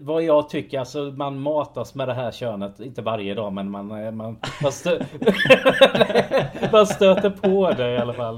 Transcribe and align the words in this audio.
vad 0.00 0.22
jag 0.22 0.48
tycker, 0.48 0.78
alltså 0.78 0.98
man 0.98 1.40
matas 1.40 1.94
med 1.94 2.08
det 2.08 2.14
här 2.14 2.32
könet, 2.32 2.80
inte 2.80 3.02
varje 3.02 3.34
dag 3.34 3.52
men 3.52 3.70
man, 3.70 4.04
eh, 4.04 4.12
man, 4.12 4.36
man, 4.62 4.72
stö 4.72 4.98
man 6.72 6.86
stöter 6.86 7.30
på 7.30 7.70
det 7.70 7.94
i 7.94 7.98
alla 7.98 8.12
fall 8.12 8.36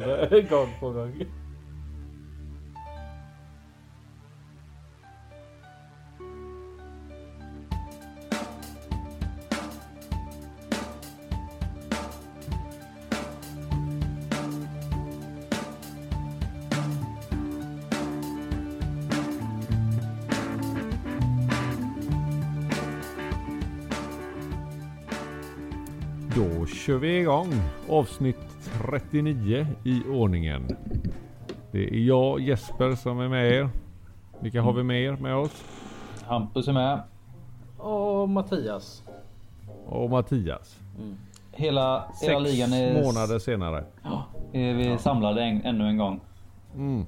gång 0.51 0.69
på 0.81 0.91
gång. 0.91 1.25
Kör 26.99 27.03
vi 27.03 27.19
igång 27.19 27.53
avsnitt 27.89 28.71
39 28.91 29.67
i 29.85 30.03
ordningen. 30.11 30.77
Det 31.73 31.95
är 31.95 31.99
jag 31.99 32.41
Jesper 32.41 32.95
som 32.95 33.21
är 33.21 33.29
med 33.29 33.53
er. 33.53 33.71
Vilka 34.41 34.63
har 34.63 34.73
vi 34.73 34.83
mer 34.83 35.13
med 35.13 35.37
oss? 35.37 35.65
Hampus 36.27 36.69
är 36.69 36.73
med. 36.73 37.01
Och 37.77 38.29
Mattias. 38.29 39.03
Och 39.87 40.11
Mattias. 40.11 40.79
Hela, 41.53 42.05
hela 42.23 42.45
Sex 42.45 42.53
ligan 42.53 42.73
är, 42.73 43.05
månader 43.05 43.39
senare. 43.39 43.85
är 44.53 44.75
vi 44.75 44.99
samlade 44.99 45.43
en, 45.43 45.63
ännu 45.63 45.89
en 45.89 45.97
gång. 45.97 46.21
Mm. 46.75 47.07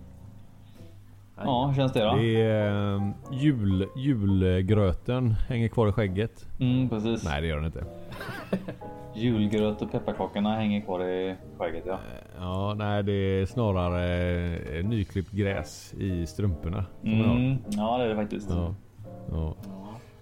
Ja, 1.44 1.66
hur 1.66 1.74
känns 1.74 1.92
det 1.92 2.04
då? 2.04 2.14
Det 2.16 2.40
är 2.42 2.94
eh, 2.96 3.02
jul, 3.32 3.86
julgröten 3.96 5.30
hänger 5.48 5.68
kvar 5.68 5.88
i 5.88 5.92
skägget. 5.92 6.46
Mm, 6.60 6.88
precis. 6.88 7.24
Nej 7.24 7.40
det 7.40 7.46
gör 7.46 7.56
den 7.56 7.64
inte. 7.66 7.84
Julgröt 9.14 9.82
och 9.82 9.92
pepparkakorna 9.92 10.54
hänger 10.56 10.80
kvar 10.80 11.04
i 11.04 11.36
skägget 11.58 11.84
ja. 11.86 11.98
Ja, 12.38 12.74
nej 12.78 13.02
det 13.02 13.12
är 13.12 13.46
snarare 13.46 14.56
eh, 14.78 14.84
nyklippt 14.84 15.30
gräs 15.32 15.94
i 15.94 16.26
strumporna. 16.26 16.84
som 17.00 17.10
jag 17.18 17.26
har. 17.26 17.36
Mm, 17.36 17.58
ja 17.68 17.98
det 17.98 18.04
är 18.04 18.08
det 18.08 18.16
faktiskt. 18.16 18.50
Ja. 18.50 18.74
Ja. 19.30 19.54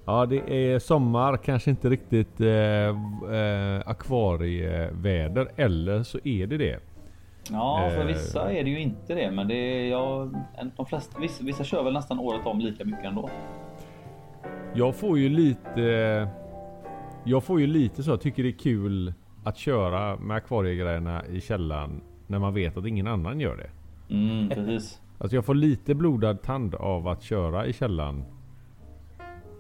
ja, 0.07 0.27
det 0.27 0.53
är 0.75 0.79
sommar, 0.79 1.37
kanske 1.37 1.70
inte 1.70 1.89
riktigt 1.91 2.41
eh, 2.41 2.48
eh, 2.48 3.83
akvarieväder. 3.87 5.48
Eller 5.57 6.03
så 6.03 6.19
är 6.25 6.47
det 6.47 6.57
det. 6.57 6.79
Ja, 7.53 7.89
för 7.95 8.01
Eh. 8.01 8.07
vissa 8.07 8.53
är 8.53 8.65
det 8.65 8.71
ju 8.71 8.81
inte 8.81 9.15
det. 9.15 9.31
Men 9.31 9.49
det 9.49 9.55
är, 9.55 9.91
ja, 9.91 10.29
de 10.77 10.87
flesta, 10.87 11.21
vissa, 11.21 11.45
vissa 11.45 11.65
kör 11.65 11.83
väl 11.85 11.93
nästan 11.93 12.19
året 12.19 12.47
om 12.47 12.59
lika 12.61 12.85
mycket 12.85 13.05
ändå. 13.05 13.31
Jag 14.75 14.95
får 14.97 15.19
ju 15.19 15.29
lite... 15.29 16.29
Jag 17.25 17.45
får 17.45 17.61
ju 17.61 17.67
lite 17.67 18.03
så, 18.03 18.11
jag 18.11 18.21
tycker 18.21 18.43
det 18.43 18.49
är 18.49 18.59
kul 18.59 19.15
att 19.45 19.57
köra 19.57 20.17
med 20.17 20.37
akvariegrejerna 20.37 21.27
i 21.27 21.41
källaren 21.41 22.01
när 22.27 22.39
man 22.39 22.55
vet 22.55 22.77
att 22.77 22.87
ingen 22.87 23.07
annan 23.07 23.41
gör 23.41 23.57
det. 23.57 23.71
Mm, 24.15 24.49
precis. 24.49 25.01
Alltså 25.19 25.37
jag 25.37 25.45
får 25.45 25.55
lite 25.55 25.95
blodad 25.95 26.43
tand 26.43 26.75
av 26.75 27.09
att 27.09 27.23
köra 27.23 27.67
i 27.67 27.73
källaren. 27.73 28.25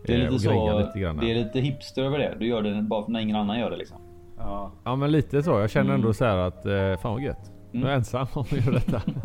Det 0.06 0.14
är 0.14 0.18
eh, 0.24 0.30
lite 0.30 0.38
så. 0.38 0.78
lite 0.80 0.98
grann. 0.98 1.16
det 1.16 1.30
är 1.30 1.34
lite 1.34 1.60
hipster 1.60 2.02
över 2.02 2.18
det. 2.18 2.36
Du 2.38 2.46
gör 2.46 2.62
det 2.62 2.82
bara 2.82 3.04
när 3.08 3.20
ingen 3.20 3.36
annan 3.36 3.58
gör 3.58 3.70
det 3.70 3.76
liksom. 3.76 3.96
Ja. 4.38 4.70
Ja 4.84 4.96
men 4.96 5.12
lite 5.12 5.42
så. 5.42 5.50
Jag 5.50 5.70
känner 5.70 5.90
Mm. 5.90 6.00
ändå 6.00 6.12
så 6.12 6.24
här 6.24 6.36
att 6.36 6.66
eh, 6.66 6.96
fan 7.02 7.12
vad 7.12 7.22
gött. 7.22 7.52
Nu 7.72 7.82
är 7.86 7.88
jag 7.88 7.96
ensam 7.96 8.26
om 8.34 8.40
att 8.42 8.52
göra 8.52 8.74
detta. 8.74 9.02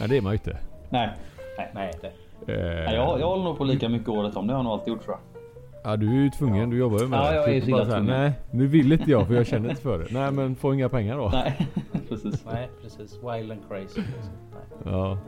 Nej 0.00 0.08
det 0.08 0.16
är 0.16 0.20
man 0.22 0.32
ju 0.32 0.36
inte. 0.36 0.58
Nej, 0.90 1.10
Nej, 1.74 1.92
det. 2.00 2.06
Eh, 2.52 2.84
Nej 2.84 2.94
jag, 2.94 3.20
jag 3.20 3.26
håller 3.28 3.44
nog 3.44 3.58
på 3.58 3.64
lika 3.64 3.88
mycket 3.88 4.08
året 4.08 4.36
om. 4.36 4.46
Det 4.46 4.52
har 4.52 4.58
jag 4.58 4.64
nog 4.64 4.72
alltid 4.72 4.88
gjort 4.94 5.04
tror 5.04 5.14
jag. 5.16 5.20
Ja 5.84 5.96
du 5.96 6.08
är 6.08 6.22
ju 6.22 6.30
tvungen, 6.30 6.70
du 6.70 6.76
jobbar 6.78 6.98
ju 7.00 7.06
med 7.08 7.18
Ja, 7.18 7.30
det. 7.30 7.34
jag 7.36 7.54
är 7.56 7.60
Så 7.60 7.70
bara 7.70 7.76
illa 7.80 7.84
så 7.86 7.90
här, 7.92 7.98
tvungen. 8.00 8.20
Nej 8.20 8.32
nu 8.50 8.66
vill 8.66 8.92
inte 8.92 9.10
jag 9.10 9.26
för 9.26 9.34
jag 9.34 9.46
känner 9.46 9.70
inte 9.70 9.82
för 9.82 9.98
det. 9.98 10.06
Nej 10.10 10.32
men 10.32 10.54
få 10.54 10.74
inga 10.74 10.88
pengar 10.88 11.16
då. 11.18 11.28
Nej, 11.32 11.68
precis. 12.08 12.44
Nej, 12.52 12.70
precis. 12.82 13.12
Wild 13.22 13.52
and 13.52 13.60
crazy. 13.68 14.00
Nej. 14.52 14.92
Ja. 14.94 15.18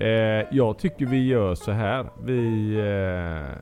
Eh, 0.00 0.46
jag 0.50 0.78
tycker 0.78 1.06
vi 1.06 1.26
gör 1.26 1.54
så 1.54 1.72
här. 1.72 2.06
Vi, 2.24 2.74
eh, 2.74 3.56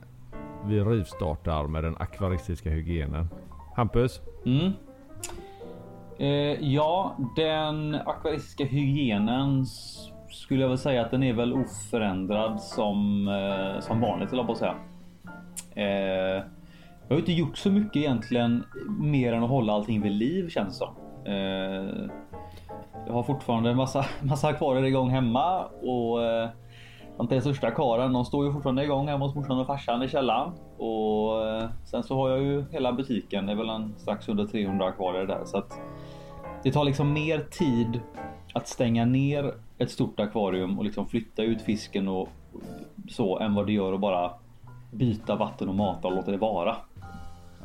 vi 0.65 0.79
rivstartar 0.79 1.67
med 1.67 1.83
den 1.83 1.95
akvaristiska 1.99 2.69
hygienen. 2.69 3.29
Hampus? 3.75 4.21
Mm. 4.45 4.71
Eh, 6.19 6.27
ja, 6.73 7.15
den 7.35 7.95
akvaristiska 8.05 8.65
hygienen 8.65 9.65
skulle 10.29 10.61
jag 10.61 10.69
väl 10.69 10.77
säga 10.77 11.01
att 11.01 11.11
den 11.11 11.23
är 11.23 11.33
väl 11.33 11.53
oförändrad 11.53 12.61
som, 12.61 13.27
eh, 13.27 13.79
som 13.79 14.01
vanligt, 14.01 14.33
eller 14.33 14.43
på 14.43 14.51
att 14.51 14.57
säga. 14.57 14.75
Eh, 15.75 16.43
jag 17.07 17.15
har 17.15 17.19
inte 17.19 17.33
gjort 17.33 17.57
så 17.57 17.71
mycket 17.71 17.95
egentligen 17.95 18.63
mer 18.99 19.33
än 19.33 19.43
att 19.43 19.49
hålla 19.49 19.73
allting 19.73 20.01
vid 20.01 20.11
liv 20.11 20.49
känns 20.49 20.79
det 20.79 20.85
som. 20.85 20.95
Eh, 21.25 22.09
jag 23.07 23.13
har 23.13 23.23
fortfarande 23.23 23.69
en 23.69 23.77
massa, 23.77 24.05
massa 24.21 24.47
akvarier 24.47 24.83
igång 24.83 25.09
hemma 25.09 25.65
och 25.65 26.23
eh, 26.23 26.49
de 27.17 27.27
tre 27.27 27.41
största 27.41 27.67
akvarien 27.67 28.13
de 28.13 28.25
står 28.25 28.45
ju 28.45 28.53
fortfarande 28.53 28.83
igång 28.83 29.07
hemma 29.07 29.25
hos 29.25 29.35
morsan 29.35 29.59
och 29.59 29.67
farsan 29.67 30.03
i 30.03 30.07
källaren. 30.07 30.51
Och 30.77 31.47
eh, 31.47 31.69
sen 31.85 32.03
så 32.03 32.15
har 32.15 32.29
jag 32.29 32.41
ju 32.41 32.65
hela 32.71 32.93
butiken, 32.93 33.45
det 33.45 33.51
är 33.51 33.55
väl 33.55 33.69
en 33.69 33.93
strax 33.97 34.29
under 34.29 34.45
300 34.45 34.85
akvarier 34.85 35.25
där. 35.25 35.41
Så 35.45 35.57
att 35.57 35.79
det 36.63 36.71
tar 36.71 36.83
liksom 36.83 37.13
mer 37.13 37.39
tid 37.39 38.01
att 38.53 38.67
stänga 38.67 39.05
ner 39.05 39.53
ett 39.77 39.91
stort 39.91 40.19
akvarium 40.19 40.77
och 40.79 40.85
liksom 40.85 41.07
flytta 41.07 41.43
ut 41.43 41.61
fisken 41.61 42.07
och 42.07 42.29
så 43.09 43.39
än 43.39 43.53
vad 43.53 43.65
det 43.65 43.73
gör 43.73 43.93
att 43.93 43.99
bara 43.99 44.31
byta 44.91 45.35
vatten 45.35 45.69
och 45.69 45.75
mata 45.75 46.07
och 46.07 46.15
låta 46.15 46.31
det 46.31 46.37
vara. 46.37 46.75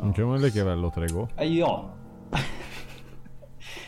Nu 0.03 0.13
kan 0.13 0.25
man 0.25 0.43
lika 0.43 0.65
väl 0.65 0.81
låta 0.81 1.01
det 1.01 1.13
gå. 1.13 1.29
Eh, 1.39 1.59
Ja, 1.59 1.85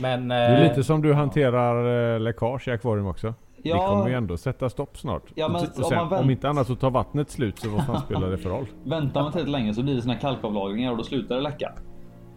Men... 0.00 0.28
Det 0.28 0.34
är 0.34 0.62
eh, 0.62 0.68
lite 0.68 0.84
som 0.84 1.02
du 1.02 1.14
hanterar 1.14 2.14
eh, 2.14 2.20
läckage 2.20 2.68
i 2.68 2.70
akvarium 2.70 3.06
också. 3.06 3.34
Ja. 3.62 3.74
Det 3.74 3.88
kommer 3.88 4.08
ju 4.08 4.14
ändå 4.14 4.36
sätta 4.36 4.68
stopp 4.70 4.98
snart. 4.98 5.22
Ja, 5.34 5.48
men 5.48 5.56
och 5.56 5.62
om 5.78 5.84
sen, 5.84 5.98
man 5.98 6.08
vänt- 6.08 6.22
om 6.24 6.30
inte 6.30 6.48
annat 6.48 6.66
så 6.66 6.74
tar 6.74 6.90
vattnet 6.90 7.30
slut 7.30 7.58
så 7.58 7.70
vad 7.70 7.86
fan 7.86 8.00
spelar 8.00 8.30
det 8.30 8.38
för 8.38 8.50
roll? 8.50 8.66
Väntar 8.84 9.22
man 9.22 9.32
tillräckligt 9.32 9.52
länge 9.52 9.74
så 9.74 9.82
blir 9.82 9.94
det 9.94 10.02
såna 10.02 10.14
kalkavlagringar 10.16 10.90
och 10.90 10.96
då 10.96 11.02
slutar 11.04 11.34
det 11.34 11.40
läcka. 11.40 11.72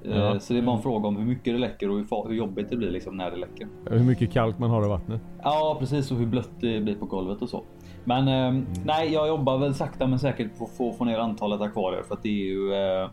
Eh, 0.05 0.17
Ja. 0.17 0.39
Så 0.39 0.53
det 0.53 0.59
är 0.59 0.63
bara 0.63 0.75
en 0.75 0.81
fråga 0.81 1.07
om 1.07 1.15
hur 1.17 1.25
mycket 1.25 1.53
det 1.53 1.57
läcker 1.57 1.89
och 1.89 1.95
hur, 2.27 2.33
jobbigt 2.33 2.69
det 2.69 2.75
blir 2.75 2.91
liksom 2.91 3.17
när 3.17 3.31
det 3.31 3.37
läcker. 3.37 3.67
Hur 3.89 4.03
mycket 4.03 4.31
kalk 4.33 4.59
man 4.59 4.69
har 4.69 4.85
i 4.85 4.89
vattnet. 4.89 5.21
Ja 5.43 5.77
precis 5.79 6.11
och 6.11 6.17
hur 6.17 6.25
blött 6.25 6.49
det 6.59 6.79
blir 6.81 6.95
på 6.95 7.05
golvet 7.05 7.41
och 7.41 7.49
så. 7.49 7.63
Men 8.03 8.27
eh, 8.27 8.63
nej, 8.85 9.13
jag 9.13 9.27
jobbar 9.27 9.57
väl 9.57 9.73
sakta 9.73 10.07
men 10.07 10.19
säkert 10.19 10.57
på 10.57 10.63
att 10.63 10.71
få, 10.77 10.93
få 10.93 11.05
ner 11.05 11.17
antalet 11.19 11.61
akvarier 11.61 12.01
för 12.03 12.13
att 12.15 12.23
det 12.23 12.29
är 12.29 12.45
ju 12.45 12.73
eh, 12.73 13.09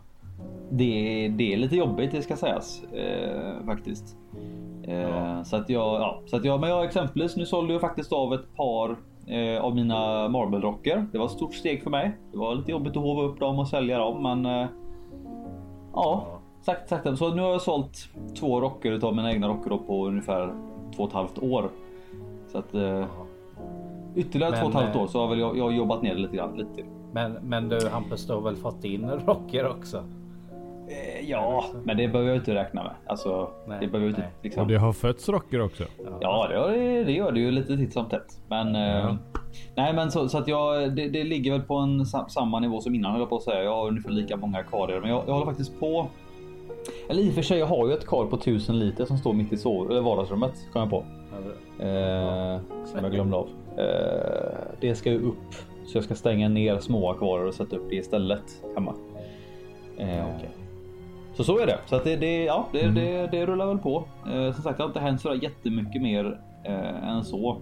det, 0.69 1.25
är, 1.25 1.29
det 1.29 1.53
är 1.53 1.57
lite 1.57 1.75
jobbigt 1.75 2.11
det 2.11 2.21
ska 2.21 2.35
sägas 2.35 2.83
eh, 2.83 3.65
faktiskt. 3.65 4.17
Eh, 4.87 5.43
Så 5.43 5.55
att 5.55 5.69
jag, 5.69 6.01
ja, 6.01 6.21
så 6.25 6.35
att 6.35 6.45
jag, 6.45 6.59
men 6.59 6.69
jag 6.69 6.85
exempelvis 6.85 7.37
nu 7.37 7.45
sålde 7.45 7.73
jag 7.73 7.81
faktiskt 7.81 8.13
av 8.13 8.33
ett 8.33 8.55
par 8.55 8.95
eh, 9.27 9.63
av 9.63 9.75
mina 9.75 10.27
marble-rocker. 10.29 11.07
Det 11.11 11.17
var 11.17 11.25
ett 11.25 11.31
stort 11.31 11.53
steg 11.53 11.83
för 11.83 11.89
mig. 11.89 12.17
Det 12.31 12.37
var 12.37 12.55
lite 12.55 12.71
jobbigt 12.71 12.97
att 12.97 13.03
hova 13.03 13.21
upp 13.21 13.39
dem 13.39 13.59
och 13.59 13.67
sälja 13.67 13.97
dem, 13.99 14.23
men 14.23 14.45
eh, 14.45 14.67
ja, 15.93 16.25
sakta, 16.61 16.87
sakta. 16.87 17.15
Så 17.15 17.35
nu 17.35 17.41
har 17.41 17.49
jag 17.49 17.61
sålt 17.61 18.09
två 18.39 18.61
rocker 18.61 18.91
utav 18.91 19.15
mina 19.15 19.31
egna 19.31 19.47
rocker 19.47 19.77
på 19.87 20.07
ungefär 20.07 20.53
två 20.95 21.03
och 21.03 21.09
ett 21.09 21.15
halvt 21.15 21.39
år. 21.39 21.69
Så 22.47 22.57
att 22.57 22.73
eh, 22.73 23.05
ytterligare 24.15 24.51
Men, 24.51 24.59
två 24.59 24.65
och 24.67 24.73
ett 24.73 24.81
halvt 24.81 24.95
eh, 24.95 25.01
år 25.01 25.07
så 25.07 25.19
har 25.19 25.27
väl 25.27 25.39
jag, 25.39 25.57
jag 25.57 25.63
har 25.63 25.71
jobbat 25.71 26.01
ner 26.01 26.15
det 26.15 26.21
lite 26.21 26.35
grann. 26.35 26.57
Lite. 26.57 26.83
Men, 27.11 27.31
men 27.33 27.69
du 27.69 27.89
Hampus, 27.89 28.27
du 28.27 28.33
har 28.33 28.41
väl 28.41 28.55
fått 28.55 28.83
in 28.83 29.09
rocker 29.09 29.69
också? 29.69 30.03
Eh, 30.89 31.29
ja, 31.29 31.65
men 31.83 31.97
det 31.97 32.07
behöver 32.07 32.29
jag 32.29 32.37
inte 32.37 32.55
räkna 32.55 32.83
med. 32.83 32.93
Alltså, 33.05 33.49
Nej, 33.67 33.77
det 33.81 33.87
behöver 33.87 34.09
inte 34.09 34.27
liksom. 34.41 34.61
Och 34.61 34.67
det 34.67 34.75
har 34.75 34.93
fötts 34.93 35.29
rocker 35.29 35.61
också. 35.61 35.83
Ja, 36.21 36.47
det 36.47 36.53
gör 36.53 36.71
det, 36.71 37.03
det 37.03 37.11
gör 37.11 37.31
det 37.31 37.39
ju 37.39 37.51
lite 37.51 37.77
titt 37.77 37.93
som 37.93 38.09
tätt. 38.09 38.41
Men 38.47 38.75
eh, 38.75 39.15
nej, 39.75 39.93
men 39.93 40.11
så, 40.11 40.29
så 40.29 40.37
att 40.37 40.47
jag 40.47 40.95
det, 40.95 41.09
det 41.09 41.23
ligger 41.23 41.51
väl 41.51 41.61
på 41.61 41.75
en 41.75 42.05
sam, 42.05 42.29
samma 42.29 42.59
nivå 42.59 42.81
som 42.81 42.95
innan 42.95 43.11
höll 43.11 43.19
jag 43.19 43.29
på 43.29 43.35
att 43.35 43.43
säga. 43.43 43.63
Jag 43.63 43.75
har 43.75 43.87
ungefär 43.87 44.09
lika 44.09 44.37
många 44.37 44.57
akvarier, 44.57 44.99
men 44.99 45.09
jag, 45.09 45.23
jag 45.27 45.33
håller 45.33 45.45
faktiskt 45.45 45.79
på. 45.79 46.07
Eller 47.09 47.21
i 47.21 47.29
och 47.29 47.33
för 47.33 47.41
sig, 47.41 47.59
jag 47.59 47.67
har 47.67 47.87
ju 47.87 47.93
ett 47.93 48.07
kar 48.07 48.25
på 48.25 48.35
1000 48.35 48.79
liter 48.79 49.05
som 49.05 49.17
står 49.17 49.33
mitt 49.33 49.53
i 49.53 49.57
sov, 49.57 49.91
eller 49.91 50.01
vardagsrummet 50.01 50.53
kom 50.73 50.81
jag 50.81 50.89
på. 50.89 51.05
Eh, 51.83 52.59
som 52.85 53.03
jag 53.03 53.11
glömde 53.11 53.37
av. 53.37 53.49
Eh, 53.77 54.57
det 54.79 54.95
ska 54.95 55.11
ju 55.11 55.21
upp 55.21 55.53
så 55.85 55.97
jag 55.97 56.03
ska 56.03 56.15
stänga 56.15 56.49
ner 56.49 56.79
små 56.79 57.11
akvarier 57.11 57.47
och 57.47 57.53
sätta 57.53 57.75
upp 57.75 57.89
det 57.89 57.95
istället 57.95 58.63
hemma. 58.75 58.95
Eh, 59.97 60.25
Så 61.35 61.43
så 61.43 61.59
är 61.59 61.65
det. 61.65 61.79
Så 61.85 61.95
att 61.95 62.03
det, 62.03 62.15
det, 62.15 62.43
ja, 62.43 62.67
det, 62.71 62.87
det, 62.87 63.27
det 63.31 63.45
rullar 63.45 63.65
väl 63.65 63.77
på. 63.77 64.03
Eh, 64.27 64.53
som 64.53 64.63
sagt, 64.63 64.77
det 64.77 64.83
har 64.83 64.89
inte 64.89 64.99
hänt 64.99 65.21
så 65.21 65.35
jättemycket 65.35 66.01
mer 66.01 66.39
eh, 66.63 67.09
än 67.09 67.23
så. 67.23 67.61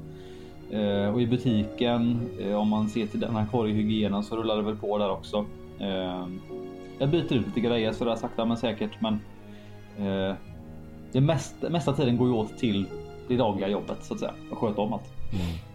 Eh, 0.72 1.14
och 1.14 1.22
i 1.22 1.28
butiken, 1.28 2.30
eh, 2.42 2.56
om 2.56 2.70
man 2.70 2.90
ser 2.90 3.06
till 3.06 3.20
den 3.20 3.36
här 3.36 3.46
korghygienen 3.52 4.24
så 4.24 4.36
rullar 4.36 4.58
det 4.58 4.64
väl 4.64 4.76
på 4.76 4.98
där 4.98 5.12
också. 5.12 5.46
Eh, 5.80 6.28
jag 7.00 7.10
byter 7.10 7.34
ut 7.34 7.46
lite 7.46 7.60
grejer 7.60 7.92
sådär 7.92 8.16
sakta 8.16 8.46
men 8.46 8.58
säkert, 8.58 9.02
men 9.02 9.14
eh, 9.98 10.36
det 11.12 11.22
mesta, 11.22 11.70
mesta 11.70 11.94
tiden 11.94 12.18
går 12.18 12.28
ju 12.28 12.34
åt 12.34 12.58
till 12.58 12.86
det 13.28 13.38
dagliga 13.38 13.68
jobbet 13.68 13.98
så 14.02 14.14
att 14.14 14.20
säga 14.20 14.34
och 14.52 14.58
sköta 14.58 14.82
om 14.82 14.94
allt. 14.94 15.14
Det, 15.32 15.71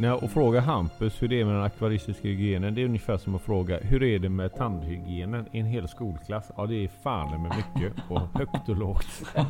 Nej, 0.00 0.10
och 0.10 0.30
fråga 0.30 0.60
Hampus 0.60 1.22
hur 1.22 1.28
det 1.28 1.40
är 1.40 1.44
med 1.44 1.54
den 1.54 1.62
akvaristiska 1.62 2.28
hygienen. 2.28 2.74
Det 2.74 2.80
är 2.82 2.84
ungefär 2.84 3.16
som 3.16 3.34
att 3.34 3.42
fråga 3.42 3.78
hur 3.82 4.02
är 4.02 4.18
det 4.18 4.28
med 4.28 4.54
tandhygienen 4.54 5.46
i 5.52 5.58
en 5.60 5.66
hel 5.66 5.88
skolklass? 5.88 6.50
Ja, 6.56 6.66
det 6.66 6.84
är 6.84 6.88
fan 6.88 7.42
med 7.42 7.52
mycket 7.56 7.92
och 8.10 8.20
högt 8.38 8.68
och 8.68 8.76
lågt. 8.76 9.06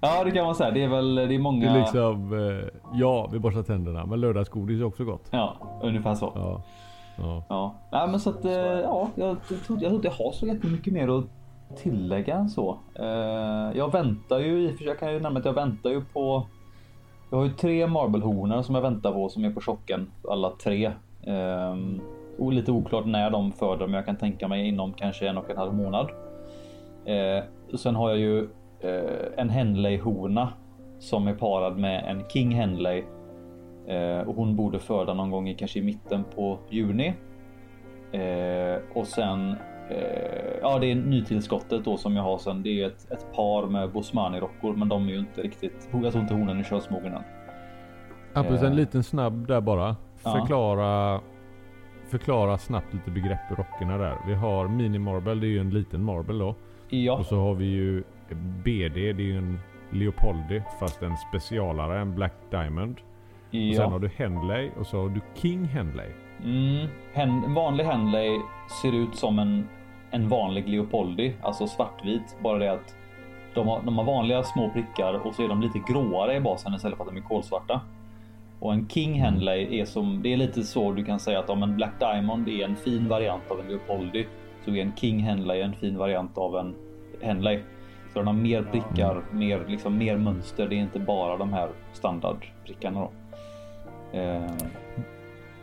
Ja, 0.00 0.24
det 0.24 0.30
kan 0.30 0.44
man 0.46 0.54
säga. 0.54 0.70
Det 0.70 0.82
är 0.82 0.88
väl 0.88 1.14
det 1.14 1.22
är 1.22 1.26
Det 1.26 1.38
många. 1.38 1.70
är 1.70 1.78
liksom, 1.80 2.32
eh, 2.32 2.68
ja, 2.92 3.28
vi 3.32 3.38
borstar 3.38 3.62
tänderna, 3.62 4.06
men 4.06 4.20
lördagsgodis 4.20 4.80
är 4.80 4.84
också 4.84 5.04
gott. 5.04 5.28
Ja, 5.30 5.56
ungefär 5.82 6.14
så. 6.14 6.32
Ja. 6.34 6.62
Ja. 7.16 7.44
Ja, 7.48 7.74
Nej, 7.92 8.08
men 8.08 8.20
så 8.20 8.30
att 8.30 8.44
eh, 8.44 8.52
ja, 8.52 9.08
jag 9.14 9.36
tror 9.66 9.82
jag, 9.82 10.04
jag 10.04 10.10
har 10.10 10.32
så 10.32 10.46
jättemycket 10.46 10.92
mer 10.92 11.18
att 11.18 11.24
tillägga 11.82 12.34
än 12.36 12.48
så. 12.48 12.78
Eh, 12.98 13.04
Jag 13.78 13.92
väntar 13.92 14.38
ju 14.38 14.62
i 14.62 14.66
och 14.66 14.70
för 14.70 14.78
sig, 14.78 14.86
jag 14.86 14.98
kan 14.98 15.12
ju 15.12 15.20
nämna 15.20 15.38
att 15.40 15.44
jag 15.46 15.52
väntar 15.52 15.90
ju 15.90 16.00
på. 16.04 16.46
Jag 17.30 17.38
har 17.38 17.44
ju 17.44 17.50
tre 17.50 17.86
marblehonor 17.86 18.62
som 18.62 18.74
jag 18.74 18.82
väntar 18.82 19.12
på 19.12 19.28
som 19.28 19.44
är 19.44 19.50
på 19.50 19.60
chocken 19.60 20.10
alla 20.28 20.50
tre. 20.50 20.92
Ehm, 21.24 22.00
och 22.38 22.52
lite 22.52 22.72
oklart 22.72 23.06
när 23.06 23.30
de 23.30 23.52
föder, 23.52 23.86
men 23.86 23.94
jag 23.94 24.06
kan 24.06 24.16
tänka 24.16 24.48
mig 24.48 24.68
inom 24.68 24.92
kanske 24.92 25.28
en 25.28 25.38
och 25.38 25.50
en 25.50 25.56
halv 25.56 25.74
månad. 25.74 26.10
Ehm, 27.06 27.42
sen 27.78 27.94
har 27.94 28.08
jag 28.08 28.18
ju 28.18 28.48
eh, 28.80 29.28
en 29.36 29.50
Henley-hona 29.50 30.48
som 30.98 31.28
är 31.28 31.34
parad 31.34 31.78
med 31.78 32.04
en 32.10 32.24
King 32.28 32.50
Henley. 32.50 33.02
Ehm, 33.88 34.28
och 34.28 34.34
hon 34.34 34.56
borde 34.56 34.78
föda 34.78 35.14
någon 35.14 35.30
gång 35.30 35.48
i 35.48 35.54
kanske 35.54 35.78
i 35.78 35.82
mitten 35.82 36.24
på 36.34 36.58
juni. 36.70 37.14
Ehm, 38.12 38.80
och 38.94 39.06
sen 39.06 39.56
eh, 39.90 40.58
ja, 40.62 40.78
det 40.78 40.90
är 40.90 40.94
nytillskottet 40.94 41.84
då 41.84 41.96
som 41.96 42.16
jag 42.16 42.22
har 42.22 42.38
sen. 42.38 42.62
Det 42.62 42.82
är 42.82 42.86
ett, 42.86 43.12
ett 43.12 43.32
par 43.34 43.66
med 43.66 43.90
Bosmani-rockor, 43.90 44.76
men 44.76 44.88
de 44.88 45.08
är 45.08 45.12
ju 45.12 45.18
inte 45.18 45.42
riktigt. 45.42 45.88
Jag 45.92 46.12
tror 46.12 46.22
inte 46.22 46.34
honen 46.34 46.58
är 46.58 46.64
könsmogen 46.64 47.12
än. 47.14 47.22
Hampus, 48.34 48.62
Eh. 48.62 48.68
en 48.68 48.76
liten 48.76 49.02
snabb 49.04 49.46
där 49.46 49.60
bara. 49.60 49.96
Ja. 50.24 50.32
Förklara, 50.32 51.20
förklara 52.10 52.58
snabbt 52.58 52.94
lite 52.94 53.10
begrepp 53.10 53.40
i 53.50 53.54
rockerna 53.54 53.98
där. 53.98 54.16
Vi 54.26 54.34
har 54.34 54.68
Mini 54.68 54.98
Marble, 54.98 55.34
det 55.34 55.46
är 55.46 55.50
ju 55.50 55.60
en 55.60 55.70
liten 55.70 56.04
Marble 56.04 56.38
då. 56.38 56.54
Ja, 56.88 57.12
Och 57.18 57.26
så 57.26 57.36
har 57.40 57.54
vi 57.54 57.64
ju 57.64 58.02
BD, 58.64 58.94
det 58.94 59.08
är 59.08 59.20
ju 59.20 59.38
en 59.38 59.58
Leopoldi 59.90 60.62
fast 60.80 61.02
en 61.02 61.16
specialare, 61.16 62.00
en 62.00 62.14
Black 62.14 62.34
Diamond. 62.50 62.96
Och 63.46 63.76
sen 63.76 63.84
har 63.84 63.92
ja. 63.92 63.98
du 63.98 64.08
Henley 64.16 64.70
och 64.78 64.86
så 64.86 65.02
har 65.02 65.08
du 65.08 65.20
King 65.34 65.64
Henley. 65.64 66.10
Mm, 66.44 66.88
hen, 67.12 67.44
en 67.44 67.54
vanlig 67.54 67.84
Henley 67.84 68.38
ser 68.82 68.94
ut 68.94 69.14
som 69.16 69.38
en, 69.38 69.68
en 70.10 70.28
vanlig 70.28 70.68
Leopoldi, 70.68 71.34
alltså 71.42 71.66
svartvit. 71.66 72.36
Bara 72.42 72.58
det 72.58 72.72
att 72.72 72.96
de 73.54 73.68
har, 73.68 73.82
de 73.84 73.98
har 73.98 74.04
vanliga 74.04 74.42
små 74.42 74.70
prickar 74.70 75.26
och 75.26 75.34
så 75.34 75.44
är 75.44 75.48
de 75.48 75.60
lite 75.60 75.78
gråare 75.88 76.36
i 76.36 76.40
basen 76.40 76.74
istället 76.74 76.96
för 76.96 77.04
att 77.04 77.10
de 77.10 77.16
är 77.16 77.24
kolsvarta. 77.28 77.80
Och 78.60 78.72
en 78.72 78.88
King 78.88 79.20
Henley 79.20 79.80
är 79.80 79.84
som, 79.84 80.22
det 80.22 80.32
är 80.32 80.36
lite 80.36 80.62
så 80.62 80.92
du 80.92 81.04
kan 81.04 81.20
säga 81.20 81.38
att 81.38 81.50
om 81.50 81.62
en 81.62 81.76
Black 81.76 81.98
Diamond 81.98 82.48
är 82.48 82.64
en 82.64 82.76
fin 82.76 83.08
variant 83.08 83.50
av 83.50 83.60
en 83.60 83.66
Leopoldi 83.66 84.26
så 84.64 84.70
är 84.70 84.82
en 84.82 84.92
King 84.96 85.20
Henley 85.20 85.60
en 85.60 85.74
fin 85.74 85.98
variant 85.98 86.38
av 86.38 86.56
en 86.56 86.74
Henley. 87.20 87.60
Så 88.12 88.18
den 88.18 88.26
har 88.26 88.34
mer 88.34 88.62
prickar, 88.62 89.22
mer, 89.32 89.64
liksom, 89.68 89.98
mer 89.98 90.16
mönster. 90.16 90.68
Det 90.68 90.74
är 90.74 90.80
inte 90.80 90.98
bara 90.98 91.36
de 91.36 91.52
här 91.52 91.68
standardprickarna 91.92 93.00
då. 93.00 93.10
Eh, 94.18 94.52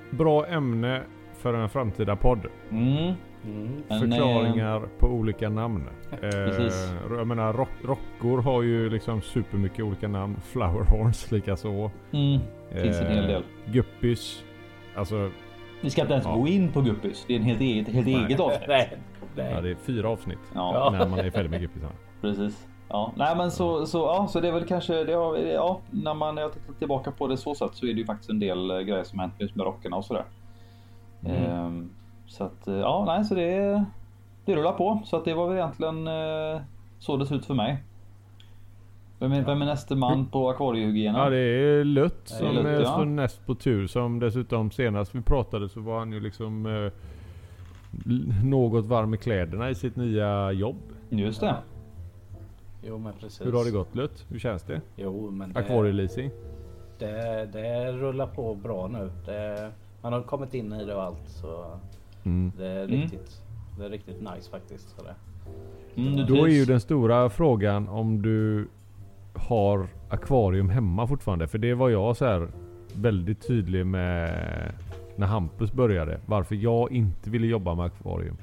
Bra 0.10 0.46
ämne 0.48 1.02
för 1.38 1.54
en 1.54 1.70
framtida 1.70 2.16
podd. 2.16 2.46
mm. 2.72 3.14
Mm. 3.46 3.84
Men, 3.88 4.00
Förklaringar 4.00 4.82
på 5.00 5.08
olika 5.08 5.50
namn. 5.50 5.90
Precis. 6.22 6.92
Eh, 7.12 7.18
jag 7.18 7.28
menar 7.28 7.54
rock, 7.54 7.70
rockor 7.84 8.42
har 8.42 8.62
ju 8.62 8.90
liksom 8.90 9.22
supermycket 9.22 9.80
olika 9.86 10.08
namn. 10.08 10.36
Flowerhorns 10.44 11.32
likaså. 11.32 11.92
Mm. 12.12 12.40
Finns 12.72 13.00
en 13.02 13.12
hel 13.12 13.28
del. 13.28 13.44
Guppys. 13.66 14.44
Alltså, 14.96 15.30
Vi 15.82 15.90
ska 15.90 16.02
inte 16.02 16.14
ens 16.14 16.26
Ja. 16.26 16.36
gå 16.36 16.48
in 16.48 16.72
på 16.72 16.82
guppys. 16.82 17.26
Det 17.28 17.34
är 17.34 17.38
en 17.38 17.44
helt 17.44 17.62
eget, 17.62 17.88
helt 17.88 18.08
Nej. 18.08 18.16
eget 18.26 18.40
avsnitt. 18.40 18.64
Nej, 18.68 18.98
nej. 19.36 19.52
ja, 19.56 19.62
det 19.62 19.70
är 19.72 19.76
fyra 19.76 20.10
avsnitt. 20.10 20.40
Ja, 20.54 20.90
När 20.92 21.08
man 21.08 21.20
är 21.20 21.32
färdig 21.32 21.50
med 21.50 21.62
guppisarna. 21.62 21.92
precis. 22.22 22.68
Ja, 22.90 23.12
nej 23.16 23.36
men 23.38 23.52
så, 23.52 23.86
så, 23.86 23.98
ja, 23.98 24.28
så 24.30 24.40
det 24.40 24.48
är 24.48 24.52
väl 24.52 24.66
kanske, 24.68 25.04
det 25.04 25.14
har, 25.14 25.38
ja, 25.38 25.80
när 25.92 26.14
man 26.14 26.38
har 26.38 26.50
tittat 26.50 26.80
tillbaka 26.80 27.12
på 27.12 27.28
det 27.28 27.38
så 27.38 27.56
sätt 27.56 27.70
så 27.74 27.86
är 27.86 27.94
det 27.94 28.00
ju 28.00 28.06
faktiskt 28.06 28.30
en 28.30 28.40
del 28.40 28.72
eh, 28.72 28.78
grejer 28.80 29.04
som 29.04 29.20
hänt 29.20 29.34
just 29.38 29.56
med 29.56 29.66
rockarna 29.66 29.98
och 29.98 30.06
sådär. 30.06 30.24
Mm. 31.26 31.44
Ehm, 31.44 31.90
så 32.28 32.44
att, 32.44 32.68
eh, 32.68 32.76
ja, 32.76 33.04
nej, 33.08 33.26
så 33.26 33.36
det, 33.36 33.86
det 34.46 34.56
rullar 34.56 34.72
på. 34.74 35.02
Så 35.06 35.18
att 35.18 35.26
det 35.26 35.34
var 35.34 35.48
väl 35.48 35.58
egentligen 35.58 36.08
eh, 36.08 36.62
så 37.00 37.18
det 37.18 37.26
ser 37.26 37.36
ut 37.36 37.46
för 37.46 37.54
mig. 37.54 37.84
Vem 39.20 39.32
är, 39.32 39.42
vem 39.42 39.62
är 39.62 39.66
nästa 39.66 39.96
man 39.96 40.26
på 40.26 40.50
akvariehygienen? 40.50 41.22
Ja 41.22 41.30
det 41.30 41.38
är 41.38 41.84
Lött 41.84 42.22
som 42.24 42.48
är 42.48 42.80
ja. 42.80 42.86
står 42.86 43.06
näst 43.06 43.46
på 43.46 43.56
tur. 43.56 43.88
Som 43.88 44.20
dessutom 44.20 44.72
senast 44.72 45.16
vi 45.16 45.22
pratade 45.22 45.70
så 45.70 45.80
var 45.80 46.00
han 46.00 46.12
ju 46.12 46.20
liksom 46.20 46.66
eh, 46.66 46.92
något 48.44 48.86
varm 48.86 49.14
i 49.14 49.18
kläderna 49.18 49.70
i 49.70 49.76
sitt 49.76 49.96
nya 49.96 50.52
jobb. 50.52 50.78
Just 51.10 51.42
det. 51.42 51.56
Jo 52.84 52.98
men 52.98 53.14
precis. 53.14 53.48
Hur 53.48 53.54
har 53.54 53.66
det 53.66 53.72
gått 53.72 53.96
Lött? 53.96 54.26
Hur 54.30 54.40
känns 54.40 54.64
det? 54.64 54.82
Jo 54.96 55.32
men 55.32 55.54
det, 55.54 55.60
Akvarieleasing? 55.60 56.32
det, 57.00 57.50
det 57.54 57.92
rullar 57.92 58.28
på 58.28 58.56
bra 58.56 58.88
nu. 58.88 59.12
Det, 59.26 59.72
man 60.02 60.14
har 60.14 60.22
kommit 60.22 60.54
in 60.54 60.74
i 60.74 60.86
det 60.86 60.96
och 60.96 61.04
allt 61.04 61.30
så 61.30 61.80
Mm. 62.26 62.52
det 62.58 62.68
är 62.68 62.84
Mm. 62.84 63.02
riktigt, 63.02 63.42
det 63.80 63.86
är 63.86 63.90
riktigt 63.90 64.22
nice 64.22 64.52
faktiskt. 64.52 64.90
Så 64.90 65.04
det. 65.04 65.16
Mm, 66.02 66.26
Då 66.28 66.46
är 66.46 66.50
ju 66.52 66.66
den 66.66 66.80
stora 66.80 67.30
frågan 67.30 67.88
om 67.90 68.22
du 68.22 68.68
har 69.34 69.88
akvarium 70.10 70.70
hemma 70.70 71.08
fortfarande. 71.08 71.48
För 71.48 71.58
det 71.58 71.74
var 71.74 71.90
jag 71.90 72.18
så 72.18 72.26
här 72.26 72.48
väldigt 72.96 73.48
tydlig 73.48 73.86
med 73.86 74.32
när 75.16 75.28
Hampus 75.28 75.74
började. 75.74 76.20
Varför 76.26 76.56
jag 76.56 76.92
inte 76.92 77.30
ville 77.30 77.48
jobba 77.48 77.76
med 77.76 77.86
akvarium. 77.86 78.38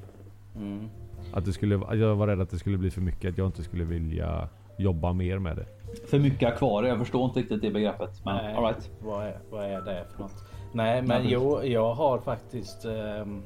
Mm. 0.56 0.88
Att 1.32 1.44
det 1.44 1.52
skulle, 1.52 1.74
jag 1.92 2.14
var 2.16 2.26
rädd 2.26 2.40
att 2.40 2.50
det 2.50 2.58
skulle 2.58 2.78
bli 2.78 2.90
för 2.90 3.00
mycket. 3.00 3.30
Att 3.30 3.38
jag 3.38 3.46
inte 3.48 3.62
skulle 3.62 3.84
vilja 3.84 4.48
jobba 4.76 5.12
mer 5.12 5.38
med 5.38 5.56
det. 5.56 5.66
För 6.10 6.18
mycket 6.18 6.52
akvarier. 6.52 6.90
Jag 6.90 6.98
förstår 6.98 7.24
inte 7.24 7.40
riktigt 7.40 7.62
det 7.62 7.70
begreppet. 7.70 8.22
Men 8.24 8.36
Nej, 8.36 8.54
all 8.54 8.64
right. 8.64 8.90
vad, 9.02 9.26
är, 9.26 9.38
vad 9.50 9.64
är 9.64 9.80
det 9.80 10.04
för 10.16 10.22
något? 10.22 10.44
Nej 10.72 11.02
men 11.02 11.22
Nej, 11.22 11.32
jo, 11.32 11.60
jag 11.64 11.94
har 11.94 12.18
faktiskt 12.18 12.84
ehm, 12.84 13.42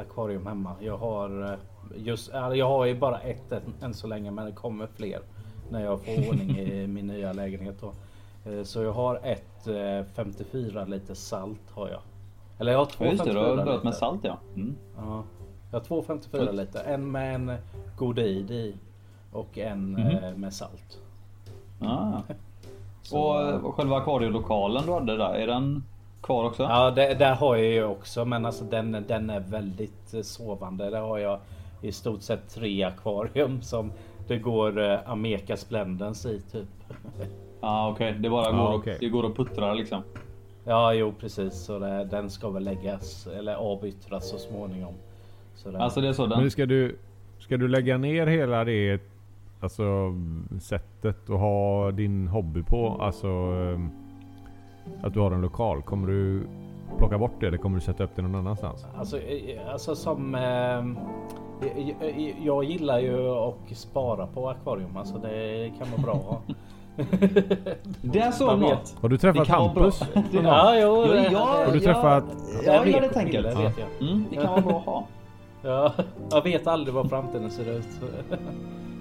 akvarium 0.00 0.46
hemma. 0.46 0.72
Jag 0.80 0.96
har 0.96 1.42
eh, 1.52 1.58
just, 1.96 2.30
ja, 2.32 2.54
jag 2.54 2.68
har 2.68 2.84
ju 2.84 2.94
bara 2.98 3.18
ett 3.20 3.52
än, 3.52 3.62
än 3.82 3.94
så 3.94 4.06
länge 4.06 4.30
men 4.30 4.46
det 4.46 4.52
kommer 4.52 4.86
fler 4.86 5.20
när 5.70 5.84
jag 5.84 6.00
får 6.00 6.12
ordning 6.28 6.58
i 6.58 6.86
min 6.86 7.06
nya 7.06 7.32
lägenhet. 7.32 7.76
Då. 7.80 7.92
Eh, 8.50 8.62
Så 8.62 8.82
jag 8.82 8.92
har 8.92 9.20
ett 9.22 9.66
eh, 9.66 10.06
54 10.14 10.84
liter 10.84 11.14
salt 11.14 11.70
har 11.70 11.88
jag. 11.88 12.00
Eller 12.58 12.72
jag 12.72 12.78
har 12.78 12.86
två 12.86 13.04
Ja, 13.04 13.10
just 13.10 13.24
det, 13.24 13.30
du 13.30 13.34
54 13.36 13.56
har 13.58 13.64
börjat 13.64 13.84
med 13.84 13.94
salt 13.94 14.20
ja. 14.24 14.38
Mm. 14.56 14.76
Ja, 14.96 15.22
jag 15.70 15.78
har 15.80 15.84
två 15.84 16.02
54 16.02 16.40
Coolt. 16.46 16.54
liter. 16.56 16.84
En 16.84 17.10
med 17.12 17.34
en 17.34 17.52
godid 17.96 18.50
i 18.50 18.74
och 19.32 19.58
en 19.58 19.96
eh, 19.96 20.34
med 20.36 20.54
salt. 20.54 21.00
Ah. 21.80 22.12
Så- 23.02 23.18
Och 23.18 23.42
eh, 23.42 23.72
själva 23.72 23.96
akvarielokalen 23.96 24.86
du 24.86 24.92
hade 24.92 25.16
där, 25.16 25.34
är 25.34 25.46
den 25.46 25.84
kvar 26.24 26.44
också? 26.44 26.62
Ja, 26.62 26.90
det, 26.90 27.14
där 27.14 27.34
har 27.34 27.56
jag 27.56 27.66
ju 27.66 27.84
också, 27.84 28.24
men 28.24 28.46
alltså 28.46 28.64
den, 28.64 29.04
den 29.08 29.30
är 29.30 29.40
väldigt 29.40 30.14
eh, 30.14 30.20
sovande. 30.20 30.90
Där 30.90 31.00
har 31.00 31.18
jag 31.18 31.38
i 31.82 31.92
stort 31.92 32.22
sett 32.22 32.48
tre 32.54 32.82
akvarium 32.82 33.62
som 33.62 33.92
det 34.28 34.38
går 34.38 34.90
eh, 34.90 34.98
Ameka 35.10 35.56
Splendens 35.56 36.26
i 36.26 36.40
typ. 36.52 36.68
ah, 37.60 37.88
okej. 37.90 38.12
Det 38.18 38.30
bara 38.30 38.50
Ja, 38.50 38.66
går, 38.66 38.74
okej. 38.78 38.94
och, 38.94 39.00
det 39.00 39.08
går 39.08 39.22
och 39.24 39.36
puttrar 39.36 39.74
liksom. 39.74 40.02
Ja, 40.64 40.94
jo 40.94 41.12
precis. 41.20 41.54
Så 41.54 41.78
det, 41.78 42.04
den 42.04 42.30
ska 42.30 42.50
väl 42.50 42.64
läggas 42.64 43.26
eller 43.26 43.54
avyttras 43.54 44.30
så 44.30 44.38
småningom. 44.38 44.94
Så 45.54 45.70
det, 45.70 45.78
Alltså 45.78 46.00
det 46.00 46.08
är 46.08 46.12
så 46.12 46.26
Men 46.26 46.38
den. 46.40 46.50
ska 46.50 46.66
du, 46.66 46.96
ska 47.38 47.56
du 47.56 47.68
lägga 47.68 47.98
ner 47.98 48.26
hela 48.26 48.64
det 48.64 49.00
alltså, 49.60 50.14
sättet 50.60 51.30
att 51.30 51.38
ha 51.40 51.90
din 51.90 52.28
hobby 52.28 52.62
på? 52.62 52.96
Alltså 53.00 53.26
eh, 53.26 53.80
att 55.02 55.14
du 55.14 55.20
har 55.20 55.30
en 55.30 55.40
lokal. 55.40 55.82
Kommer 55.82 56.08
du 56.08 56.46
plocka 56.98 57.18
bort 57.18 57.32
det 57.40 57.46
eller 57.46 57.58
kommer 57.58 57.78
du 57.78 57.84
sätta 57.84 58.04
upp 58.04 58.10
det 58.16 58.22
någon 58.22 58.34
annanstans? 58.34 58.86
Alltså, 58.98 59.18
eh, 59.18 59.72
alltså 59.72 59.94
som... 59.94 60.34
Eh, 60.34 60.40
jag, 61.78 61.88
jag, 62.18 62.34
jag 62.42 62.64
gillar 62.64 62.98
ju 62.98 63.28
att 63.30 63.76
spara 63.76 64.26
på 64.26 64.48
akvarium. 64.48 64.96
Alltså 64.96 65.18
det 65.18 65.72
kan 65.78 65.86
vara 65.90 66.02
bra 66.02 66.14
att 66.14 66.24
ha. 66.26 66.40
Det 68.02 68.18
är 68.18 68.30
så 68.30 68.46
Man 68.46 68.60
bra. 68.60 68.68
vet. 68.68 68.96
Har 69.00 69.08
du 69.08 69.18
träffat. 69.18 69.48
Hampus? 69.48 69.98
Det- 70.14 70.38
Ja, 70.42 70.74
jo, 70.80 71.06
Ja, 71.06 71.26
ja, 71.32 71.38
Har 71.66 71.72
du 71.72 71.78
ja, 71.78 71.84
träffat- 71.84 72.24
Ja, 72.64 72.82
vet 72.82 72.94
ja, 72.94 73.00
det 73.00 73.24
bilder, 73.24 73.50
jag. 73.50 73.56
vet 73.56 73.78
jag. 73.78 74.08
Mm, 74.08 74.24
det 74.30 74.36
kan 74.36 74.46
vara 74.50 74.60
bra 74.60 74.78
att 74.78 74.84
ha. 74.86 75.04
Ja, 75.62 75.92
jag 76.30 76.42
vet 76.42 76.66
aldrig 76.66 76.94
vad 76.94 77.08
framtiden 77.10 77.50
ser 77.50 77.70
ut. 77.78 77.88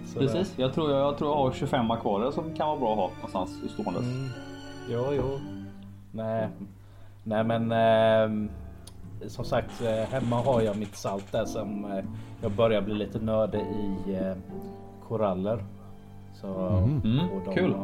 Så 0.08 0.20
Precis. 0.20 0.54
Jag 0.58 0.74
tror 0.74 0.92
jag, 0.92 1.00
jag 1.00 1.18
tror 1.18 1.30
jag 1.30 1.38
har 1.38 1.52
25 1.52 1.92
akvarier 1.92 2.32
som 2.32 2.44
kan 2.56 2.68
vara 2.68 2.80
bra 2.80 2.92
att 2.92 2.98
ha 2.98 3.10
någonstans 3.16 3.74
ståendes. 3.74 4.02
Mm. 4.04 4.30
Jo, 4.90 5.04
jo. 5.12 5.40
Nej, 6.16 6.48
nej 7.24 7.44
men 7.44 7.72
ehm, 7.72 8.50
som 9.28 9.46
sagt 9.46 9.82
eh, 9.82 9.92
hemma 10.14 10.36
har 10.36 10.62
jag 10.62 10.78
mitt 10.78 10.96
salt 10.96 11.32
där 11.32 11.46
som 11.46 11.86
eh, 11.86 12.04
jag 12.42 12.52
börjar 12.52 12.82
bli 12.82 12.94
lite 12.94 13.20
nördig 13.20 13.60
i 13.62 14.14
eh, 14.16 14.34
koraller. 15.08 15.64
Så, 16.34 16.48
Mhm. 16.48 17.02
Mm, 17.04 17.30
och 17.30 17.42
de- 17.46 17.56
kul. 17.56 17.76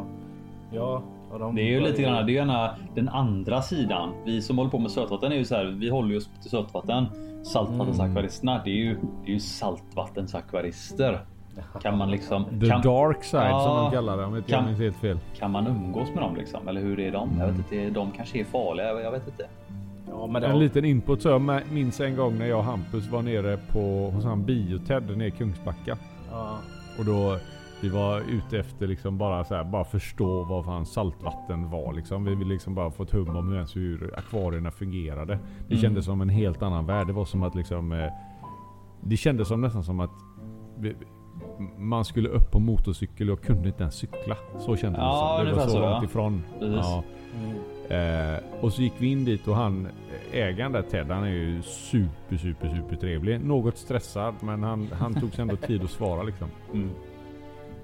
Ja, 0.72 1.02
Och 1.32 1.38
de 1.38 1.54
Det 1.54 1.62
är 1.62 1.66
ju 1.66 1.80
lite 1.80 2.02
grann, 2.02 2.26
det 2.26 2.32
är 2.32 2.34
gärna 2.34 2.74
den 2.94 3.08
andra 3.08 3.62
sidan. 3.62 4.12
Vi 4.24 4.42
som 4.42 4.58
håller 4.58 4.70
på 4.70 4.78
med 4.78 4.90
sötvatten 4.90 5.32
är 5.32 5.36
ju 5.36 5.44
så 5.44 5.54
här. 5.54 5.64
Vi 5.64 5.90
håller 5.90 6.10
ju 6.10 6.16
oss 6.16 6.30
till 6.42 6.50
sötvatten. 6.50 7.06
Saltvattensakvaristerna, 7.44 8.60
det 8.64 8.70
är 8.70 8.74
ju, 8.74 8.94
det 9.24 9.30
är 9.30 9.34
ju 9.34 9.40
saltvattensakvarister. 9.40 11.20
Kan 11.82 11.98
man 11.98 12.10
liksom... 12.10 12.44
The 12.60 12.66
kan, 12.66 12.82
dark 12.82 13.24
side 13.24 13.30
som 13.50 13.76
Ja, 13.76 13.82
de 13.84 13.90
kallar 13.96 14.16
det 14.16 14.24
om 14.24 14.36
inte 14.36 14.50
jag 14.50 14.58
kan- 14.60 14.66
minns 14.66 14.80
helt 14.80 14.96
fel. 14.96 15.18
kan 15.38 15.50
man 15.50 15.66
umgås 15.66 16.08
med 16.14 16.22
dem 16.22 16.36
liksom? 16.36 16.68
Eller 16.68 16.80
hur 16.80 17.00
är 17.00 17.12
de? 17.12 17.28
Jag 17.38 17.46
vet 17.46 17.56
inte. 17.58 17.90
De 17.90 18.10
kanske 18.10 18.38
är 18.40 18.44
farliga. 18.44 18.86
Jag 18.86 19.02
jag 19.02 19.10
vet 19.10 19.26
inte. 19.28 19.46
Ja, 20.08 20.26
men 20.26 20.42
det, 20.42 20.48
En 20.48 20.58
liten 20.58 20.84
input 20.84 21.22
så 21.22 21.28
jag 21.28 21.60
minns 21.72 22.00
en 22.00 22.16
gång 22.16 22.38
när 22.38 22.46
jag 22.46 22.58
och 22.58 22.64
Hampus 22.64 23.10
var 23.10 23.22
nere 23.22 23.56
på 23.72 24.10
hos 24.14 24.24
han 24.24 24.44
Bioted 24.44 25.16
nere 25.18 25.26
i 25.26 25.30
Kungsbacka. 25.30 25.96
ja, 26.30 26.58
Och 26.98 27.04
då 27.04 27.38
vi 27.82 27.88
var 27.88 28.20
ute 28.20 28.58
efter 28.58 28.86
liksom 28.86 29.18
bara 29.18 29.44
så 29.44 29.54
här, 29.54 29.64
bara 29.64 29.84
förstå 29.84 30.44
vad 30.44 30.64
fan 30.64 30.86
saltvatten 30.86 31.70
var 31.70 31.92
liksom. 31.92 32.24
Vi 32.24 32.34
ville 32.34 32.52
liksom 32.52 32.74
bara 32.74 32.90
få 32.90 33.02
ett 33.02 33.10
hum 33.12 33.36
om 33.36 33.48
hur, 33.48 33.54
ens 33.54 33.76
hur 33.76 34.14
akvarierna 34.18 34.70
fungerade. 34.70 35.38
Det 35.68 35.74
Mm. 35.74 35.82
kändes 35.82 36.04
som 36.04 36.20
en 36.20 36.28
helt 36.28 36.62
annan 36.62 36.86
värld. 36.86 37.06
Det 37.06 37.12
var 37.12 37.24
som 37.24 37.42
att 37.42 37.54
liksom 37.54 37.92
eh, 37.92 38.10
Det 39.00 39.16
kändes 39.16 39.48
som 39.48 39.60
nästan 39.60 39.84
som 39.84 40.00
att 40.00 40.10
vi, 40.78 40.94
man 41.78 42.04
skulle 42.04 42.28
upp 42.28 42.50
på 42.50 42.58
motorcykel 42.58 43.30
och 43.30 43.42
kunde 43.42 43.68
inte 43.68 43.82
ens 43.82 43.94
cykla. 43.94 44.36
Så 44.58 44.76
kändes 44.76 44.98
Ja, 44.98 45.40
det. 45.42 45.50
Det 45.50 45.56
var 45.56 45.64
så 45.64 45.70
så, 45.70 45.80
långt 45.80 46.04
ifrån. 46.04 46.42
Ja. 46.60 47.04
mm, 47.34 47.56
Eh, 47.90 48.38
och 48.60 48.72
så 48.72 48.82
gick 48.82 48.92
vi 48.98 49.06
in 49.12 49.24
dit 49.24 49.48
och 49.48 49.56
han, 49.56 49.88
ägaren 50.32 50.72
där 50.72 50.82
Ted, 50.82 51.10
han 51.10 51.24
är 51.24 51.30
ju 51.30 51.62
super 51.62 52.36
super 52.36 52.68
super 52.68 52.96
trevlig. 52.96 53.44
Något 53.44 53.76
stressad 53.76 54.34
men 54.40 54.62
han, 54.62 54.88
han 54.92 55.14
tog 55.14 55.32
sig 55.32 55.42
ändå 55.42 55.56
tid 55.56 55.82
att 55.84 55.90
svara 55.90 56.22
liksom. 56.22 56.48
Mm. 56.72 56.90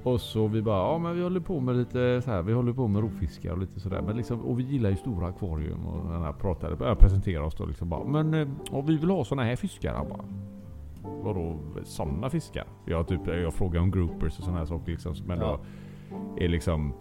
Och 0.03 0.21
så 0.21 0.47
vi 0.47 0.63
bara, 0.63 0.93
ja 0.93 0.99
men 0.99 1.17
vi 1.17 1.23
håller 1.23 1.41
på 1.41 1.61
med 1.61 1.77
lite 1.77 2.23
så 2.25 2.31
här, 2.31 2.43
vi 2.43 2.53
håller 2.53 2.73
på 2.73 2.89
med 2.89 3.03
rovfiskar 3.03 3.53
och 3.53 3.59
lite 3.59 3.81
sådär. 3.81 4.03
Men 4.07 4.17
liksom, 4.17 4.41
och 4.41 4.59
vi 4.59 4.63
gillar 4.63 4.91
ju 4.91 4.97
stora 4.97 5.27
akvarium 5.27 5.87
och 5.87 6.13
den 6.13 6.23
här 6.23 6.33
pratade, 6.33 6.77
började 6.77 7.01
presentera 7.01 7.47
oss 7.47 7.55
då 7.55 7.67
liksom 7.67 7.89
bara. 7.89 8.05
Men 8.05 8.35
eh, 8.35 8.49
och 8.71 8.89
vi 8.91 8.97
vill 8.97 9.11
ha 9.11 9.25
såna 9.25 9.45
här 9.45 9.57
fiskar. 9.57 9.95
Han 9.95 10.09
bara. 10.09 10.25
Vadå 11.23 11.59
sådana 11.85 12.31
fiskar? 12.31 12.65
Jag, 12.85 13.09
typ, 13.09 13.27
jag 13.27 13.55
frågar 13.55 13.81
om 13.81 13.91
groupers 13.91 14.39
och 14.39 14.45
sådana 14.45 14.59
här 14.59 14.67
saker 14.67 14.93
liksom. 14.93 15.15
Men 15.27 15.39
Ja. 15.39 15.61
då 16.11 16.45
är 16.45 16.49
liksom 16.49 16.95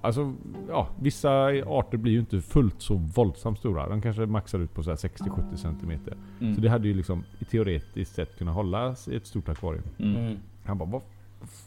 Alltså 0.00 0.34
ja, 0.68 0.88
vissa 1.00 1.30
arter 1.66 1.98
blir 1.98 2.12
ju 2.12 2.20
inte 2.20 2.40
fullt 2.40 2.82
så 2.82 2.94
våldsamt 2.94 3.58
stora. 3.58 3.88
De 3.88 4.00
kanske 4.02 4.26
maxar 4.26 4.58
ut 4.58 4.74
på 4.74 4.82
så 4.82 4.90
här 4.90 4.96
60-70 4.96 5.56
cm. 5.56 5.90
Mm. 6.40 6.54
Så 6.54 6.60
det 6.60 6.68
hade 6.68 6.88
ju 6.88 6.94
liksom 6.94 7.24
i 7.38 7.44
teoretiskt 7.44 8.14
sett 8.14 8.38
kunnat 8.38 8.54
hållas 8.54 9.08
i 9.08 9.16
ett 9.16 9.26
stort 9.26 9.48
akvarium. 9.48 9.84
Mm. 9.98 10.16
mm. 10.16 10.38
Han 10.64 10.78
bara, 10.78 10.88
vad 10.88 11.02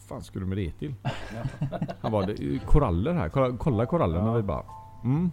fan 0.07 0.21
ska 0.21 0.39
du 0.39 0.45
med 0.45 0.57
det 0.57 0.71
till? 0.71 0.93
Han 2.01 2.12
bara, 2.12 2.25
det 2.25 2.31
är 2.31 2.43
ju 2.43 2.59
koraller 2.59 3.13
här. 3.13 3.29
Kolla, 3.29 3.57
kolla 3.57 3.86
korallerna. 3.86 4.27
Ja. 4.27 4.33
Vi 4.33 4.41
bara, 4.43 4.63
mm. 5.03 5.31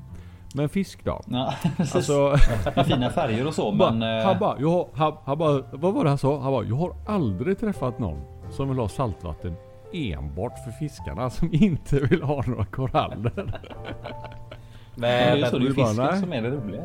Men 0.57 0.69
fisk 0.69 1.05
då? 1.05 1.21
Ja. 1.27 1.55
Alltså, 1.95 2.37
Med 2.77 2.87
fina 2.87 3.11
färger 3.11 3.47
och 3.47 3.55
så 3.55 3.73
men... 3.73 4.03
eh, 4.03 4.25
han 4.25 4.39
bara, 4.39 4.57
jag 4.61 4.71
har, 4.71 4.89
han, 4.95 5.13
han 5.25 5.39
bara, 5.39 5.63
vad 5.73 5.95
var 5.95 6.05
det 6.05 6.09
han 6.11 6.19
sa? 6.19 6.41
Han 6.41 6.53
bara, 6.53 6.65
jag 6.65 6.77
har 6.77 6.95
aldrig 7.07 7.59
träffat 7.59 7.99
någon 7.99 8.21
som 8.51 8.69
vill 8.69 8.79
ha 8.79 8.89
saltvatten 8.89 9.55
enbart 9.93 10.53
för 10.65 10.71
fiskarna 10.71 11.31
som 11.31 11.49
inte 11.53 12.01
vill 12.01 12.23
ha 12.23 12.43
några 12.47 12.65
koraller. 12.65 13.33
men 14.95 15.01
det 15.01 15.09
är 15.09 15.41
Men, 15.41 15.51
så, 15.51 15.59
det 15.59 15.65
är 15.65 15.69
ju 15.69 15.75
bara, 15.75 15.87
fisken 15.89 16.21
som 16.21 16.33
är 16.33 16.43
det 16.43 16.51
roliga. 16.51 16.83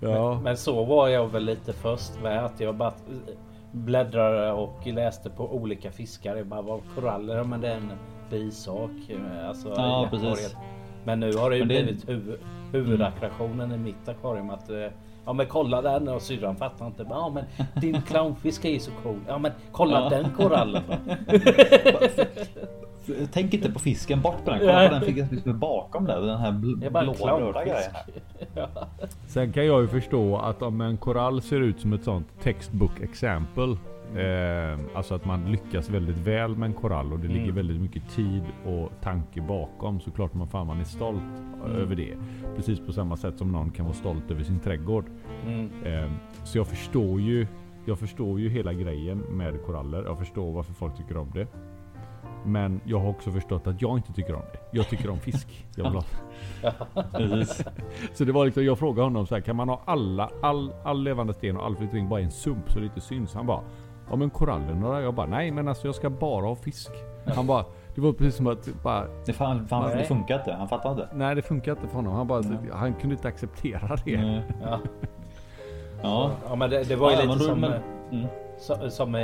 Ja. 0.00 0.40
men 0.42 0.56
så 0.56 0.84
var 0.84 1.08
jag 1.08 1.28
väl 1.28 1.44
lite 1.44 1.72
först 1.72 2.22
med 2.22 2.44
att 2.44 2.60
jag 2.60 2.74
bara 2.74 2.92
bläddrade 3.72 4.52
och 4.52 4.86
läste 4.86 5.30
på 5.30 5.54
olika 5.54 5.90
fiskar. 5.92 6.36
Jag 6.36 6.46
bara, 6.46 6.62
vad 6.62 6.80
koraller? 6.94 7.44
Men 7.44 7.60
det 7.60 7.68
är 7.68 7.76
en 7.76 7.90
bisak. 8.30 8.90
Alltså, 9.48 9.68
Ja, 9.68 10.08
precis. 10.10 10.56
Men 11.04 11.20
nu 11.20 11.32
har 11.36 11.50
det 11.50 11.56
ju 11.56 11.62
Men 11.64 11.68
det- 11.76 11.82
blivit 11.82 12.08
huvud, 12.08 12.40
huvudattraktionen 12.74 13.72
i 13.72 13.78
mitt 13.78 14.08
akvarium 14.08 14.50
att 14.50 14.70
eh, 14.70 14.76
Ja 15.26 15.32
men 15.32 15.46
kolla 15.46 15.82
den 15.82 16.08
och 16.08 16.22
syrran 16.22 16.56
fattar 16.56 16.86
inte. 16.86 17.06
Ja 17.10 17.28
men 17.34 17.44
din 17.82 18.02
clownfisk 18.02 18.64
är 18.64 18.70
ju 18.70 18.78
så 18.78 18.90
cool. 19.02 19.18
Ja 19.28 19.38
men 19.38 19.52
kolla 19.72 20.00
Ja. 20.00 20.08
den 20.08 20.30
korallen 20.36 20.82
då. 20.88 20.94
Tänk 23.32 23.54
inte 23.54 23.72
på 23.72 23.78
fisken, 23.78 24.20
bort 24.20 24.44
på 24.44 24.50
den. 24.50 24.58
Kolla 24.60 24.88
på 24.88 24.94
den 24.94 25.02
fisken 25.02 25.40
som 25.42 25.50
är 25.50 25.54
bakom 25.54 26.04
där. 26.04 26.20
Den 26.20 26.38
här 26.38 26.52
bl- 26.52 27.38
röda 27.40 27.64
grejen. 27.64 27.90
Sen 29.26 29.52
kan 29.52 29.66
jag 29.66 29.80
ju 29.80 29.88
förstå 29.88 30.36
att 30.36 30.62
om 30.62 30.80
en 30.80 30.96
korall 30.96 31.42
ser 31.42 31.60
ut 31.60 31.80
som 31.80 31.92
ett 31.92 32.04
sånt 32.04 32.26
textbook 32.42 33.00
example. 33.00 33.76
Eh, 34.16 34.78
alltså 34.94 35.14
att 35.14 35.24
man 35.24 35.52
lyckas 35.52 35.90
väldigt 35.90 36.16
väl 36.16 36.56
med 36.56 36.66
en 36.66 36.74
korall 36.74 37.12
och 37.12 37.18
det 37.18 37.28
ligger 37.28 37.42
Mm. 37.42 37.54
väldigt 37.54 37.80
mycket 37.80 38.08
tid 38.10 38.42
och 38.66 38.90
tanke 39.02 39.40
bakom. 39.40 40.00
Så 40.00 40.10
klart 40.10 40.34
man 40.34 40.48
fan 40.48 40.66
man 40.66 40.80
är 40.80 40.84
stolt 40.84 41.22
Mm. 41.64 41.76
över 41.76 41.96
det. 41.96 42.14
Precis 42.56 42.80
på 42.80 42.92
samma 42.92 43.16
sätt 43.16 43.38
som 43.38 43.52
någon 43.52 43.70
kan 43.70 43.84
vara 43.84 43.94
stolt 43.94 44.30
över 44.30 44.42
sin 44.42 44.60
trädgård. 44.60 45.04
Mm. 45.46 45.70
Eh, 45.84 46.10
så 46.44 46.58
jag 46.58 46.66
förstår 46.66 47.20
ju 47.20 47.46
Jag 47.86 47.98
förstår 47.98 48.40
ju 48.40 48.48
hela 48.48 48.72
grejen 48.72 49.18
med 49.18 49.62
koraller. 49.66 50.04
Jag 50.04 50.18
förstår 50.18 50.52
varför 50.52 50.72
folk 50.72 50.96
tycker 50.96 51.16
om 51.16 51.30
det. 51.34 51.46
Men 52.46 52.80
jag 52.84 52.98
har 53.00 53.08
också 53.08 53.30
förstått 53.30 53.66
att 53.66 53.82
jag 53.82 53.98
inte 53.98 54.12
tycker 54.12 54.34
om 54.34 54.42
det. 54.52 54.58
Jag 54.78 54.88
tycker 54.88 55.10
om 55.10 55.18
fisk. 55.20 55.66
Jag 55.76 55.84
vill 55.84 55.92
ha 55.92 56.04
så 58.14 58.24
det 58.24 58.32
var 58.32 58.44
liksom, 58.44 58.64
jag 58.64 58.78
frågade 58.78 59.02
honom 59.06 59.26
så 59.26 59.34
här, 59.34 59.42
kan 59.42 59.56
man 59.56 59.68
ha 59.68 59.82
alla, 59.84 60.30
all, 60.42 60.72
all 60.84 61.02
levande 61.02 61.34
sten 61.34 61.56
och 61.56 61.64
all 61.66 61.76
flyttring 61.76 62.08
bara 62.08 62.20
i 62.20 62.24
en 62.24 62.30
sump 62.30 62.70
så 62.72 62.78
det 62.78 62.84
inte 62.84 63.00
syns? 63.00 63.34
Han 63.34 63.46
bara, 63.46 63.60
ja 64.10 64.16
men 64.16 64.30
korallerna 64.30 64.94
då? 64.94 65.00
Jag 65.00 65.14
bara, 65.14 65.26
nej 65.26 65.50
men 65.50 65.68
alltså 65.68 65.88
jag 65.88 65.94
ska 65.94 66.10
bara 66.10 66.46
ha 66.46 66.54
fisk. 66.56 66.90
Han 67.34 67.46
bara, 67.46 67.64
det 67.94 68.00
var 68.00 68.12
precis 68.12 68.36
som 68.36 68.46
att 68.46 68.68
bara, 68.82 69.06
Det, 69.26 69.32
fan, 69.32 69.68
fan, 69.68 69.88
det 69.90 69.94
Nej. 69.94 70.04
funkar 70.04 70.38
inte. 70.38 70.52
Han 70.52 70.68
fattar 70.68 70.90
inte. 70.90 71.08
nej 71.14 71.34
det 71.34 71.42
funkar 71.42 71.72
inte 71.72 71.86
för 71.88 71.94
honom. 71.94 72.12
Han 72.14 72.26
bara, 72.26 72.42
han 72.72 72.94
kunde 72.94 73.14
inte 73.14 73.28
acceptera 73.28 73.96
det. 74.04 74.14
Mm. 74.14 74.40
Ja. 74.62 74.78
Ja. 76.02 76.30
ja 76.48 76.54
men 76.54 76.70
det, 76.70 76.84
det 76.88 76.96
var 76.96 77.10
ju 77.10 77.16
Ja, 77.16 77.22
lite 77.22 77.44
som, 77.44 77.60
men- 77.60 77.82
Mm. 78.12 78.26
som, 78.58 78.90
som 78.90 79.14
eh, 79.14 79.22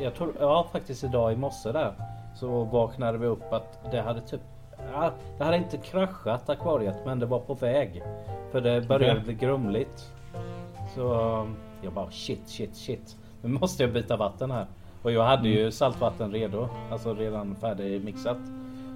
Jag 0.00 0.14
tror, 0.16 0.32
ja 0.40 0.66
faktiskt 0.72 1.04
idag 1.04 1.32
i 1.32 1.36
morse 1.36 1.72
där. 1.72 1.92
Så 2.34 2.64
vaknade 2.64 3.18
vi 3.18 3.26
upp 3.26 3.52
att 3.52 3.78
det 3.90 4.00
hade 4.00 4.20
typ 4.20 4.40
ja, 4.92 5.10
Det 5.38 5.44
hade 5.44 5.56
inte 5.56 5.76
kraschat 5.76 6.48
akvariet 6.50 6.96
men 7.06 7.18
det 7.18 7.26
var 7.26 7.38
på 7.40 7.54
väg. 7.54 8.02
För 8.52 8.60
det 8.60 8.88
började 8.88 9.12
Okej. 9.12 9.24
bli 9.24 9.34
grumligt. 9.34 10.10
Så 10.94 11.02
jag 11.82 11.92
bara 11.92 12.10
shit 12.10 12.48
shit 12.48 12.76
shit. 12.76 13.16
Nu 13.42 13.48
måste 13.48 13.82
jag 13.82 13.92
byta 13.92 14.16
vatten 14.16 14.50
här. 14.50 14.66
Och 15.02 15.12
jag 15.12 15.24
hade 15.24 15.48
Mm. 15.48 15.52
ju 15.60 15.70
saltvatten 15.70 16.32
redo. 16.32 16.68
Alltså 16.90 17.14
redan 17.14 17.56
färdigmixat. 17.60 18.36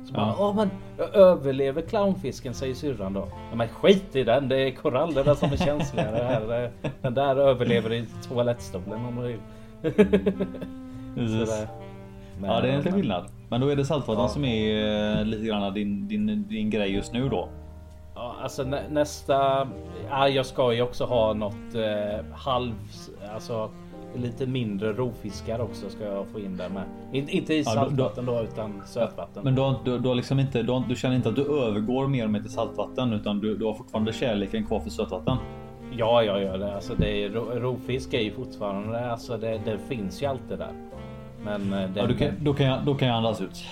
Så 0.04 0.14
Ja. 0.14 0.20
bara, 0.20 0.34
ja 0.38 0.52
men 0.52 0.70
jag 0.98 1.14
överlever 1.14 1.82
clownfisken 1.82 2.54
säger 2.54 2.74
syrran 2.74 3.12
då. 3.12 3.28
Ja, 3.50 3.56
men 3.56 3.68
skit 3.68 4.16
i 4.16 4.24
den, 4.24 4.48
det 4.48 4.56
är 4.56 4.70
korallerna 4.70 5.34
som 5.34 5.52
är 5.52 5.56
känsligare 5.56 6.16
här. 6.24 6.70
Den 7.02 7.14
där 7.14 7.36
överlever 7.36 7.92
i 7.92 8.06
toalettstolen 8.28 9.04
om 9.04 9.16
du 9.16 9.22
vill. 9.26 9.38
Precis. 11.14 11.66
Men- 12.40 12.50
Ja, 12.50 12.60
det 12.60 12.68
är 12.68 12.72
en 12.72 12.92
skillnad. 12.92 13.24
Men 13.48 13.60
då 13.60 13.68
är 13.68 13.76
det 13.76 13.84
saltvatten 13.84 14.22
Ja. 14.22 14.28
som 14.28 14.44
är 14.44 15.18
eh, 15.18 15.24
lite 15.24 15.46
grann 15.46 15.74
din, 15.74 16.08
din, 16.08 16.48
din 16.48 16.70
grej 16.70 16.92
just 16.94 17.12
nu 17.12 17.28
då. 17.28 17.48
Ja, 18.14 18.36
alltså 18.42 18.62
nä, 18.62 18.82
nästa... 18.90 19.68
Ja, 20.10 20.28
jag 20.28 20.46
ska 20.46 20.72
ju 20.72 20.82
också 20.82 21.04
ha 21.04 21.32
något 21.34 21.74
eh, 21.74 22.24
halv... 22.34 22.72
Alltså 23.34 23.70
lite 24.16 24.46
mindre 24.46 24.92
rovfiskar 24.92 25.60
också 25.60 25.90
ska 25.90 26.04
jag 26.04 26.26
få 26.26 26.40
in 26.40 26.56
där 26.56 26.68
med. 26.68 26.82
In, 27.12 27.28
inte 27.28 27.54
i 27.54 27.62
Ja, 27.62 27.74
då- 27.74 27.80
saltvatten 27.80 28.26
då, 28.26 28.40
utan 28.42 28.82
sötvatten. 28.86 29.44
Men 29.44 29.54
du, 29.54 29.74
du, 29.84 29.98
du, 29.98 30.14
liksom 30.14 30.40
inte, 30.40 30.62
du, 30.62 30.82
du 30.88 30.96
känner 30.96 31.16
inte 31.16 31.28
att 31.28 31.36
du 31.36 31.42
övergår 31.62 32.06
mer 32.08 32.24
och 32.24 32.30
mer 32.30 32.40
till 32.40 32.50
saltvatten 32.52 33.12
utan 33.12 33.40
du, 33.40 33.56
du 33.56 33.64
har 33.64 33.74
fortfarande 33.74 34.12
kärleken 34.12 34.66
kvar 34.66 34.80
för 34.80 34.90
sötvatten. 34.90 35.36
Ja, 35.96 36.22
jag 36.22 36.42
gör 36.42 36.58
det. 36.58 36.74
Alltså 36.74 36.94
det 36.94 37.24
är, 37.24 37.28
ro, 37.30 37.44
rovfisk 37.54 38.14
är 38.14 38.20
ju 38.20 38.30
fortfarande... 38.32 39.10
Alltså 39.12 39.36
det, 39.36 39.60
det 39.64 39.78
finns 39.88 40.22
ju 40.22 40.26
alltid 40.26 40.58
där. 40.58 40.72
Men 41.44 41.72
eh, 41.72 41.90
det, 41.90 42.00
Ja, 42.00 42.06
kan, 42.18 42.28
då, 42.44 42.54
kan 42.54 42.66
jag, 42.66 42.84
då 42.84 42.94
kan 42.94 43.08
jag 43.08 43.16
andas 43.16 43.40
ut. 43.40 43.64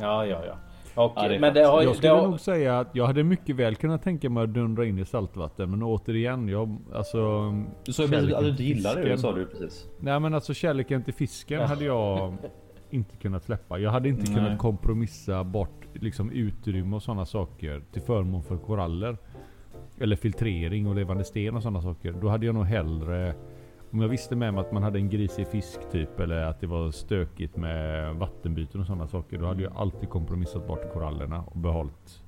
ja, 0.00 0.26
ja, 0.26 0.40
ja. 0.46 0.54
Och, 0.96 1.12
Ja, 1.16 1.28
det 1.28 1.38
men 1.38 1.54
det 1.54 1.64
har. 1.64 1.82
Jag 1.82 1.92
Det 1.92 1.96
skulle 1.96 2.12
har, 2.12 2.28
nog 2.28 2.40
säga 2.40 2.78
att 2.78 2.88
jag 2.92 3.06
hade 3.06 3.24
mycket 3.24 3.56
väl 3.56 3.74
kunnat 3.76 4.02
tänka 4.02 4.30
mig 4.30 4.44
att 4.44 4.54
dundra 4.54 4.84
in 4.86 4.98
i 4.98 5.04
saltvatten. 5.04 5.70
Men 5.70 5.82
återigen, 5.82 6.48
jag 6.48 6.76
alltså... 6.94 7.52
Du 7.84 7.92
sa 7.92 8.02
ju 8.02 8.08
precis 8.08 8.32
att 8.34 8.42
du 8.42 8.48
inte 8.50 8.62
gillar 8.62 8.96
det. 8.96 9.18
sa 9.18 9.32
du 9.32 9.46
precis. 9.46 9.88
Nej 10.00 10.20
men 10.20 10.34
alltså 10.34 10.54
kärleken 10.54 11.02
till 11.04 11.14
fisken 11.14 11.60
Ja. 11.60 11.66
hade 11.66 11.84
jag 11.84 12.36
inte 12.90 13.16
kunnat 13.16 13.44
släppa. 13.44 13.78
Jag 13.78 13.90
hade 13.90 14.08
inte 14.08 14.22
Nej. 14.30 14.34
kunnat 14.34 14.58
kompromissa 14.58 15.44
bort 15.44 15.86
liksom 15.94 16.30
utrymme 16.30 16.96
och 16.96 17.02
sådana 17.02 17.26
saker 17.26 17.82
till 17.92 18.02
förmån 18.02 18.42
för 18.42 18.56
koraller. 18.56 19.16
Eller 19.98 20.16
filtrering 20.16 20.86
och 20.86 20.94
levande 20.94 21.24
sten 21.24 21.56
och 21.56 21.62
sådana 21.62 21.82
saker. 21.82 22.14
Då 22.20 22.28
hade 22.28 22.46
jag 22.46 22.54
nog 22.54 22.64
hellre 22.64 23.34
om 23.92 24.00
jag 24.00 24.08
visste 24.08 24.36
med 24.36 24.54
mig 24.54 24.60
att 24.60 24.72
man 24.72 24.82
hade 24.82 24.98
en 24.98 25.08
grisig 25.10 25.48
fisk 25.48 25.90
typ 25.90 26.20
eller 26.20 26.36
att 26.44 26.60
det 26.60 26.66
var 26.66 26.90
stökigt 26.90 27.56
med 27.56 28.14
vattenbyten 28.16 28.80
och 28.80 28.86
sådana 28.86 29.06
saker. 29.08 29.38
Då 29.38 29.46
hade 29.46 29.62
jag 29.62 29.72
alltid 29.76 30.08
kompromissat 30.08 30.66
bort 30.66 30.92
korallerna 30.92 31.44
och 31.46 31.58
behållit 31.58 32.22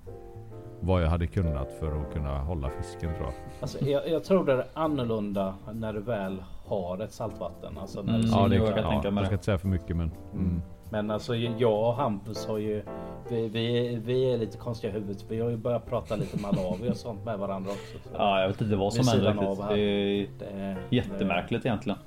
vad 0.80 1.02
jag 1.02 1.08
hade 1.08 1.26
kunnat 1.26 1.72
för 1.72 2.00
att 2.02 2.12
kunna 2.12 2.38
hålla 2.38 2.70
fisken 2.70 3.14
tror 3.14 3.26
jag. 3.26 3.34
alltså, 3.60 3.84
jag, 3.84 4.08
jag 4.08 4.24
tror 4.24 4.44
det 4.44 4.52
är 4.52 4.64
annorlunda 4.74 5.54
när 5.72 5.92
du 5.92 6.00
väl 6.00 6.42
har 6.66 6.98
ett 7.02 7.12
saltvatten. 7.12 7.78
Alltså 7.78 8.02
när 8.02 8.14
Mm. 8.14 8.20
du 8.26 8.28
Ja, 8.28 8.48
det 8.48 8.56
jag 8.56 8.90
tänka 8.90 9.10
mig 9.10 9.20
jag 9.20 9.26
ska 9.26 9.34
inte 9.34 9.44
säga 9.44 9.58
för 9.58 9.68
mycket 9.68 9.96
men... 9.96 10.10
Mm. 10.32 10.62
Men 10.90 11.11
alltså 11.11 11.35
jag 11.37 11.88
och 11.88 11.95
Hampus 11.95 12.47
har 12.47 12.59
ju 12.59 12.83
Vi, 13.30 13.49
vi, 13.49 13.99
vi 14.04 14.33
är 14.33 14.38
lite 14.38 14.59
konstiga 14.59 14.90
i 14.90 14.95
huvudet. 14.95 15.25
Vi 15.28 15.40
har 15.40 15.50
ju 15.50 15.57
börjat 15.57 15.87
prata 15.87 16.16
lite 16.16 16.38
Malawi 16.40 16.90
och 16.90 16.97
sånt 16.97 17.25
med 17.25 17.38
varandra 17.38 17.71
också. 17.71 17.99
Så. 18.09 18.11
Ja, 18.18 18.40
jag 18.40 18.49
vet 18.49 18.61
inte 18.61 18.76
vad 18.76 18.92
som 18.92 19.09
händer 19.09 19.33
riktigt. 19.33 19.68
Det 20.38 20.54
är 20.54 20.75
Det, 20.90 20.97
jättemärkligt 20.97 21.66
egentligen. 21.66 21.99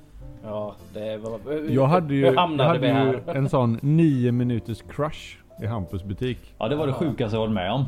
Det, 0.42 0.48
ja, 0.48 0.74
det 0.94 1.16
var... 1.16 1.40
Jag 1.70 1.86
hade 1.86 2.14
ju, 2.14 2.20
Hur 2.20 2.32
jag 2.32 2.40
hamnade 2.40 2.68
hade 2.68 2.86
ju 2.88 3.20
en 3.38 3.48
sån 3.48 3.78
nio 3.82 4.32
minuters 4.32 4.82
crush 4.88 5.36
i 5.62 5.66
Hampus 5.66 6.04
butik. 6.04 6.38
Ja, 6.58 6.68
det 6.68 6.76
var 6.76 6.86
det 6.86 6.92
sjukaste 6.92 7.36
jag 7.36 7.40
varit 7.40 7.52
med 7.52 7.72
om. 7.72 7.84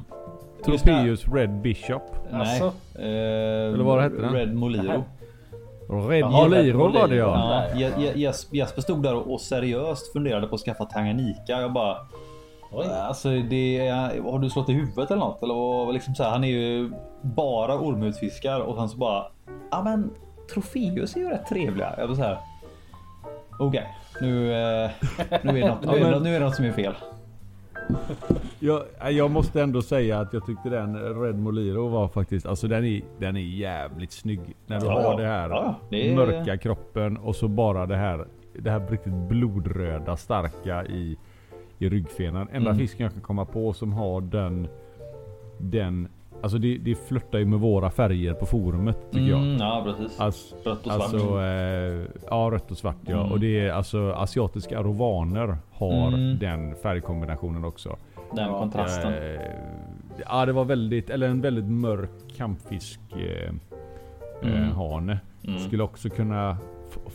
Tropeus 0.64 1.28
Red 1.28 1.50
Bishop. 1.50 2.02
Nej. 2.30 2.40
Alltså? 2.40 2.64
Eh, 2.98 3.04
Eller 3.04 3.84
vad 3.84 4.02
hette 4.02 4.20
den? 4.20 4.32
Red 4.32 4.54
Moliro. 4.54 5.04
Red 5.88 6.20
Jaha, 6.20 6.30
Moliro 6.48 6.88
var 6.92 7.08
det 7.08 7.16
ja. 7.16 7.26
Ja, 7.26 7.64
Ja, 7.80 7.88
Je- 7.88 8.04
Je- 8.04 8.14
Jes- 8.16 8.48
Jesper 8.52 8.82
stod 8.82 9.02
där 9.02 9.14
och 9.32 9.40
seriöst 9.40 10.12
funderade 10.12 10.46
på 10.46 10.54
att 10.54 10.60
skaffa 10.60 10.84
Tanganyika. 10.84 11.52
Jag 11.60 11.72
bara... 11.72 11.96
Oj. 12.72 12.86
Alltså 12.86 13.28
det 13.28 13.88
har 14.24 14.38
du 14.38 14.50
slått 14.50 14.68
i 14.68 14.72
huvudet 14.72 15.10
eller 15.10 15.20
något? 15.20 15.42
Eller 15.42 15.92
liksom 15.92 16.14
så 16.14 16.22
här, 16.22 16.30
han 16.30 16.44
är 16.44 16.48
ju 16.48 16.92
bara 17.22 17.78
ormutfiskar 17.78 18.60
och 18.60 18.76
sen 18.76 18.88
så 18.88 18.96
bara... 18.98 19.26
Ja 19.70 19.82
men 19.82 20.10
Trofeus 20.54 21.16
är 21.16 21.20
ju 21.20 21.28
rätt 21.30 21.46
trevliga. 21.46 21.94
Jag 21.98 22.08
var 22.08 22.14
så 22.14 22.22
här. 22.22 22.38
Okej, 23.60 23.86
nu, 24.20 24.52
eh, 24.52 24.90
nu, 25.42 25.50
är 25.50 25.62
det 25.62 25.68
något, 25.68 25.84
nu, 25.84 25.96
är 25.96 26.04
det, 26.04 26.10
något- 26.10 26.22
nu 26.22 26.34
är 26.36 26.40
det 26.40 26.46
något 26.46 26.54
som 26.56 26.64
är 26.64 26.72
fel. 26.72 26.94
Jag, 28.60 28.82
jag 29.12 29.30
måste 29.30 29.62
ändå 29.62 29.82
säga 29.82 30.20
att 30.20 30.32
jag 30.32 30.46
tyckte 30.46 30.68
den 30.68 30.96
Red 31.22 31.38
Moliro 31.38 31.88
var 31.88 32.08
faktiskt, 32.08 32.46
alltså 32.46 32.68
den 32.68 32.84
är, 32.84 33.02
den 33.18 33.36
är 33.36 33.40
jävligt 33.40 34.12
snygg. 34.12 34.40
När 34.66 34.80
du 34.80 34.86
Ja, 34.86 35.02
har 35.02 35.20
det 35.20 35.26
här 35.26 35.48
Ja, 35.50 35.74
det 35.90 36.10
är- 36.10 36.16
mörka 36.16 36.56
kroppen 36.58 37.16
och 37.16 37.36
så 37.36 37.48
bara 37.48 37.86
det 37.86 37.96
här, 37.96 38.24
det 38.58 38.70
här 38.70 38.86
riktigt 38.90 39.12
blodröda 39.12 40.16
starka 40.16 40.84
i, 40.84 41.16
i 41.78 41.88
ryggfenan. 41.88 42.48
Enda 42.52 42.70
Mm. 42.70 42.78
fisken 42.78 43.04
jag 43.04 43.12
kan 43.12 43.22
komma 43.22 43.44
på 43.44 43.72
som 43.72 43.92
har 43.92 44.20
den, 44.20 44.68
den, 45.58 46.08
alltså 46.44 46.58
det, 46.58 46.78
det 46.78 46.94
flörtar 46.94 47.38
ju 47.38 47.44
med 47.44 47.60
våra 47.60 47.90
färger 47.90 48.34
på 48.34 48.46
forumet 48.46 48.96
tycker 49.10 49.26
jag. 49.30 49.38
Mm, 49.40 49.56
ja 49.56 49.82
precis. 49.84 50.20
Alltså, 50.20 50.54
Rött 50.64 50.78
och 50.86 50.92
svart. 50.92 51.00
Alltså, 51.02 51.40
eh, 51.42 52.08
ja 52.30 52.48
rött 52.52 52.70
och 52.70 52.78
svart 52.78 52.96
ja. 53.06 53.20
Mm. 53.20 53.32
Och 53.32 53.40
det 53.40 53.60
är 53.60 53.72
alltså 53.72 54.12
asiatiska 54.12 54.82
rovaner 54.82 55.56
har 55.72 56.08
Mm. 56.08 56.38
den 56.38 56.74
färgkombinationen 56.76 57.64
också. 57.64 57.96
Den 58.34 58.44
ja, 58.48 58.58
kontrasten. 58.58 59.12
Eh, 59.14 59.40
ja 60.30 60.46
det 60.46 60.52
var 60.52 60.64
väldigt, 60.64 61.10
eller 61.10 61.28
en 61.28 61.40
väldigt 61.40 61.64
mörk 61.70 62.10
kampfisk 62.36 63.00
eh, 63.12 63.54
Mm. 64.42 64.62
eh, 64.62 64.74
hane. 64.76 65.18
Mm. 65.46 65.58
Skulle 65.58 65.82
också 65.82 66.08
kunna 66.08 66.56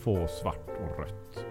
få 0.04 0.28
svart 0.28 0.68
och 0.68 1.00
rött. 1.00 1.46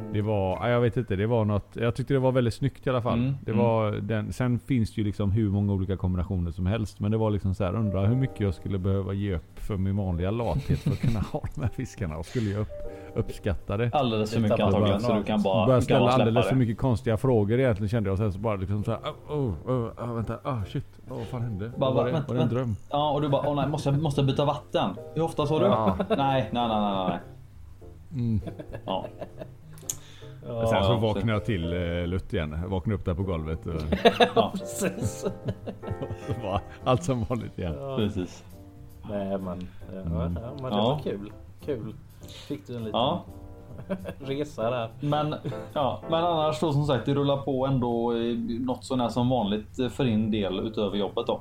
Mm. 0.00 0.12
Det 0.12 0.22
var, 0.22 0.58
ja, 0.60 0.68
jag 0.68 0.80
vet 0.80 0.96
inte, 0.96 1.16
det 1.16 1.26
var 1.26 1.44
något, 1.44 1.76
jag 1.76 1.94
tyckte 1.94 2.14
det 2.14 2.20
var 2.20 2.32
väldigt 2.32 2.54
snyggt 2.54 2.86
i 2.86 2.90
alla 2.90 3.02
fall. 3.02 3.18
Mm, 3.18 3.34
Det 3.44 3.52
mm. 3.52 3.64
var 3.64 3.92
den, 3.92 4.32
sen 4.32 4.58
finns 4.58 4.94
det 4.94 5.00
ju 5.00 5.06
liksom 5.06 5.30
hur 5.30 5.50
många 5.50 5.72
olika 5.72 5.96
kombinationer 5.96 6.50
som 6.50 6.66
helst. 6.66 7.00
Men 7.00 7.10
det 7.10 7.16
var 7.16 7.30
liksom 7.30 7.54
så 7.54 7.64
här, 7.64 7.74
undra 7.74 8.06
hur 8.06 8.16
mycket 8.16 8.40
jag 8.40 8.54
skulle 8.54 8.78
behöva 8.78 9.12
ge 9.12 9.34
upp 9.34 9.58
för 9.58 9.76
min 9.76 9.96
vanliga 9.96 10.30
lathet 10.30 10.78
för 10.78 10.90
att 10.90 11.00
kunna 11.00 11.20
ha 11.32 11.42
de 11.54 11.60
här 11.62 11.68
fiskarna. 11.68 12.16
Och 12.16 12.26
skulle 12.26 12.50
jag 12.50 12.60
upp, 12.60 12.68
uppskatta 13.14 13.76
det. 13.76 13.90
Alldeles 13.92 14.32
för 14.34 14.40
mycket 14.40 14.60
antagligen 14.60 15.00
så 15.00 15.14
du 15.14 15.22
kan 15.22 15.42
bara, 15.42 15.66
Började 15.66 15.84
ställa 15.84 16.10
alldeles 16.10 16.46
för 16.46 16.56
mycket 16.56 16.78
konstiga 16.78 17.16
frågor 17.16 17.60
egentligen 17.60 17.88
kände 17.88 18.08
jag. 18.08 18.12
Och 18.12 18.18
sen 18.18 18.32
så 18.32 18.38
bara 18.38 18.56
liksom 18.56 18.84
så 18.84 18.90
här, 18.90 19.00
oh, 19.28 19.36
oh, 19.38 19.54
oh, 19.66 20.10
oh, 20.10 20.14
vänta, 20.14 20.38
oh 20.44 20.64
shit, 20.64 21.00
oh, 21.10 21.18
vad 21.18 21.26
fan 21.26 21.42
hände? 21.42 21.72
Bara, 21.76 21.90
var, 21.90 22.06
det, 22.06 22.12
vänta, 22.12 22.28
var 22.28 22.34
det 22.34 22.42
en 22.42 22.48
dröm? 22.48 22.76
Ja 22.90 23.10
och 23.10 23.22
du 23.22 23.28
bara, 23.28 23.48
åh 23.48 23.56
nej 23.56 23.68
måste 23.68 23.92
måste 23.92 24.22
byta 24.22 24.44
vatten? 24.44 24.90
Hur 25.14 25.22
ofta 25.22 25.46
sa 25.46 25.58
du? 25.58 25.64
Ja. 25.64 25.96
Nej, 26.08 26.50
nej, 26.52 26.68
nej, 26.68 26.80
nej, 26.80 27.06
nej. 27.08 27.18
Mm. 28.12 28.40
Ja. 28.86 29.06
Ja, 30.48 30.66
Sen 30.66 30.84
så 30.84 30.92
Ja, 30.92 30.96
vaknade 30.98 31.32
jag 31.32 31.44
till 31.44 31.72
eh, 31.72 32.06
Lutt 32.06 32.32
igen. 32.32 32.58
Jag 32.62 32.68
vaknade 32.68 32.94
upp 32.98 33.04
där 33.04 33.14
på 33.14 33.22
golvet. 33.22 33.66
Och 33.66 33.74
ja, 34.34 34.52
precis. 34.58 35.26
allt 36.84 37.02
som 37.04 37.24
vanligt 37.24 37.58
igen. 37.58 37.74
Ja. 37.80 37.96
precis. 37.96 38.44
Nej 39.10 39.38
men, 39.38 39.68
ja, 39.94 40.00
Mm. 40.00 40.38
ja, 40.42 40.50
men 40.62 40.62
det 40.62 40.76
Ja. 40.76 40.84
var 40.84 40.98
kul. 40.98 41.32
Kul. 41.64 41.94
Fick 42.48 42.66
du 42.66 42.76
en 42.76 42.84
liten 42.84 43.00
Ja. 43.00 43.24
resa 44.18 44.70
där. 44.70 44.88
Men, 45.00 45.34
ja, 45.72 46.00
men 46.10 46.24
annars 46.24 46.60
då 46.60 46.72
som 46.72 46.84
sagt, 46.84 47.06
det 47.06 47.14
rullar 47.14 47.36
på 47.36 47.66
ändå 47.66 48.12
något 48.60 48.84
sånär 48.84 49.08
som 49.08 49.28
vanligt 49.28 49.92
för 49.92 50.04
din 50.04 50.30
del 50.30 50.58
utöver 50.58 50.96
jobbet 50.96 51.26
då. 51.26 51.40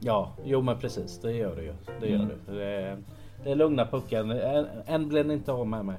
Ja, 0.00 0.28
jo 0.44 0.62
men 0.62 0.78
precis 0.78 1.20
det 1.20 1.32
gör 1.32 1.56
det 1.56 1.62
ju. 1.62 1.72
Det 2.00 2.06
gör 2.08 2.16
Mm. 2.18 2.28
det. 2.46 2.52
Det 2.54 2.64
är, 2.64 2.98
det 3.44 3.50
är 3.50 3.54
lugna 3.54 3.86
pucken. 3.86 4.30
Än, 4.30 4.66
än 4.86 5.08
blev 5.08 5.26
ni 5.26 5.34
inte 5.34 5.52
av 5.52 5.66
med 5.66 5.84
mig. 5.84 5.96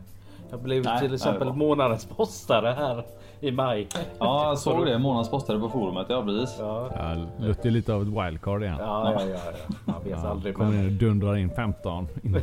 Jag 0.54 0.62
blev 0.62 0.84
Nej, 0.84 1.00
till 1.00 1.14
exempel 1.14 1.54
månadens 1.54 2.06
postare 2.06 2.68
här 2.78 3.04
i 3.40 3.52
maj. 3.52 3.88
Ja, 4.20 4.48
jag 4.48 4.58
såg 4.58 4.86
det. 4.86 4.98
Månads 5.00 5.30
postare 5.30 5.60
på 5.60 5.70
forumet. 5.70 6.06
Ja, 6.10 6.24
precis. 6.24 6.56
Ja, 6.60 6.90
Ja, 6.96 7.16
Lutt 7.46 7.66
är 7.66 7.72
lite 7.72 7.94
av 7.94 8.02
ett 8.02 8.08
wildcard 8.08 8.64
igen. 8.64 8.76
ja, 8.80 9.14
ja, 9.14 9.22
ja, 9.26 9.36
ja. 9.46 9.76
Man 9.86 10.04
vet 10.04 10.12
Ja, 10.24 10.30
aldrig. 10.30 10.56
kommer 10.56 10.72
Men, 10.72 10.80
in 10.80 10.86
och 10.86 10.92
dundrar 10.92 11.36
in 11.38 11.50
15. 11.50 12.08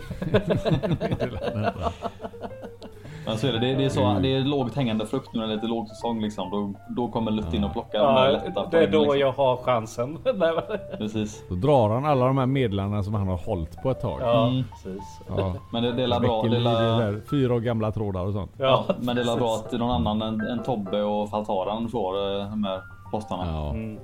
Men 3.31 3.39
så 3.39 3.47
är 3.47 3.53
det. 3.53 3.59
Det, 3.59 3.75
det 3.75 3.85
är 3.85 3.89
så. 3.89 4.17
Det 4.23 4.29
är 4.37 4.41
lågt 4.41 4.77
hängande 4.77 5.07
frukt 5.07 5.29
nu 5.35 5.41
när 5.41 5.47
det 5.47 5.53
är 5.53 5.57
lite 5.57 5.67
lågsäsong 5.67 6.21
liksom. 6.21 6.51
Då, 6.51 6.73
då 6.97 7.09
kommer 7.09 7.31
Lutt 7.31 7.55
in 7.55 7.65
och 7.65 7.73
plockar 7.73 7.99
de 7.99 8.15
där 8.15 8.25
ja, 8.27 8.31
lätta 8.47 8.67
det 8.71 8.79
är 8.79 8.87
då 8.91 9.01
liksom. 9.01 9.19
jag 9.19 9.33
har 9.33 9.57
chansen. 9.57 10.19
Precis. 10.99 11.43
Då 11.49 11.55
drar 11.55 11.89
han 11.91 12.05
alla 12.05 12.27
de 12.27 12.39
här 12.39 12.47
medlarna 12.47 13.03
som 13.03 13.15
han 13.15 13.29
har 13.29 13.37
hållit 13.37 13.83
på 13.83 13.91
ett 13.91 14.01
tag. 14.01 14.21
ja, 14.23 14.47
Mm. 14.49 14.65
precis. 14.71 15.21
Ja. 15.37 15.55
Men 15.73 15.83
det, 15.83 15.93
det 15.93 16.03
är 16.03 16.21
bra. 16.21 16.43
Det 16.43 16.57
är 16.57 17.21
fyra 17.31 17.55
år 17.55 17.61
gamla 17.61 17.93
trådar 17.93 18.27
och 18.27 18.33
sånt. 18.33 18.51
ja, 18.59 18.85
men 19.01 19.17
det 19.17 19.23
är 19.23 19.37
bra 19.37 19.55
att 19.55 19.73
någon 19.73 19.91
annan 20.07 20.23
än, 20.23 20.41
än 20.41 20.63
Tobbe 20.63 21.03
och 21.03 21.31
Faltaran 21.31 21.89
får 21.89 22.15
eh, 22.41 22.51
de 22.51 22.65
här 22.65 22.81
postarna. 23.11 23.45
Ja, 23.47 23.71
Mm. 23.71 23.99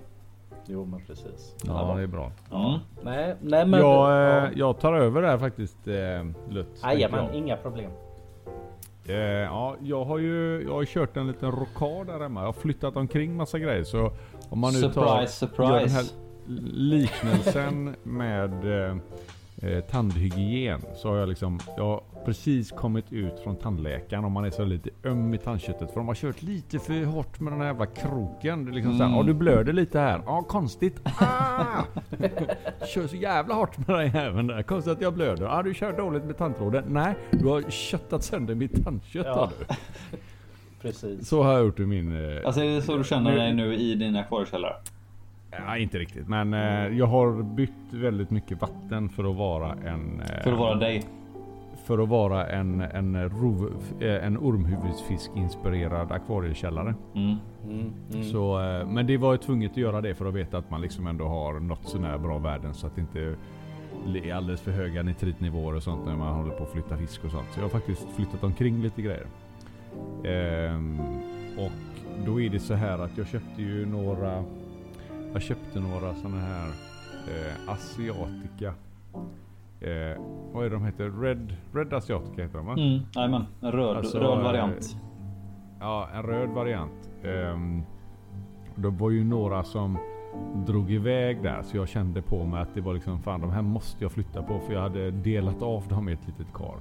Jo 0.69 0.85
men 0.85 1.01
precis. 1.07 1.55
ja 1.67 1.95
det 1.97 2.03
är 2.03 2.07
bra. 2.07 2.31
Mm. 2.53 2.79
Nej, 3.03 3.35
nej 3.41 3.67
men. 3.67 3.81
Jag, 3.81 4.37
eh, 4.45 4.51
jag 4.57 4.81
tar 4.81 4.93
över 4.95 5.23
där 5.23 5.39
faktiskt 5.39 5.89
eh, 5.89 5.95
Lutt. 6.55 6.81
Jajamän, 6.85 7.35
inga 7.35 7.57
problem. 7.57 7.91
Eh, 9.09 9.17
ja, 9.17 9.77
jag 9.83 10.05
har 10.05 10.19
ju 10.19 10.63
jag 10.67 10.73
har 10.75 10.85
kört 10.85 11.17
en 11.17 11.27
liten 11.27 11.53
rockad 11.53 12.07
där 12.07 12.21
hemma. 12.21 12.41
Jag 12.41 12.49
har 12.49 12.53
flyttat 12.53 12.97
omkring 12.97 13.37
massa 13.37 13.59
grejer. 13.59 13.85
Så 13.85 14.13
om 14.49 14.59
man 14.59 14.73
nu 14.73 14.81
tar, 14.81 15.27
Surprise, 15.27 15.63
gör 15.63 15.81
den 15.81 15.89
surprise. 15.91 15.97
här 15.97 16.05
liknelsen 16.73 17.97
med 18.03 18.85
eh, 18.89 18.97
eh, 19.63 19.81
tandhygien. 19.81 20.81
Så 20.97 21.09
har 21.09 21.17
jag 21.17 21.29
liksom, 21.29 21.59
jag 21.77 21.85
har 21.85 22.03
precis 22.25 22.71
kommit 22.71 23.13
ut 23.13 23.41
från 23.41 23.57
tandläkaren 23.57 24.25
om 24.25 24.33
man 24.33 24.45
är 24.45 24.51
så 24.51 24.65
lite 24.65 24.91
öm 25.05 25.35
i 25.35 25.39
tandköttet. 25.39 25.91
För 25.91 25.97
de 26.01 26.09
har 26.09 26.15
kört 26.15 26.43
lite 26.43 26.79
för 26.79 27.05
hårt 27.05 27.41
med 27.41 27.53
den 27.53 27.61
här 27.61 27.67
jävla 27.67 27.87
kroken. 27.87 28.65
Det 28.65 28.71
är 28.71 28.75
liksom 28.75 28.93
såhär, 28.93 29.05
Mm. 29.11 29.17
ja 29.19 29.23
du 29.23 29.35
blöder 29.35 29.73
lite 29.73 29.99
här. 29.99 30.23
Ja 30.27 30.43
konstigt. 30.43 31.01
Ah! 31.05 31.83
kör 32.87 33.07
så 33.07 33.17
jävla 33.17 33.55
hårt 33.55 33.79
med 33.89 33.99
den 33.99 34.13
jäveln 34.13 34.47
där. 34.47 34.63
Konstigt 34.63 34.93
att 34.93 35.01
jag 35.01 35.15
blöder. 35.15 35.45
Ja 35.45 35.63
du 35.63 35.75
kör 35.75 35.93
dåligt 35.97 36.25
med 36.25 36.39
tandtråden. 36.39 36.85
Nej, 36.89 37.15
du 37.31 37.47
har 37.49 37.63
köttat 37.71 38.25
sönder 38.25 38.55
mitt 38.55 38.85
tandkött 38.85 39.27
Ja. 39.27 39.35
har 39.35 39.51
du. 39.59 39.75
Precis. 40.83 41.29
Så 41.29 41.43
har 41.43 41.53
jag 41.53 41.65
gjort 41.65 41.81
i 41.81 41.87
min... 41.87 42.37
Eh, 42.37 42.47
Alltså 42.47 42.61
är 42.61 42.75
det 42.75 42.83
så 42.83 42.97
du 42.97 43.05
känner 43.05 43.37
dig 43.37 43.55
nu 43.55 43.75
i 43.77 43.95
din 43.95 44.17
akvariekällare? 44.17 44.75
Ja, 45.67 45.79
inte 45.79 45.99
riktigt. 45.99 46.29
Men 46.29 46.55
eh, 46.55 46.99
jag 46.99 47.07
har 47.07 47.43
bytt 47.43 47.93
väldigt 47.93 48.31
mycket 48.31 48.61
vatten 48.61 49.09
för 49.09 49.31
att 49.31 49.37
vara 49.37 49.73
en... 49.73 50.21
Eh, 50.21 50.43
För 50.43 50.53
att 50.53 50.59
vara 50.59 50.75
dig? 50.75 51.03
för 51.87 51.99
att 51.99 52.09
vara 52.09 52.47
en, 52.47 52.81
en, 52.81 53.29
rov, 53.29 53.83
eh, 54.01 54.27
en 54.27 54.39
ormhuvudsfisk-inspirerad 54.39 56.13
akvariekällare. 56.13 56.95
Mm. 57.15 57.37
Mm, 57.65 57.93
mm. 58.13 58.25
Så, 58.25 58.61
eh, 58.61 58.87
men 58.87 59.07
det 59.07 59.17
var 59.17 59.33
ju 59.33 59.39
tvunget 59.39 59.71
att 59.71 59.77
göra 59.77 60.01
det 60.01 60.15
för 60.15 60.27
att 60.27 60.35
veta 60.35 60.59
att 60.59 60.71
man 60.71 60.81
liksom 60.81 61.07
ändå 61.07 61.25
har 61.25 61.61
något 61.61 61.89
sånär 61.89 62.19
bra 62.19 62.39
värden 62.39 62.75
så 62.75 62.87
att 62.87 62.95
det 62.95 63.01
inte 63.01 63.37
är 64.15 64.35
alldeles 64.35 64.61
för 64.61 64.71
höga 64.71 65.03
nitritnivåer 65.03 65.75
och 65.75 65.83
sånt 65.83 66.07
när 66.07 66.17
man 66.17 66.35
håller 66.35 66.55
på 66.55 66.65
att 66.65 66.71
flytta 66.73 66.97
fisk 66.97 67.25
och 67.25 67.31
sånt. 67.31 67.47
Så 67.51 67.59
jag 67.59 67.65
har 67.65 67.71
faktiskt 67.71 68.07
flyttat 68.17 68.45
omkring 68.45 68.83
lite 68.83 69.03
grejer. 69.03 69.27
Ehm, 70.25 71.01
och 71.59 71.73
då 72.27 72.41
är 72.41 72.51
det 72.51 72.61
så 72.61 72.75
här 72.75 72.99
att 72.99 73.19
jag 73.19 73.27
köpte 73.27 73.63
ju 73.63 73.87
några 73.87 74.45
Jag 75.37 75.43
köpte 75.43 75.81
några 75.81 76.15
såna 76.15 76.37
här 76.41 76.69
eh, 77.29 77.71
Asiatica 77.73 78.75
eh, 79.81 80.23
Vad 80.53 80.67
är 80.67 80.71
de 80.71 80.85
heter? 80.85 81.11
Red, 81.11 81.57
Red 81.73 81.93
Asiatica 81.93 82.43
heter 82.43 82.59
de 82.59 82.67
va? 82.67 82.73
Mm. 82.73 83.01
Jajamän, 83.15 83.45
en 83.61 83.73
röd, 83.73 83.97
Alltså, 83.97 84.19
röd 84.19 84.39
eh, 84.39 84.45
variant. 84.45 84.97
Ja, 85.81 86.09
en 86.15 86.23
röd 86.23 86.49
variant. 86.49 87.11
Um, 87.25 87.83
det 88.75 88.89
var 88.89 89.11
ju 89.11 89.25
några 89.25 89.65
som 89.65 89.99
drog 90.67 90.91
iväg 90.91 91.43
där 91.43 91.63
så 91.63 91.77
jag 91.77 91.89
kände 91.89 92.23
på 92.23 92.45
mig 92.45 92.63
att 92.63 92.75
det 92.75 92.81
var 92.81 92.95
liksom 92.95 93.23
fan 93.23 93.41
de 93.41 93.51
här 93.51 93.63
måste 93.63 94.05
jag 94.05 94.13
flytta 94.13 94.43
på 94.43 94.59
för 94.59 94.73
jag 94.73 94.81
hade 94.81 95.11
delat 95.11 95.63
av 95.63 95.89
dem 95.89 96.09
i 96.09 96.13
ett 96.13 96.27
litet 96.27 96.53
kar. 96.55 96.77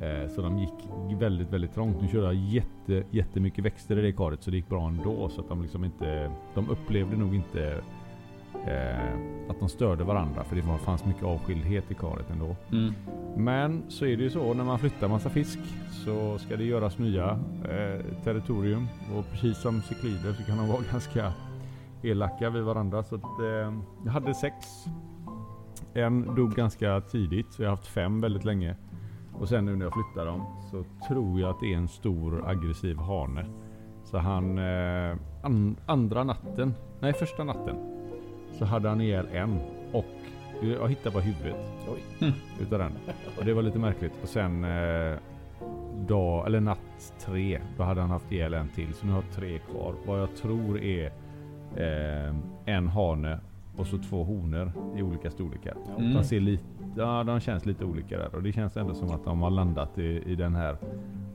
Eh, 0.00 0.28
så 0.28 0.42
de 0.42 0.58
gick 0.58 0.74
väldigt, 1.20 1.52
väldigt 1.52 1.74
trångt. 1.74 2.00
Nu 2.00 2.08
körde 2.08 2.26
jag 2.26 2.34
jätte, 2.34 3.02
jättemycket 3.10 3.64
växter 3.64 3.98
i 3.98 4.02
det 4.02 4.12
karet 4.12 4.42
så 4.42 4.50
det 4.50 4.56
gick 4.56 4.68
bra 4.68 4.88
ändå. 4.88 5.28
Så 5.28 5.40
att 5.40 5.48
de 5.48 5.62
liksom 5.62 5.84
inte, 5.84 6.30
de 6.54 6.70
upplevde 6.70 7.16
nog 7.16 7.34
inte 7.34 7.82
eh, 8.66 9.50
att 9.50 9.58
de 9.58 9.68
störde 9.68 10.04
varandra 10.04 10.44
för 10.44 10.56
det 10.56 10.62
fanns 10.62 11.04
mycket 11.04 11.24
avskildhet 11.24 11.90
i 11.90 11.94
karet 11.94 12.30
ändå. 12.30 12.56
Mm. 12.72 12.94
Men 13.36 13.82
så 13.88 14.06
är 14.06 14.16
det 14.16 14.22
ju 14.22 14.30
så 14.30 14.54
när 14.54 14.64
man 14.64 14.78
flyttar 14.78 15.08
massa 15.08 15.30
fisk 15.30 15.58
så 15.90 16.38
ska 16.38 16.56
det 16.56 16.64
göras 16.64 16.98
nya 16.98 17.30
eh, 17.64 18.22
territorium 18.24 18.88
och 19.16 19.30
precis 19.30 19.58
som 19.58 19.82
cyklider 19.82 20.32
så 20.32 20.42
kan 20.42 20.56
de 20.56 20.68
vara 20.68 20.82
ganska 20.92 21.32
elaka 22.02 22.50
vid 22.50 22.62
varandra. 22.62 23.02
Så 23.02 23.14
att, 23.14 23.40
eh, 23.40 23.74
jag 24.04 24.12
hade 24.12 24.34
sex. 24.34 24.54
En 25.94 26.34
dog 26.34 26.54
ganska 26.54 27.00
tidigt 27.00 27.52
så 27.52 27.62
jag 27.62 27.68
har 27.68 27.76
haft 27.76 27.86
fem 27.86 28.20
väldigt 28.20 28.44
länge. 28.44 28.76
Och 29.40 29.48
sen 29.48 29.64
nu 29.64 29.76
när 29.76 29.84
jag 29.86 29.92
flyttar 29.94 30.26
dem 30.26 30.46
så 30.70 30.84
tror 31.08 31.40
jag 31.40 31.50
att 31.50 31.60
det 31.60 31.72
är 31.72 31.76
en 31.76 31.88
stor 31.88 32.48
aggressiv 32.48 32.96
hane. 32.96 33.46
Så 34.04 34.18
han 34.18 34.58
eh, 34.58 35.16
an, 35.42 35.76
andra 35.86 36.24
natten, 36.24 36.74
nej 37.00 37.12
första 37.12 37.44
natten. 37.44 37.76
Så 38.52 38.64
hade 38.64 38.88
han 38.88 39.00
ihjäl 39.00 39.26
en 39.32 39.60
och 39.92 40.04
jag 40.62 40.88
hittade 40.88 41.14
bara 41.14 41.22
huvudet 41.22 41.56
Oj. 41.88 42.32
utav 42.60 42.78
den. 42.78 42.92
Och 43.38 43.44
det 43.44 43.54
var 43.54 43.62
lite 43.62 43.78
märkligt. 43.78 44.12
Och 44.22 44.28
sen 44.28 44.64
eh, 44.64 45.18
dag, 46.08 46.46
eller 46.46 46.60
natt 46.60 47.14
tre, 47.20 47.60
då 47.76 47.82
hade 47.82 48.00
han 48.00 48.10
haft 48.10 48.32
ihjäl 48.32 48.54
en 48.54 48.68
till. 48.68 48.94
Så 48.94 49.06
nu 49.06 49.12
har 49.12 49.22
jag 49.22 49.32
tre 49.32 49.58
kvar. 49.58 49.94
Vad 50.06 50.20
jag 50.20 50.36
tror 50.36 50.80
är 50.80 51.06
eh, 51.76 52.34
en 52.64 52.88
hane 52.88 53.40
och 53.76 53.86
så 53.86 53.98
två 53.98 54.24
honor 54.24 54.72
i 54.96 55.02
olika 55.02 55.30
storlekar. 55.30 55.76
Mm. 55.98 56.14
De 56.14 56.24
ser 56.24 56.40
lite, 56.40 56.64
ja, 56.96 57.24
de 57.24 57.40
känns 57.40 57.66
lite 57.66 57.84
olika 57.84 58.18
där 58.18 58.34
och 58.34 58.42
det 58.42 58.52
känns 58.52 58.76
ändå 58.76 58.94
som 58.94 59.10
att 59.10 59.24
de 59.24 59.42
har 59.42 59.50
landat 59.50 59.98
i, 59.98 60.22
i 60.26 60.34
den 60.34 60.54
här 60.54 60.76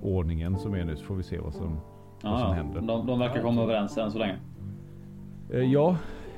ordningen 0.01 0.57
som 0.59 0.73
är 0.73 0.85
nu 0.85 0.95
så 0.95 1.03
får 1.05 1.15
vi 1.15 1.23
se 1.23 1.39
vad 1.39 1.53
som, 1.53 1.77
vad 2.23 2.39
som 2.39 2.47
Ja, 2.49 2.53
händer. 2.53 2.81
de, 2.81 3.07
de 3.07 3.19
verkar 3.19 3.41
komma 3.41 3.61
överens 3.63 3.97
än 3.97 4.11
så 4.11 4.19
länge. 4.19 4.35
Eh, 5.49 5.59
Ja, 5.59 5.97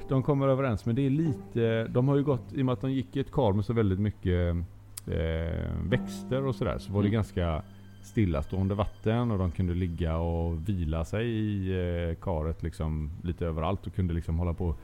de 0.10 0.24
kommer 0.24 0.48
överens 0.48 0.86
men 0.86 0.96
det 0.96 1.06
är 1.06 1.10
lite, 1.10 1.88
de 1.88 2.08
har 2.08 2.16
ju 2.16 2.24
gått, 2.24 2.54
i 2.54 2.62
och 2.62 2.66
med 2.66 2.74
att 2.74 2.82
de 2.82 2.92
gick 2.92 3.16
i 3.16 3.20
ett 3.20 3.32
kar 3.32 3.54
med 3.54 3.66
så 3.66 3.74
väldigt 3.74 4.00
mycket 4.00 4.56
eh, 5.08 5.72
växter 5.90 6.46
och 6.46 6.56
sådär 6.56 6.78
så 6.78 6.94
var 6.94 7.02
det 7.02 7.08
Mm. 7.08 7.14
ganska 7.14 7.62
stillastående 8.02 8.76
vatten 8.76 9.32
och 9.32 9.38
de 9.38 9.52
kunde 9.52 9.74
ligga 9.74 10.18
och 10.18 10.70
vila 10.70 11.06
sig 11.06 11.28
i 11.30 11.72
eh, 12.10 12.16
karet 12.16 12.64
liksom 12.64 13.12
lite 13.24 13.46
överallt 13.46 13.88
och 13.88 13.96
kunde 13.96 14.14
liksom 14.14 14.40
hålla 14.40 14.54
på 14.54 14.66
och 14.68 14.80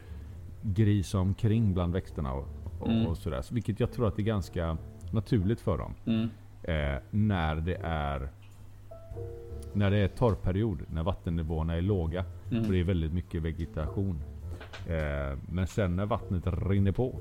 grisa 0.62 1.20
omkring 1.20 1.74
bland 1.74 1.94
växterna 1.94 2.34
och, 2.34 2.48
och, 2.80 2.88
Mm. 2.88 3.08
och 3.08 3.18
sådär. 3.18 3.42
Så 3.42 3.54
Vilket 3.54 3.80
jag 3.80 3.92
tror 3.92 4.08
att 4.08 4.16
det 4.16 4.22
är 4.22 4.24
ganska 4.24 4.78
naturligt 5.12 5.62
för 5.62 5.78
dem. 5.78 5.94
Mm. 6.06 6.30
Eh, 6.64 7.00
när 7.12 7.56
det 7.56 7.76
är 7.84 8.30
när 9.74 9.92
det 9.92 9.98
är 9.98 10.08
torrperiod, 10.08 10.82
när 10.88 11.04
vattennivåerna 11.04 11.76
är 11.76 11.82
låga. 11.82 12.26
Mm. 12.52 12.64
För 12.64 12.74
det 12.74 12.80
är 12.80 12.84
väldigt 12.84 13.14
mycket 13.14 13.42
vegetation. 13.42 14.22
Eh, 14.88 15.38
men 15.50 15.68
sen 15.68 15.96
när 15.96 16.06
vattnet 16.06 16.44
rinner 16.48 16.92
på 16.92 17.20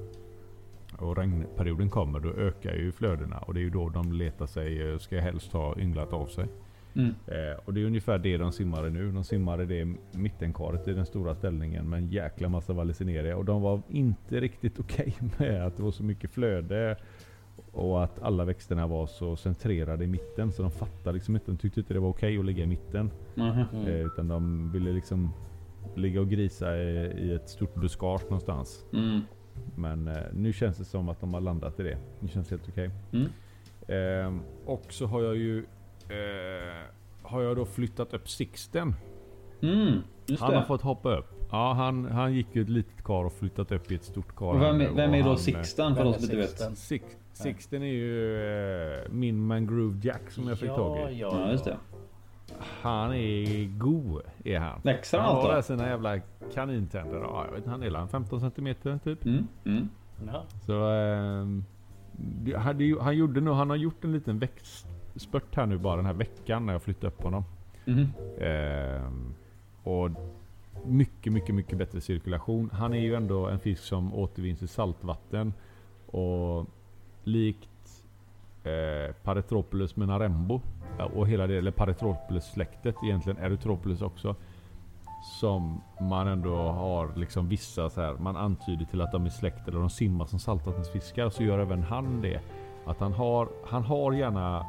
och 0.99 1.16
regnperioden 1.16 1.90
kommer 1.90 2.21
då 2.21 2.29
ökar 2.29 2.75
ju 2.75 2.92
flödena 2.92 3.38
och 3.38 3.55
det 3.55 3.61
är 3.61 3.62
ju 3.62 3.71
då 3.71 3.88
de 3.88 4.12
letar 4.12 4.47
sig, 4.47 4.92
eh, 4.92 4.99
ska 4.99 5.21
helst 5.21 5.53
ha 5.53 5.79
ynglat 5.79 6.12
av 6.12 6.27
sig. 6.27 6.47
Mm. 6.94 7.14
Eh, 7.27 7.59
och 7.64 7.74
det 7.74 7.81
är 7.81 7.85
ungefär 7.85 8.18
det 8.18 8.37
de 8.37 8.53
simmar 8.53 8.87
i 8.87 8.90
nu. 8.90 9.12
De 9.12 9.24
simmar 9.24 9.62
i 9.62 9.66
det 9.66 9.96
mittenkaret 10.18 10.88
i 10.88 10.92
den 10.92 11.07
stora 11.07 11.35
ställningen 11.35 11.90
med 11.90 11.98
en 11.98 12.09
jäkla 12.09 12.48
massa 12.48 12.72
valicineria. 12.72 13.37
Och 13.37 13.44
de 13.44 13.62
var 13.62 13.83
inte 13.88 14.40
riktigt 14.40 14.81
okej 14.81 15.16
med 15.38 15.66
att 15.66 15.77
det 15.77 15.83
var 15.83 15.90
så 15.90 16.03
mycket 16.03 16.31
flöde 16.31 16.96
och 17.72 18.05
att 18.05 18.22
alla 18.22 18.44
växterna 18.44 18.87
var 18.87 19.07
så 19.07 19.37
centrerade 19.37 20.05
i 20.05 20.07
mitten. 20.07 20.53
Så 20.53 20.62
de 20.62 20.70
fattade 20.70 21.12
liksom 21.12 21.35
inte, 21.35 21.51
de 21.51 21.57
tyckte 21.57 21.81
inte 21.81 21.94
det 21.94 22.01
var 22.01 22.09
okej 22.09 22.38
att 22.38 22.44
ligga 22.44 22.64
i 22.64 22.66
mitten. 22.66 23.11
Mm. 23.37 23.59
Eh, 23.87 24.07
utan 24.07 24.29
de 24.29 24.72
ville 24.72 24.92
liksom 24.92 25.33
ligga 25.94 26.20
och 26.20 26.31
grisa 26.31 26.77
i, 26.77 27.07
i 27.18 27.33
ett 27.33 27.48
stort 27.48 27.74
buskage 27.74 28.22
någonstans. 28.22 28.85
Mm. 28.92 29.20
Men 29.77 30.09
eh, 30.09 30.22
nu 30.33 30.53
känns 30.53 30.79
det 30.79 30.85
som 30.85 31.09
att 31.09 31.20
de 31.20 31.35
har 31.35 31.40
landat 31.40 31.81
i 31.81 31.83
det. 31.83 31.98
Det 32.20 32.29
känns 32.29 32.51
helt 32.51 32.68
okej. 32.68 32.90
Mm. 33.12 33.29
Ehm, 33.88 34.40
och 34.64 34.85
så 34.88 35.07
har 35.07 35.22
jag 35.22 35.37
ju 35.37 35.64
eh, 36.11 36.83
har 37.23 37.42
jag 37.42 37.57
då 37.57 37.64
flyttat 37.64 38.14
upp 38.14 38.29
Sixten. 38.29 38.94
Mm. 39.62 40.03
Just 40.27 40.42
Han 40.42 40.51
det. 40.51 40.57
har 40.57 40.64
fått 40.64 40.83
hoppa 40.83 41.16
upp. 41.18 41.27
Ja, 41.51 41.73
han, 41.73 42.05
han 42.05 42.35
gick 42.35 42.47
ju 42.53 42.62
ett 42.62 42.68
litet 42.68 43.05
kar 43.05 43.25
och 43.25 43.33
flyttat 43.33 43.73
upp 43.73 43.92
i 43.92 43.94
ett 43.94 44.05
stort 44.05 44.37
kar. 44.37 44.47
Och 44.47 44.61
vem, 44.62 44.79
vem 44.79 45.14
är 45.14 45.18
då 45.18 45.25
han, 45.25 45.33
eh, 45.33 45.37
Sixten 45.37 45.94
för 45.97 46.05
är 46.05 46.12
som 46.12 46.23
inte 46.23 46.37
vet? 46.37 46.49
Sixten? 46.49 46.77
Six, 46.77 47.05
Sixten 47.33 47.83
är 47.83 47.87
ju 47.87 48.37
eh, 48.94 49.11
min 49.11 49.47
Mangrove 49.47 49.99
Jack 50.03 50.31
som 50.31 50.49
jag 50.49 50.59
fick 50.59 50.68
tag 50.68 50.99
ja, 50.99 51.11
i. 51.11 51.21
ja, 51.21 51.51
just 51.51 51.64
det. 51.64 51.77
Han 52.83 53.14
är 53.14 53.79
god 53.79 54.23
är 54.44 54.59
han. 54.59 54.81
Växer 54.85 55.18
han 55.18 55.27
Han 55.27 55.37
allt 55.37 55.47
har 55.49 55.57
då? 55.57 55.62
sina 55.62 55.87
jävla 55.88 56.21
kanintänder. 56.55 57.18
Ja, 57.18 57.42
jag 57.44 57.51
vet 57.51 57.59
inte, 57.59 57.71
han 57.71 57.83
är 57.83 57.90
väl 57.90 58.09
15 58.09 58.40
centimeter 58.40 58.99
typ. 59.05 59.25
Mm. 59.25 59.47
Mm. 59.64 59.88
Ja. 60.27 60.44
Så 60.66 60.73
hade 62.57 62.85
ju, 62.85 62.99
han 62.99 63.16
gjorde 63.16 63.40
nog, 63.40 63.55
han 63.55 63.71
har 63.71 63.77
gjort 63.77 64.05
en 64.05 64.12
liten 64.12 64.38
växtspurt 65.12 65.57
här 65.57 65.66
nu 65.66 65.79
bara 65.79 65.97
den 65.97 66.07
här 66.07 66.12
veckan 66.12 66.66
när 66.66 66.73
jag 66.73 66.83
flyttade 66.83 67.07
upp 67.07 67.23
honom. 67.23 67.44
Mhm. 67.85 68.09
Ehm, 68.40 69.35
och 69.83 70.11
mycket, 70.85 71.33
mycket, 71.33 71.55
mycket 71.55 71.79
bättre 71.79 72.01
cirkulation. 72.01 72.71
Han 72.73 72.94
är 72.94 73.01
ju 73.01 73.14
ändå 73.14 73.47
en 73.47 73.59
fisk 73.59 73.83
som 73.83 74.14
återvinns 74.14 74.62
i 74.62 74.66
saltvatten. 74.66 75.53
Och 76.07 76.66
likt 77.25 78.05
eh, 78.64 79.14
Paretropulus 79.23 79.97
menarembo 79.97 80.61
och 81.14 81.29
hela 81.29 81.47
det, 81.47 81.57
eller 81.59 81.71
Paretropulus 81.71 82.53
släktet 82.53 82.97
egentligen, 83.05 83.38
Erythropulus 83.38 84.03
också. 84.03 84.37
Som 85.40 85.81
man 86.01 86.29
ändå 86.29 86.57
har 86.57 87.12
liksom 87.16 87.49
vissa 87.49 87.90
så 87.90 88.01
här, 88.01 88.14
man 88.14 88.37
antyder 88.37 88.85
till 88.85 89.01
att 89.01 89.12
de 89.12 89.27
är 89.27 89.31
släkt 89.31 89.68
eller 89.68 89.79
de 89.79 89.90
simmar 89.90 90.27
som 90.27 90.38
saltvattensfiskar. 90.38 91.31
Så 91.31 91.42
gör 91.42 91.59
även 91.59 91.83
han 91.83 92.23
det. 92.23 92.40
Att 92.87 93.01
han 93.01 93.12
har, 93.12 93.49
han 93.66 93.83
har 93.83 94.12
gärna 94.12 94.66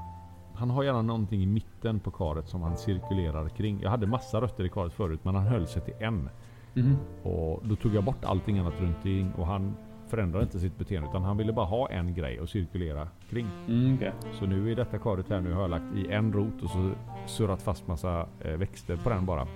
han 0.59 0.69
har 0.69 0.83
gärna 0.83 1.01
någonting 1.01 1.41
i 1.43 1.45
mitten 1.45 1.99
på 1.99 2.11
karet 2.11 2.47
som 2.47 2.61
han 2.61 2.77
cirkulerar 2.77 3.49
kring. 3.49 3.79
Jag 3.81 3.89
hade 3.89 4.07
massa 4.07 4.41
rötter 4.41 4.63
i 4.63 4.69
karet 4.69 4.93
förut 4.93 5.19
men 5.23 5.35
han 5.35 5.47
höll 5.47 5.67
sig 5.67 5.81
till 5.81 5.93
en. 5.99 6.29
Mhm. 6.73 6.97
Och 7.23 7.61
då 7.63 7.75
tog 7.75 7.95
jag 7.95 8.03
bort 8.03 8.25
allting 8.25 8.59
annat 8.59 8.79
runt 8.79 8.95
omkring 8.95 9.31
och 9.33 9.45
han 9.47 9.75
förändrade 10.07 10.43
inte 10.43 10.59
sitt 10.59 10.77
beteende 10.77 11.09
utan 11.09 11.23
han 11.23 11.37
ville 11.37 11.53
bara 11.53 11.65
ha 11.65 11.89
en 11.89 12.13
grej 12.13 12.39
och 12.39 12.49
cirkulera 12.49 13.07
kring. 13.29 13.47
Mm, 13.67 13.95
okej. 13.95 14.11
Så 14.39 14.45
nu 14.45 14.71
i 14.71 14.75
detta 14.75 14.97
karet 14.97 15.29
här 15.29 15.41
nu 15.41 15.53
har 15.53 15.61
jag 15.61 15.69
lagt 15.69 15.95
i 15.95 16.11
en 16.11 16.33
rot 16.33 16.63
och 16.63 16.69
så 16.69 16.91
surrat 17.25 17.61
fast 17.61 17.87
massa 17.87 18.27
eh, 18.39 18.51
växter 18.51 18.97
på 18.97 19.09
den 19.09 19.25
bara. 19.25 19.47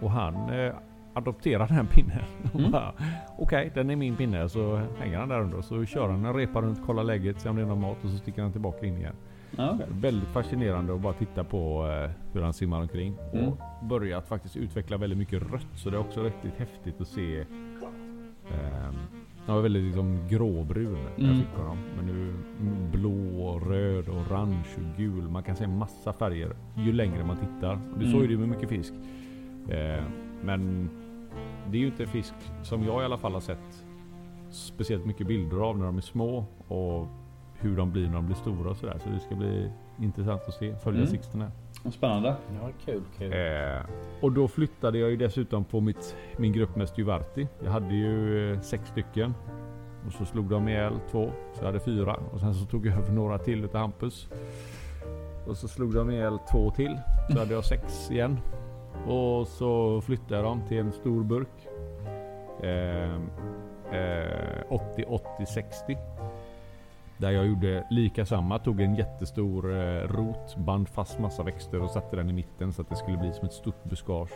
Och 0.00 0.10
han 0.10 0.34
eh, 0.50 0.74
adopterar 1.14 1.68
den 1.68 1.86
pinnen. 1.86 2.24
Och 2.52 2.60
Mm. 2.60 2.72
Okej, 3.38 3.70
den 3.74 3.90
är 3.90 3.96
min 3.96 4.16
pinne. 4.16 4.48
Så 4.48 4.80
hänger 4.98 5.18
han 5.18 5.28
där 5.28 5.40
under. 5.40 5.60
Så 5.60 5.84
kör 5.84 6.08
han 6.08 6.24
en 6.24 6.34
repa 6.34 6.62
runt, 6.62 6.86
kollar 6.86 7.04
läget, 7.04 7.40
ser 7.40 7.50
om 7.50 7.56
det 7.56 7.62
är 7.62 7.66
någon 7.66 7.80
mat 7.80 8.04
och 8.04 8.10
så 8.10 8.16
sticker 8.16 8.42
han 8.42 8.52
tillbaka 8.52 8.86
in 8.86 8.98
igen. 8.98 9.14
Ja, 9.56 9.70
okej. 9.74 9.86
Väldigt 9.90 10.28
fascinerande 10.28 10.94
att 10.94 11.00
bara 11.00 11.12
titta 11.12 11.44
på 11.44 11.86
eh, 11.88 12.10
hur 12.32 12.42
han 12.42 12.52
simmar 12.52 12.80
omkring. 12.80 13.14
Mm. 13.32 13.48
Och 13.48 13.58
börjat 13.88 14.28
faktiskt 14.28 14.56
utveckla 14.56 14.96
väldigt 14.96 15.18
mycket 15.18 15.42
rött. 15.52 15.66
Så 15.76 15.90
det 15.90 15.96
är 15.96 16.00
också 16.00 16.22
riktigt 16.22 16.54
häftigt 16.58 17.00
att 17.00 17.08
se. 17.08 17.40
ehm, 18.50 18.94
han 19.46 19.54
var 19.56 19.62
väldigt 19.62 19.82
liksom 19.84 20.28
gråbrun 20.28 20.92
när 20.92 21.00
jag 21.16 21.34
Mm. 21.34 21.36
fick 21.40 21.56
honom. 21.56 21.78
Men 21.96 22.06
nu 22.06 22.34
blå, 22.92 23.58
röd, 23.58 24.08
orange 24.08 24.64
och 24.76 24.96
gul. 24.98 25.28
Man 25.28 25.42
kan 25.42 25.56
se 25.56 25.66
massa 25.66 26.12
färger 26.12 26.52
ju 26.76 26.92
längre 26.92 27.24
man 27.24 27.36
tittar. 27.36 27.72
Och 27.92 27.96
Mm. 27.98 28.12
såg 28.12 28.20
ju 28.20 28.26
det 28.28 28.36
med 28.36 28.48
mycket 28.48 28.68
fisk. 28.68 28.92
Eh, 29.68 30.04
men 30.42 30.90
det 31.70 31.76
är 31.76 31.80
ju 31.80 31.86
inte 31.86 32.06
fisk 32.06 32.34
som 32.62 32.84
jag 32.84 33.02
i 33.02 33.04
alla 33.04 33.18
fall 33.18 33.32
har 33.32 33.40
sett 33.40 33.84
speciellt 34.50 35.06
mycket 35.06 35.26
bilder 35.26 35.56
av 35.56 35.78
när 35.78 35.86
de 35.86 35.96
är 35.96 36.00
små. 36.00 36.44
Och 36.68 37.06
hur 37.62 37.76
de 37.76 37.92
blir 37.92 38.06
när 38.06 38.14
de 38.14 38.26
blir 38.26 38.36
stora 38.36 38.70
och 38.70 38.76
sådär. 38.76 38.98
Så 39.04 39.08
det 39.08 39.20
ska 39.20 39.34
bli 39.34 39.70
intressant 39.98 40.42
att 40.48 40.54
se. 40.54 40.76
Följa 40.76 41.00
Mm. 41.00 41.10
Sixten 41.10 41.40
här. 41.40 41.50
Spännande. 41.90 42.36
ja, 42.62 42.68
kul, 42.84 43.02
kul. 43.18 43.32
Eh, 43.32 43.82
och 44.20 44.32
då 44.32 44.48
flyttade 44.48 44.98
jag 44.98 45.10
ju 45.10 45.16
dessutom 45.16 45.64
på 45.64 45.80
mitt, 45.80 46.16
min 46.36 46.52
grupp 46.52 46.76
med 46.76 46.88
Styvarti. 46.88 47.48
Jag 47.64 47.70
hade 47.70 47.94
ju 47.94 48.52
eh, 48.52 48.60
sex 48.60 48.88
stycken. 48.88 49.34
Och 50.06 50.12
så 50.12 50.24
slog 50.24 50.48
de 50.48 50.68
ihjäl 50.68 50.92
två. 51.10 51.30
Så 51.54 51.60
jag 51.60 51.66
hade 51.66 51.80
fyra. 51.80 52.16
Och 52.32 52.40
sen 52.40 52.54
så 52.54 52.66
tog 52.66 52.86
jag 52.86 52.98
över 52.98 53.12
några 53.12 53.38
till 53.38 53.64
utav 53.64 53.80
Hampus. 53.80 54.28
Och 55.46 55.56
så 55.56 55.68
slog 55.68 55.94
de 55.94 56.10
ihjäl 56.10 56.38
två 56.52 56.70
till. 56.70 56.98
Så 57.32 57.38
hade 57.38 57.54
jag 57.54 57.64
sex 57.64 58.10
igen. 58.10 58.38
Och 59.06 59.46
så 59.48 60.00
flyttade 60.00 60.34
jag 60.34 60.44
dem 60.44 60.62
till 60.68 60.78
en 60.78 60.92
stor 60.92 61.24
burk. 61.24 61.68
Eh, 62.62 63.14
eh, 64.00 64.62
80, 64.68 65.04
80, 65.08 65.46
60. 65.46 65.96
Där 67.22 67.30
jag 67.30 67.46
gjorde 67.46 67.84
lika 67.90 68.26
samma. 68.26 68.58
Tog 68.58 68.80
en 68.80 68.94
jättestor 68.94 69.72
eh, 69.78 70.08
rot, 70.08 70.56
band 70.56 70.88
fast 70.88 71.18
massa 71.18 71.42
växter 71.42 71.82
och 71.82 71.90
satte 71.90 72.16
den 72.16 72.30
i 72.30 72.32
mitten 72.32 72.72
så 72.72 72.82
att 72.82 72.88
det 72.88 72.96
skulle 72.96 73.16
bli 73.16 73.32
som 73.32 73.44
ett 73.46 73.52
stort 73.52 73.84
buskage. 73.84 74.30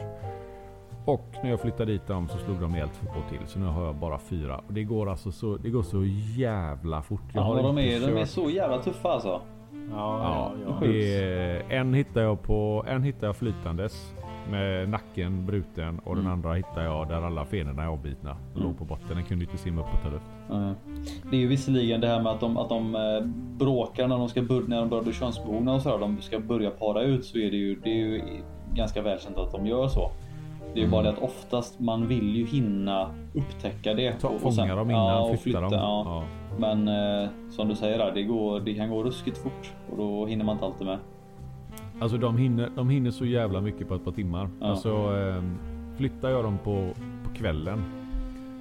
Och 1.04 1.26
när 1.42 1.50
jag 1.50 1.60
flyttade 1.60 1.92
dit 1.92 2.06
dem 2.06 2.28
så 2.28 2.38
slog 2.38 2.60
de 2.60 2.74
ihjäl 2.74 2.88
två 2.88 3.20
till. 3.30 3.46
Så 3.46 3.58
nu 3.58 3.66
har 3.66 3.84
jag 3.84 3.94
bara 3.94 4.18
fyra. 4.18 4.60
Och 4.66 4.72
det 4.72 4.84
går 4.84 5.10
alltså 5.10 5.32
så, 5.32 5.56
det 5.56 5.70
går 5.70 5.82
så 5.82 6.04
jävla 6.36 7.02
fort. 7.02 7.20
Jag 7.32 7.42
Ja, 7.42 7.46
har 7.46 7.62
de, 7.62 7.78
är, 7.78 8.00
de 8.00 8.20
är 8.20 8.24
så 8.24 8.50
jävla 8.50 8.82
tuffa 8.82 9.08
alltså. 9.08 9.40
Ja, 9.90 10.22
Ja, 10.22 10.52
ja, 10.66 10.86
det 10.86 11.62
en 11.68 11.94
hittar 11.94 12.22
jag 12.22 12.42
på 12.42 12.84
en 12.88 13.02
hittar 13.02 13.26
jag 13.26 13.36
flytandes 13.36 14.14
med 14.50 14.88
nacken 14.88 15.46
bruten 15.46 15.98
och 16.04 16.14
den 16.16 16.24
Mm. 16.24 16.32
andra 16.32 16.54
hittar 16.54 16.84
jag 16.84 17.08
där 17.08 17.22
alla 17.22 17.44
fenorna 17.44 17.82
är 17.82 17.86
avbitna. 17.86 18.30
och 18.30 18.56
Mm. 18.56 18.68
Låg 18.68 18.78
på 18.78 18.84
botten. 18.84 19.16
Den 19.16 19.24
kunde 19.24 19.44
inte 19.44 19.58
simma 19.58 19.80
upp 19.80 19.94
och 19.94 20.02
ta 20.02 20.08
luft. 20.10 20.30
Ja. 20.48 20.74
Det 21.30 21.36
är 21.36 21.40
ju 21.40 21.46
visserligen 21.46 22.00
det 22.00 22.06
här 22.08 22.22
med 22.22 22.32
att 22.32 22.40
de, 22.40 22.56
att 22.56 22.68
de 22.68 22.94
eh, 22.94 23.20
bråkar 23.58 24.08
när 24.08 24.18
de, 24.18 24.28
ska 24.28 24.42
bör, 24.42 24.62
när 24.68 24.76
de 24.80 24.88
börjar 24.88 25.04
bli 25.04 25.12
könsmogna 25.12 25.74
och 25.74 25.82
sådär. 25.82 25.98
De 25.98 26.20
ska 26.20 26.40
börja 26.40 26.70
para 26.70 27.02
ut 27.02 27.24
så 27.24 27.38
är 27.38 27.50
det 27.50 27.56
ju, 27.56 27.74
det 27.74 27.90
är 27.90 27.94
ju 27.94 28.22
ganska 28.74 29.02
välkänt 29.02 29.38
att 29.38 29.52
de 29.52 29.66
gör 29.66 29.88
så. 29.88 30.10
Det 30.74 30.80
är 30.80 30.84
ju 30.84 30.90
bara 30.90 31.02
det 31.02 31.08
att 31.08 31.18
oftast 31.22 31.80
man 31.80 32.06
vill 32.08 32.36
ju 32.36 32.46
hinna 32.46 33.10
upptäcka 33.34 33.94
det. 33.94 34.12
Ta, 34.12 34.28
och 34.28 34.40
fånga 34.40 34.76
dem 34.76 34.90
innan, 34.90 35.06
ja, 35.06 35.20
och 35.20 35.28
flytta, 35.40 35.58
flytta 35.60 35.60
dem. 35.60 35.72
Ja. 35.72 36.02
Ja. 36.06 36.22
Men 36.58 36.88
eh, 37.22 37.28
som 37.50 37.68
du 37.68 37.74
säger 37.74 37.98
där, 37.98 38.12
det, 38.12 38.22
går, 38.22 38.60
det 38.60 38.74
kan 38.74 38.90
gå 38.90 39.02
ruskigt 39.02 39.38
fort 39.38 39.72
och 39.90 39.96
då 39.96 40.26
hinner 40.26 40.44
man 40.44 40.52
inte 40.56 40.64
alltid 40.66 40.86
med. 40.86 40.98
Alltså 42.00 42.16
de 42.18 42.36
hinner, 42.36 42.70
de 42.76 42.88
hinner 42.90 43.10
så 43.10 43.24
jävla 43.24 43.60
mycket 43.60 43.88
på 43.88 43.94
ett 43.94 44.04
par 44.04 44.12
timmar. 44.12 44.48
Ja. 44.60 44.66
Alltså 44.66 44.90
eh, 45.18 45.42
flyttar 45.96 46.30
jag 46.30 46.44
dem 46.44 46.58
på, 46.64 46.88
på 47.24 47.34
kvällen 47.34 47.82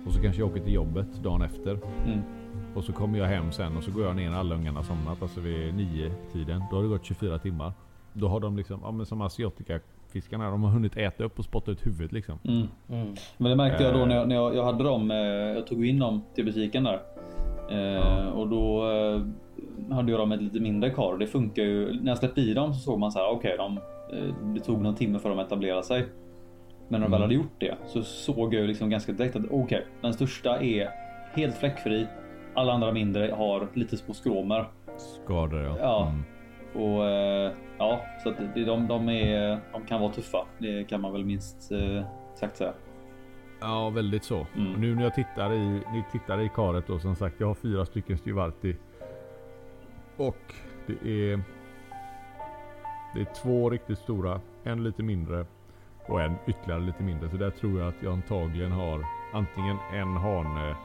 och 0.05 0.11
så 0.13 0.21
kanske 0.21 0.41
jag 0.41 0.49
åker 0.51 0.61
till 0.61 0.73
jobbet 0.73 1.23
dagen 1.23 1.41
efter. 1.41 1.71
Mm. 2.05 2.19
Och 2.75 2.83
så 2.83 2.93
kommer 2.93 3.19
jag 3.19 3.25
hem 3.25 3.51
sen 3.51 3.77
och 3.77 3.83
så 3.83 3.91
går 3.91 4.03
jag 4.05 4.15
ner 4.15 4.29
när 4.29 4.37
alla 4.37 4.55
ungarna 4.55 4.79
har 4.79 4.83
somnat. 4.83 5.21
Alltså 5.21 5.39
vid 5.39 5.75
nio 5.75 6.11
tiden. 6.33 6.63
Då 6.71 6.75
har 6.75 6.83
det 6.83 6.89
gått 6.89 7.05
24 7.05 7.39
timmar. 7.39 7.73
Då 8.13 8.27
har 8.27 8.39
de 8.39 8.57
liksom, 8.57 8.79
ja 8.83 8.91
men 8.91 9.05
som 9.05 9.21
asiatikafiskarna, 9.21 10.49
de 10.51 10.63
har 10.63 10.71
hunnit 10.71 10.97
äta 10.97 11.23
upp 11.23 11.39
och 11.39 11.45
spotta 11.45 11.71
ut 11.71 11.85
huvudet 11.85 12.11
liksom. 12.11 12.39
Mm. 12.43 12.67
Mm. 12.89 13.15
Men 13.37 13.49
det 13.49 13.55
märkte 13.55 13.83
jag 13.83 13.93
då 13.93 13.99
Eh. 13.99 14.07
när 14.07 14.15
jag, 14.15 14.27
när 14.27 14.35
jag, 14.35 14.55
jag 14.55 14.63
hade 14.63 14.83
dem. 14.83 15.11
Eh, 15.11 15.17
jag 15.17 15.67
tog 15.67 15.85
in 15.85 15.99
dem 15.99 16.21
till 16.35 16.45
butiken 16.45 16.83
där. 16.83 16.99
Eh, 17.71 18.27
Och 18.29 18.47
då 18.47 18.91
eh, 18.91 19.21
hade 19.91 20.11
jag 20.11 20.19
dem 20.19 20.31
ett 20.31 20.41
lite 20.41 20.59
mindre 20.59 20.89
kar 20.89 21.11
och 21.13 21.19
det 21.19 21.27
funkar 21.27 21.63
ju. 21.63 22.01
När 22.01 22.11
jag 22.11 22.17
släppte 22.17 22.41
i 22.41 22.53
dem 22.53 22.73
så 22.73 22.79
såg 22.79 22.99
man 22.99 23.11
så 23.11 23.19
här, 23.19 23.29
okej, 23.31 23.55
de 23.57 23.77
eh, 23.77 24.35
det 24.53 24.59
tog 24.59 24.81
någon 24.81 24.95
timme 24.95 25.19
för 25.19 25.29
dem 25.29 25.39
att 25.39 25.45
etablera 25.47 25.83
sig. 25.83 26.05
Men 26.87 27.01
när 27.01 27.07
de 27.07 27.11
väl 27.11 27.21
Mm. 27.21 27.21
hade 27.21 27.33
gjort 27.35 27.59
det 27.59 27.75
så 27.85 28.03
såg 28.03 28.53
jag 28.53 28.61
ju 28.61 28.67
liksom 28.67 28.89
ganska 28.89 29.11
direkt 29.11 29.35
att 29.35 29.43
okej, 29.51 29.85
den 30.01 30.13
största 30.13 30.59
är 30.61 30.89
helt 31.33 31.55
fläckfri. 31.57 32.07
Alla 32.53 32.73
andra 32.73 32.91
mindre 32.91 33.33
har 33.37 33.67
lite 33.73 33.97
små 33.97 34.13
skråmor. 34.13 34.65
Skador 34.97 35.61
ja. 35.63 35.77
Ja. 35.79 36.07
Mm. 36.11 36.23
Och 36.85 37.05
eh, 37.05 37.51
ja, 37.77 38.01
så 38.23 38.29
att 38.29 38.35
de, 38.55 38.87
de, 38.87 39.09
är, 39.09 39.59
de 39.71 39.81
kan 39.87 40.01
vara 40.01 40.11
tuffa. 40.11 40.45
Det 40.59 40.83
kan 40.83 41.01
man 41.01 41.11
väl 41.13 41.25
minst 41.25 41.71
eh, 41.71 42.03
sagt 42.35 42.57
säga. 42.57 42.73
Ja, 43.61 43.89
väldigt 43.89 44.23
så. 44.23 44.47
Mm. 44.55 44.81
Nu 44.81 44.95
när 44.95 45.03
jag 45.03 45.13
tittar 45.13 45.53
i, 45.53 45.67
ni 45.69 46.03
tittar 46.11 46.41
i 46.41 46.49
karet 46.55 46.87
då 46.87 46.99
som 46.99 47.15
sagt. 47.15 47.35
Jag 47.39 47.47
har 47.47 47.53
fyra 47.55 47.85
stycken 47.85 48.17
Stivarti. 48.17 48.75
Och 50.17 50.53
det 50.87 51.31
är... 51.33 51.41
Det 53.13 53.21
är 53.21 53.33
två 53.43 53.69
riktigt 53.69 53.99
stora. 53.99 54.41
En 54.63 54.83
lite 54.83 55.03
mindre. 55.03 55.45
Och 56.07 56.21
en 56.21 56.35
ytterligare 56.47 56.81
lite 56.81 57.03
mindre. 57.03 57.29
Så 57.29 57.37
där 57.37 57.49
tror 57.49 57.79
jag 57.79 57.87
att 57.87 58.03
jag 58.03 58.13
antagligen 58.13 58.71
har 58.71 59.05
antingen 59.33 59.77
en 59.93 60.17
hane 60.17 60.75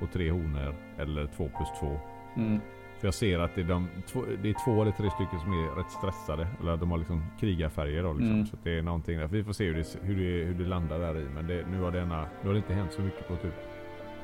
och 0.00 0.12
tre 0.12 0.30
honor. 0.30 0.74
Eller 0.98 1.26
två 1.26 1.50
plus 1.56 1.68
två. 1.80 2.00
Mm. 2.36 2.60
För 2.98 3.06
jag 3.06 3.14
ser 3.14 3.38
att 3.38 3.54
det 3.54 3.60
är, 3.60 3.64
de, 3.64 3.88
två, 4.06 4.24
det 4.42 4.50
är 4.50 4.64
två 4.64 4.82
eller 4.82 4.92
tre 4.92 5.10
stycken 5.10 5.40
som 5.40 5.52
är 5.52 5.76
rätt 5.76 5.90
stressade. 5.90 6.48
Eller 6.60 6.76
de 6.76 6.90
har 6.90 6.98
liksom 6.98 7.24
krigarfärger 7.40 8.02
då 8.02 8.12
liksom. 8.12 8.34
Mm. 8.34 8.46
Så 8.46 8.56
det 8.62 8.78
är 8.78 8.82
någonting 8.82 9.18
där. 9.18 9.26
Vi 9.26 9.44
får 9.44 9.52
se 9.52 9.64
hur 9.64 9.74
det, 9.74 9.98
hur 10.02 10.16
det, 10.16 10.44
hur 10.44 10.54
det 10.54 10.64
landar 10.64 10.98
där 10.98 11.18
i. 11.18 11.28
Men 11.34 11.46
det, 11.46 11.66
nu, 11.70 11.80
har 11.80 11.90
det 11.90 12.00
ena, 12.00 12.26
nu 12.42 12.48
har 12.48 12.52
det 12.52 12.58
inte 12.58 12.74
hänt 12.74 12.92
så 12.92 13.02
mycket 13.02 13.28
på 13.28 13.36
typ 13.36 13.54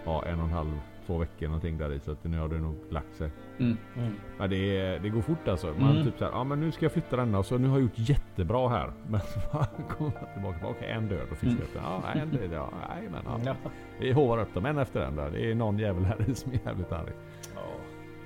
ja, 0.04 0.24
en 0.26 0.38
och 0.38 0.44
en 0.44 0.52
halv, 0.52 0.80
två 1.06 1.18
veckor 1.18 1.46
någonting 1.46 1.78
där 1.78 1.92
i. 1.92 2.00
Så 2.00 2.12
att 2.12 2.24
nu 2.24 2.38
har 2.38 2.48
det 2.48 2.58
nog 2.58 2.76
lagt 2.90 3.16
sig. 3.16 3.30
Mm. 3.58 3.76
Mm. 3.96 4.12
Ja, 4.38 4.46
det, 4.46 4.98
det 4.98 5.08
går 5.08 5.20
fort 5.20 5.48
alltså. 5.48 5.66
Man 5.78 5.90
Mm. 5.90 6.04
typ 6.04 6.18
såhär, 6.18 6.32
ja 6.32 6.44
men 6.44 6.60
nu 6.60 6.72
ska 6.72 6.84
jag 6.84 6.92
flytta 6.92 7.16
denna 7.16 7.42
så 7.42 7.58
nu 7.58 7.68
har 7.68 7.74
jag 7.76 7.82
gjort 7.82 7.92
jättebra 8.08 8.68
här. 8.68 8.92
Men 9.08 9.20
så 9.20 9.40
kommer 9.88 10.12
man 10.20 10.32
tillbaka, 10.32 10.66
okej 10.66 10.90
en 10.90 11.08
död 11.08 11.26
och 11.30 11.36
fiskar 11.36 11.64
Mm. 11.80 11.82
Ja 11.84 12.02
en 12.14 12.28
död, 12.30 12.50
ja, 12.52 12.70
nej 12.88 13.08
men 13.12 13.20
ja. 13.44 13.54
Ja. 13.64 13.70
Vi 14.00 14.12
hovar 14.12 14.38
upp 14.38 14.54
dem 14.54 14.66
en 14.66 14.78
efter 14.78 15.00
en 15.00 15.16
där. 15.16 15.30
Det 15.30 15.50
är 15.50 15.54
någon 15.54 15.78
jävel 15.78 16.04
här 16.04 16.16
som 16.34 16.52
är 16.52 16.58
jävligt 16.64 16.92
arg. 16.92 17.12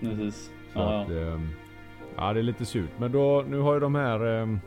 Precis. 0.01 0.45
Så 0.73 0.79
Ja, 0.79 1.03
att, 1.03 1.09
ja. 1.11 1.15
ehm, 1.17 1.49
ja 2.17 2.33
det 2.33 2.41
är 2.41 2.43
lite 2.43 2.65
surt. 2.65 2.91
Men 2.99 3.13
då, 3.13 3.45
nu 3.49 3.59
har 3.59 3.75
ju 3.75 3.81
de 3.81 3.95
här 3.95 4.27
ehm, 4.27 4.61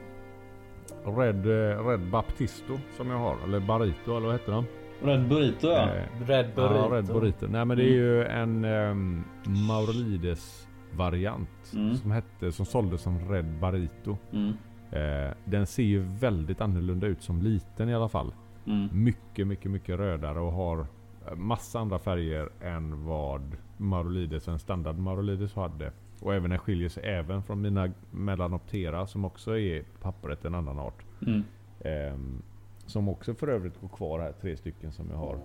Red, 1.06 1.46
eh, 1.48 1.88
Red 1.88 2.00
Baptisto 2.12 2.78
som 2.98 3.10
jag 3.10 3.18
har. 3.18 3.38
Eller 3.44 3.60
Barito 3.60 4.18
eller 4.18 4.26
vad 4.26 4.36
heter 4.36 4.52
de? 4.52 4.66
Red 5.06 5.28
Burrito 5.28 5.68
ja. 5.68 5.90
Eh, 5.90 6.28
Red 6.28 6.56
Burrito. 6.56 6.76
Ja, 6.76 6.98
Red 6.98 7.06
Burrito. 7.06 7.48
Nej 7.48 7.66
men 7.66 7.78
det 7.78 7.84
är 7.84 7.94
ju 7.94 8.24
en 8.24 8.66
um, 8.66 9.24
Maurolides 9.68 10.68
variant. 10.94 11.74
Mm. 11.74 11.96
Som 11.96 12.12
hette, 12.12 12.52
som 12.52 12.66
såldes 12.66 13.02
som 13.02 13.30
Red 13.30 13.60
Barito. 13.60 14.18
Mm. 14.32 14.54
Eh, 14.92 15.34
den 15.46 15.68
ser 15.68 15.84
ju 15.84 16.00
väldigt 16.00 16.62
annorlunda 16.62 17.08
ut 17.08 17.22
som 17.22 17.42
liten 17.42 17.90
i 17.90 17.96
alla 17.96 18.10
fall. 18.10 18.34
Mm. 18.66 18.90
Mycket, 18.92 19.48
mycket, 19.48 19.72
mycket 19.72 19.98
rödare 19.98 20.40
och 20.40 20.52
har 20.52 20.80
eh, 21.28 21.36
massa 21.36 21.80
andra 21.80 22.00
färger 22.00 22.50
än 22.62 23.06
vad 23.06 23.42
Maurolides, 23.78 24.48
en 24.48 24.60
standard 24.60 24.98
Maurolides 24.98 25.54
hade. 25.54 25.92
Och 26.22 26.36
även 26.36 26.50
den 26.50 26.60
skiljer 26.60 26.90
sig 26.90 27.04
även 27.04 27.44
från 27.44 27.62
mina 27.62 27.92
Melanoptera 28.12 29.08
som 29.08 29.26
också 29.26 29.58
är 29.58 29.84
på 29.84 30.00
pappret 30.02 30.46
en 30.46 30.56
annan 30.56 30.80
art. 30.80 31.06
Mm. 31.28 31.44
Ehm, 31.80 32.42
som 32.86 33.10
också 33.10 33.34
för 33.34 33.48
övrigt 33.48 33.82
går 33.82 33.88
kvar 33.88 34.20
här, 34.20 34.32
tre 34.42 34.58
stycken 34.58 34.92
som 34.92 35.10
jag 35.10 35.18
har. 35.18 35.36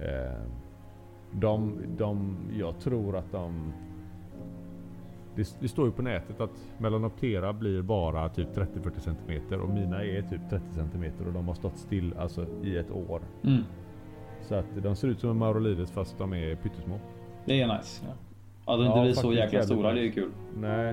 Ehm, 0.00 0.50
de, 1.32 1.78
de, 1.98 2.36
jag 2.58 2.78
tror 2.78 3.16
att 3.16 3.32
de... 3.32 3.72
Det, 5.34 5.56
det 5.60 5.68
står 5.68 5.86
ju 5.86 5.92
på 5.92 6.02
nätet 6.02 6.40
att 6.40 6.72
Melanoptera 6.78 7.52
blir 7.52 7.82
bara 7.82 8.28
typ 8.28 8.48
30-40 8.56 9.00
cm 9.00 9.60
och 9.60 9.68
mina 9.68 10.04
är 10.04 10.22
typ 10.22 10.50
30 10.50 10.64
cm 10.74 11.12
och 11.26 11.32
de 11.32 11.48
har 11.48 11.54
stått 11.54 11.78
still 11.78 12.14
alltså 12.18 12.46
i 12.62 12.76
ett 12.76 12.90
år. 12.90 13.22
Mm. 13.44 13.62
Så 14.42 14.54
att 14.54 14.82
de 14.82 14.96
ser 14.96 15.08
ut 15.08 15.20
som 15.20 15.30
en 15.30 15.36
Maurolides 15.36 15.90
fast 15.90 16.18
de 16.18 16.32
är 16.34 16.56
pyttesmå. 16.56 16.98
Det 17.44 17.60
är 17.60 17.76
nice. 17.76 18.04
Ja. 18.06 18.12
Att 18.72 18.78
de 18.78 18.86
inte 18.86 18.98
Ja, 18.98 19.04
blir 19.04 19.12
så 19.12 19.32
jäkla 19.32 19.62
stora, 19.62 19.92
det 19.92 20.00
är 20.00 20.04
ju 20.04 20.12
kul. 20.12 20.30
Nej. 20.56 20.90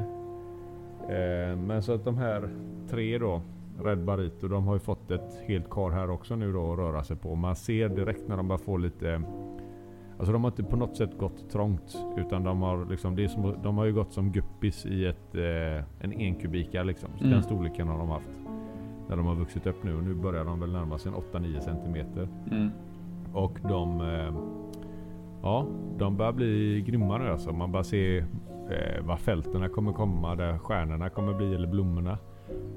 Eh, 1.09 1.55
men 1.55 1.83
så 1.83 1.93
att 1.93 2.05
de 2.05 2.17
här 2.17 2.49
tre 2.89 3.17
då, 3.17 3.41
Red 3.85 4.03
Barito, 4.03 4.47
de 4.47 4.67
har 4.67 4.73
ju 4.73 4.79
fått 4.79 5.11
ett 5.11 5.41
helt 5.47 5.69
kar 5.69 5.91
här 5.91 6.09
också 6.09 6.35
nu 6.35 6.53
då 6.53 6.71
att 6.71 6.79
röra 6.79 7.03
sig 7.03 7.17
på. 7.17 7.35
Man 7.35 7.55
ser 7.55 7.89
direkt 7.89 8.27
när 8.27 8.37
de 8.37 8.47
bara 8.47 8.57
får 8.57 8.79
lite... 8.79 9.21
Alltså 10.17 10.33
de 10.33 10.43
har 10.43 10.51
inte 10.51 10.63
på 10.63 10.75
något 10.75 10.97
sätt 10.97 11.17
gått 11.17 11.49
trångt. 11.49 11.97
Utan 12.17 12.43
de 12.43 12.61
har 12.61 12.85
liksom, 12.85 13.15
det 13.15 13.29
som, 13.29 13.55
de 13.63 13.77
har 13.77 13.85
ju 13.85 13.93
gått 13.93 14.13
som 14.13 14.31
guppis 14.31 14.85
i 14.85 15.05
ett, 15.05 15.35
eh, 15.35 15.83
en 15.99 16.11
enkubikar 16.17 16.83
liksom. 16.83 17.09
Så 17.17 17.23
Mm. 17.23 17.33
Den 17.33 17.43
storleken 17.43 17.87
har 17.87 17.97
de 17.97 18.09
haft. 18.09 18.29
När 19.09 19.17
de 19.17 19.25
har 19.25 19.35
vuxit 19.35 19.67
upp 19.67 19.83
nu 19.83 19.95
och 19.95 20.03
nu 20.03 20.13
börjar 20.13 20.45
de 20.45 20.59
väl 20.59 20.71
närma 20.71 20.97
sig 20.97 21.11
en 21.11 21.17
8-9 21.17 21.59
centimeter. 21.59 22.27
Mm. 22.51 22.69
Och 23.33 23.59
de... 23.69 24.01
Eh, 24.01 24.33
ja, 25.41 25.67
de 25.97 26.17
börjar 26.17 26.33
bli 26.33 26.81
grymma 26.87 27.17
nu 27.17 27.29
alltså. 27.29 27.53
Man 27.53 27.71
bara 27.71 27.83
ser 27.83 28.17
eh, 28.69 29.05
var 29.05 29.17
fälterna 29.17 29.69
kommer 29.69 29.91
komma, 29.93 30.35
där 30.35 30.57
stjärnorna 30.57 31.09
kommer 31.09 31.33
bli, 31.33 31.55
eller 31.55 31.67
blommorna. 31.67 32.17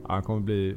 De 0.09 0.23
kommer 0.23 0.41
bli 0.41 0.77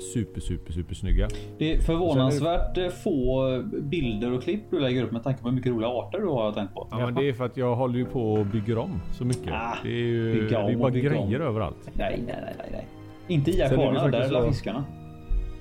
super, 0.00 0.40
super, 0.40 0.72
super 0.72 0.94
snygga. 0.94 1.28
Det 1.58 1.74
är 1.74 1.80
förvånansvärt 1.80 2.78
eh, 2.78 2.88
få 2.88 3.62
bilder 3.82 4.32
och 4.32 4.42
klipp 4.42 4.62
du 4.70 4.80
lägger 4.80 5.02
upp 5.02 5.12
med 5.12 5.22
tanke 5.24 5.42
på 5.42 5.48
hur 5.48 5.54
mycket 5.56 5.72
roliga 5.72 5.88
arter 5.88 6.18
du 6.18 6.26
har 6.28 6.52
tänkt 6.52 6.74
på. 6.74 6.88
Ja, 6.90 6.96
men 6.98 7.14
det 7.14 7.28
är 7.28 7.32
för 7.32 7.44
att 7.44 7.56
jag 7.56 7.76
håller 7.76 7.98
ju 7.98 8.04
på 8.04 8.32
och 8.32 8.46
bygger 8.46 8.78
om 8.78 9.00
så 9.12 9.24
mycket. 9.24 9.52
Ah, 9.52 9.76
det 9.82 9.88
är 9.88 9.94
ju 10.06 10.48
det 10.48 10.56
är 10.56 10.76
bara 10.76 10.90
grejer 10.90 11.40
om. 11.40 11.46
överallt. 11.46 11.90
Nej, 11.92 12.22
nej, 12.26 12.36
nej, 12.58 12.68
nej. 12.72 12.86
Inte 13.28 13.50
i 13.50 13.60
är 13.60 13.66
akvarierna, 13.66 14.08
där 14.08 14.34
är 14.42 14.48
fiskarna. 14.48 14.84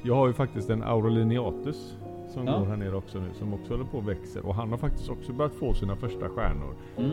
Jag 0.03 0.15
har 0.15 0.27
ju 0.27 0.33
faktiskt 0.33 0.69
en 0.69 0.83
Aurelineatus 0.83 1.95
som 2.33 2.47
Ja. 2.47 2.57
går 2.59 2.65
här 2.65 2.77
nere 2.77 2.95
också 2.95 3.19
nu. 3.19 3.27
Som 3.39 3.53
också 3.53 3.73
håller 3.73 3.85
på 3.85 3.97
och 3.97 4.09
växer. 4.09 4.45
Och 4.45 4.55
han 4.55 4.69
har 4.71 4.77
faktiskt 4.77 5.09
också 5.09 5.33
börjat 5.33 5.53
få 5.53 5.73
sina 5.73 5.95
första 5.95 6.29
stjärnor. 6.29 6.75
Mm. 6.97 7.11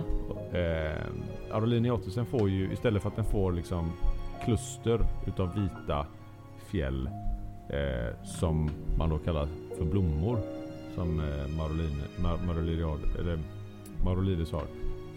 Eh, 0.53 1.55
Aurelineatusen 1.57 2.27
får 2.27 2.51
ju 2.51 2.73
istället 2.73 3.03
för 3.03 3.09
att 3.09 3.17
den 3.17 3.25
får 3.25 3.53
liksom 3.53 3.93
kluster 4.45 5.01
utav 5.27 5.55
vita 5.55 6.07
fjäll 6.71 7.07
eh, 7.69 8.25
som 8.25 8.71
man 8.99 9.11
då 9.11 9.19
kallar 9.19 9.49
för 9.79 9.85
blommor 9.85 10.39
som 10.95 11.21
eh, 11.21 11.57
Maroline, 11.57 12.03
Mar, 12.19 12.39
har. 14.53 14.67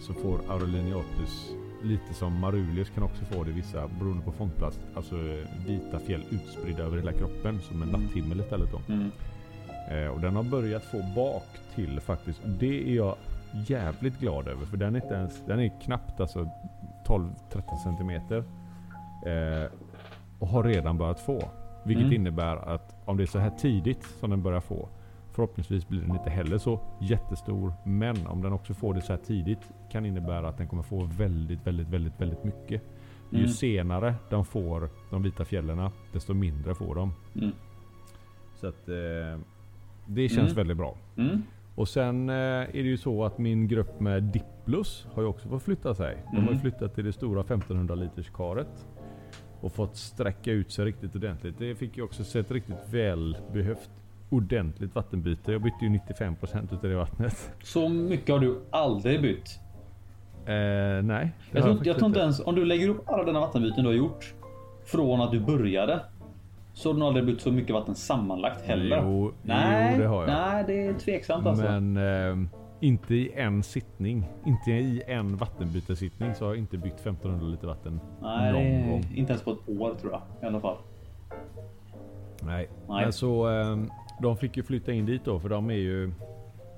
Så 0.01 0.13
får 0.13 0.39
Aurelineatus 0.49 1.51
lite 1.83 2.13
som 2.13 2.39
Marulius 2.39 2.89
kan 2.89 3.03
också 3.03 3.25
få 3.25 3.43
det 3.43 3.51
vissa 3.51 3.87
beroende 3.87 4.23
på 4.23 4.31
fångplats. 4.31 4.79
Alltså 4.95 5.15
eh, 5.15 5.65
vita 5.67 5.99
fjäll 5.99 6.23
utspridda 6.29 6.83
över 6.83 6.97
hela 6.97 7.13
kroppen 7.13 7.59
som 7.61 7.81
en 7.81 7.89
Mm. 7.89 8.01
natthimmel 8.01 8.39
istället 8.39 8.69
då. 8.71 8.93
Mm. 8.93 9.11
Eh, 9.91 10.07
och 10.07 10.19
den 10.21 10.35
har 10.35 10.43
börjat 10.43 10.83
få 10.83 11.03
bak 11.15 11.47
till 11.75 11.99
faktiskt. 11.99 12.39
Det 12.59 12.89
är 12.89 12.95
jag 12.95 13.15
jävligt 13.67 14.19
glad 14.19 14.47
över. 14.47 14.65
För 14.65 14.77
den 14.77 14.95
är, 14.95 15.03
inte 15.03 15.15
ens, 15.15 15.45
den 15.45 15.59
är 15.59 15.81
knappt 15.81 16.19
alltså 16.19 16.49
12-13 17.05 17.77
centimeter. 17.83 18.37
Eh, 19.25 19.71
och 20.39 20.47
har 20.47 20.63
redan 20.63 20.97
börjat 20.97 21.19
få. 21.19 21.41
Vilket 21.85 22.03
Mm. 22.05 22.15
innebär 22.15 22.55
att 22.57 22.95
om 23.05 23.17
det 23.17 23.23
är 23.23 23.27
så 23.27 23.39
här 23.39 23.49
tidigt 23.49 24.03
som 24.03 24.29
den 24.29 24.41
börjar 24.43 24.59
få. 24.61 24.89
Förhoppningsvis 25.31 25.87
blir 25.87 26.01
den 26.01 26.11
inte 26.11 26.29
heller 26.29 26.57
så 26.57 26.79
jättestor. 27.01 27.73
Men 27.85 28.27
om 28.27 28.41
den 28.41 28.53
också 28.53 28.73
får 28.73 28.93
det 28.93 29.01
så 29.01 29.13
här 29.13 29.19
tidigt 29.19 29.69
kan 29.91 30.05
innebära 30.05 30.49
att 30.49 30.57
den 30.57 30.67
kommer 30.67 30.83
få 30.83 31.03
väldigt, 31.03 31.67
väldigt, 31.67 31.87
väldigt, 31.87 32.21
väldigt 32.21 32.43
mycket. 32.43 32.81
Ju 33.31 33.37
Mm. 33.39 33.49
senare 33.49 34.15
de 34.29 34.45
får 34.45 34.89
de 35.11 35.23
vita 35.23 35.45
fjällen 35.45 35.89
desto 36.13 36.33
mindre 36.33 36.75
får 36.75 36.95
de. 36.95 37.13
Mm. 37.35 37.51
Så 38.55 38.67
att 38.67 38.89
eh, 38.89 39.39
det 40.05 40.29
känns 40.29 40.39
Mm. 40.51 40.55
väldigt 40.55 40.77
bra. 40.77 40.95
Mm. 41.17 41.43
Och 41.75 41.87
sen 41.87 42.29
eh, 42.29 42.35
är 42.35 42.67
det 42.73 42.79
ju 42.79 42.97
så 42.97 43.25
att 43.25 43.37
min 43.37 43.67
grupp 43.67 43.99
med 43.99 44.23
Diplus 44.23 45.07
har 45.13 45.21
ju 45.21 45.27
också 45.27 45.49
fått 45.49 45.63
flytta 45.63 45.95
sig. 45.95 46.17
De 46.31 46.35
har 46.37 46.43
ju 46.43 46.47
Mm. 46.49 46.59
flyttat 46.59 46.95
till 46.95 47.05
det 47.05 47.13
stora 47.13 47.43
1500 47.43 47.95
liters 47.95 48.29
karet. 48.29 48.87
Och 49.61 49.73
fått 49.73 49.95
sträcka 49.95 50.51
ut 50.51 50.71
sig 50.71 50.85
riktigt 50.85 51.15
ordentligt. 51.15 51.55
Det 51.59 51.75
fick 51.75 51.97
ju 51.97 52.03
också 52.03 52.23
se 52.23 52.39
ett 52.39 52.51
riktigt 52.51 52.89
välbehövt 52.91 53.89
ordentligt 54.29 54.95
vattenbyte. 54.95 55.51
Jag 55.51 55.61
bytte 55.61 55.85
ju 55.85 55.89
95% 55.89 56.63
utav 56.73 56.89
det 56.89 56.95
vattnet. 56.95 57.51
Så 57.63 57.89
mycket 57.89 58.29
har 58.29 58.39
du 58.39 58.59
aldrig 58.69 59.21
bytt? 59.21 59.59
Eh, 60.45 61.03
nej. 61.03 61.31
Jag 61.51 61.63
tror, 61.63 61.87
jag 61.87 61.97
tror 61.97 62.07
inte 62.07 62.19
ens 62.19 62.39
om 62.39 62.55
du 62.55 62.65
lägger 62.65 62.89
upp 62.89 63.09
alla 63.09 63.23
dina 63.23 63.39
vattenbyten 63.39 63.83
du 63.83 63.89
har 63.89 63.95
gjort 63.95 64.33
från 64.85 65.21
att 65.21 65.31
du 65.31 65.39
började. 65.39 65.99
Så 66.73 66.89
har 66.93 66.99
du 66.99 67.05
aldrig 67.05 67.25
bytt 67.25 67.41
så 67.41 67.51
mycket 67.51 67.73
vatten 67.73 67.95
sammanlagt 67.95 68.61
heller. 68.61 69.01
Jo, 69.03 69.31
nej, 69.43 69.93
jo, 69.95 70.01
det 70.01 70.07
har 70.07 70.21
jag. 70.21 70.27
nej, 70.27 70.63
det 70.67 70.85
är 70.85 70.93
tveksamt 70.93 71.47
alltså. 71.47 71.63
Men 71.63 71.97
eh, 71.97 72.49
inte 72.79 73.15
i 73.15 73.31
en 73.35 73.63
sittning. 73.63 74.27
Inte 74.45 74.71
i 74.71 75.03
en 75.07 75.37
vattenbytesittning 75.37 76.35
så 76.35 76.45
har 76.45 76.51
jag 76.51 76.57
inte 76.59 76.77
byggt 76.77 76.99
1500 76.99 77.45
liter 77.47 77.67
vatten 77.67 77.99
nej, 78.21 78.51
någon 78.53 78.89
gång. 78.91 79.05
inte 79.15 79.31
ens 79.31 79.43
på 79.43 79.51
ett 79.51 79.69
år 79.79 79.95
tror 79.95 80.11
jag 80.11 80.21
i 80.41 80.45
alla 80.45 80.59
fall. 80.59 80.77
Nej. 82.41 82.69
Nej. 82.87 83.03
Men 83.03 83.13
så 83.13 83.49
eh, 83.49 83.77
de 84.21 84.37
fick 84.37 84.57
ju 84.57 84.63
flytta 84.63 84.91
in 84.91 85.05
dit 85.05 85.25
då 85.25 85.39
för 85.39 85.49
de 85.49 85.69
är 85.69 85.73
ju 85.73 86.11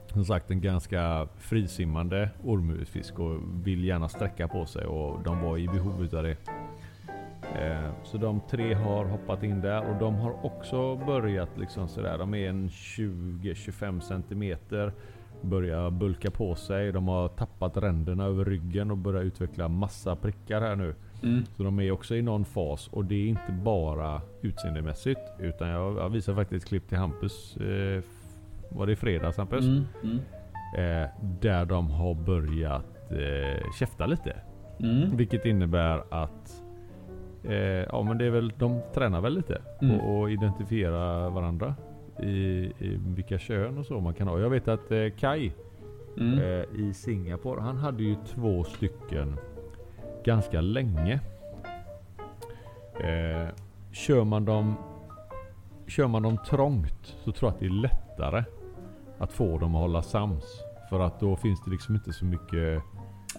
som 0.07 0.25
sagt 0.25 0.51
en 0.51 0.61
ganska 0.61 1.27
frisimmande 1.37 2.29
ormhuvudfisk 2.43 3.19
och 3.19 3.39
vill 3.63 3.85
gärna 3.85 4.09
sträcka 4.09 4.47
på 4.47 4.65
sig 4.65 4.85
och 4.85 5.23
de 5.23 5.41
var 5.41 5.57
i 5.57 5.67
behov 5.67 6.03
utav 6.03 6.23
det. 6.23 6.35
Eh, 7.59 7.91
Så 8.03 8.17
de 8.17 8.41
tre 8.49 8.73
har 8.73 9.05
hoppat 9.05 9.43
in 9.43 9.61
där 9.61 9.89
och 9.89 9.95
de 9.99 10.15
har 10.15 10.45
också 10.45 10.95
börjat 10.95 11.57
liksom 11.57 11.87
sådär. 11.87 12.17
De 12.17 12.33
är 12.33 12.49
en 12.49 12.67
20-25 12.69 13.99
centimeter. 13.99 14.93
Börjar 15.41 15.89
bulka 15.91 16.31
på 16.31 16.55
sig. 16.55 16.91
De 16.91 17.07
har 17.07 17.27
tappat 17.27 17.77
ränderna 17.77 18.25
över 18.25 18.45
ryggen 18.45 18.91
och 18.91 18.97
börjar 18.97 19.21
utveckla 19.21 19.67
massa 19.67 20.15
prickar 20.15 20.61
här 20.61 20.75
nu. 20.75 20.95
Mm. 21.23 21.43
Så 21.57 21.63
de 21.63 21.79
är 21.79 21.91
också 21.91 22.15
i 22.15 22.21
någon 22.21 22.45
fas 22.45 22.87
och 22.87 23.05
det 23.05 23.15
är 23.15 23.27
inte 23.27 23.51
bara 23.63 24.21
utseendemässigt 24.41 25.19
utan 25.39 25.67
jag, 25.69 25.97
jag 25.97 26.09
visar 26.09 26.35
faktiskt 26.35 26.63
ett 26.65 26.69
klipp 26.69 26.87
till 26.89 26.97
Hampus. 26.97 27.57
Eh, 27.57 28.03
var 28.69 28.85
det 28.85 28.91
i 28.91 28.95
fredags 28.95 29.37
Hampus? 29.37 29.65
Mm, 29.65 29.83
mm, 30.03 30.19
Eh, 30.77 31.09
där 31.41 31.65
de 31.65 31.89
har 31.91 32.13
börjat 32.15 33.11
eh, 33.11 33.71
käfta 33.79 34.05
lite. 34.05 34.35
mm. 34.79 35.17
Vilket 35.17 35.45
innebär 35.45 36.03
att 36.09 36.63
eh, 37.43 37.55
ja 37.55 38.03
men 38.03 38.17
det 38.17 38.25
är 38.25 38.29
väl, 38.29 38.53
de 38.57 38.81
tränar 38.93 39.21
väl 39.21 39.33
lite 39.35 39.61
Mm. 39.81 39.99
och, 39.99 40.19
och 40.19 40.31
identifiera 40.31 41.29
varandra. 41.29 41.75
I, 42.19 42.29
I 42.79 42.99
vilka 43.15 43.39
kön 43.39 43.77
och 43.77 43.85
så 43.85 43.99
man 43.99 44.13
kan 44.13 44.27
ha. 44.27 44.39
Jag 44.39 44.49
vet 44.49 44.67
att 44.67 44.91
eh, 44.91 45.07
Kai 45.19 45.51
Mm. 46.17 46.39
eh, 46.39 46.65
i 46.79 46.93
Singapore. 46.93 47.61
Han 47.61 47.77
hade 47.77 48.03
ju 48.03 48.15
två 48.25 48.63
stycken 48.63 49.37
ganska 50.25 50.61
länge. 50.61 51.19
Eh, 52.99 53.47
kör, 53.91 54.23
man 54.23 54.45
dem, 54.45 54.73
kör 55.87 56.07
man 56.07 56.23
dem 56.23 56.37
trångt 56.49 57.15
så 57.23 57.31
tror 57.31 57.47
jag 57.49 57.53
att 57.53 57.59
det 57.59 57.65
är 57.65 57.69
lättare 57.81 58.43
att 59.17 59.31
få 59.33 59.57
dem 59.57 59.75
att 59.75 59.81
hålla 59.81 60.01
sams. 60.01 60.43
För 60.89 60.99
att 60.99 61.19
då 61.19 61.35
finns 61.35 61.63
det 61.65 61.71
liksom 61.71 61.95
inte 61.95 62.13
så 62.13 62.25
mycket 62.25 62.83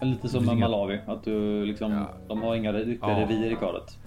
Lite 0.01 0.29
som 0.29 0.45
med 0.45 0.53
inga- 0.55 0.67
Malawi. 0.69 0.99
Att 1.07 1.23
du 1.23 1.65
liksom, 1.65 1.91
Ja. 1.91 2.07
de 2.27 2.41
har 2.41 2.55
inga 2.55 2.73
riktiga 2.73 3.11
Ja. 3.11 3.19
revir 3.19 3.51
i 3.51 3.55
karet. 3.55 3.99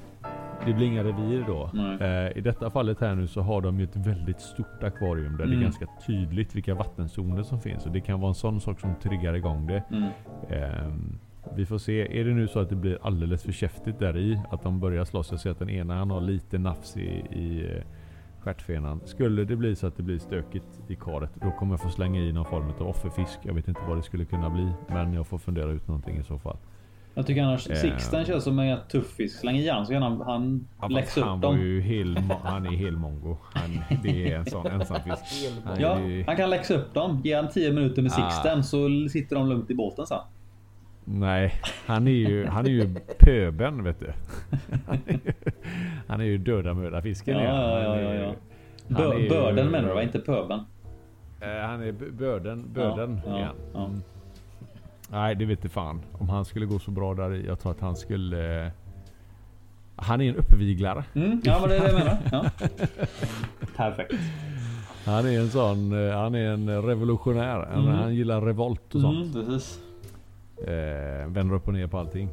Det 0.67 0.73
blir 0.73 0.87
inga 0.87 1.05
revir 1.05 1.45
då. 1.47 1.71
Eh, 2.01 2.39
I 2.39 2.41
detta 2.41 2.71
fallet 2.71 3.01
här 3.01 3.15
nu 3.15 3.27
så 3.27 3.41
har 3.41 3.61
de 3.61 3.79
ju 3.79 3.85
ett 3.85 3.97
väldigt 3.97 4.41
stort 4.41 4.83
akvarium 4.83 5.33
där 5.33 5.39
det 5.39 5.45
Mm. 5.45 5.59
är 5.59 5.63
ganska 5.63 5.87
tydligt 6.07 6.57
vilka 6.57 6.75
vattenzoner 6.75 7.43
som 7.43 7.61
finns. 7.61 7.87
Och 7.87 7.93
det 7.93 8.01
kan 8.01 8.21
vara 8.21 8.29
en 8.29 8.35
sån 8.35 8.61
sak 8.61 8.81
som 8.81 8.95
triggar 9.03 9.35
igång 9.35 9.67
det. 9.67 9.83
Mm. 9.91 10.09
Ehm, 10.51 11.19
vi 11.55 11.67
får 11.67 11.79
se. 11.79 12.21
Är 12.21 12.25
det 12.25 12.35
nu 12.35 12.49
så 12.49 12.59
att 12.61 12.69
det 12.69 12.77
blir 12.77 12.99
alldeles 13.03 13.43
för 13.43 13.53
käftigt 13.53 13.99
där 13.99 14.17
i, 14.17 14.41
att 14.51 14.63
de 14.63 14.81
börjar 14.81 15.05
slåss. 15.05 15.31
Jag 15.31 15.41
ser 15.41 15.51
att 15.51 15.59
den 15.59 15.71
ena 15.71 15.95
han 15.99 16.11
har 16.11 16.21
lite 16.21 16.59
nafs 16.59 16.97
i, 16.97 17.09
i 17.31 17.77
eh, 17.77 17.83
stjärtfenan. 18.41 19.01
Skulle 19.05 19.45
det 19.45 19.57
bli 19.57 19.77
så 19.77 19.87
att 19.87 19.97
det 19.97 20.03
blir 20.03 20.19
stökigt 20.19 20.81
i 20.89 20.95
karet, 20.97 21.31
då 21.35 21.51
kommer 21.51 21.73
jag 21.73 21.81
få 21.81 21.89
slänga 21.89 22.21
i 22.21 22.33
någon 22.33 22.45
form 22.45 22.71
av 22.81 22.87
offerfisk. 22.89 23.39
Jag 23.43 23.55
vet 23.55 23.69
inte 23.69 23.81
vad 23.89 23.97
det 23.99 24.03
skulle 24.03 24.25
kunna 24.25 24.51
bli, 24.51 24.73
men 24.89 25.13
jag 25.13 25.27
får 25.27 25.39
fundera 25.39 25.71
ut 25.71 25.89
någonting 25.89 26.17
i 26.17 26.23
så 26.23 26.39
fall. 26.39 26.57
Jag 27.19 27.27
tycker 27.27 27.43
annars 27.43 27.71
Eh. 27.71 27.75
Sixten 27.77 28.25
känns 28.25 28.45
som 28.45 28.59
en 28.59 28.79
tuff 28.89 29.07
fisk. 29.17 29.39
Släng 29.41 29.57
i 29.57 29.69
han 29.69 29.87
så 29.87 29.93
kan 29.93 30.03
han, 30.03 30.21
han 30.21 30.67
Ja, 30.81 30.89
läxa 30.89 31.25
han 31.25 31.39
upp 31.39 31.45
var 31.45 31.53
dem. 31.53 31.61
ju 31.63 31.81
hel, 31.81 32.17
han 32.43 32.67
är 32.67 32.71
hel 32.71 32.97
mongo. 32.97 33.37
Han, 33.55 33.81
det 34.03 34.33
är 34.33 34.37
en 34.39 34.45
sån 34.47 34.67
ensamfisk. 34.67 35.53
Han 35.65 35.81
Ja, 35.81 36.01
ju- 36.01 36.25
han 36.27 36.37
kan 36.37 36.51
läxa 36.51 36.75
upp 36.75 36.95
dem. 36.95 37.21
Ge 37.25 37.35
han 37.37 37.49
10 37.49 37.73
minuter 37.73 38.03
med 38.03 38.13
Ah. 38.13 38.31
Sixten 38.31 38.65
så 38.65 38.89
sitter 39.11 39.37
de 39.37 39.49
lugnt 39.49 39.71
i 39.71 39.75
båten 39.75 40.07
sen. 40.07 40.19
Nej, 41.05 41.53
han 41.87 42.07
är 42.09 42.13
ju, 42.13 42.47
han 42.47 42.67
är 42.67 42.71
ju 42.71 42.95
pöben 43.19 43.85
vet 43.85 44.01
du. 44.01 44.13
Han 44.87 44.99
är 45.07 45.13
ju, 45.13 45.33
han 46.07 46.21
är 46.21 46.25
ju 46.25 46.39
döda 46.39 46.75
möda 46.75 47.03
fisken. 47.03 47.37
Ja, 47.37 47.41
är 47.43 47.49
han. 47.49 47.61
ja, 47.61 48.01
ja, 48.01 48.09
Han 48.09 48.17
ja, 48.17 48.23
ja. 48.23 48.35
han 48.97 49.03
är 49.07 49.09
Bö, 49.11 49.19
ju- 49.19 49.29
börden 49.29 49.67
menar 49.71 49.89
du 49.89 49.95
va? 49.95 50.03
Inte 50.03 50.19
pöben? 50.19 50.61
Eh, 51.41 51.67
han 51.69 51.83
är 51.83 51.93
b- 51.93 52.11
böden, 52.19 52.65
böden 52.73 53.21
Ja, 53.27 53.31
ja, 53.33 53.39
igen. 53.39 53.53
ja. 53.75 53.85
Mm. 53.87 54.03
Nej, 55.11 55.35
det 55.35 55.45
vet 55.45 55.59
inte 55.59 55.69
fan. 55.69 56.01
Om 56.13 56.29
han 56.29 56.45
skulle 56.45 56.67
gå 56.67 56.79
så 56.79 56.91
bra 56.91 57.15
där 57.15 57.35
i. 57.35 57.47
Jag 57.47 57.59
tror 57.61 57.73
att 57.73 57.81
han 57.81 57.97
skulle... 57.97 58.71
Han 59.97 60.21
är 60.21 60.29
en 60.29 60.37
uppviglare. 60.37 61.05
Mm, 61.15 61.41
ja 61.45 61.59
men 61.61 61.69
det 61.69 61.77
är 61.77 61.81
det 61.81 61.87
jag 61.87 61.99
menar. 61.99 62.19
Ja. 62.33 62.45
Perfekt. 63.77 64.15
Han 65.05 65.27
är 65.27 65.41
en 65.41 65.51
sån, 65.51 66.09
eh, 66.09 66.17
han 66.19 66.35
är 66.35 66.49
en 66.51 66.83
revolutionär. 66.83 67.67
Han- 67.73 67.85
Mm. 67.85 67.95
Han 67.99 68.15
gillar 68.15 68.41
revolt 68.41 68.95
och 68.95 69.01
sånt. 69.01 69.35
Mm, 69.35 69.47
precis. 69.47 69.81
Eh, 70.67 71.27
vänder 71.29 71.55
upp 71.55 71.69
och 71.69 71.75
ner 71.75 71.87
på 71.87 71.99
allting. 71.99 72.29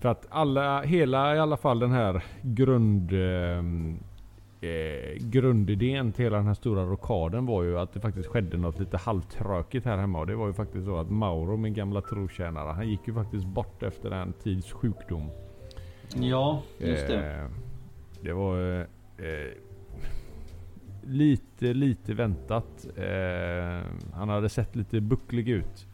För 0.00 0.08
att 0.08 0.26
alla, 0.30 0.82
hela 0.82 1.36
i 1.36 1.38
alla 1.38 1.56
fall 1.56 1.78
den 1.78 1.92
här 1.92 2.22
grund... 2.42 3.12
Eh, 3.12 3.62
eh, 4.60 5.16
grundidén 5.20 6.12
till 6.12 6.24
hela 6.24 6.36
den 6.36 6.46
här 6.46 6.54
stora 6.54 6.84
rockaden 6.84 7.46
var 7.46 7.62
ju 7.62 7.78
att 7.78 7.92
det 7.92 8.00
faktiskt 8.00 8.28
skedde 8.28 8.56
något 8.56 8.78
lite 8.80 8.96
halvtråkigt 8.96 9.86
här 9.86 9.98
hemma. 9.98 10.18
Och 10.20 10.26
det 10.26 10.36
var 10.36 10.46
ju 10.46 10.52
faktiskt 10.52 10.86
så 10.86 10.96
att 10.96 11.10
Mauro, 11.10 11.56
min 11.56 11.74
gamla 11.74 12.00
trotjänare, 12.00 12.72
han 12.72 12.88
gick 12.88 13.00
ju 13.08 13.14
faktiskt 13.14 13.46
bort 13.46 13.82
efter 13.82 14.10
en 14.10 14.32
tids 14.32 14.72
sjukdom. 14.72 15.30
Ja, 16.16 16.62
just 16.78 17.06
det. 17.06 17.40
Eh, 17.40 17.46
det 18.20 18.32
var 18.32 18.80
eh, 18.80 18.80
eh, 19.26 19.52
lite, 21.02 21.74
lite 21.74 22.14
väntat. 22.14 22.86
Eh, 22.96 23.90
han 24.14 24.28
hade 24.28 24.48
sett 24.48 24.76
lite 24.76 25.00
bucklig 25.00 25.48
ut. 25.48 25.86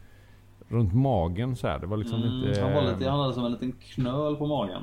Runt 0.67 0.93
magen 0.93 1.55
så 1.55 1.67
här. 1.67 1.79
Det 1.79 1.87
var 1.87 1.97
liksom 1.97 2.23
Mm, 2.23 2.47
inte... 2.47 2.61
han, 2.61 2.73
var 2.73 2.81
lite, 2.81 3.09
han 3.09 3.19
hade 3.19 3.33
som 3.33 3.45
en 3.45 3.51
liten 3.51 3.71
knöl 3.71 4.35
på 4.35 4.45
magen. 4.47 4.81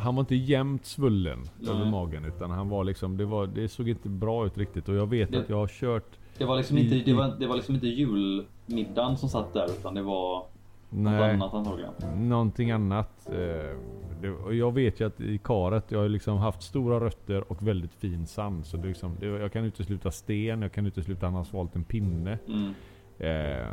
Han 0.00 0.14
var 0.14 0.20
inte 0.20 0.34
jämnt 0.34 0.84
svullen 0.84 1.38
Nej. 1.60 1.70
över 1.74 1.90
magen. 1.90 2.24
Utan 2.24 2.50
han 2.50 2.68
var 2.68 2.84
liksom, 2.84 3.16
det, 3.16 3.24
var, 3.24 3.46
det 3.46 3.68
såg 3.68 3.88
inte 3.88 4.08
bra 4.08 4.46
ut 4.46 4.58
riktigt. 4.58 4.88
Och 4.88 4.94
jag 4.94 5.06
vet 5.06 5.32
Det- 5.32 5.38
att 5.40 5.48
jag 5.48 5.56
har 5.56 5.66
kört... 5.68 6.18
Det 6.38 6.44
var 6.44 6.56
liksom 6.56 6.78
I- 6.78 6.80
inte, 6.80 7.10
det 7.10 7.16
var, 7.16 7.36
det 7.40 7.46
var 7.46 7.56
liksom 7.56 7.74
inte 7.74 7.86
julmiddagen 7.86 9.16
som 9.16 9.28
satt 9.28 9.52
där 9.52 9.66
utan 9.78 9.94
det 9.94 10.02
var 10.02 10.38
något 10.38 11.12
Nej, 11.12 11.34
annat 11.34 11.54
antagligen. 11.54 11.92
någonting 12.28 12.70
annat. 12.70 13.28
Eh, 13.28 13.76
det, 14.20 14.54
jag 14.56 14.74
vet 14.74 15.00
ju 15.00 15.06
att 15.06 15.20
i 15.20 15.38
karet, 15.38 15.84
jag 15.88 15.98
har 15.98 16.08
liksom 16.08 16.38
haft 16.38 16.62
stora 16.62 17.00
rötter 17.00 17.52
och 17.52 17.66
väldigt 17.68 17.94
fin 17.94 18.26
sand. 18.26 18.66
Så 18.66 18.76
det 18.76 18.88
liksom, 18.88 19.16
det, 19.20 19.26
jag 19.26 19.52
kan 19.52 19.64
utesluta 19.64 20.10
sten, 20.10 20.62
jag 20.62 20.72
kan 20.72 20.86
utesluta 20.86 21.18
att 21.26 21.32
han 21.32 21.34
har 21.34 21.44
svalt 21.44 21.76
en 21.76 21.84
pinne. 21.84 22.38
Mm. 22.48 22.74
Eh, 23.18 23.66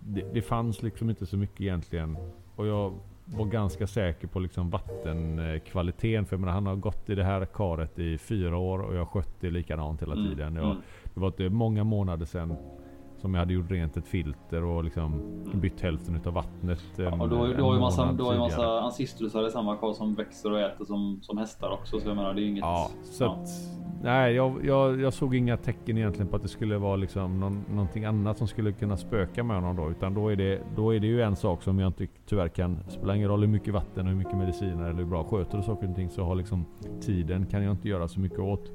det, 0.00 0.24
det 0.34 0.42
fanns 0.42 0.82
liksom 0.82 1.10
inte 1.10 1.26
så 1.26 1.36
mycket 1.36 1.60
egentligen. 1.60 2.16
Och 2.56 2.66
jag 2.66 2.94
var 3.36 3.46
ganska 3.46 3.86
säker 3.86 4.28
på 4.28 4.40
liksom 4.40 4.70
vattenkvaliteten. 4.70 6.26
För 6.26 6.36
jag 6.36 6.40
menar, 6.40 6.52
han 6.52 6.66
har 6.66 6.76
gått 6.76 7.10
i 7.10 7.14
det 7.14 7.24
här 7.24 7.46
karet 7.46 7.98
i 7.98 8.18
fyra 8.18 8.56
år 8.56 8.78
och 8.78 8.94
jag 8.94 8.98
har 8.98 9.06
skött 9.06 9.40
det 9.40 9.50
likadant 9.50 10.02
hela 10.02 10.14
Mm, 10.14 10.28
tiden. 10.28 10.54
Jag, 10.56 10.64
mm. 10.64 10.76
Det 11.14 11.20
var 11.20 11.28
inte 11.28 11.48
många 11.48 11.84
månader 11.84 12.26
sedan 12.26 12.56
som 13.20 13.34
jag 13.34 13.40
hade 13.40 13.52
gjort 13.52 13.70
rent 13.70 13.96
ett 13.96 14.06
filter 14.06 14.64
och 14.64 14.84
liksom 14.84 15.22
bytt 15.54 15.80
hälften 15.80 16.16
utav 16.16 16.32
vattnet. 16.32 16.84
Ja, 16.96 17.12
en- 17.12 17.20
och 17.20 17.28
du 17.28 17.36
har 17.36 17.46
ju 17.46 17.50
en 17.50 17.56
du 17.56 17.62
har 17.62 17.74
ju 17.74 17.80
massa, 17.80 18.02
har 18.02 18.32
ju 18.32 18.38
massa 18.38 18.80
ancistrusar 18.80 19.48
i 19.48 19.50
samma 19.50 19.76
kar 19.76 19.92
som 19.92 20.14
växer 20.14 20.52
och 20.52 20.60
äter 20.60 20.84
som, 20.84 21.18
som 21.22 21.38
hästar 21.38 21.70
också. 21.70 22.00
Så 22.00 22.08
jag 22.08 22.16
menar 22.16 22.34
det 22.34 22.42
är 22.42 22.46
inget... 22.46 22.60
Ja, 22.60 22.90
så 23.04 23.24
ja. 23.24 23.32
att, 23.32 23.48
nej, 24.02 24.34
jag, 24.34 24.64
jag, 24.64 25.00
jag 25.00 25.12
såg 25.12 25.34
inga 25.34 25.56
tecken 25.56 25.98
egentligen 25.98 26.28
på 26.28 26.36
att 26.36 26.42
det 26.42 26.48
skulle 26.48 26.78
vara 26.78 26.96
liksom 26.96 27.40
någon, 27.40 27.64
någonting 27.70 28.04
annat 28.04 28.38
som 28.38 28.46
skulle 28.48 28.72
kunna 28.72 28.96
spöka 28.96 29.42
med 29.44 29.56
honom 29.56 29.76
då. 29.76 29.90
Utan 29.90 30.14
då 30.14 30.28
är, 30.28 30.36
det, 30.36 30.60
då 30.76 30.94
är 30.94 31.00
det 31.00 31.06
ju 31.06 31.22
en 31.22 31.36
sak 31.36 31.62
som 31.62 31.78
jag 31.78 31.88
inte 31.88 32.06
tyvärr 32.26 32.48
kan... 32.48 32.78
Spelar 32.88 33.14
ingen 33.14 33.28
roll 33.28 33.40
hur 33.40 33.48
mycket 33.48 33.74
vatten 33.74 34.06
och 34.06 34.12
hur 34.12 34.18
mycket 34.18 34.36
mediciner 34.36 34.84
eller 34.84 34.98
hur 34.98 35.04
bra 35.04 35.24
sköter 35.24 35.56
du 35.56 35.62
saker 35.62 35.88
och 35.90 35.96
ting 35.96 36.10
så 36.10 36.24
har 36.24 36.34
liksom 36.34 36.64
tiden 37.00 37.46
kan 37.46 37.62
jag 37.62 37.70
inte 37.72 37.88
göra 37.88 38.08
så 38.08 38.20
mycket 38.20 38.38
åt. 38.38 38.72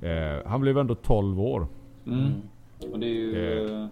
Eh, 0.00 0.46
han 0.50 0.60
blev 0.60 0.78
ändå 0.78 0.94
12 0.94 1.40
år. 1.40 1.66
Mm. 2.06 2.32
Och 2.92 2.98
det 3.00 3.06
är 3.06 3.14
ju... 3.14 3.64
Eh. 3.66 3.86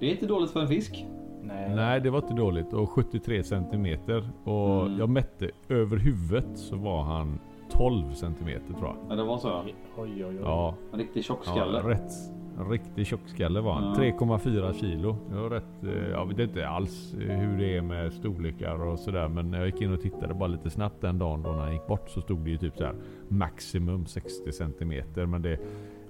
Det 0.00 0.06
är 0.06 0.10
inte 0.10 0.26
dåligt 0.26 0.50
för 0.50 0.60
en 0.60 0.68
fisk. 0.68 1.06
Nej. 1.42 1.74
Nej, 1.74 2.00
det 2.00 2.10
var 2.10 2.18
inte 2.18 2.34
dåligt. 2.34 2.72
Och 2.72 2.90
73 2.90 3.42
centimeter. 3.44 4.28
Och 4.44 4.86
Mm. 4.86 4.98
jag 4.98 5.08
mätte 5.08 5.50
över 5.68 5.96
huvudet 5.96 6.46
så 6.58 6.76
var 6.76 7.02
han 7.02 7.38
12 7.70 8.12
centimeter 8.14 8.72
tror 8.74 8.84
jag. 8.86 8.96
Men 9.08 9.18
det 9.18 9.24
var 9.24 9.38
så 9.38 9.48
ja. 9.48 9.62
Oj, 9.98 10.10
oj, 10.14 10.24
oj. 10.28 10.36
Ja, 10.42 10.74
En 10.92 10.98
riktig 10.98 11.24
tjockskalle. 11.24 11.78
Ja, 11.84 11.88
rätt. 11.88 12.12
En 12.58 12.70
riktig 12.70 13.06
tjockskalle 13.06 13.60
var 13.60 13.72
han. 13.72 13.84
Ja. 13.84 13.94
3,4 13.94 14.72
kilo. 14.72 15.16
Det 15.30 15.36
var 15.36 15.50
rätt, 15.50 15.84
eh, 15.84 16.08
jag 16.10 16.26
vet 16.26 16.38
inte 16.38 16.68
alls 16.68 17.14
eh, 17.14 17.36
hur 17.36 17.58
det 17.58 17.76
är 17.76 17.82
med 17.82 18.12
storlekar 18.12 18.86
och 18.86 18.98
sådär. 18.98 19.28
Men 19.28 19.52
jag 19.52 19.66
gick 19.66 19.80
in 19.80 19.92
och 19.92 20.00
tittade 20.00 20.34
bara 20.34 20.46
lite 20.46 20.70
snabbt 20.70 21.00
den 21.00 21.18
dagen 21.18 21.42
då 21.42 21.50
när 21.50 21.58
han 21.62 21.72
gick 21.72 21.86
bort 21.86 22.10
så 22.10 22.20
stod 22.20 22.38
det 22.38 22.50
ju 22.50 22.56
typ 22.58 22.76
så 22.76 22.84
här 22.84 22.94
maximum 23.28 24.06
60 24.06 24.52
centimeter. 24.52 25.26
Men 25.26 25.42
det, 25.42 25.58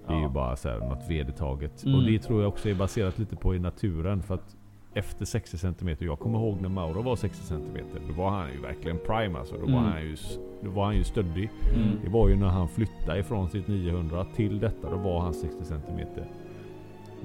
Det 0.08 0.14
är 0.14 0.20
ju 0.20 0.28
bara 0.28 0.56
så 0.56 0.68
här 0.68 0.78
något 0.78 1.10
vedertaget. 1.10 1.84
Mm. 1.84 1.98
Och 1.98 2.06
det 2.06 2.18
tror 2.18 2.42
jag 2.42 2.48
också 2.48 2.68
är 2.68 2.74
baserat 2.74 3.18
lite 3.18 3.36
på 3.36 3.54
i 3.54 3.58
naturen. 3.58 4.22
För 4.22 4.34
att 4.34 4.56
efter 4.94 5.24
60 5.24 5.58
cm, 5.58 5.96
jag 5.98 6.18
kommer 6.18 6.38
ihåg 6.38 6.60
när 6.60 6.68
Mauro 6.68 7.02
var 7.02 7.16
60 7.16 7.42
cm. 7.44 7.76
Då 8.08 8.14
var 8.22 8.30
han 8.30 8.52
ju 8.52 8.60
verkligen 8.60 8.98
prime 9.06 9.38
alltså. 9.38 9.54
Då, 9.54 9.60
var, 9.60 9.68
Mm. 9.68 9.84
han 9.84 10.02
ju, 10.02 10.16
då 10.64 10.70
var 10.70 10.84
han 10.84 10.96
ju 10.96 11.04
stöddig. 11.04 11.50
Mm. 11.74 11.88
Det 12.04 12.10
var 12.10 12.28
ju 12.28 12.36
när 12.36 12.46
han 12.48 12.68
flyttade 12.68 13.18
ifrån 13.18 13.50
sitt 13.50 13.68
900 13.68 14.26
till 14.36 14.58
detta. 14.60 14.90
Då 14.90 14.96
var 14.96 15.20
han 15.20 15.34
60 15.34 15.64
cm. 15.64 16.00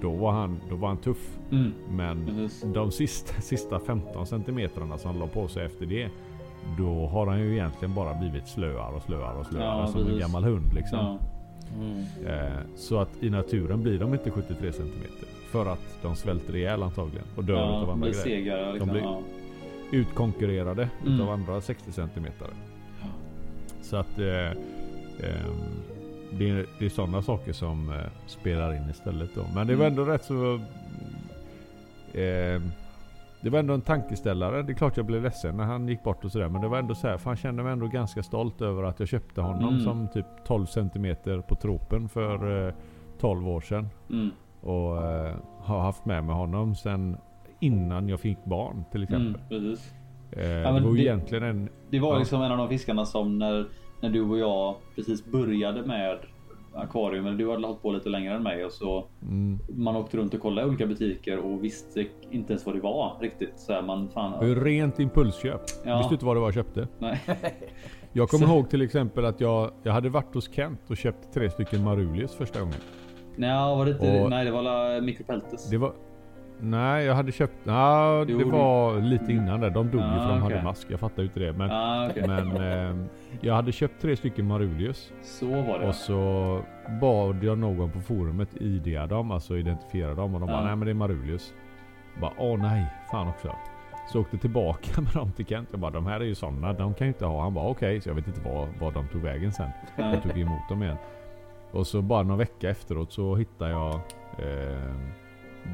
Då 0.02 0.12
var 0.12 0.32
han, 0.32 0.60
då 0.70 0.76
var 0.76 0.88
han 0.88 0.98
tuff. 0.98 1.38
Mm. 1.52 1.72
Men 1.90 2.26
Precis. 2.26 2.66
de 2.74 2.92
sista, 2.92 3.42
sista 3.42 3.80
15 3.80 4.26
centimetrarna 4.28 4.98
som 4.98 5.12
han 5.12 5.20
la 5.20 5.28
på 5.28 5.48
sig 5.48 5.66
efter 5.66 5.86
det. 5.86 6.10
Då 6.78 7.08
har 7.08 7.28
han 7.28 7.40
ju 7.40 7.52
egentligen 7.54 7.94
bara 7.96 8.14
blivit 8.14 8.48
slöare 8.48 8.96
och 8.96 9.02
slöare 9.02 9.38
och 9.40 9.46
slöare. 9.46 9.80
Ja, 9.82 9.88
som 9.88 10.00
en 10.00 10.06
precis. 10.06 10.22
gammal 10.22 10.44
hund 10.44 10.74
liksom. 10.74 11.00
Ja. 11.00 11.20
Mm. 11.76 12.04
Eh, 12.28 12.58
så 12.76 13.00
att 13.00 13.24
i 13.24 13.30
naturen 13.30 13.84
blir 13.84 14.00
de 14.00 14.14
inte 14.14 14.32
73 14.32 14.72
cm. 14.72 14.90
För 15.52 15.66
att 15.66 15.98
de 16.02 16.16
svälter 16.16 16.56
ihjäl 16.56 16.84
antagligen. 16.84 17.26
Och 17.36 17.44
dör 17.44 17.56
Ja, 17.56 17.78
utav 17.78 17.90
andra 17.90 18.08
grejer. 18.10 18.24
segare 18.24 18.72
liksom. 18.72 18.90
blir- 18.90 19.02
ja. 19.02 19.22
Utkonkurrerade 19.92 20.90
Mm. 21.02 21.14
utav 21.16 21.30
andra 21.30 21.62
60 21.62 21.92
cm. 21.92 22.26
Så 23.82 23.98
att 23.98 24.20
eh, 24.20 24.48
ehm, 24.52 24.56
det, 26.32 26.50
är, 26.50 26.66
det 26.80 26.86
är 26.86 26.90
sådana 26.90 27.22
saker 27.22 27.54
som 27.54 27.90
eh, 27.90 27.96
spelar 28.28 28.74
in 28.76 28.90
istället 28.92 29.30
då. 29.36 29.46
Men 29.56 29.68
det 29.68 29.76
var 29.76 29.86
Mm. 29.88 30.00
ändå 30.00 30.12
rätt 30.12 30.26
så... 30.26 30.60
Det 33.42 33.50
var 33.50 33.60
ändå 33.60 33.74
en 33.74 33.82
tankeställare. 33.82 34.62
Det 34.64 34.72
är 34.72 34.76
klart 34.76 34.98
jag 34.98 35.06
blev 35.06 35.24
ledsen 35.24 35.58
när 35.58 35.64
han 35.64 35.88
gick 35.88 36.04
bort 36.04 36.26
och 36.26 36.32
sådär. 36.32 36.50
Men 36.50 36.62
det 36.62 36.68
var 36.68 36.78
ändå 36.78 36.96
så 36.96 37.08
här, 37.08 37.18
för 37.18 37.30
han 37.30 37.38
kände 37.38 37.64
mig 37.64 37.72
ändå 37.74 37.88
ganska 37.88 38.24
stolt 38.24 38.62
över 38.62 38.84
att 38.84 39.00
jag 39.00 39.10
köpte 39.10 39.42
honom 39.42 39.70
Mm. 39.70 39.80
som 39.80 40.08
typ 40.08 40.26
12 40.48 40.66
cm 40.66 41.16
på 41.48 41.56
tropen 41.56 42.10
för 42.10 42.68
eh, 42.68 42.74
12 43.20 43.48
år 43.50 43.62
sedan. 43.62 43.90
Mm. 44.10 44.30
Och 44.62 44.98
eh, 45.12 45.36
har 45.60 45.80
haft 45.80 46.06
med 46.06 46.24
mig 46.24 46.36
honom 46.36 46.76
sen 46.76 47.18
innan 47.60 48.10
jag 48.10 48.20
fick 48.20 48.46
barn 48.46 48.84
till 48.92 49.04
Mm. 49.04 49.14
exempel. 49.22 49.42
Precis. 49.50 49.94
Eh, 50.32 50.40
men 50.44 50.76
det 50.76 50.82
var 50.82 50.94
det- 50.96 51.02
egentligen 51.02 51.44
en... 51.44 51.70
Det 51.90 52.00
var 52.00 52.14
Ja. 52.14 52.20
liksom 52.20 52.42
en 52.42 52.52
av 52.52 52.58
de 52.58 52.70
fiskarna 52.70 53.06
som 53.06 53.38
när, 53.40 53.66
när 54.02 54.10
du 54.10 54.22
och 54.22 54.38
jag 54.38 54.76
precis 54.96 55.26
började 55.26 55.82
med 55.86 56.18
akvarium. 56.74 57.26
Eller 57.26 57.38
du 57.38 57.50
hade 57.52 57.68
hållit 57.68 57.82
på 57.82 57.92
lite 57.92 58.10
längre 58.10 58.34
än 58.36 58.44
mig 58.44 58.66
och 58.66 58.72
så 58.72 59.08
Mm, 59.22 59.60
man 59.70 59.96
åkte 59.96 60.18
runt 60.18 60.34
och 60.34 60.40
kollade 60.40 60.68
olika 60.68 60.86
butiker 60.88 61.38
och 61.38 61.64
visste 61.64 62.06
inte 62.32 62.54
ens 62.54 62.66
vad 62.66 62.76
det 62.76 62.82
var 62.82 63.18
riktigt. 63.22 63.54
Så 63.60 63.74
här, 63.74 63.82
man 63.82 64.10
fan. 64.10 64.32
det 64.32 64.38
var 64.38 64.46
ju 64.46 64.64
rent 64.64 65.00
impulsköp. 65.00 65.62
Ja. 65.86 65.98
Visste 65.98 66.14
inte 66.14 66.26
vad 66.26 66.36
det 66.36 66.40
var 66.40 66.48
jag 66.48 66.54
köpte. 66.54 66.88
Nej. 67.00 67.22
Jag 68.14 68.30
kommer 68.30 68.48
Så- 68.48 68.54
ihåg 68.54 68.70
till 68.70 68.82
exempel 68.82 69.26
att 69.26 69.42
jag, 69.42 69.72
jag 69.84 69.94
hade 69.94 70.10
varit 70.10 70.34
hos 70.36 70.54
Kent 70.54 70.80
och 70.90 70.98
köpt 70.98 71.34
tre 71.34 71.50
stycken 71.50 71.84
Marulius 71.84 72.34
första 72.36 72.60
gången. 72.60 72.76
Nej, 73.36 73.76
var 73.76 73.86
det 73.86 73.92
inte, 73.92 74.22
Och- 74.24 74.30
nej, 74.30 74.46
det 74.46 74.52
var 74.52 74.62
la 74.62 75.02
Micropeltes. 75.02 75.70
Det 75.70 75.78
var... 75.78 75.94
Nej, 76.62 77.06
jag 77.06 77.16
hade 77.16 77.32
köpt... 77.32 77.54
Ja, 77.64 78.24
det 78.28 78.44
var 78.44 79.02
lite 79.02 79.32
innan 79.32 79.60
där. 79.60 79.70
De 79.70 79.92
dog 79.92 80.02
ju 80.02 80.08
Ah, 80.08 80.14
för 80.24 80.30
de 80.30 80.42
hade 80.42 80.46
okej. 80.56 80.64
mask. 80.64 80.88
Jag 80.92 81.00
fattar 81.00 81.22
ju 81.24 81.28
inte 81.28 81.40
det. 81.40 81.54
Men, 81.54 81.72
Ah, 81.72 82.08
okej. 82.10 82.24
men 82.28 82.56
eh, 82.58 83.06
jag 83.42 83.54
hade 83.54 83.72
köpt 83.72 84.02
tre 84.02 84.16
stycken 84.16 84.48
Marulius. 84.48 85.12
Så 85.22 85.46
var 85.62 85.80
det. 85.80 85.88
Och 85.88 85.96
så 85.96 86.62
bad 87.02 87.44
jag 87.44 87.58
någon 87.58 87.92
på 87.92 88.02
forumet 88.02 88.50
IDa 88.62 89.06
dem, 89.08 89.32
alltså 89.32 89.58
identifiera 89.58 90.14
dem. 90.16 90.34
Och 90.34 90.40
de 90.40 90.46
bara 90.50 90.58
Ja. 90.60 90.66
nej 90.66 90.76
men 90.76 90.86
det 90.86 90.92
är 90.92 90.96
Marulius. 90.96 91.54
Bara 92.22 92.32
åh 92.38 92.60
nej, 92.62 92.86
fan 93.12 93.28
också. 93.28 93.56
Så 94.12 94.20
åkte 94.22 94.38
tillbaka 94.38 95.02
med 95.02 95.12
dem 95.14 95.32
till 95.32 95.46
Kent. 95.46 95.68
Jag 95.72 95.80
bara 95.80 95.92
de 95.92 96.06
här 96.06 96.20
är 96.20 96.26
ju 96.26 96.36
sådana, 96.36 96.74
de 96.74 96.94
kan 96.94 97.08
ju 97.08 97.14
inte 97.14 97.26
ha. 97.26 97.42
Han 97.44 97.54
bara 97.54 97.68
okej, 97.68 98.02
så 98.02 98.10
jag 98.10 98.16
vet 98.16 98.28
inte 98.28 98.42
var, 98.50 98.68
var 98.80 98.92
de 98.92 99.08
tog 99.08 99.22
vägen 99.22 99.52
sen. 99.52 99.70
Ja. 99.96 100.14
Jag 100.14 100.24
tog 100.24 100.38
emot 100.40 100.70
dem 100.70 100.84
igen. 100.84 100.98
Och 101.72 101.88
så 101.88 102.02
bara 102.02 102.24
någon 102.24 102.38
vecka 102.38 102.70
efteråt 102.70 103.12
så 103.12 103.36
hittade 103.36 103.72
jag 103.72 103.94
eh, 104.38 104.92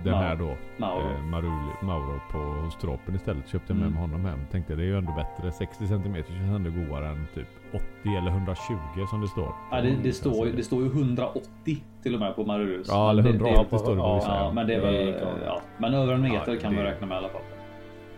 den 0.03 0.11
Mauro. 0.13 0.23
här 0.25 0.35
då. 0.35 0.55
Mauro. 0.77 1.01
Eh, 1.11 1.21
Maruli, 1.23 1.71
Mauro 1.81 2.19
på 2.31 2.37
hos 2.37 2.75
Tropen 2.77 3.15
istället. 3.15 3.47
Köpte 3.47 3.73
med 3.73 3.81
Mm. 3.81 3.93
mig 3.93 4.01
honom 4.01 4.25
hem. 4.25 4.39
Tänkte 4.51 4.75
det 4.75 4.81
är 4.83 4.85
ju 4.85 4.97
ändå 4.97 5.11
bättre. 5.13 5.51
60 5.51 5.87
cm 5.87 6.15
känns 6.27 6.55
ändå 6.55 6.69
godare 6.69 7.07
än 7.07 7.27
typ 7.35 7.47
80 7.73 7.83
eller 8.17 8.31
120 8.31 8.73
som 9.09 9.21
det 9.21 9.27
står. 9.27 9.51
Ja, 9.71 9.81
det, 9.81 9.95
det, 10.03 10.13
står, 10.13 10.47
ju- 10.47 10.53
det 10.55 10.63
står 10.63 10.81
ju 10.83 10.87
180 10.87 11.83
till 12.03 12.13
och 12.13 12.19
med 12.19 12.35
på 12.35 12.43
Marurus. 12.45 12.87
Ja, 12.89 13.09
eller 13.09 13.23
Men 13.23 13.31
180 13.35 13.67
det, 13.71 13.79
står 13.79 13.95
det 13.95 14.01
på 14.01 14.07
ja, 14.07 14.15
vissa. 14.15 14.35
Ja, 14.35 14.51
men 14.51 14.67
det 14.67 14.73
är 14.73 14.81
Det 14.81 14.85
väl... 14.91 15.41
Ja, 15.45 15.61
men 15.77 15.93
över 15.93 16.13
en 16.13 16.21
meter 16.21 16.53
Ja, 16.53 16.59
kan 16.61 16.75
man 16.75 16.83
det- 16.83 16.91
räkna 16.91 17.07
med 17.07 17.15
i 17.15 17.17
alla 17.17 17.29
fall. 17.29 17.41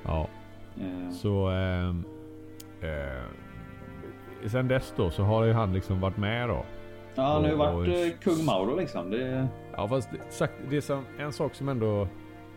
Ja. 0.06 0.28
Eh, 0.78 1.10
Så 1.12 1.48
ehm, 1.50 2.04
eh, 2.82 4.50
sen 4.50 4.68
dess 4.68 4.94
då 4.98 5.10
så 5.10 5.24
har 5.24 5.44
ju 5.44 5.54
han 5.54 5.74
liksom 5.74 6.00
varit 6.00 6.18
med 6.18 6.50
då. 6.50 6.66
Ja, 7.20 7.26
han 7.34 7.44
har 7.44 7.50
ju 7.50 7.56
varit 7.56 7.88
eh, 8.14 8.20
kung 8.20 8.46
Mauro 8.46 8.76
liksom. 8.76 9.12
Det, 9.12 9.48
Ja 9.76 9.88
fast 9.88 10.12
det, 10.12 10.34
sagt, 10.34 10.54
det 10.70 10.78
är 10.78 10.82
som, 10.82 11.06
en 11.20 11.32
sak 11.34 11.56
som 11.56 11.70
ändå 11.70 12.08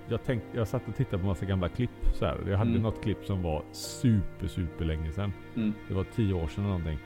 jag, 0.08 0.24
tänkt, 0.24 0.46
jag 0.52 0.68
satt 0.68 0.88
och 0.88 0.96
tittade 0.96 1.18
på 1.22 1.26
massa 1.28 1.44
gamla 1.46 1.68
klipp 1.68 1.90
så 2.14 2.24
här. 2.24 2.38
Jag 2.48 2.58
hade 2.58 2.70
Mm. 2.70 2.82
något 2.82 3.02
klipp 3.02 3.24
som 3.24 3.42
var 3.42 3.62
super 3.72 4.46
super 4.46 4.84
länge 4.84 5.12
sedan. 5.12 5.32
mm, 5.56 5.72
Det 5.88 5.94
var 5.94 6.04
tio 6.04 6.34
år 6.34 6.46
sedan 6.46 6.64
eller 6.64 6.72
någonting. 6.78 6.98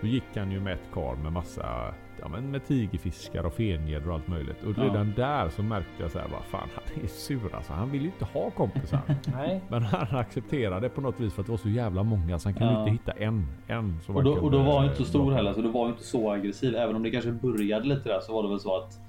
Då 0.00 0.06
gick 0.06 0.24
han 0.36 0.50
ju 0.52 0.60
med 0.60 0.72
ett 0.74 0.88
kar 0.94 1.16
med 1.22 1.32
massa 1.32 1.94
ja, 2.22 2.28
men 2.28 2.50
med 2.50 2.66
tigerfiskar 2.66 3.44
och 3.46 3.52
fengäddor 3.52 4.08
och 4.08 4.14
allt 4.14 4.28
möjligt. 4.28 4.62
Och 4.62 4.72
Ja. 4.76 4.82
redan 4.82 5.12
där 5.16 5.48
så 5.48 5.62
märkte 5.62 6.02
jag 6.02 6.10
så 6.10 6.18
här 6.18 6.28
bara 6.28 6.42
fan 6.42 6.68
han 6.74 7.04
är 7.04 7.06
sur 7.08 7.54
alltså. 7.54 7.72
Han 7.72 7.90
vill 7.90 8.00
ju 8.02 8.06
inte 8.06 8.24
ha 8.24 8.50
kompisar. 8.50 9.00
Nej. 9.32 9.60
Men 9.68 9.82
han 9.82 10.18
accepterade 10.18 10.88
på 10.88 11.00
något 11.00 11.20
vis 11.20 11.32
för 11.34 11.40
att 11.42 11.46
det 11.46 11.52
var 11.52 11.58
så 11.58 11.68
jävla 11.68 12.02
många 12.02 12.38
så 12.38 12.48
han 12.48 12.54
kunde 12.54 12.72
Ja. 12.72 12.80
inte 12.80 12.90
hitta 12.92 13.12
en. 13.12 13.46
En 13.66 14.00
som 14.00 14.16
och, 14.16 14.24
då, 14.24 14.32
och 14.32 14.50
då 14.50 14.58
var 14.62 14.76
han 14.78 14.84
inte 14.84 14.96
så 14.96 15.04
stor 15.04 15.32
heller, 15.32 15.52
så 15.52 15.62
då 15.62 15.68
var 15.68 15.88
inte 15.88 16.04
så 16.04 16.30
aggressiv. 16.32 16.74
Även 16.76 16.96
om 16.96 17.02
det 17.02 17.10
kanske 17.10 17.32
började 17.32 17.88
lite 17.88 18.08
där 18.08 18.20
så 18.20 18.32
var 18.32 18.42
det 18.42 18.48
väl 18.48 18.60
så 18.60 18.76
att 18.76 19.00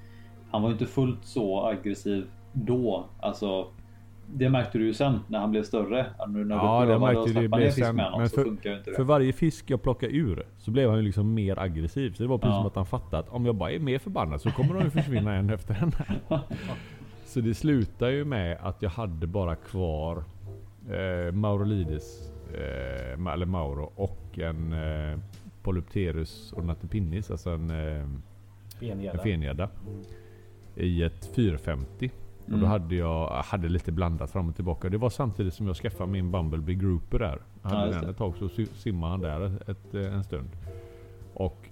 han 0.51 0.61
var 0.61 0.71
inte 0.71 0.85
fullt 0.85 1.25
så 1.25 1.65
aggressiv 1.67 2.27
då. 2.53 3.05
Alltså, 3.19 3.67
det 4.27 4.49
märkte 4.49 4.77
du 4.77 4.85
ju 4.85 4.93
sen 4.93 5.19
när 5.27 5.39
han 5.39 5.51
blev 5.51 5.63
större. 5.63 6.05
Nu 6.27 6.45
när 6.45 6.55
Ja, 6.55 6.85
du 6.85 6.91
det 6.91 6.99
märkte 6.99 7.41
det 7.41 7.47
blev 7.47 7.71
sen. 7.71 7.99
honom 7.99 8.19
Men 8.19 8.29
för-. 8.29 8.93
För 8.95 9.03
varje 9.03 9.33
fisk 9.33 9.69
jag 9.69 9.81
plockade 9.81 10.13
ur 10.13 10.43
så 10.57 10.71
blev 10.71 10.89
han 10.89 10.97
ju 10.99 11.03
liksom 11.05 11.33
mer 11.33 11.59
aggressiv. 11.59 12.11
Så 12.13 12.23
det 12.23 12.29
var 12.29 12.37
precis 12.37 12.51
Ja. 12.53 12.57
som 12.57 12.67
att 12.67 12.75
han 12.75 12.85
fattade 12.85 13.19
att 13.19 13.29
om 13.29 13.45
jag 13.45 13.55
bara 13.55 13.71
är 13.71 13.79
mer 13.79 13.99
förbannad 13.99 14.41
så 14.41 14.51
kommer 14.51 14.73
de 14.73 14.83
ju 14.83 14.89
försvinna 14.89 15.33
en 15.35 15.49
efter 15.49 15.73
en. 15.83 15.91
Så 17.25 17.41
det 17.41 17.53
slutar 17.53 18.09
ju 18.09 18.25
med 18.25 18.57
att 18.61 18.81
jag 18.81 18.89
hade 18.89 19.27
bara 19.27 19.55
kvar 19.55 20.23
eh, 20.89 21.31
Maurolides, 21.33 22.31
eh, 22.53 23.33
eller 23.33 23.45
Mauro 23.45 23.91
och 23.95 24.39
en 24.39 24.73
eh, 24.73 25.19
Polypterus 25.63 26.53
ornatopinnis, 26.57 27.31
alltså 27.31 27.49
en, 27.49 27.69
eh, 27.69 27.77
en 28.01 28.21
Fengädda. 28.79 29.17
fengädda. 29.23 29.69
I 30.75 31.03
ett 31.03 31.29
450. 31.35 32.11
Och 32.45 32.51
då 32.51 32.57
Mm. 32.57 32.69
hade 32.69 32.95
jag 32.95 33.27
hade 33.29 33.69
lite 33.69 33.91
blandat 33.91 34.31
fram 34.31 34.49
och 34.49 34.55
tillbaka. 34.55 34.89
Det 34.89 34.97
var 34.97 35.09
samtidigt 35.09 35.53
som 35.53 35.67
jag 35.67 35.75
skaffade 35.75 36.11
min 36.11 36.31
Bumblebee 36.31 36.75
Grouper 36.75 37.19
där. 37.19 37.39
Hade 37.61 37.91
Ja, 37.95 38.01
den 38.01 38.09
ett 38.09 38.17
tag 38.17 38.35
så 38.37 38.49
si- 38.49 38.65
simmade 38.65 39.11
han 39.11 39.21
där 39.21 39.71
ett, 39.71 39.93
eh, 39.95 40.13
en 40.15 40.23
stund. 40.23 40.49
Och 41.33 41.69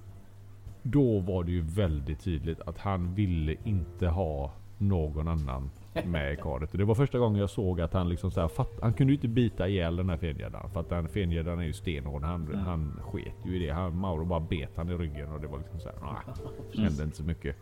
då 0.83 1.19
var 1.19 1.43
det 1.43 1.51
ju 1.51 1.61
väldigt 1.61 2.19
tydligt 2.23 2.61
att 2.61 2.77
han 2.77 3.13
ville 3.15 3.55
inte 3.63 4.07
ha 4.07 4.51
någon 4.77 5.27
annan 5.27 5.69
med 6.05 6.33
i 6.33 6.35
karet. 6.35 6.69
Det 6.71 6.83
var 6.85 6.95
första 6.95 7.19
gången 7.19 7.39
jag 7.39 7.49
såg 7.49 7.81
att 7.81 7.93
han 7.93 8.09
liksom 8.09 8.31
så 8.31 8.41
här, 8.41 8.47
fatt, 8.47 8.71
han 8.81 8.93
kunde 8.93 9.13
ju 9.13 9.17
inte 9.17 9.27
bita 9.27 9.67
ihjäl 9.67 9.95
den 9.95 10.09
här 10.09 10.17
fengäddan. 10.17 10.69
För 10.69 10.79
att 10.79 10.89
den 10.89 11.07
fengäddan 11.07 11.59
är 11.59 11.63
ju 11.63 11.73
stenhård. 11.73 12.23
Han, 12.23 12.49
Ja. 12.53 12.59
han 12.59 12.99
sket 13.11 13.35
ju 13.45 13.55
i 13.55 13.65
det. 13.67 13.73
Han, 13.73 13.97
Mauro 13.97 14.25
bara 14.25 14.39
bet 14.39 14.69
han 14.75 14.89
i 14.89 14.93
ryggen 14.93 15.31
och 15.31 15.41
det 15.41 15.47
var 15.47 15.57
liksom 15.57 15.79
så 15.79 15.89
här, 15.89 15.95
nah, 16.01 16.83
hände 16.85 17.03
inte 17.03 17.17
så 17.17 17.23
mycket. 17.23 17.55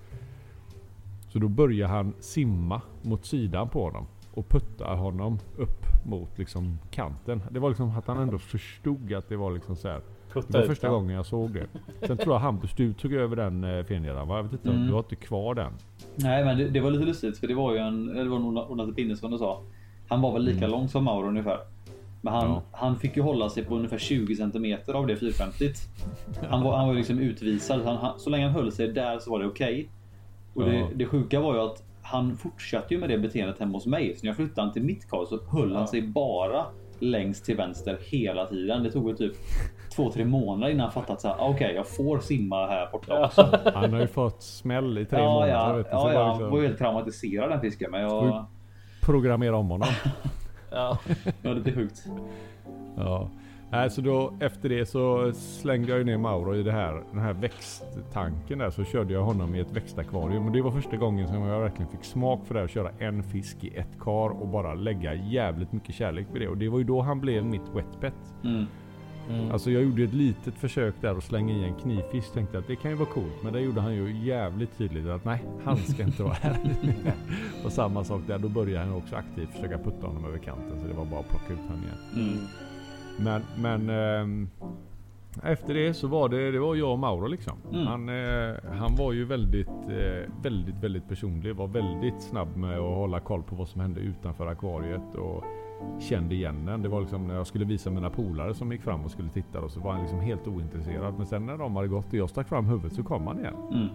Så 1.29 1.39
då 1.39 1.47
börjar 1.47 1.87
han 1.87 2.13
simma 2.19 2.81
mot 3.01 3.25
sidan 3.25 3.69
på 3.69 3.83
honom. 3.83 4.05
Och 4.33 4.49
puttar 4.49 4.95
honom 4.95 5.39
upp 5.57 5.85
mot 6.05 6.37
liksom 6.37 6.79
kanten. 6.91 7.41
Det 7.51 7.59
var 7.59 7.69
liksom 7.69 7.97
att 7.97 8.07
han 8.07 8.17
ändå 8.17 8.37
förstod 8.37 9.13
att 9.13 9.29
det 9.29 9.37
var 9.37 9.51
liksom 9.51 9.75
så 9.75 9.87
här. 9.87 9.95
Det 10.27 10.33
Putta 10.33 10.53
var 10.57 10.61
ut 10.63 10.67
första 10.69 10.87
den. 10.87 10.93
gången 10.93 11.15
jag 11.15 11.25
såg 11.25 11.53
det. 11.53 11.65
Sen 12.07 12.17
tror 12.17 12.35
jag 12.35 12.39
Hampus, 12.39 12.73
du 12.75 12.93
tog 12.93 13.13
över 13.13 13.35
den 13.35 13.63
eh, 13.63 14.25
va? 14.27 14.35
Jag 14.37 14.43
vet 14.43 14.53
inte, 14.53 14.69
Mm. 14.69 14.87
du 14.87 14.91
har 14.93 14.99
inte 14.99 15.15
kvar 15.15 15.55
den? 15.55 15.71
Nej, 16.15 16.45
men 16.45 16.57
det, 16.57 16.69
det 16.69 16.79
var 16.79 16.91
lite 16.91 17.05
lustigt 17.05 17.37
för 17.37 17.47
det 17.47 17.53
var 17.55 17.73
ju 17.73 17.79
en, 17.79 18.09
eller 18.09 18.23
det 18.23 18.29
var 18.29 18.37
en 18.37 18.43
ornatopinne 18.57 19.15
som 19.15 19.31
du 19.31 19.37
sa. 19.37 19.61
Han 20.07 20.21
var 20.21 20.33
väl 20.33 20.43
lika 20.43 20.57
Mm. 20.57 20.71
lång 20.71 20.87
som 20.87 21.03
Mauro 21.03 21.27
ungefär. 21.27 21.57
Men 22.21 22.33
han, 22.33 22.49
Ja. 22.49 22.61
han 22.71 22.95
fick 22.99 23.17
ju 23.17 23.23
hålla 23.23 23.49
sig 23.49 23.65
på 23.65 23.75
ungefär 23.75 23.97
20 23.97 24.35
cm 24.35 24.77
av 24.95 25.07
det 25.07 25.15
450. 25.15 25.65
Han 26.49 26.63
var, 26.63 26.77
han 26.77 26.87
var 26.87 26.95
liksom 26.95 27.19
utvisad. 27.19 27.81
Han, 27.85 27.97
han, 27.97 28.19
så 28.19 28.29
länge 28.29 28.45
han 28.45 28.53
höll 28.53 28.71
sig 28.71 28.87
där 28.87 29.19
så 29.19 29.31
var 29.31 29.39
det 29.39 29.45
okej. 29.47 29.89
Och 30.53 30.63
det, 30.65 30.75
Ja. 30.75 30.87
det 30.95 31.05
sjuka 31.05 31.39
var 31.39 31.53
ju 31.53 31.59
att 31.61 31.83
han 32.01 32.37
fortsatte 32.37 32.93
ju 32.93 32.99
med 32.99 33.09
det 33.09 33.17
beteendet 33.17 33.59
hemma 33.59 33.73
hos 33.73 33.85
mig. 33.85 34.15
Så 34.15 34.25
när 34.25 34.29
jag 34.29 34.35
flyttade 34.35 34.61
han 34.61 34.73
till 34.73 34.83
mitt 34.83 35.09
kar 35.09 35.25
så 35.25 35.39
höll 35.57 35.75
han 35.75 35.87
sig 35.87 36.01
bara 36.01 36.65
längst 36.99 37.45
till 37.45 37.57
vänster 37.57 37.97
hela 38.01 38.45
tiden. 38.45 38.83
Det 38.83 38.91
tog 38.91 39.05
väl 39.05 39.17
typ 39.17 39.33
två, 39.95 40.11
tre 40.11 40.25
månader 40.25 40.71
innan 40.73 40.83
han 40.83 40.91
fattade 40.91 41.13
att 41.13 41.21
så 41.21 41.27
här, 41.27 41.35
ah, 41.39 41.49
okej, 41.49 41.73
jag 41.75 41.87
får 41.87 42.19
simma 42.19 42.67
här 42.67 42.89
borta 42.91 43.25
också. 43.25 43.59
Han 43.73 43.93
har 43.93 43.99
ju 44.01 44.07
fått 44.07 44.43
smäll 44.43 44.97
i 44.97 45.05
tre 45.05 45.19
Ja, 45.19 45.25
månader. 45.33 45.51
ja, 45.53 45.73
vet 45.73 45.85
du, 45.85 45.91
ja, 45.91 46.13
ja. 46.13 46.33
Han 46.33 46.51
var 46.51 46.59
ju 46.61 46.67
helt 46.67 46.77
traumatiserad 46.79 47.49
den 47.49 47.61
fisken. 47.61 47.91
Men 47.91 48.01
jag... 48.01 48.45
Programmera 49.01 49.57
om 49.57 49.69
honom. 49.69 49.87
Ja. 50.71 50.97
Det 51.41 51.47
var 51.47 51.55
lite 51.55 51.71
sjukt. 51.71 52.05
Ja. 52.97 53.29
Nej, 53.71 53.89
så 53.89 54.01
då 54.01 54.33
efter 54.39 54.69
det 54.69 54.85
så 54.85 55.31
slängde 55.33 55.89
jag 55.89 55.97
ju 55.97 56.03
ner 56.03 56.17
Mauro 56.17 56.55
i 56.55 56.63
det 56.63 56.71
här, 56.71 57.03
den 57.11 57.19
här 57.19 57.33
växttanken 57.33 58.59
där. 58.59 58.69
Så 58.69 58.83
körde 58.83 59.13
jag 59.13 59.23
honom 59.23 59.55
i 59.55 59.59
ett 59.59 59.71
växtakvarium. 59.71 60.45
Och 60.45 60.51
det 60.51 60.61
var 60.61 60.71
första 60.71 60.97
gången 60.97 61.27
som 61.27 61.41
jag 61.41 61.59
verkligen 61.59 61.91
fick 61.91 62.03
smak 62.03 62.39
för 62.47 62.55
det. 62.55 62.63
Att 62.63 62.71
köra 62.71 62.91
en 62.99 63.23
fisk 63.23 63.63
i 63.63 63.75
ett 63.75 63.99
kar 63.99 64.41
och 64.41 64.47
bara 64.47 64.73
lägga 64.73 65.13
jävligt 65.13 65.71
mycket 65.71 65.95
kärlek 65.95 66.27
på 66.31 66.37
det. 66.37 66.47
Och 66.47 66.57
det 66.57 66.69
var 66.69 66.77
ju 66.77 66.83
då 66.83 67.01
han 67.01 67.19
blev 67.19 67.45
mitt 67.45 67.69
wetpet. 67.75 68.13
Mm. 68.43 68.65
Mm. 69.29 69.51
Alltså 69.51 69.71
jag 69.71 69.83
gjorde 69.83 70.03
ett 70.03 70.13
litet 70.13 70.53
försök 70.53 70.95
där 71.01 71.17
att 71.17 71.23
slänga 71.23 71.53
i 71.53 71.63
en 71.63 71.75
knivfisk. 71.75 72.33
Tänkte 72.33 72.57
att 72.57 72.67
det 72.67 72.75
kan 72.75 72.91
ju 72.91 72.97
vara 72.97 73.09
coolt. 73.09 73.43
Men 73.43 73.53
det 73.53 73.59
gjorde 73.59 73.81
han 73.81 73.95
ju 73.95 74.25
jävligt 74.25 74.77
tydligt 74.77 75.07
att 75.07 75.25
nej, 75.25 75.43
han 75.63 75.77
ska 75.77 76.03
inte 76.03 76.23
vara 76.23 76.33
här. 76.33 76.57
och 77.65 77.71
samma 77.71 78.03
sak 78.03 78.21
där. 78.27 78.39
Då 78.39 78.49
började 78.49 78.85
han 78.85 78.95
också 78.95 79.15
aktivt 79.15 79.49
försöka 79.49 79.77
putta 79.77 80.07
honom 80.07 80.25
över 80.25 80.37
kanten. 80.37 80.81
Så 80.81 80.87
det 80.87 80.93
var 80.93 81.05
bara 81.05 81.19
att 81.19 81.29
plocka 81.29 81.53
ut 81.53 81.59
honom 81.59 81.83
igen. 81.83 82.27
Mm. 82.27 82.39
Men, 83.23 83.41
men 83.57 83.89
ehm, 83.89 84.49
efter 85.43 85.73
det 85.73 85.93
så 85.93 86.07
var 86.07 86.29
det, 86.29 86.51
det 86.51 86.59
var 86.59 86.75
jag 86.75 86.91
och 86.91 86.99
Mauro 86.99 87.27
liksom. 87.27 87.57
Mm. 87.71 87.87
Han, 87.87 88.09
eh, 88.09 88.55
han 88.79 88.95
var 88.95 89.13
ju 89.13 89.25
väldigt, 89.25 89.67
eh, 89.67 90.31
väldigt, 90.41 90.75
väldigt 90.75 91.07
personlig. 91.07 91.55
Var 91.55 91.67
väldigt 91.67 92.21
snabb 92.21 92.57
med 92.57 92.77
att 92.77 92.95
hålla 92.95 93.19
koll 93.19 93.43
på 93.43 93.55
vad 93.55 93.67
som 93.67 93.81
hände 93.81 93.99
utanför 93.99 94.47
akvariet. 94.47 95.15
Och 95.15 95.43
kände 95.99 96.35
igen 96.35 96.65
den. 96.65 96.81
Det 96.81 96.89
var 96.89 97.01
liksom 97.01 97.27
när 97.27 97.35
jag 97.35 97.47
skulle 97.47 97.65
visa 97.65 97.89
mina 97.89 98.09
polare 98.09 98.53
som 98.53 98.71
gick 98.71 98.81
fram 98.81 99.05
och 99.05 99.11
skulle 99.11 99.29
titta 99.29 99.61
och 99.61 99.71
så 99.71 99.79
var 99.79 99.91
han 99.91 100.01
liksom 100.01 100.19
helt 100.19 100.47
ointresserad. 100.47 101.13
Men 101.17 101.27
sen 101.27 101.45
när 101.45 101.57
de 101.57 101.75
hade 101.75 101.87
gått 101.87 102.07
och 102.07 102.13
jag 102.13 102.29
stack 102.29 102.47
fram 102.47 102.65
huvudet 102.65 102.93
så 102.93 103.03
kom 103.03 103.27
han 103.27 103.39
igen. 103.39 103.55
Mm. 103.71 103.87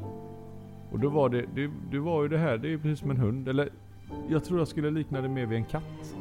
Och 0.92 1.00
då 1.00 1.08
var 1.08 1.28
det, 1.28 1.44
det, 1.54 1.70
det 1.90 1.98
var 1.98 2.22
ju 2.22 2.28
det 2.28 2.38
här, 2.38 2.58
det 2.58 2.68
är 2.68 2.70
ju 2.70 2.78
precis 2.78 2.98
som 2.98 3.10
en 3.10 3.16
hund. 3.16 3.48
Eller 3.48 3.68
jag 4.28 4.44
tror 4.44 4.58
jag 4.58 4.68
skulle 4.68 4.90
likna 4.90 5.20
det 5.20 5.28
mer 5.28 5.46
vid 5.46 5.58
en 5.58 5.64
katt. 5.64 6.16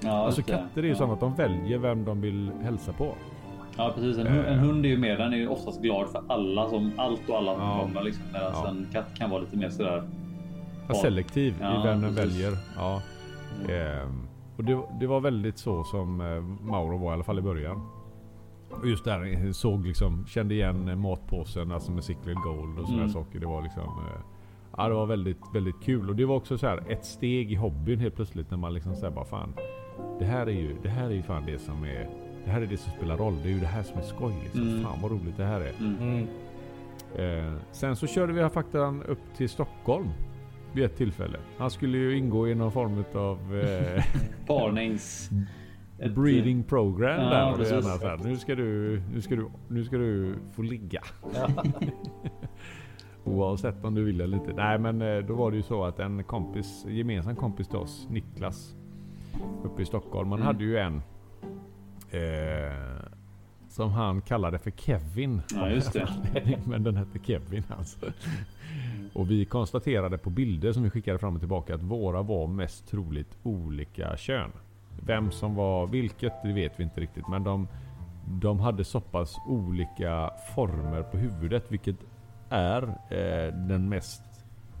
Ja, 0.00 0.10
Alltså 0.26 0.42
katter 0.42 0.78
är 0.78 0.82
ju 0.82 0.88
ja. 0.88 0.94
sådana 0.94 1.12
att 1.14 1.20
de 1.20 1.34
väljer 1.34 1.78
vem 1.78 2.04
de 2.04 2.20
vill 2.20 2.50
hälsa 2.62 2.92
på. 2.92 3.14
Ja 3.76 3.92
precis, 3.94 4.18
en, 4.18 4.26
hu- 4.26 4.46
en 4.46 4.58
hund 4.58 4.84
är 4.86 4.88
ju 4.90 4.98
mer, 4.98 5.18
den 5.18 5.32
är 5.32 5.36
ju 5.36 5.48
oftast 5.48 5.82
glad 5.82 6.08
för 6.08 6.22
alla 6.28 6.68
som, 6.68 6.92
allt 6.96 7.28
och 7.28 7.36
alla 7.36 7.54
som 7.54 7.62
Ja. 7.62 7.80
kommer 7.82 8.02
liksom. 8.02 8.24
Medan 8.32 8.52
Ja. 8.54 8.68
en 8.68 8.86
katt 8.92 9.14
kan 9.18 9.30
vara 9.30 9.40
lite 9.40 9.56
mer 9.56 9.70
sådär. 9.70 10.08
Ja, 10.88 10.94
selektiv 10.94 11.54
Ja, 11.60 11.80
i 11.80 11.86
vem 11.86 12.00
den 12.02 12.14
precis. 12.14 12.34
väljer. 12.34 12.52
Ja. 12.76 13.02
Ehm, 13.74 14.28
och 14.56 14.64
det, 14.64 14.78
det 15.00 15.06
var 15.06 15.20
väldigt 15.20 15.58
så 15.58 15.84
som 15.84 16.20
eh, 16.20 16.66
Mauro 16.70 16.98
var 16.98 17.10
i 17.10 17.14
alla 17.14 17.24
fall 17.24 17.38
i 17.38 17.42
början. 17.42 17.80
Och 18.70 18.86
just 18.88 19.04
där 19.04 19.44
eh, 19.46 19.50
såg 19.52 19.86
liksom, 19.86 20.26
kände 20.26 20.54
igen 20.54 20.88
eh, 20.88 20.96
matpåsen, 20.96 21.72
alltså 21.72 21.92
med 21.92 22.04
Cichlid 22.04 22.36
Gold 22.36 22.78
och 22.78 22.84
sådana 22.86 23.02
Mm. 23.02 23.12
saker. 23.12 23.38
Det 23.40 23.46
var 23.46 23.62
liksom 23.62 23.82
eh, 23.82 24.20
Ja 24.78 24.88
det 24.88 24.94
var 24.94 25.06
väldigt, 25.06 25.40
väldigt 25.54 25.80
kul. 25.82 26.08
Och 26.08 26.16
det 26.16 26.24
var 26.24 26.36
också 26.36 26.58
så 26.58 26.66
här 26.66 26.82
ett 26.88 27.04
steg 27.04 27.52
i 27.52 27.54
hobbyn 27.54 28.00
helt 28.00 28.14
plötsligt 28.16 28.50
när 28.50 28.58
man 28.58 28.74
liksom 28.74 28.94
säger 28.94 29.10
bara 29.14 29.24
fan. 29.24 29.52
Det 30.18 30.24
här 30.24 30.46
är 30.46 30.50
ju, 30.50 30.76
det 30.82 30.88
här 30.88 31.06
är 31.06 31.14
ju 31.14 31.22
fan 31.22 31.46
det 31.46 31.58
som 31.58 31.84
är 31.84 32.08
det 32.46 32.52
här 32.52 32.62
är 32.62 32.66
det 32.66 32.76
som 32.76 32.92
spelar 32.92 33.16
roll. 33.16 33.34
Det 33.42 33.48
är 33.48 33.52
ju 33.52 33.60
det 33.60 33.66
här 33.66 33.82
som 33.82 33.98
är 33.98 34.02
skoj 34.02 34.34
liksom. 34.42 34.62
Mm. 34.62 34.82
Fan 34.82 34.98
vad 35.02 35.10
roligt 35.10 35.36
det 35.36 35.44
här 35.44 35.60
är. 35.60 35.72
Mm. 35.78 35.96
Mm. 36.00 36.28
Eh, 37.14 37.52
sen 37.72 37.96
så 37.96 38.06
körde 38.06 38.32
vi 38.32 38.48
faktan 38.48 39.02
upp 39.02 39.18
till 39.36 39.48
Stockholm. 39.48 40.08
Vid 40.72 40.84
ett 40.84 40.96
tillfälle. 40.96 41.38
Han 41.58 41.70
skulle 41.70 41.98
ju 41.98 42.18
ingå 42.18 42.48
i 42.48 42.54
någon 42.54 42.72
form 42.72 43.04
av 43.14 43.56
eh, 43.56 44.04
Parnings... 44.46 45.30
breeding 46.14 46.62
program 46.62 47.20
Ja, 47.20 47.30
där. 47.30 47.52
Precis. 47.56 47.72
gärna 47.72 47.98
så 47.98 48.06
här, 48.06 48.16
nu, 48.16 48.36
ska 48.36 48.54
du, 48.54 49.02
nu, 49.12 49.22
ska 49.22 49.36
du, 49.36 49.48
nu 49.68 49.84
ska 49.84 49.96
du 49.96 50.34
få 50.52 50.62
ligga. 50.62 51.02
Ja. 51.34 51.64
Oavsett 53.24 53.84
om 53.84 53.94
du 53.94 54.04
vill 54.04 54.20
eller 54.20 54.36
inte. 54.36 54.52
Nej 54.52 54.78
men 54.78 55.02
eh, 55.02 55.18
då 55.18 55.34
var 55.34 55.50
det 55.50 55.56
ju 55.56 55.62
så 55.62 55.84
att 55.84 55.98
en 55.98 56.24
kompis, 56.24 56.84
gemensam 56.88 57.36
kompis 57.36 57.68
till 57.68 57.78
oss, 57.78 58.06
Niklas. 58.10 58.74
Uppe 59.64 59.82
i 59.82 59.86
Stockholm. 59.86 60.28
Man 60.28 60.38
Mm. 60.38 60.46
hade 60.46 60.64
ju 60.64 60.78
en. 60.78 61.02
Eh, 62.10 63.02
som 63.68 63.90
han 63.90 64.20
kallade 64.22 64.58
för 64.58 64.70
Kevin. 64.70 65.40
Ja 65.54 65.68
just 65.68 65.92
det. 65.92 66.08
Men 66.66 66.82
den 66.82 66.96
hette 66.96 67.18
Kevin 67.22 67.62
alltså. 67.78 68.06
Och 69.12 69.30
vi 69.30 69.44
konstaterade 69.44 70.18
på 70.18 70.30
bilder 70.30 70.72
som 70.72 70.82
vi 70.82 70.90
skickade 70.90 71.18
fram 71.18 71.34
och 71.34 71.40
tillbaka 71.40 71.74
att 71.74 71.82
våra 71.82 72.22
var 72.22 72.46
mest 72.46 72.88
troligt 72.88 73.38
olika 73.42 74.16
kön. 74.16 74.50
Vem 75.06 75.30
som 75.30 75.54
var 75.54 75.86
vilket 75.86 76.32
det 76.42 76.52
vet 76.52 76.72
vi 76.80 76.82
inte 76.84 77.00
riktigt 77.00 77.28
men 77.28 77.44
de, 77.44 77.68
de 78.26 78.60
hade 78.60 78.84
så 78.84 79.00
pass 79.00 79.36
olika 79.46 80.30
former 80.54 81.02
på 81.02 81.16
huvudet 81.16 81.64
vilket 81.72 81.96
är 82.48 82.82
eh, 83.10 83.54
den 83.54 83.88
mest 83.88 84.22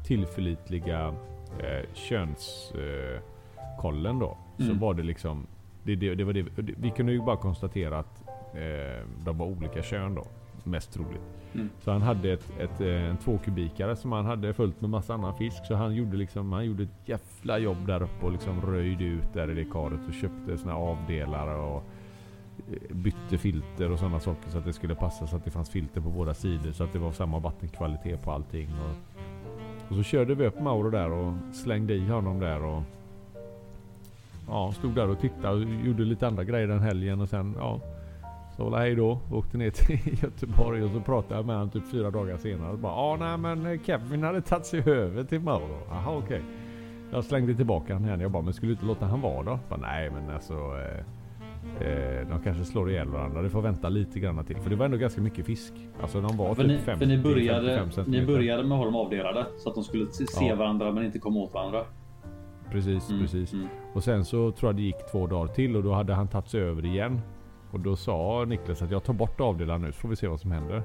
tillförlitliga 0.04 1.14
eh, 1.58 1.84
könskollen 1.94 3.14
eh, 3.14 3.20
kollen 3.80 4.18
då. 4.18 4.36
Så 4.58 4.64
Mm. 4.64 4.78
var 4.78 4.94
det 4.94 5.02
liksom 5.02 5.46
det, 5.82 5.96
det, 5.96 6.14
det 6.14 6.24
var 6.24 6.32
det, 6.32 6.44
vi 6.56 6.90
kunde 6.90 7.12
ju 7.12 7.22
bara 7.22 7.36
konstatera 7.36 7.98
att 7.98 8.22
eh, 8.54 9.06
de 9.24 9.38
var 9.38 9.46
olika 9.46 9.82
kön 9.82 10.14
då. 10.14 10.24
Mest 10.64 10.92
troligt. 10.92 11.20
Mm. 11.54 11.68
Så 11.80 11.90
han 11.92 12.02
hade 12.02 12.32
ett, 12.32 12.50
ett, 12.60 12.80
eh, 12.80 12.88
en 13.10 13.16
två 13.16 13.38
kubikare 13.44 13.96
som 13.96 14.12
han 14.12 14.26
hade 14.26 14.54
fullt 14.54 14.80
med 14.80 14.90
massa 14.90 15.14
annan 15.14 15.34
fisk. 15.36 15.66
Så 15.66 15.74
han 15.74 15.94
gjorde 15.94 16.16
liksom, 16.16 16.52
han 16.52 16.64
gjorde 16.66 16.82
ett 16.82 16.88
jävla 17.08 17.58
jobb 17.58 17.86
där 17.86 18.02
uppe 18.02 18.26
och 18.26 18.32
liksom 18.32 18.60
röjde 18.60 19.04
ut 19.04 19.32
där 19.34 19.50
i 19.50 19.54
det 19.54 19.64
karet 19.64 20.00
och 20.08 20.14
köpte 20.14 20.58
såna 20.58 20.74
avdelare 20.76 21.56
och 21.56 21.82
eh, 22.72 22.96
bytte 22.96 23.38
filter 23.38 23.92
och 23.92 23.98
sådana 23.98 24.20
saker 24.20 24.50
så 24.50 24.58
att 24.58 24.64
det 24.64 24.72
skulle 24.72 24.94
passa 24.94 25.26
så 25.26 25.36
att 25.36 25.44
det 25.44 25.50
fanns 25.50 25.70
filter 25.70 26.00
på 26.00 26.10
båda 26.10 26.34
sidor 26.34 26.72
så 26.72 26.84
att 26.84 26.92
det 26.92 26.98
var 26.98 27.12
samma 27.12 27.38
vattenkvalitet 27.38 28.22
på 28.22 28.32
allting. 28.32 28.68
Och, 28.80 28.96
och 29.90 29.96
så 29.96 30.02
körde 30.02 30.34
vi 30.34 30.46
upp 30.46 30.60
Mauro 30.60 30.90
där 30.90 31.10
och 31.12 31.32
slängde 31.52 31.94
i 31.94 32.06
honom 32.08 32.40
där 32.40 32.62
och 32.64 32.82
Ja, 34.48 34.72
stod 34.72 34.94
där 34.94 35.08
och 35.10 35.20
tittade 35.20 35.54
och 35.54 35.86
gjorde 35.86 36.02
lite 36.04 36.26
andra 36.26 36.44
grejer 36.44 36.68
den 36.68 36.80
helgen 36.80 37.20
och 37.20 37.28
sen 37.28 37.54
ja 37.58 37.80
så 38.56 38.70
väl 38.70 38.80
hej 38.80 38.94
då. 38.94 39.18
Åkte 39.32 39.58
ner 39.58 39.70
till 39.70 40.18
Göteborg 40.22 40.82
och 40.84 40.90
så 40.90 41.00
pratade 41.00 41.34
jag 41.34 41.46
med 41.46 41.56
honom 41.56 41.70
typ 41.70 41.90
fyra 41.90 42.10
dagar 42.10 42.36
senare. 42.36 42.72
Och 42.72 42.78
bara, 42.78 42.92
ja 42.92 43.16
nej 43.20 43.38
men 43.38 43.78
Kevin 43.84 44.22
hade 44.22 44.40
tagit 44.40 44.66
sig 44.66 44.80
över 44.86 45.24
till 45.24 45.40
Mauro. 45.40 45.78
Jaha 45.88 46.16
okej. 46.18 46.42
Jag 47.12 47.24
slängde 47.24 47.54
tillbaka 47.54 47.92
honom 47.92 48.08
igen. 48.08 48.20
Jag 48.20 48.30
bara, 48.30 48.42
men 48.42 48.52
skulle 48.54 48.68
du 48.70 48.72
inte 48.74 48.86
låta 48.86 49.06
han 49.06 49.20
vara 49.20 49.42
då? 49.42 49.50
Jag 49.50 49.58
Bara, 49.68 49.80
nej 49.90 50.10
men 50.10 50.34
alltså. 50.34 50.54
Eh, 50.54 51.88
eh, 51.88 52.28
de 52.28 52.40
kanske 52.44 52.64
slår 52.64 52.90
ihjäl 52.90 53.08
varandra. 53.08 53.42
Det 53.42 53.50
får 53.50 53.62
vänta 53.62 53.88
lite 53.88 54.20
grann 54.20 54.44
till. 54.44 54.56
För 54.56 54.70
det 54.70 54.76
var 54.76 54.84
ändå 54.84 54.96
ganska 54.96 55.20
mycket 55.20 55.46
fisk. 55.46 55.72
Alltså 56.02 56.20
de 56.20 56.36
var 56.36 56.54
För 56.54 56.62
typ 56.62 56.72
ni, 56.72 56.78
50, 56.78 56.98
för 56.98 57.06
ni, 57.06 57.18
började, 57.22 57.76
55 57.78 58.04
ni 58.08 58.26
började 58.26 58.62
med 58.62 58.72
att 58.72 58.78
ha 58.78 58.84
dem 58.84 58.96
avdelade 58.96 59.46
så 59.58 59.68
att 59.68 59.74
de 59.74 59.84
skulle 59.84 60.06
se 60.06 60.26
se 60.26 60.46
Ja. 60.46 60.54
varandra 60.54 60.92
men 60.92 61.04
inte 61.04 61.18
komma 61.18 61.40
åt 61.40 61.54
varandra. 61.54 61.80
Precis, 62.70 63.08
Mm, 63.10 63.22
precis. 63.22 63.52
mm. 63.52 63.66
Och 63.96 64.04
sen 64.04 64.24
så 64.24 64.52
tror 64.52 64.68
jag 64.68 64.76
det 64.76 64.82
gick 64.82 65.06
två 65.10 65.26
dagar 65.26 65.54
till 65.54 65.76
och 65.76 65.82
då 65.82 65.92
hade 65.92 66.14
han 66.14 66.28
tagit 66.28 66.48
sig 66.48 66.60
över 66.60 66.84
igen. 66.84 67.20
Och 67.70 67.80
då 67.80 67.96
sa 67.96 68.44
Niklas 68.48 68.82
att 68.82 68.90
jag 68.90 69.04
tar 69.04 69.12
bort 69.12 69.40
avdelaren 69.40 69.82
nu 69.82 69.92
så 69.92 69.98
får 69.98 70.08
vi 70.08 70.16
se 70.16 70.28
vad 70.28 70.40
som 70.40 70.50
händer. 70.50 70.82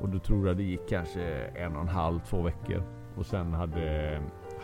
Och 0.00 0.08
då 0.08 0.18
tror 0.18 0.48
jag 0.48 0.56
det 0.56 0.62
gick 0.62 0.88
kanske 0.88 1.22
en 1.54 1.76
och 1.76 1.82
en 1.82 1.88
halv, 1.88 2.20
två 2.20 2.42
veckor. 2.42 2.82
Och 3.16 3.26
sen 3.26 3.52
hade 3.52 4.20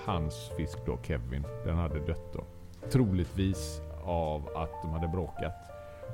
hans 0.07 0.51
fisk 0.57 0.78
då, 0.87 0.99
Kevin, 1.03 1.45
den 1.64 1.76
hade 1.76 2.01
dött 2.07 2.32
då. 2.32 2.45
Troligtvis 2.91 3.82
av 4.05 4.49
att 4.57 4.82
de 4.82 4.91
hade 4.91 5.09
bråkat. 5.09 5.55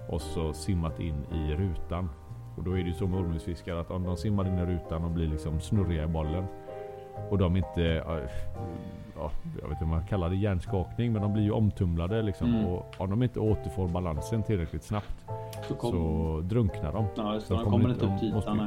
Och 0.08 0.20
så 0.20 0.52
simmat 0.52 1.00
in 1.00 1.24
i 1.32 1.54
rutan. 1.54 2.08
Och 2.56 2.64
då 2.64 2.70
är 2.70 2.82
det 2.82 2.88
ju 2.88 2.94
så 2.94 3.06
med 3.06 3.20
ormhusfiskar 3.20 3.76
att 3.76 3.90
om 3.90 4.02
de 4.02 4.16
simmar 4.16 4.46
in 4.46 4.58
i 4.58 4.66
rutan 4.66 5.04
och 5.04 5.10
blir 5.10 5.28
liksom 5.28 5.60
snurriga 5.60 6.04
i 6.04 6.06
bollen. 6.06 6.44
Och 7.30 7.38
de 7.38 7.56
inte, 7.56 8.04
ja, 9.20 9.30
ja, 9.44 9.50
jag 9.62 9.68
vet 9.68 9.72
inte 9.76 9.84
om 9.84 9.90
man 9.90 10.06
kallar 10.06 10.28
det 10.30 10.36
hjärnskakning, 10.36 11.12
men 11.12 11.22
de 11.22 11.32
blir 11.32 11.42
ju 11.42 11.50
omtumlade 11.50 12.22
liksom. 12.22 12.54
Mm. 12.54 12.66
Och 12.66 12.94
om 12.98 13.10
de 13.10 13.22
inte 13.22 13.40
återfår 13.40 13.88
balansen 13.88 14.42
tillräckligt 14.42 14.82
snabbt 14.82 15.26
Så 15.68 15.74
kom, 15.74 15.90
så 15.90 16.40
drunknar 16.44 16.92
de. 16.92 17.06
ja, 17.16 17.34
just 17.34 17.46
så 17.46 17.54
de 17.54 17.64
kommer 17.64 17.90
inte- 17.90 18.06
upp 18.06 18.20
till 18.20 18.34
måste 18.34 18.54
nej. 18.54 18.66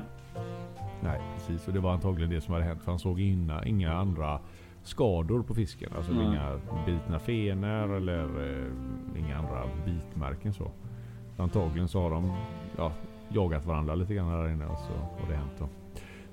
Nej, 1.03 1.19
precis. 1.35 1.67
Och 1.67 1.73
det 1.73 1.79
var 1.79 1.91
antagligen 1.91 2.29
det 2.29 2.41
som 2.41 2.53
hade 2.53 2.65
hänt. 2.65 2.81
För 2.81 2.91
han 2.91 2.99
såg 2.99 3.19
inga, 3.21 3.63
inga 3.65 3.93
andra 3.93 4.39
skador 4.83 5.43
på 5.43 5.53
fisken. 5.53 5.89
Alltså 5.97 6.11
inga 6.13 6.59
bitna 6.85 7.19
fenor 7.19 7.95
eller 7.95 8.23
eh, 8.23 9.19
inga 9.19 9.37
andra 9.37 9.63
bitmärken 9.85 10.53
så. 10.53 10.71
Antagligen 11.37 11.87
så 11.87 12.01
har 12.01 12.09
de 12.09 12.31
ja, 12.77 12.91
jagat 13.29 13.65
varandra 13.65 13.95
lite 13.95 14.13
grann 14.13 14.31
där 14.31 14.49
inne 14.49 14.65
och 14.65 14.77
så 14.79 14.93
har 14.93 15.29
det 15.29 15.35
hänt 15.35 15.51
då. 15.59 15.67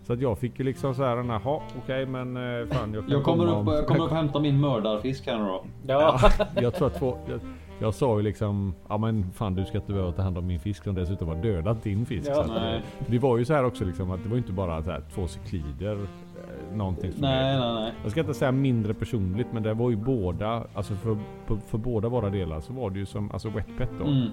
Så 0.02 0.12
att 0.12 0.20
jag 0.20 0.38
fick 0.38 0.58
ju 0.58 0.64
liksom 0.64 0.94
så 0.94 1.04
här, 1.04 1.16
jaha 1.16 1.60
okej 1.82 2.06
men 2.06 2.36
eh, 2.36 2.66
fan 2.66 2.94
jag 2.94 3.02
kan 3.04 3.12
Jag 3.12 3.22
kommer 3.24 3.44
upp, 3.46 3.56
om- 3.56 3.66
jag 3.74 3.86
kommer 3.86 4.04
upp 4.04 4.10
och 4.10 4.16
hämtar 4.16 4.40
min 4.40 4.60
mördarfisk 4.60 5.26
här 5.26 5.38
nu 5.38 5.44
då. 5.44 5.64
Ja. 5.86 6.20
jag 6.60 6.74
tror 6.74 6.86
att 6.86 6.98
två, 6.98 7.16
jag, 7.28 7.40
jag 7.80 7.94
sa 7.94 8.16
ju 8.16 8.22
liksom, 8.22 8.74
ja 8.88 8.98
men 8.98 9.30
fan 9.32 9.54
du 9.54 9.64
ska 9.64 9.78
inte 9.78 9.92
behöva 9.92 10.12
ta 10.12 10.22
hand 10.22 10.38
om 10.38 10.46
min 10.46 10.60
fisk 10.60 10.84
som 10.84 10.94
dessutom 10.94 11.28
har 11.28 11.34
dödat 11.34 11.82
din 11.82 12.06
fisk. 12.06 12.28
Ja. 12.30 12.34
Så 12.34 12.40
att, 12.40 12.46
Nej. 12.48 12.76
eh, 12.76 12.82
det 13.10 13.18
var 13.18 13.38
ju 13.38 13.44
så 13.44 13.54
här 13.54 13.64
också 13.64 13.84
liksom 13.84 14.10
att 14.10 14.22
det 14.22 14.28
var 14.28 14.36
inte 14.36 14.52
bara 14.52 14.82
så 14.82 14.90
här, 14.90 15.02
två 15.14 15.26
cyklider. 15.26 15.92
eh, 15.94 16.76
Någonting 16.76 17.12
som 17.12 17.20
Nej, 17.20 17.58
nej, 17.58 17.74
nej. 17.74 17.92
jag 18.02 18.10
ska 18.10 18.20
inte 18.20 18.34
säga 18.34 18.52
mindre 18.52 18.94
personligt 18.94 19.46
men 19.52 19.62
det 19.62 19.74
var 19.74 19.90
ju 19.90 19.96
båda, 19.96 20.64
alltså 20.74 20.94
för, 20.94 21.18
för, 21.46 21.56
för 21.56 21.78
båda 21.78 22.08
våra 22.08 22.30
delar 22.30 22.60
så 22.60 22.72
var 22.72 22.90
det 22.90 22.98
ju 22.98 23.06
som 23.06 23.30
alltså 23.30 23.48
wetpet 23.50 23.90
då. 23.98 24.04
Mm. 24.04 24.28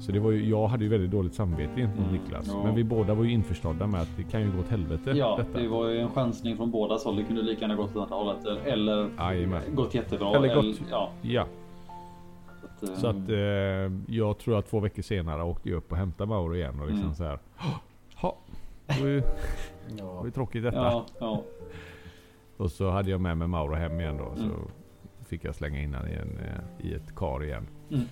Så 0.00 0.12
det 0.12 0.18
var 0.20 0.30
ju, 0.30 0.48
jag 0.48 0.66
hade 0.68 0.84
ju 0.84 0.90
väldigt 0.90 1.10
dåligt 1.10 1.34
samvete 1.34 1.72
gentemot 1.76 2.08
Mm, 2.08 2.20
Niklas. 2.22 2.46
ja. 2.48 2.62
Men 2.64 2.74
vi 2.74 2.84
båda 2.84 3.14
var 3.14 3.24
ju 3.24 3.30
införstådda 3.30 3.86
med 3.86 4.00
att 4.00 4.16
det 4.16 4.22
kan 4.22 4.40
ju 4.40 4.52
gå 4.52 4.58
åt 4.60 4.68
helvete 4.68 5.10
Ja, 5.10 5.36
detta. 5.38 5.58
det 5.58 5.68
var 5.68 5.88
ju 5.88 5.98
en 5.98 6.10
chansning 6.10 6.56
från 6.56 6.70
båda 6.70 6.94
håll. 7.04 7.16
Det 7.16 7.22
kunde 7.24 7.42
lika 7.42 7.60
gärna 7.60 7.74
gått 7.74 7.96
åt 7.96 8.12
andra 8.12 8.16
hållet. 8.16 8.66
Eller 8.66 9.10
Jajamän. 9.18 9.62
gått 9.74 9.94
jättebra. 9.94 10.30
Eller 10.36 10.54
gått- 10.54 10.80
ja. 10.90 11.10
Ja, 11.22 11.46
Så 12.60 12.66
att, 12.66 12.82
eh, 12.90 12.94
Så 12.96 13.06
att 13.06 13.28
eh, 13.28 14.14
jag 14.16 14.38
tror 14.38 14.58
att 14.58 14.66
två 14.70 14.80
veckor 14.80 15.02
senare 15.02 15.42
åkte 15.42 15.68
jag 15.70 15.76
upp 15.76 15.92
och 15.92 15.98
hämtade 15.98 16.28
Mauro 16.28 16.54
igen 16.54 16.80
och 16.80 16.86
liksom 16.86 17.02
Mm. 17.04 17.14
så 17.14 17.24
här. 17.24 17.38
Ha, 18.16 18.36
det 18.86 19.00
var 19.00 19.08
ju, 19.08 19.20
det 19.20 19.26
Ja. 19.98 20.12
var 20.12 20.24
ju 20.24 20.30
tråkigt 20.30 20.62
detta. 20.62 20.76
ja, 20.76 21.04
ja. 21.20 21.42
Och 22.56 22.70
så 22.70 22.90
hade 22.90 23.10
jag 23.10 23.20
med 23.20 23.36
mig 23.38 23.48
Mauro 23.48 23.74
hem 23.74 24.00
igen 24.00 24.16
då. 24.18 24.32
Så 24.36 24.42
Mm. 24.44 24.56
fick 25.26 25.44
jag 25.44 25.54
slänga 25.54 25.80
in 25.82 25.90
i, 25.94 26.12
en, 26.14 26.38
eh, 26.38 26.86
i 26.90 26.94
ett 26.94 27.14
kar 27.16 27.44
igen. 27.44 27.66
Mm. 27.90 28.04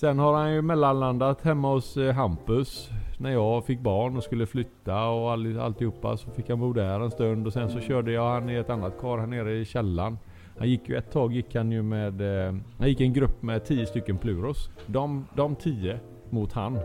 Sen 0.00 0.18
har 0.18 0.34
han 0.34 0.52
ju 0.52 0.62
mellanlandat 0.62 1.42
hemma 1.42 1.68
hos 1.68 1.96
eh, 1.96 2.14
Hampus. 2.14 2.90
När 3.18 3.30
jag 3.30 3.64
fick 3.64 3.80
barn 3.80 4.16
och 4.16 4.22
skulle 4.22 4.46
flytta 4.46 5.08
och 5.08 5.32
all, 5.32 5.60
alltihopa 5.60 6.16
så 6.16 6.30
fick 6.30 6.48
han 6.48 6.60
bo 6.60 6.72
där 6.72 7.00
en 7.00 7.10
stund. 7.10 7.46
Och 7.46 7.52
sen 7.52 7.70
så 7.70 7.80
körde 7.80 8.12
jag 8.12 8.30
han 8.30 8.50
i 8.50 8.54
ett 8.54 8.70
annat 8.70 9.00
kar 9.00 9.18
här 9.18 9.26
nere 9.26 9.52
i 9.52 9.64
källaren. 9.64 10.18
Han 10.58 10.68
gick 10.68 10.88
ju 10.88 10.96
ett 10.96 11.12
tag 11.12 11.32
gick 11.32 11.54
han 11.54 11.72
ju 11.72 11.82
med... 11.82 12.46
Eh, 12.46 12.54
han 12.78 12.88
gick 12.88 13.00
en 13.00 13.12
grupp 13.12 13.42
med 13.42 13.64
10 13.64 13.86
stycken 13.86 14.18
pluros. 14.18 14.70
De, 14.86 15.26
de 15.34 15.56
10 15.56 16.00
mot 16.30 16.52
han. 16.52 16.78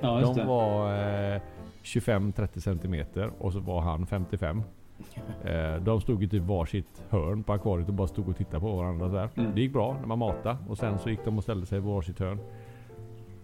ja 0.00 0.20
De 0.20 0.46
var 0.46 0.92
eh, 1.34 1.40
25-30 1.82 2.60
centimeter 2.60 3.30
och 3.38 3.52
så 3.52 3.60
var 3.60 3.80
han 3.80 4.06
55. 4.06 4.62
Eh, 5.44 5.76
de 5.76 6.00
stod 6.00 6.22
i 6.22 6.28
typ 6.28 6.42
varsitt 6.42 7.04
hörn 7.10 7.42
på 7.42 7.52
akvariet 7.52 7.88
och 7.88 7.94
bara 7.94 8.08
stod 8.08 8.28
och 8.28 8.36
tittade 8.36 8.60
på 8.60 8.76
varandra 8.76 9.10
så 9.10 9.16
här. 9.16 9.28
Mm. 9.34 9.54
Det 9.54 9.60
gick 9.60 9.72
bra 9.72 9.96
när 10.00 10.06
man 10.06 10.18
matade 10.18 10.56
och 10.68 10.78
sen 10.78 10.98
så 10.98 11.10
gick 11.10 11.24
de 11.24 11.38
och 11.38 11.42
ställde 11.42 11.66
sig 11.66 11.80
på 11.80 11.86
varsitt 11.86 12.18
hörn. 12.18 12.38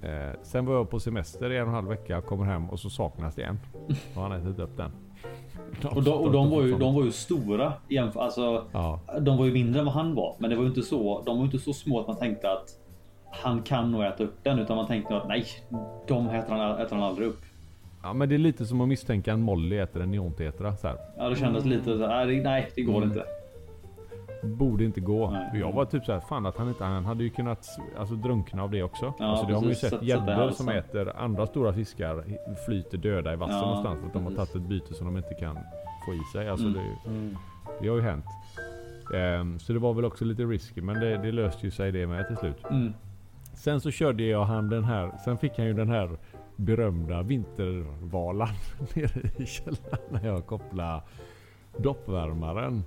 Eh, 0.02 0.40
sen 0.42 0.66
var 0.66 0.74
jag 0.74 0.90
på 0.90 1.00
semester 1.00 1.52
i 1.52 1.56
en 1.56 1.62
och 1.62 1.68
en 1.68 1.74
halv 1.74 1.88
vecka, 1.88 2.20
kommer 2.20 2.44
hem 2.44 2.70
och 2.70 2.80
så 2.80 2.90
saknas 2.90 3.34
det 3.34 3.42
en. 3.42 3.58
Och 4.14 4.22
han 4.22 4.30
har 4.30 4.38
ätit 4.38 4.58
upp 4.58 4.76
den. 4.76 4.90
Och 5.94 6.02
de, 6.02 6.10
och 6.10 6.32
de, 6.32 6.50
var 6.50 6.62
ju, 6.62 6.78
de 6.78 6.94
var 6.94 7.04
ju 7.04 7.12
stora. 7.12 7.72
Alltså, 8.14 8.64
Ja, 8.72 9.00
de 9.20 9.38
var 9.38 9.44
ju 9.44 9.52
mindre 9.52 9.78
än 9.78 9.84
vad 9.86 9.94
han 9.94 10.14
var. 10.14 10.36
Men 10.38 10.50
det 10.50 10.56
var 10.56 10.62
ju 10.62 10.68
inte 10.68 10.82
så, 10.82 11.22
de 11.26 11.38
var 11.38 11.44
inte 11.44 11.58
så 11.58 11.72
små 11.72 12.00
att 12.00 12.06
man 12.06 12.16
tänkte 12.16 12.52
att 12.52 12.68
han 13.30 13.62
kan 13.62 13.92
nog 13.92 14.04
äta 14.04 14.24
upp 14.24 14.44
den. 14.44 14.58
Utan 14.58 14.76
man 14.76 14.86
tänkte 14.86 15.16
att 15.16 15.28
nej, 15.28 15.46
de 16.08 16.28
äter 16.28 16.54
han, 16.54 16.78
äter 16.78 16.96
han 16.96 17.04
aldrig 17.04 17.28
upp. 17.28 17.40
Ja 18.08 18.12
men 18.14 18.28
det 18.28 18.34
är 18.34 18.38
lite 18.38 18.66
som 18.66 18.80
att 18.80 18.88
misstänka 18.88 19.32
en 19.32 19.40
Molly 19.42 19.76
äter 19.78 20.02
en 20.02 20.10
neontetra. 20.10 20.76
Så 20.76 20.88
här. 20.88 20.96
Ja, 21.16 21.28
det 21.28 21.36
kändes 21.36 21.64
lite 21.64 21.84
så 21.98 22.06
här, 22.06 22.26
nej, 22.26 22.40
nej 22.42 22.70
det 22.74 22.82
går 22.82 22.96
Mm. 22.96 23.08
inte. 23.08 23.24
Borde 24.42 24.84
inte 24.84 25.00
gå. 25.00 25.30
Nej. 25.30 25.60
Jag 25.60 25.72
var 25.72 25.84
typ 25.84 26.04
såhär, 26.04 26.20
fan 26.20 26.46
att 26.46 26.56
han 26.56 26.68
inte, 26.68 26.84
han 26.84 27.04
hade 27.04 27.24
ju 27.24 27.30
kunnat 27.30 27.66
alltså, 27.98 28.14
drunkna 28.14 28.62
av 28.62 28.70
det 28.70 28.82
också. 28.82 29.14
Ja, 29.18 29.24
alltså, 29.26 29.46
det 29.46 29.54
har 29.54 29.60
man 29.60 29.68
ju 29.68 29.74
sett 29.74 30.02
gäddor 30.02 30.50
som 30.50 30.68
äter 30.68 31.12
andra 31.16 31.46
stora 31.46 31.72
fiskar 31.72 32.24
flyter 32.66 32.98
döda 32.98 33.32
i 33.32 33.36
vassen 33.36 33.56
Ja, 33.56 33.62
någonstans 33.66 34.00
för 34.00 34.06
att 34.06 34.12
de 34.12 34.24
har 34.24 34.32
tagit 34.32 34.54
ett 34.56 34.62
byte 34.62 34.94
som 34.94 35.06
de 35.06 35.16
inte 35.16 35.34
kan 35.34 35.54
få 36.06 36.12
i 36.14 36.20
sig. 36.32 36.48
Alltså, 36.48 36.66
Mm. 36.66 36.78
det, 37.04 37.10
Mm. 37.10 37.36
det 37.80 37.88
har 37.88 37.96
ju 37.96 38.02
hänt. 38.02 38.24
Ehm, 39.14 39.58
så 39.58 39.72
det 39.72 39.78
var 39.78 39.94
väl 39.94 40.04
också 40.04 40.24
lite 40.24 40.42
risky 40.42 40.80
men 40.80 41.00
det, 41.00 41.16
det 41.16 41.32
löste 41.32 41.66
ju 41.66 41.70
sig 41.70 41.92
det 41.92 42.06
med 42.06 42.26
till 42.26 42.36
slut. 42.36 42.64
Mm. 42.70 42.94
Sen 43.54 43.80
så 43.80 43.90
körde 43.90 44.22
jag 44.22 44.44
han 44.44 44.68
den 44.68 44.84
här, 44.84 45.10
sen 45.24 45.38
fick 45.38 45.56
han 45.58 45.66
ju 45.66 45.72
den 45.72 45.90
här 45.90 46.10
berömda 46.58 47.22
vintervalan 47.22 48.48
nere 48.94 49.30
i 49.36 49.46
källaren 49.46 49.98
när 50.10 50.26
jag 50.26 50.46
kopplade 50.46 51.02
doppvärmaren 51.76 52.84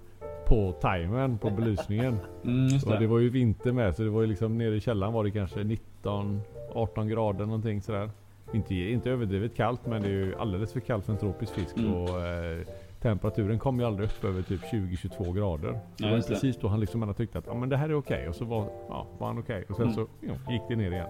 på 0.48 0.72
timern 0.82 1.38
på 1.38 1.50
belysningen. 1.50 2.18
Mm, 2.44 2.68
just 2.68 2.86
Och 2.86 2.92
det. 2.92 3.00
det 3.00 3.08
var 3.08 3.20
ju 3.20 3.30
vinter 3.30 3.72
med 3.72 3.96
så 3.96 4.04
det 4.04 4.10
var 4.10 4.22
ju 4.22 4.28
liksom 4.28 4.58
nere 4.58 4.76
i 4.76 4.80
källaren 4.82 5.14
var 5.14 5.24
det 5.24 5.32
kanske 5.32 5.64
19 5.64 6.42
18 6.74 7.08
grader 7.08 7.46
någonting 7.46 7.82
sådär. 7.82 8.10
Inte, 8.54 8.76
inte 8.76 9.10
överdrivet 9.10 9.56
kallt 9.56 9.86
men 9.86 10.02
det 10.02 10.08
är 10.08 10.12
ju 10.12 10.36
alldeles 10.36 10.74
för 10.74 10.80
kallt 10.80 11.06
för 11.06 11.14
en 11.14 11.20
tropisk 11.20 11.54
fisk. 11.54 11.78
Mm. 11.78 11.94
Och, 11.94 12.10
eh, 12.26 12.62
temperaturen 13.02 13.60
kom 13.60 13.80
ju 13.80 13.86
aldrig 13.86 14.10
upp 14.10 14.24
över 14.24 14.42
typ 14.42 14.62
20-22 14.72 15.34
grader. 15.34 15.68
Det 15.72 15.80
Ja, 15.98 16.10
var 16.10 16.18
det. 16.18 16.24
precis 16.28 16.58
då 16.58 16.68
han 16.68 16.80
liksom 16.80 17.02
ändå 17.02 17.14
tyckte 17.14 17.38
att 17.38 17.46
ja, 17.48 17.54
men 17.54 17.70
det 17.70 17.78
här 17.78 17.90
är 17.90 17.94
okej. 17.96 18.28
Och 18.30 18.36
så 18.36 18.46
var, 18.46 18.66
ja, 18.90 19.08
var 19.18 19.28
han 19.28 19.38
okej. 19.40 19.66
Och 19.70 19.76
sen 19.76 19.84
Mm. 19.84 19.96
så 19.96 20.08
ja, 20.22 20.52
gick 20.54 20.62
det 20.70 20.76
ner 20.76 20.92
igen. 20.92 21.10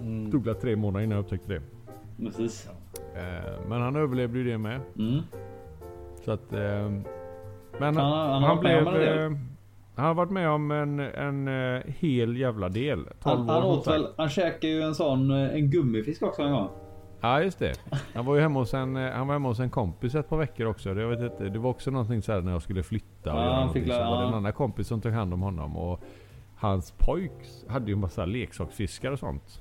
Mm. 0.00 0.30
Tog 0.30 0.60
tre 0.60 0.76
månader 0.76 1.04
innan 1.04 1.16
jag 1.16 1.24
upptäckte 1.24 1.52
det. 1.52 1.62
Precis. 2.24 2.70
Eh, 3.14 3.68
men 3.68 3.80
han 3.82 3.96
överlevde 3.96 4.38
ju 4.38 4.44
det 4.44 4.58
med. 4.58 4.80
Mm. 4.98 5.20
Så 6.24 6.32
att... 6.32 6.52
Eh, 6.52 6.90
men 7.80 7.96
Han 7.96 8.42
han 8.42 8.66
en 8.66 8.84
del. 8.84 9.32
eh, 9.32 9.38
han 9.94 10.06
har 10.06 10.14
varit 10.14 10.30
med 10.30 10.50
om 10.50 10.70
en, 10.70 11.00
en 11.00 11.48
eh, 11.48 11.82
hel 11.86 12.36
jävla 12.36 12.68
del. 12.68 13.04
12 13.04 13.38
Han, 13.38 13.48
han 13.48 13.62
åt 13.62 13.86
väl, 13.86 14.06
han 14.16 14.28
käkade 14.28 14.72
ju 14.72 14.82
en 14.82 14.94
sån, 14.94 15.30
eh, 15.30 15.54
en 15.54 15.70
gummifisk 15.70 16.22
också 16.22 16.42
en 16.42 16.52
gång. 16.52 16.68
Ja 17.20 17.42
just 17.42 17.58
det. 17.58 17.72
Han 18.14 18.24
var 18.26 18.34
ju 18.34 18.40
hemma 18.40 18.58
hos 18.58 18.74
en, 18.74 18.96
eh, 18.96 19.12
han 19.12 19.26
var 19.26 19.34
hemma 19.34 19.48
hos 19.48 19.60
en 19.60 19.70
kompis 19.70 20.14
ett 20.14 20.28
par 20.28 20.36
veckor 20.36 20.66
också. 20.66 20.94
Det, 20.94 21.00
jag 21.02 21.08
vet 21.08 21.32
inte, 21.32 21.44
det 21.48 21.58
var 21.58 21.70
också 21.70 21.90
någonting 21.90 22.22
så 22.22 22.32
här 22.32 22.40
när 22.40 22.52
jag 22.52 22.62
skulle 22.62 22.82
flytta. 22.82 23.32
Och 23.32 23.38
Ja, 23.40 23.44
göra 23.44 23.54
han 23.54 23.72
fick 23.72 23.84
så 23.86 23.98
var 23.98 24.22
det 24.22 24.28
en 24.28 24.34
annan 24.34 24.52
kompis 24.52 24.86
som 24.88 25.00
tog 25.00 25.12
hand 25.12 25.34
om 25.34 25.42
honom. 25.42 25.76
Och 25.76 26.00
hans 26.58 26.94
pojk 26.98 27.32
hade 27.68 27.86
ju 27.86 27.92
en 27.92 28.00
massa 28.00 28.24
leksaksfiskar 28.24 29.12
och 29.12 29.18
sånt. 29.18 29.60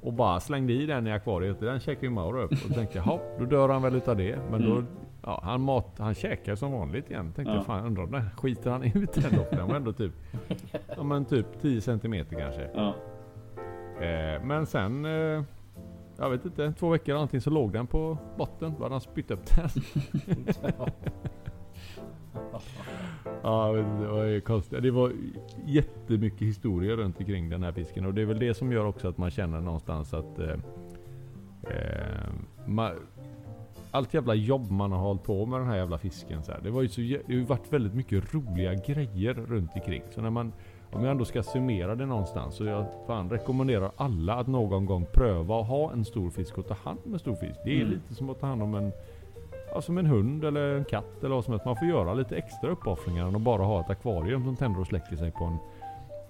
Och 0.00 0.12
bara 0.12 0.40
slängde 0.40 0.72
i 0.72 0.86
den 0.86 1.06
i 1.06 1.12
akvariet. 1.12 1.60
Den 1.60 1.80
käkade 1.80 2.06
ju 2.06 2.10
Mauro 2.12 2.40
upp. 2.40 2.52
Och 2.52 2.74
tänkte 2.74 2.98
"Jaha, 2.98 3.18
då 3.38 3.44
dör 3.44 3.68
han 3.68 3.82
väl 3.82 3.94
utav 3.96 4.16
det. 4.16 4.38
Men 4.50 4.62
då, 4.62 4.72
Mm. 4.72 4.86
ja, 5.22 5.40
han, 5.44 5.60
mat, 5.60 5.94
han 5.98 6.14
käkar 6.14 6.54
som 6.54 6.72
vanligt 6.72 7.10
igen. 7.10 7.32
Tänkte 7.32 7.54
Ja. 7.54 7.62
fan 7.62 7.86
undrar 7.86 8.06
den 8.06 8.30
skiter 8.30 8.70
han 8.70 8.82
ut 8.82 9.12
den 9.12 9.32
då? 9.36 9.56
Den 9.56 9.68
var 9.68 9.74
ändå 9.74 9.92
typ, 9.92 10.12
ja 10.96 11.02
men 11.02 11.24
typ 11.24 11.46
10 11.62 11.80
centimeter 11.80 12.36
kanske. 12.40 12.70
Ja. 12.74 12.94
Eh, 14.06 14.44
men 14.44 14.66
sen, 14.66 15.04
eh, 15.04 15.42
jag 16.18 16.30
vet 16.30 16.44
inte, 16.44 16.72
två 16.72 16.88
veckor 16.88 17.08
eller 17.08 17.14
någonting 17.14 17.40
så 17.40 17.50
låg 17.50 17.72
den 17.72 17.86
på 17.86 18.18
botten. 18.38 18.74
Då 18.78 18.82
hade 18.82 18.94
han 18.94 19.00
spytt 19.00 19.30
upp 19.30 19.46
den. 19.56 19.68
ja, 23.42 23.72
det 23.72 24.06
var 24.06 24.24
ju 24.24 24.40
konstigt. 24.40 24.82
Det 24.82 24.90
var 24.90 25.12
jättemycket 25.66 26.40
historia 26.42 26.96
runt 26.96 27.18
omkring 27.20 27.48
den 27.48 27.62
här 27.62 27.72
fisken. 27.72 28.06
Och 28.06 28.14
det 28.14 28.22
är 28.22 28.26
väl 28.26 28.38
det 28.38 28.54
som 28.54 28.72
gör 28.72 28.86
också 28.86 29.08
att 29.08 29.18
man 29.18 29.30
känner 29.30 29.60
någonstans 29.60 30.14
att 30.14 30.38
eh, 30.38 30.50
eh, 31.62 32.28
ma- 32.66 32.98
allt 33.90 34.14
jävla 34.14 34.34
jobb 34.34 34.70
man 34.70 34.92
har 34.92 34.98
hållit 34.98 35.22
på 35.22 35.46
med 35.46 35.60
den 35.60 35.68
här 35.68 35.76
jävla 35.76 35.98
fisken. 35.98 36.42
Så 36.42 36.52
här. 36.52 36.60
Det, 36.62 36.70
var 36.70 36.82
ju 36.82 36.88
så, 36.88 37.00
det 37.00 37.34
har 37.38 37.46
varit 37.46 37.72
väldigt 37.72 37.94
mycket 37.94 38.34
roliga 38.34 38.74
grejer 38.74 39.34
runt 39.34 39.70
omkring. 39.74 40.02
Så 40.14 40.20
när 40.20 40.30
man, 40.30 40.52
om 40.92 41.02
jag 41.02 41.10
ändå 41.10 41.24
ska 41.24 41.42
summera 41.42 41.94
det 41.94 42.06
någonstans 42.06 42.54
så 42.54 42.64
jag 42.64 42.86
fan 43.06 43.30
rekommenderar 43.30 43.90
alla 43.96 44.34
att 44.34 44.46
någon 44.46 44.86
gång 44.86 45.06
pröva 45.12 45.60
att 45.60 45.66
ha 45.68 45.92
en 45.92 46.04
stor 46.04 46.30
fisk 46.30 46.58
och 46.58 46.68
ta 46.68 46.74
hand 46.74 46.98
om 47.06 47.12
en 47.12 47.18
stor 47.18 47.34
fisk. 47.34 47.60
Det 47.64 47.70
är 47.70 47.80
Mm. 47.80 47.90
lite 47.90 48.14
som 48.14 48.30
att 48.30 48.40
ta 48.40 48.46
hand 48.46 48.62
om 48.62 48.74
en 48.74 48.92
Ja, 49.74 49.80
som 49.82 49.98
en 49.98 50.06
hund 50.06 50.44
eller 50.44 50.74
en 50.76 50.84
katt 50.84 51.24
eller 51.24 51.34
vad 51.34 51.44
som 51.44 51.52
helst. 51.52 51.66
Man 51.66 51.76
får 51.76 51.88
göra 51.88 52.14
lite 52.14 52.36
extra 52.36 52.70
uppoffringar 52.70 53.26
än 53.28 53.36
att 53.36 53.42
bara 53.42 53.62
ha 53.62 53.80
ett 53.80 53.90
akvarium 53.90 54.44
som 54.44 54.56
tänder 54.56 54.80
och 54.80 54.86
släcker 54.86 55.16
sig 55.16 55.30
på 55.30 55.44
en, 55.44 55.56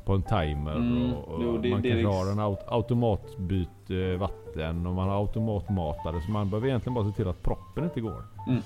på 0.05 0.13
en 0.13 0.23
timer. 0.23 0.77
Mm. 0.77 1.13
Och, 1.13 1.29
och 1.29 1.41
Jo, 1.43 1.59
det- 1.59 1.71
man 1.71 1.83
det 1.83 1.89
kanske 1.91 2.09
riks- 2.09 2.13
har 2.27 2.33
en 2.33 2.39
aut 2.39 2.59
automatbyt 2.67 3.69
eh, 3.91 4.19
vatten 4.21 4.87
och 4.87 4.95
man 4.95 5.09
har 5.09 5.17
automatmatare. 5.21 6.21
Så 6.27 6.31
man 6.31 6.51
behöver 6.51 6.69
egentligen 6.69 6.95
bara 6.95 7.05
se 7.11 7.13
till 7.17 7.29
att 7.29 7.43
proppen 7.43 7.85
inte 7.85 8.01
går. 8.01 8.23
Mm. 8.49 8.59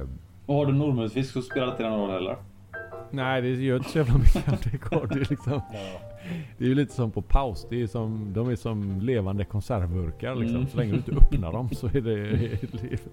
Eh, 0.00 0.08
Och 0.46 0.54
har 0.54 0.66
du 0.66 0.72
normulsfisk 0.72 1.32
så 1.32 1.42
spelar 1.42 1.66
det 1.66 1.72
inte 1.72 1.88
någon 1.88 2.00
roll 2.00 2.10
heller. 2.10 2.36
nej 3.10 3.42
det 3.42 3.48
gör 3.48 3.76
inte 3.76 3.88
så 3.90 3.98
jävla 3.98 4.14
mycket 4.18 4.48
om 4.48 4.56
det 4.64 4.90
går. 4.90 5.06
Det 5.06 5.30
liksom, 5.30 5.52
Ja. 5.52 5.60
Det 6.58 6.64
är 6.64 6.68
ju 6.68 6.74
lite 6.74 6.92
som 6.92 7.10
på 7.10 7.22
paus. 7.22 7.66
Det 7.70 7.82
är 7.82 7.86
som, 7.86 8.32
de 8.32 8.48
är 8.48 8.56
som 8.56 9.00
levande 9.00 9.44
konservburkar. 9.44 10.34
Liksom. 10.34 10.56
Mm. 10.56 10.68
Så 10.68 10.76
länge 10.76 10.90
du 10.92 10.96
inte 10.96 11.12
öppnar 11.12 11.52
dem 11.52 11.68
så 11.72 11.86
är 11.86 12.00
det, 12.00 12.18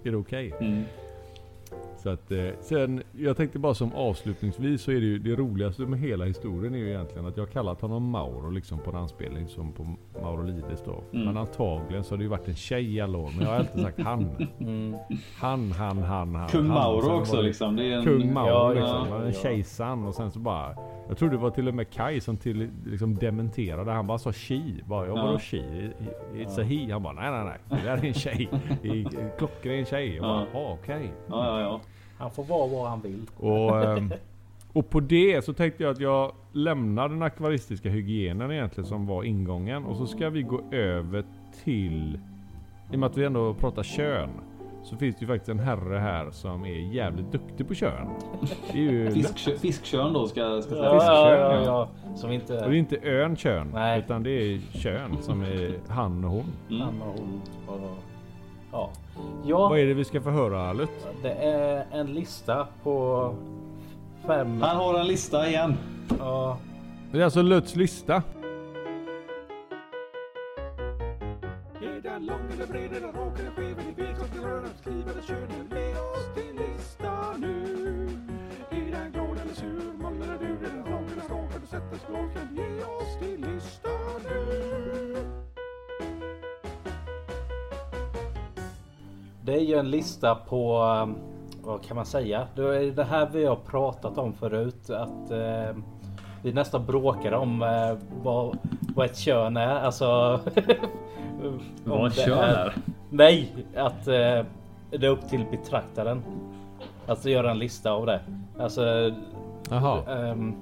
är 0.03 0.11
det 0.11 0.15
okej. 0.15 0.53
Mm. 0.59 0.83
Så 2.03 2.09
att, 2.09 2.31
eh, 2.31 2.47
sen, 2.61 3.03
jag 3.11 3.37
tänkte 3.37 3.59
bara 3.59 3.73
som 3.73 3.93
avslutningsvis 3.93 4.81
så 4.81 4.91
är 4.91 4.95
det 4.95 5.05
ju 5.05 5.19
det 5.19 5.35
roligaste 5.35 5.81
med 5.81 5.99
hela 5.99 6.25
historien 6.25 6.73
är 6.75 6.77
ju 6.77 6.89
egentligen 6.89 7.25
att 7.25 7.37
jag 7.37 7.51
kallat 7.51 7.81
honom 7.81 8.09
Mauro 8.09 8.49
liksom 8.49 8.79
på 8.79 8.89
en 8.89 8.95
anspelning 8.95 9.47
som 9.47 9.71
på 9.71 9.95
Mauro 10.21 10.43
Lides 10.43 10.83
då. 10.85 11.03
Mm. 11.13 11.25
Men 11.25 11.37
antagligen 11.37 12.03
så 12.03 12.13
har 12.13 12.17
det 12.17 12.23
ju 12.23 12.29
varit 12.29 12.47
en 12.47 12.55
tjej 12.55 12.95
i 12.95 13.01
alla 13.01 13.17
år. 13.17 13.29
Men 13.35 13.45
jag 13.45 13.51
har 13.51 13.59
alltid 13.59 13.81
sagt 13.81 13.99
han. 14.01 14.29
Mm. 14.59 14.95
Han, 15.39 15.71
han, 15.71 15.97
han, 15.97 16.35
han. 16.35 16.49
Kung 16.49 16.67
han. 16.67 16.73
Mauro 16.73 17.19
också 17.19 17.41
liksom. 17.41 17.75
Det 17.75 17.83
är 17.83 17.97
en, 17.97 18.03
Kung 18.03 18.33
Mauro 18.33 18.49
Ja, 18.49 18.73
liksom. 18.73 19.07
ja, 19.09 19.21
en 19.21 19.25
ja. 19.25 19.39
kejsaren 19.43 20.03
och 20.03 20.15
sen 20.15 20.31
så 20.31 20.39
bara. 20.39 20.75
Jag 21.07 21.17
tror 21.17 21.29
det 21.29 21.37
var 21.37 21.49
till 21.49 21.67
och 21.67 21.73
med 21.73 21.89
Kai 21.89 22.21
som 22.21 22.37
till, 22.37 22.69
liksom 22.85 23.15
dementerade. 23.15 23.91
Han 23.91 24.07
bara 24.07 24.17
sa 24.17 24.31
she. 24.33 24.61
Bara, 24.85 25.07
jag 25.07 25.17
Ja. 25.17 25.25
vadå 25.25 25.39
she? 25.39 25.57
It's 26.35 26.59
a 26.61 26.63
he. 26.63 26.91
Han 26.93 27.03
bara 27.03 27.13
nej 27.13 27.31
nej 27.31 27.43
nej. 27.45 27.79
Det 27.81 27.87
där 27.89 27.97
är 27.97 28.05
en 28.05 28.13
tjej. 28.13 28.49
Klockren 29.37 29.85
tjej. 29.85 30.15
Jag 30.15 30.23
bara, 30.23 30.45
Ja. 30.53 30.59
"Ah, 30.59 30.73
okej. 30.73 31.11
Ja, 31.29 31.59
ja, 31.59 31.61
ja. 31.61 31.81
Han 32.17 32.31
får 32.31 32.43
vara 32.43 32.67
vad 32.67 32.89
han 32.89 33.01
vill. 33.01 33.25
Och, 33.37 33.83
ehm, 33.83 34.13
och 34.73 34.89
på 34.89 34.99
det 34.99 35.45
så 35.45 35.53
tänkte 35.53 35.83
jag 35.83 35.91
att 35.91 35.99
jag 35.99 36.31
lämnar 36.51 37.09
den 37.09 37.21
akvaristiska 37.23 37.89
hygienen 37.89 38.51
egentligen 38.51 38.87
som 38.87 39.05
var 39.07 39.23
ingången. 39.23 39.85
Och 39.85 39.97
så 39.97 40.05
ska 40.07 40.29
vi 40.29 40.41
gå 40.41 40.61
över 40.71 41.23
till, 41.63 42.19
i 42.91 42.95
och 42.95 42.99
med 42.99 43.07
att 43.09 43.17
vi 43.17 43.25
ändå 43.25 43.53
pratar 43.53 43.83
kön. 43.83 44.29
Så 44.83 44.97
finns 44.97 45.15
det 45.15 45.21
ju 45.21 45.27
faktiskt 45.27 45.49
en 45.49 45.59
herre 45.59 45.97
här 45.97 46.31
som 46.31 46.65
är 46.65 46.93
jävligt 46.93 47.31
duktig 47.31 47.67
på 47.67 47.73
kön. 47.73 48.07
Det 48.71 48.77
är 48.77 48.81
ju... 48.91 49.09
Fiskkö- 49.13 49.57
Fiskkön 49.57 50.13
då 50.13 50.27
ska, 50.27 50.61
ska 50.61 50.75
Ja, 50.75 50.83
sägas. 50.83 51.05
ja, 51.05 51.31
ja, 51.31 51.53
ja. 51.55 51.63
ja. 51.65 51.89
Som 52.15 52.29
Och 52.29 52.33
inte 52.35 52.53
det 52.53 52.59
är 52.65 52.73
inte 52.73 52.97
ön 53.03 53.35
kön. 53.35 53.69
Nej. 53.73 53.99
Utan 53.99 54.23
det 54.23 54.29
är 54.31 54.59
kön 54.73 55.17
som 55.21 55.41
är 55.41 55.73
han 55.87 56.25
och 56.25 56.31
hon. 56.31 56.45
Mm. 56.69 56.81
han 56.81 57.01
och 57.01 57.07
hon. 57.19 57.41
Och, 57.67 57.89
ja. 58.71 58.89
ja, 59.45 59.57
Vad 59.69 59.79
är 59.79 59.85
det 59.85 59.93
vi 59.93 60.03
ska 60.05 60.21
få 60.21 60.29
höra 60.29 60.73
Lut? 60.73 60.89
det 61.21 61.31
är 61.33 61.85
en 61.91 62.07
lista 62.13 62.67
på 62.83 63.35
fem. 64.27 64.61
Han 64.61 64.77
har 64.77 64.99
en 64.99 65.07
lista 65.07 65.47
igen. 65.49 65.77
Ja, 66.19 66.57
Det 67.11 67.19
är 67.19 67.23
alltså 67.23 67.41
Luts 67.41 67.75
lista. 67.75 68.23
Det 89.45 89.53
är 89.53 89.59
ju 89.59 89.75
en 89.75 89.91
lista 89.91 90.35
på 90.35 90.83
um, 90.83 91.15
vad 91.61 91.83
kan 91.83 91.95
man 91.95 92.05
säga? 92.05 92.47
Det 92.55 92.61
är 92.61 92.91
det 92.91 93.03
här 93.03 93.29
vi 93.33 93.45
har 93.45 93.55
pratat 93.55 94.17
om 94.17 94.33
förut 94.33 94.89
att 94.89 95.31
eh, 95.31 95.77
vi 96.41 96.53
nästan 96.53 96.85
bråkar 96.85 97.31
om 97.31 97.61
eh, 97.61 97.97
vad, 98.23 98.57
vad 98.95 99.05
ett 99.05 99.17
kön 99.17 99.57
är. 99.57 99.75
Alltså. 99.75 100.39
Vad 101.83 102.13
kön 102.13 102.39
är? 102.39 102.75
Nej, 103.09 103.53
att 103.75 104.07
eh, 104.07 104.45
det 104.89 105.05
är 105.05 105.07
upp 105.07 105.29
till 105.29 105.45
betraktaren. 105.51 106.23
Alltså 107.07 107.29
göra 107.29 107.51
en 107.51 107.59
lista 107.59 107.91
av 107.91 108.05
det. 108.05 108.19
Alltså. 108.59 109.13
Jaha. 109.69 109.99
ehm, 110.07 110.55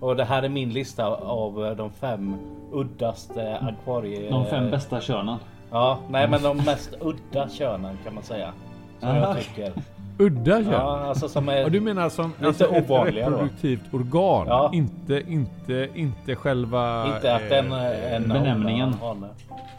och 0.00 0.16
det 0.16 0.24
här 0.24 0.42
är 0.42 0.48
min 0.48 0.72
lista 0.72 1.06
av 1.06 1.66
eh, 1.66 1.76
de 1.76 1.90
fem 1.90 2.36
uddaste 2.72 3.58
akvarie... 3.58 4.30
De 4.30 4.46
fem 4.46 4.70
bästa 4.70 5.00
könen. 5.00 5.38
Ja, 5.70 5.98
nej 6.10 6.28
men 6.28 6.42
de 6.42 6.56
mest 6.56 6.94
udda 7.00 7.48
könen 7.48 7.98
kan 8.04 8.14
man 8.14 8.22
säga. 8.22 8.52
Som 9.00 9.08
Aha. 9.08 9.18
jag 9.18 9.38
tycker. 9.38 9.72
Udda 10.18 10.62
kön? 10.62 10.72
Ja, 10.72 11.00
alltså 11.08 11.28
som 11.28 11.48
är... 11.48 11.64
Och 11.64 11.70
du 11.70 11.80
menar 11.80 12.08
som 12.08 12.30
Lite 12.36 12.46
alltså, 12.46 12.64
ett 12.64 12.90
ovanliga 12.90 13.30
då. 13.30 13.36
reproduktivt 13.36 13.94
organ? 13.94 14.46
Ja. 14.46 14.70
Inte, 14.74 15.22
inte, 15.28 15.88
inte 15.94 16.36
själva... 16.36 17.06
Inte 17.14 17.34
att 17.34 17.42
en, 17.50 17.72
eh, 17.72 18.14
en 18.14 18.28
benämningen. 18.28 18.94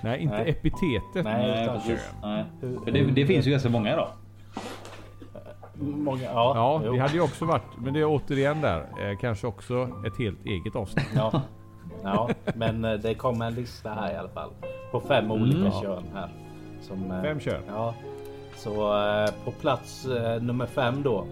Nej, 0.01 0.19
inte 0.19 0.35
Nej. 0.37 0.49
epitetet. 0.49 1.23
Nej, 1.23 1.67
precis. 1.67 1.87
kön. 1.87 1.97
Nej. 2.21 2.45
För 2.83 2.91
det, 2.91 3.03
det 3.03 3.25
finns 3.25 3.47
ju 3.47 3.51
ganska 3.51 3.69
många 3.69 3.93
idag. 3.93 4.07
Många, 5.81 6.23
ja, 6.23 6.51
Ja, 6.55 6.81
jo. 6.85 6.93
det 6.93 6.99
hade 6.99 7.13
ju 7.13 7.21
också 7.21 7.45
varit, 7.45 7.63
men 7.77 7.93
det 7.93 7.99
är 7.99 8.05
återigen 8.05 8.61
där, 8.61 8.79
eh, 8.79 9.17
kanske 9.21 9.47
också 9.47 9.89
ett 10.07 10.17
helt 10.19 10.45
eget 10.45 10.75
avsnitt. 10.75 11.05
ja. 11.15 11.41
Ja, 12.04 12.30
men 12.56 12.86
eh, 12.86 12.93
det 12.93 13.14
kommer 13.14 13.45
en 13.47 13.54
lista 13.54 13.89
här 13.89 14.14
i 14.14 14.16
alla 14.18 14.30
fall. 14.30 14.50
På 14.91 15.00
fem 15.00 15.32
olika 15.32 15.58
Mm. 15.58 15.72
kön 15.72 16.04
här. 16.14 16.30
Som, 16.82 17.12
eh, 17.12 17.22
Fem 17.22 17.39
kön. 17.39 17.62
Ja. 17.68 17.93
Så 18.56 18.72
eh, 18.97 19.30
på 19.45 19.52
plats 19.52 20.08
nummer 20.41 20.66
fem 20.66 21.04
då. 21.04 21.26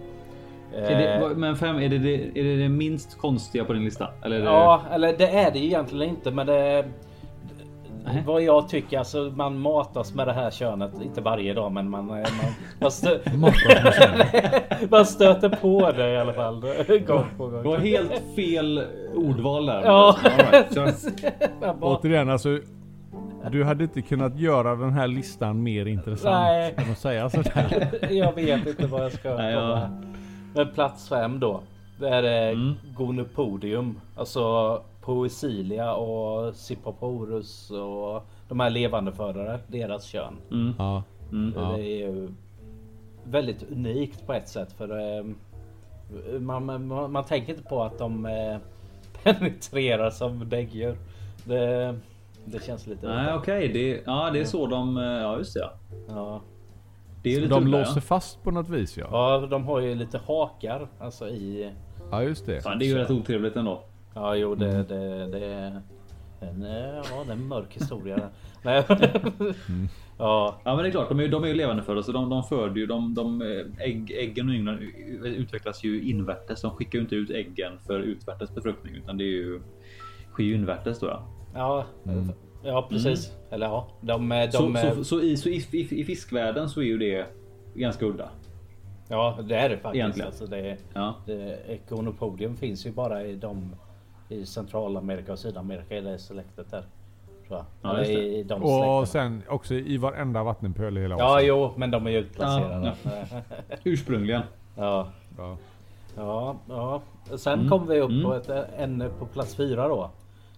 Är 0.75 0.95
det, 0.97 1.35
men 1.35 1.55
fem, 1.55 1.75
är 1.79 1.89
det 1.89 1.97
det, 1.97 2.39
är 2.39 2.43
det 2.43 2.55
det 2.55 2.69
minst 2.69 3.17
konstiga 3.17 3.65
på 3.65 3.73
din 3.73 3.83
lista? 3.83 4.07
Eller 4.23 4.35
är 4.35 4.39
det, 4.39 4.45
Ja, 4.45 4.81
eller 4.91 5.17
det 5.17 5.27
är 5.27 5.51
det 5.51 5.59
egentligen 5.59 6.09
inte, 6.09 6.31
men 6.31 6.47
det... 6.47 6.85
Nej. 8.07 8.23
Vad 8.25 8.41
jag 8.41 8.69
tycker, 8.69 8.99
alltså 8.99 9.31
man 9.35 9.59
matas 9.59 10.13
med 10.13 10.27
det 10.27 10.33
här 10.33 10.51
könet, 10.51 10.91
inte 11.01 11.21
varje 11.21 11.53
dag 11.53 11.71
men 11.71 11.89
man, 11.89 12.05
man, 12.07 12.25
man, 12.81 12.91
stö, 12.91 13.19
man 14.89 15.05
stöter 15.05 15.49
på 15.49 15.91
det 15.91 16.09
i 16.13 16.17
alla 16.17 16.33
fall. 16.33 16.61
Gång 17.07 17.25
på 17.37 17.47
gång. 17.47 17.63
Det 17.63 17.69
var 17.69 17.77
helt 17.77 18.21
fel 18.35 18.83
ordval 19.15 19.65
där. 19.65 19.81
Ja. 19.85 20.15
Right, 20.51 20.77
Återigen 21.81 22.29
alltså. 22.29 22.59
Du 23.51 23.63
hade 23.63 23.83
inte 23.83 24.01
kunnat 24.01 24.39
göra 24.39 24.75
den 24.75 24.91
här 24.93 25.07
listan 25.07 25.63
mer 25.63 25.85
intressant 25.85 26.35
Nej. 26.35 26.73
än 26.77 26.91
att 26.91 26.97
säga 26.97 27.29
sådär. 27.29 27.87
jag 28.11 28.33
vet 28.33 28.67
inte 28.67 28.87
vad 28.87 29.03
jag 29.03 29.11
ska 29.11 29.35
Nej, 29.35 29.55
komma. 29.55 29.69
jag- 29.79 29.89
Men 30.55 30.73
plats 30.73 31.09
fem 31.09 31.39
då. 31.39 31.61
Det 31.99 32.09
är 32.09 32.23
eh, 32.23 32.49
Mm. 32.53 32.73
Gonopodium. 32.97 33.99
Alltså 34.17 34.41
Poesilia 35.07 35.93
och 35.93 36.55
Sippoporus 36.55 37.71
och 37.71 38.23
de 38.47 38.59
här 38.59 38.69
levandeförare. 38.69 39.59
Deras 39.67 40.05
kön. 40.05 40.33
Mm. 40.51 40.73
Ja. 40.77 41.03
Mm. 41.31 41.53
Ja. 41.55 41.71
Det 41.77 41.83
är 41.83 41.97
ju 41.97 42.29
väldigt 43.23 43.71
unikt 43.71 44.25
på 44.25 44.33
ett 44.33 44.47
sätt. 44.47 44.71
För 44.73 45.17
eh, 45.17 45.25
man, 46.39 46.65
man, 46.65 47.11
man 47.11 47.23
tänker 47.23 47.53
inte 47.53 47.63
på 47.63 47.83
att 47.83 47.97
de 47.97 48.25
eh, 48.25 48.57
penetrerar 49.23 50.09
som 50.09 50.49
däggdjur. 50.49 50.97
Det, 51.45 51.95
det 52.45 52.63
känns 52.63 52.87
lite... 52.87 53.07
Nej, 53.07 53.33
okej. 53.33 53.67
Det, 53.67 54.01
ja, 54.05 54.29
det 54.33 54.39
är 54.39 54.45
så 54.45 54.67
de... 54.67 54.97
eh, 54.97 55.03
Ja, 55.03 55.37
just 55.37 55.53
det. 55.53 55.59
Ja. 55.59 55.69
ja. 56.07 56.41
Det 57.23 57.29
är 57.29 57.33
ju 57.33 57.41
lite 57.41 57.53
De 57.53 57.67
låser 57.67 58.01
fast 58.01 58.43
på 58.43 58.51
något 58.51 58.69
vis 58.69 58.97
ja. 58.97 59.07
ja, 59.11 59.47
de 59.47 59.65
har 59.65 59.79
ju 59.79 59.95
lite 59.95 60.17
hakar. 60.17 60.87
Alltså 60.99 61.27
i... 61.27 61.71
Ja 62.11 62.23
just 62.23 62.45
det. 62.45 62.55
Ja. 62.55 62.61
Fan, 62.61 62.79
det 62.79 62.85
är 62.85 62.87
ju 62.87 62.97
rätt 62.97 63.11
otrevligt 63.11 63.55
ändå. 63.55 63.83
Ja, 64.17 64.35
jo, 64.35 64.55
det, 64.55 64.69
Mm. 64.69 64.87
det, 64.87 65.27
det 65.39 65.45
är 65.45 65.81
en, 66.39 66.63
eh, 66.63 66.95
ja, 67.11 67.23
det 67.25 67.31
är 67.31 67.35
en 67.35 67.47
mörk 67.47 67.73
historia. 67.73 68.29
Nej. 68.63 68.83
Mm. 68.89 69.87
ja, 70.17 70.61
Ja 70.63 70.75
men 70.75 70.83
det 70.83 70.89
är 70.89 70.91
klart, 70.91 71.09
de 71.09 71.19
är, 71.19 71.27
de 71.27 71.43
är 71.43 71.47
ju 71.47 71.53
levande 71.53 71.83
för 71.83 72.01
så 72.01 72.11
de, 72.11 72.29
de 72.29 72.43
föder 72.43 72.75
ju, 72.75 72.85
de, 72.85 73.13
de 73.13 73.41
eh, 73.41 73.85
ägg, 73.85 74.11
äggen 74.11 74.49
och 74.49 74.55
ynglen 74.55 74.79
utvecklas 75.23 75.83
ju 75.83 76.01
invärtes. 76.01 76.61
De 76.61 76.71
skickar 76.71 76.99
ju 76.99 77.03
inte 77.03 77.15
ut 77.15 77.29
äggen 77.29 77.79
för 77.87 77.99
utvärtes 77.99 78.55
befruktning 78.55 78.95
utan 78.95 79.17
det 79.17 79.23
är 79.23 79.27
ju 79.27 79.61
sker 80.31 80.43
ju 80.43 80.55
invärtes 80.55 80.99
då 80.99 81.07
ja. 81.07 81.23
ja, 81.53 81.85
ja, 82.63 82.87
precis. 82.89 83.31
Eller 83.51 83.65
ja, 83.65 83.87
de, 84.01 84.29
de, 84.29 84.51
Så, 84.51 84.69
de 84.69 84.75
så, 84.95 85.03
så, 85.03 85.21
i, 85.21 85.37
så 85.37 85.49
i, 85.49 85.65
i, 85.71 86.01
i 86.01 86.05
fiskvärlden 86.05 86.69
så 86.69 86.81
är 86.81 86.85
ju 86.85 86.97
det 86.97 87.25
ganska 87.75 88.05
udda. 88.05 88.29
ja, 89.09 89.39
det 89.47 89.55
är 89.55 89.69
det 89.69 89.77
faktiskt. 89.77 89.95
Egentligen. 89.95 90.27
Alltså, 90.27 90.45
det, 90.45 90.77
Ja. 90.93 91.15
det, 91.25 92.57
finns 92.59 92.85
ju 92.85 92.91
bara 92.91 93.23
i 93.23 93.35
de 93.35 93.75
i 94.29 94.45
Centralamerika 94.45 95.31
och 95.33 95.39
Sydamerika 95.39 95.97
i 95.97 96.01
det 96.01 96.19
släktet 96.19 96.71
där. 96.71 96.83
Tror 97.47 97.59
jag. 97.59 97.65
Ja, 97.97 98.03
i, 98.03 98.39
i 98.39 98.43
de 98.43 98.53
Och 98.63 98.69
släkterna. 98.69 99.05
sen 99.05 99.43
också 99.49 99.73
i 99.73 99.97
varenda 99.97 100.43
vattenpöl 100.43 100.97
i 100.97 101.01
hela 101.01 101.15
Ja, 101.17 101.35
Asien. 101.37 101.47
jo, 101.47 101.71
men 101.75 101.91
de 101.91 102.07
är 102.07 102.11
ju 102.11 102.17
utplacerade. 102.17 102.93
Ursprungligen. 103.83 104.41
ja. 104.75 105.07
Ja. 105.37 105.57
Ja, 106.15 106.55
ja. 106.69 107.01
Sen 107.37 107.53
Mm. 107.53 107.69
kommer 107.69 107.85
vi 107.93 107.99
upp 108.01 108.09
Mm. 108.09 108.23
på 108.23 108.33
ett 108.33 108.49
ämne 108.77 109.09
på 109.19 109.25
plats 109.25 109.55
fyra 109.55 109.87
då. 109.87 110.09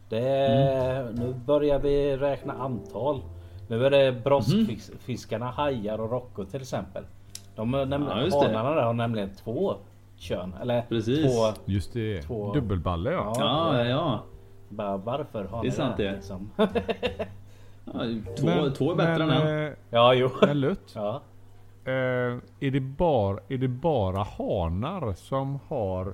Det 0.10 0.20
är, 0.30 1.02
Mm. 1.02 1.16
Nu 1.16 1.34
börjar 1.46 1.80
vi 1.80 2.18
räkna 2.18 2.54
antal. 2.54 3.22
Nu 3.68 3.86
är 3.86 3.90
det 3.90 4.12
broskfiskarna, 4.24 5.46
hajar 5.46 6.02
och 6.02 6.12
rockor 6.12 6.46
till 6.46 6.62
exempel. 6.62 7.04
De 7.56 7.74
Ja, 7.74 7.80
hanarna 7.80 8.76
där 8.76 8.82
har 8.84 8.94
nämligen 8.94 9.30
två 9.44 9.76
kön. 10.20 10.54
Eller 10.62 10.82
Precis. 10.82 11.26
två. 11.36 11.62
Just 11.66 11.94
det. 11.94 12.22
Två- 12.22 12.54
Dubbelballe 12.54 13.12
ja. 13.12 13.34
Ja, 13.38 13.78
ja, 13.78 13.86
ja. 13.86 14.24
Bara, 14.70 14.98
varför 14.98 15.46
har 15.46 15.62
Det 15.62 15.68
är 15.68 15.70
ni 15.70 15.76
sant 15.76 15.98
det. 15.98 16.12
Liksom? 16.12 16.52
ja 17.86 18.02
två, 18.40 18.70
två 18.78 18.92
är 18.92 18.96
bättre 18.96 19.26
men, 19.26 19.42
än 19.42 19.48
en. 19.48 19.68
eh, 19.68 19.74
ja, 19.90 20.14
jo. 20.14 20.30
Men 20.42 20.60
Lutt, 20.60 20.92
Ja. 20.96 21.22
eh, 21.86 21.92
är, 22.60 22.72
det 22.72 22.80
bara, 22.80 23.40
är 23.50 23.58
det 23.58 23.68
bara 23.68 24.24
hanar 24.24 25.14
som 25.14 25.60
har 25.68 26.14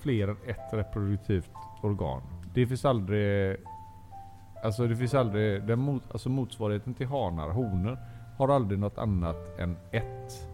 fler 0.00 0.28
än 0.28 0.36
ett 0.46 0.72
reproduktivt 0.72 1.50
organ? 1.82 2.22
Det 2.54 2.66
finns 2.66 2.84
aldrig... 2.84 3.56
Alltså 4.64 4.86
det 4.86 4.96
finns 4.96 5.14
aldrig... 5.14 5.62
Den 5.66 5.78
mot, 5.78 6.02
alltså 6.12 6.28
motsvarigheten 6.28 6.94
till 6.94 7.06
hanar, 7.06 7.48
honor, 7.50 7.98
har 8.38 8.48
aldrig 8.48 8.80
något 8.80 8.98
annat 8.98 9.58
än 9.58 9.76
ett. 9.90 10.48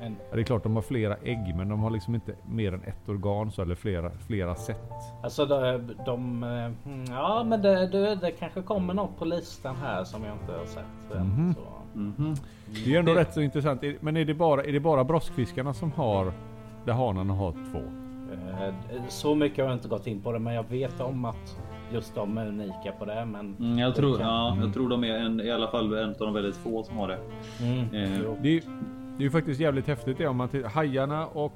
En, 0.00 0.16
Ja, 0.30 0.34
Det 0.36 0.40
är 0.40 0.44
klart 0.44 0.62
de 0.62 0.74
har 0.74 0.82
flera 0.82 1.16
ägg 1.24 1.54
men 1.56 1.68
de 1.68 1.80
har 1.80 1.90
liksom 1.90 2.14
inte 2.14 2.32
mer 2.48 2.74
än 2.74 2.82
ett 2.82 3.08
organ 3.08 3.50
så 3.50 3.62
eller 3.62 3.74
flera, 3.74 4.10
flera 4.26 4.54
sätt. 4.54 4.90
alltså 5.22 5.46
de, 5.46 5.80
de 6.06 6.42
eh, 6.42 6.50
mm, 6.92 7.04
Ja 7.10 7.44
men 7.46 7.62
det, 7.62 7.86
det, 7.86 8.14
det 8.14 8.30
kanske 8.30 8.62
kommer 8.62 8.94
något 8.94 9.18
på 9.18 9.24
listan 9.24 9.76
här 9.76 10.04
som 10.04 10.24
jag 10.24 10.32
inte 10.42 10.52
har 10.52 10.66
sett. 10.66 11.16
än, 11.16 11.26
Mhm. 11.26 11.54
Så. 11.54 11.98
Mhm. 11.98 12.34
Det 12.84 12.94
är 12.94 12.98
ändå 12.98 13.14
Det- 13.14 13.20
rätt 13.20 13.34
så 13.34 13.40
intressant. 13.40 13.82
Men 14.00 14.16
är 14.16 14.24
det 14.24 14.34
bara, 14.34 14.64
är 14.64 14.72
det 14.72 14.80
bara 14.80 15.04
broskfiskarna 15.04 15.74
som 15.74 15.92
har 15.92 16.32
där 16.84 16.92
hanarna 16.92 17.34
har 17.34 17.52
två? 17.52 17.78
Eh, 18.32 18.74
Så 19.08 19.34
mycket 19.34 19.58
har 19.58 19.64
jag 19.64 19.76
inte 19.76 19.88
gått 19.88 20.06
in 20.06 20.20
på 20.20 20.32
det 20.32 20.38
men 20.38 20.54
jag 20.54 20.64
vet 20.68 21.00
om 21.00 21.24
att 21.24 21.60
just 21.92 22.14
de 22.14 22.38
är 22.38 22.46
unika 22.48 22.92
på 22.98 23.04
det. 23.04 23.24
Men 23.24 23.56
Mm, 23.58 23.78
jag, 23.78 23.94
tror, 23.94 24.18
kan- 24.18 24.26
ja, 24.28 24.56
jag 24.60 24.74
tror 24.74 24.88
de 24.88 25.04
är 25.04 25.14
en, 25.14 25.40
i 25.40 25.50
alla 25.50 25.68
fall 25.68 25.94
en 25.98 26.08
av 26.08 26.14
de 26.18 26.34
väldigt 26.34 26.56
få 26.56 26.82
som 26.82 26.96
har 26.98 27.08
det. 27.08 27.18
Mm, 27.60 27.94
Eh, 27.94 28.20
jo. 28.24 28.36
Det 28.42 28.56
är, 28.56 28.62
det 29.20 29.24
är 29.24 29.26
ju 29.26 29.30
faktiskt 29.30 29.60
jävligt 29.60 29.86
häftigt 29.86 30.18
det 30.18 30.26
om 30.26 30.36
man 30.36 30.48
till 30.48 30.64
hajarna 30.64 31.26
och 31.26 31.52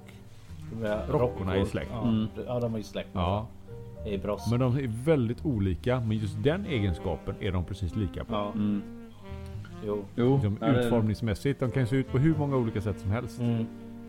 Ja, 0.82 0.98
Rockorna 1.08 1.56
är 1.56 1.64
släkt. 1.64 1.90
Ja, 1.92 2.02
Mm. 2.02 2.26
ja 2.46 2.60
de 2.60 2.74
är 2.74 2.78
ju 2.78 2.84
släkt. 2.84 3.08
ja. 3.12 3.46
I 4.06 4.18
brosk. 4.18 4.50
Men 4.50 4.60
de 4.60 4.76
är 4.76 5.04
väldigt 5.04 5.46
olika. 5.46 6.00
Men 6.00 6.16
just 6.16 6.42
den 6.42 6.66
egenskapen 6.66 7.34
är 7.40 7.52
de 7.52 7.64
precis 7.64 7.96
lika 7.96 8.24
på. 8.24 8.32
Ja, 8.34 8.52
mm. 8.54 8.82
jo. 9.86 10.04
Jo, 10.16 10.34
Liksom 10.34 10.58
ja, 10.60 10.66
det- 10.66 10.80
utformningsmässigt. 10.84 11.60
De 11.60 11.70
kan 11.70 11.86
se 11.86 11.96
ut 11.96 12.08
på 12.12 12.18
hur 12.18 12.34
många 12.38 12.56
olika 12.56 12.80
sätt 12.80 13.00
som 13.00 13.10
helst. 13.10 13.40
Mm. 13.40 13.66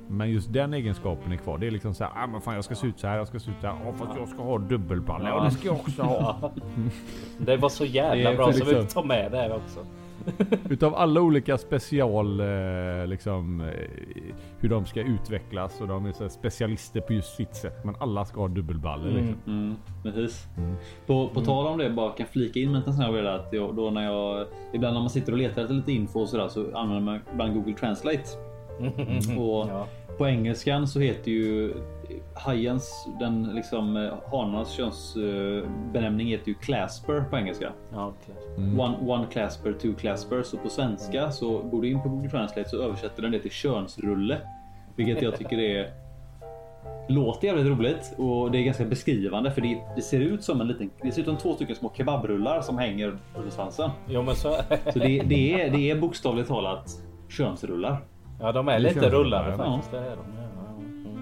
Men 0.07 0.29
just 0.31 0.53
den 0.53 0.73
egenskapen 0.73 1.31
är 1.31 1.37
kvar. 1.37 1.57
Det 1.57 1.67
är 1.67 1.71
liksom 1.71 1.93
så 1.93 2.03
här, 2.03 2.11
ah, 2.23 2.27
men 2.27 2.41
fan 2.41 2.55
jag 2.55 2.63
ska 2.63 2.75
se 2.75 2.87
ut 2.87 2.99
så 2.99 3.07
här, 3.07 3.17
jag 3.17 3.27
ska 3.27 3.39
se 3.39 3.51
ut 3.51 3.57
så 3.61 3.67
här. 3.67 3.75
Åh, 3.87 3.93
fast 3.93 4.19
jag 4.19 4.27
ska 4.27 4.43
ha 4.43 4.57
dubbelballe. 4.57 5.29
Ja. 5.29 5.35
Och 5.39 5.45
det 5.45 5.51
ska 5.51 5.67
jag 5.67 5.75
också 5.75 6.01
ha. 6.03 6.37
Ja. 6.41 6.51
Det 7.37 7.57
var 7.57 7.69
så 7.69 7.85
jävla 7.85 8.35
bra 8.35 8.53
så 8.53 8.65
vi 8.65 8.71
liksom- 8.73 9.01
tar 9.01 9.07
med 9.07 9.31
det 9.31 9.53
också. 9.55 9.79
utav 10.69 10.95
alla 10.95 11.21
olika 11.21 11.57
special 11.57 12.39
eh, 12.39 13.07
liksom 13.07 13.61
eh, 13.61 13.67
hur 14.59 14.69
de 14.69 14.85
ska 14.85 15.01
utvecklas 15.01 15.81
och 15.81 15.87
de 15.87 16.05
är 16.05 16.11
så 16.11 16.23
här 16.23 16.29
specialister 16.29 17.01
på 17.01 17.13
just 17.13 17.35
sitt 17.35 17.55
sätt. 17.55 17.85
Men 17.85 17.95
alla 17.99 18.25
ska 18.25 18.41
ha 18.41 18.47
dubbelballer 18.47 19.09
Mm. 19.09 19.25
liksom. 19.25 19.41
Mm, 19.47 19.75
precis. 20.03 20.47
Mm. 20.57 20.75
På, 21.05 21.29
på 21.29 21.41
tal 21.41 21.67
om 21.67 21.77
det, 21.77 21.89
bara 21.89 22.11
kan 22.11 22.27
flika 22.27 22.59
in 22.59 22.71
med 22.71 22.77
en 22.87 22.93
sån 22.93 23.03
här 23.05 23.11
grej 23.11 23.27
att 23.27 23.49
jag, 23.53 23.75
då 23.75 23.89
när 23.89 24.03
jag 24.05 24.45
ibland 24.73 24.93
när 24.93 25.01
man 25.01 25.09
sitter 25.09 25.31
och 25.31 25.37
letar 25.37 25.61
efter 25.61 25.73
lite 25.75 25.91
info 25.91 26.19
och 26.19 26.29
sådär 26.29 26.47
så 26.47 26.77
använder 26.77 27.01
man 27.05 27.19
ibland 27.33 27.53
Google 27.53 27.73
Translate. 27.73 28.23
Och 29.39 29.67
Ja. 29.69 29.87
på 30.17 30.27
engelskan 30.27 30.87
så 30.87 30.99
heter 30.99 31.31
ju 31.31 31.73
hajens, 32.35 33.07
den 33.19 33.43
liksom 33.43 33.97
eh, 33.97 34.13
hanarnas 34.31 34.71
könsbenämning 34.71 36.27
heter 36.27 36.47
ju 36.47 36.53
clasper 36.53 37.21
på 37.29 37.37
engelska. 37.37 37.71
Ja. 37.93 38.13
Mm. 38.57 38.79
One, 38.79 38.97
one 39.13 39.27
clasper, 39.31 39.73
two 39.73 39.93
clasper. 39.99 40.43
Så 40.43 40.57
på 40.57 40.69
svenska 40.69 41.31
så 41.31 41.57
går 41.57 41.81
du 41.81 41.89
in 41.89 42.01
på 42.01 42.09
Google 42.09 42.29
Translate 42.29 42.69
så 42.69 42.81
översätter 42.81 43.21
den 43.21 43.31
det 43.31 43.39
till 43.39 43.51
könsrulle. 43.51 44.37
Vilket 44.95 45.21
jag 45.21 45.37
tycker 45.37 45.59
är 45.59 45.93
låter 47.07 47.47
jävligt 47.47 47.65
roligt 47.65 48.15
och 48.17 48.51
det 48.51 48.57
är 48.57 48.63
ganska 48.63 48.85
beskrivande 48.85 49.51
för 49.51 49.61
det, 49.61 49.81
det 49.95 50.01
ser 50.01 50.19
ut 50.19 50.43
som 50.43 50.61
en 50.61 50.67
liten, 50.67 50.89
det 51.01 51.11
ser 51.11 51.21
ut 51.21 51.27
som 51.27 51.37
två 51.37 51.53
stycken 51.53 51.75
små 51.75 51.91
kebabrullar 51.97 52.61
som 52.61 52.77
hänger 52.77 53.17
under 53.35 53.51
svansen. 53.51 53.89
Jo 54.07 54.21
men 54.21 54.35
så. 54.35 54.55
Så 54.93 54.99
det, 54.99 55.19
det, 55.19 55.61
är, 55.61 55.69
det 55.69 55.91
är 55.91 55.95
bokstavligt 55.95 56.47
talat 56.47 56.89
könsrullar. 57.29 57.97
Ja 58.39 58.51
de 58.51 58.67
är 58.67 58.79
lite 58.79 58.99
ja. 58.99 59.09
Det 59.91 59.97
är 59.97 60.15
de. 60.15 60.23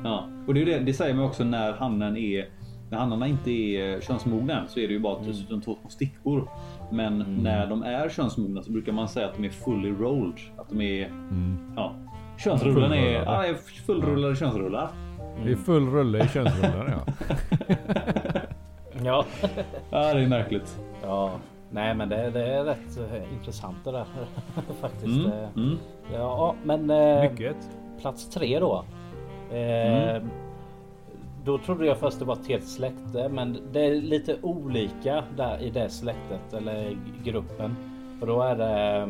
Ja, 0.03 0.09
ja. 0.09 0.32
Mm. 0.43 0.47
Och 0.47 0.53
det, 0.53 0.61
är 0.61 0.65
det, 0.65 0.79
det 0.79 0.93
säger 0.93 1.13
man 1.13 1.25
också 1.25 1.43
när 1.43 1.73
hannen 1.73 2.17
är 2.17 2.49
när 2.91 2.97
hannarna 2.97 3.27
inte 3.27 3.51
är 3.51 4.01
könsmogna 4.01 4.61
än 4.61 4.67
så 4.67 4.79
är 4.79 4.87
det 4.87 4.93
ju 4.93 4.99
bara 4.99 5.15
Mm. 5.17 5.27
dessutom 5.27 5.61
två 5.61 5.77
små 5.81 5.89
stickor. 5.89 6.49
Men 6.91 7.17
när 7.43 7.67
de 7.67 7.83
är 7.83 8.09
könsmogna 8.09 8.63
så 8.63 8.71
brukar 8.71 8.91
man 8.91 9.07
säga 9.07 9.27
att 9.27 9.35
de 9.35 9.43
är 9.45 9.49
fully 9.49 9.91
rolled. 9.91 10.37
Att 10.57 10.69
de 10.69 10.81
är 10.81 11.05
Mm. 11.05 11.73
Ja. 11.75 11.95
Könsrullen 12.37 12.91
är, 12.93 12.97
Fullrullade. 12.97 13.25
ja, 13.25 13.45
är 13.45 13.53
fullrullade 13.85 14.35
könsrullar. 14.35 14.89
Det 15.45 15.51
är 15.51 15.55
full 15.55 15.89
rulle 15.89 16.25
i 16.25 16.27
könsrullar 16.27 17.03
ja. 17.05 17.13
Ja. 19.03 19.25
Ja, 19.91 20.13
det 20.13 20.21
är 20.21 20.27
märkligt. 20.27 20.79
ja. 21.03 21.31
Nej 21.71 21.95
men 21.95 22.09
det, 22.09 22.29
det 22.31 22.45
är 22.53 22.63
rätt 22.63 22.97
eh, 22.97 23.33
intressant 23.33 23.77
det 23.83 23.91
där 23.91 24.05
faktiskt. 24.81 25.05
Mm, 25.05 25.25
Eh, 25.31 25.49
mm. 25.57 25.77
Ja 26.13 26.55
men 26.63 26.89
eh, 26.89 27.31
Mycket. 27.31 27.55
plats 28.01 28.29
tre 28.29 28.59
då. 28.59 28.85
Eh, 29.51 30.23
Då 31.45 31.57
trodde 31.57 31.85
jag 31.85 31.97
först 31.97 32.19
det 32.19 32.25
var 32.25 32.33
ett 32.35 32.47
helt 32.47 32.67
släkte 32.67 33.29
men 33.29 33.57
det 33.71 33.85
är 33.85 34.01
lite 34.01 34.37
olika 34.41 35.23
där 35.37 35.61
i 35.61 35.69
det 35.69 35.89
släktet 35.89 36.53
eller 36.53 36.97
gruppen. 37.23 37.75
Och 38.21 38.27
då 38.27 38.41
är 38.41 38.55
det 38.55 39.01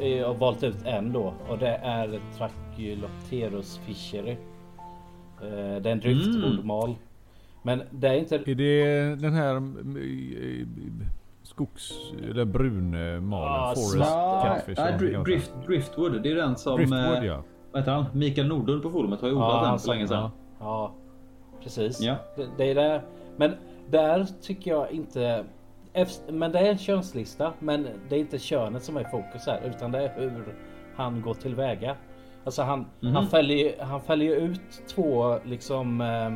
eh, 0.00 0.08
jag 0.08 0.26
har 0.26 0.34
valt 0.34 0.62
ut 0.62 0.76
en 0.84 1.12
då 1.12 1.34
och 1.48 1.58
det 1.58 1.76
är 1.76 2.20
Trachyloterus 2.38 3.78
fischeri. 3.86 4.36
Eh, 5.42 5.80
Det 5.82 5.88
är 5.88 5.92
en 5.92 6.00
driftordmal. 6.00 6.94
Men 7.62 7.82
det 7.90 8.08
är 8.08 8.14
inte 8.14 8.36
Är 8.36 8.54
det 8.54 9.14
den 9.16 9.32
här 9.34 9.56
mm, 9.56 11.02
skogs... 11.42 11.92
eller 12.30 12.44
brunmalen? 12.44 13.32
Ah, 13.32 13.74
Forest. 13.74 14.12
Catfish? 14.44 14.78
Nej, 14.78 15.22
drift, 15.24 15.52
driftwood. 15.66 16.22
Det 16.22 16.30
är 16.30 16.36
den 16.36 16.56
som... 16.56 16.76
Driftwood 16.76 17.16
eh, 17.16 17.24
ja. 17.24 17.42
Vad 17.76 17.82
heter 17.82 17.92
han? 17.92 18.04
Mikael 18.12 18.46
Nordlund 18.46 18.82
på 18.82 18.90
forumet 18.90 19.20
har 19.20 19.28
ju 19.28 19.34
odlat 19.34 19.60
den 19.62 19.70
han 19.70 19.78
för 19.78 19.88
länge 19.88 20.08
sedan. 20.08 20.30
Ja, 20.60 20.92
precis. 21.62 22.00
Ja. 22.00 22.16
Det, 22.36 22.46
det 22.56 22.70
är 22.70 22.74
det. 22.74 23.02
Men 23.36 23.52
där 23.90 24.26
tycker 24.42 24.70
jag 24.70 24.90
inte. 24.90 25.44
Men 26.28 26.52
det 26.52 26.58
är 26.58 26.70
en 26.70 26.78
könslista, 26.78 27.52
men 27.58 27.86
det 28.08 28.16
är 28.16 28.20
inte 28.20 28.38
könet 28.38 28.82
som 28.82 28.96
är 28.96 29.00
i 29.00 29.04
fokus 29.04 29.46
här, 29.46 29.60
utan 29.64 29.92
det 29.92 29.98
är 29.98 30.20
hur 30.20 30.54
han 30.96 31.20
går 31.22 31.34
tillväga. 31.34 31.96
Alltså 32.44 32.62
han, 32.62 32.86
Mhm. 33.00 33.14
han 33.14 33.26
fäller 33.26 33.54
ju, 33.54 33.72
han 33.80 34.00
fäller 34.00 34.36
ut 34.36 34.82
två 34.88 35.38
liksom. 35.44 36.00
Eh, 36.00 36.32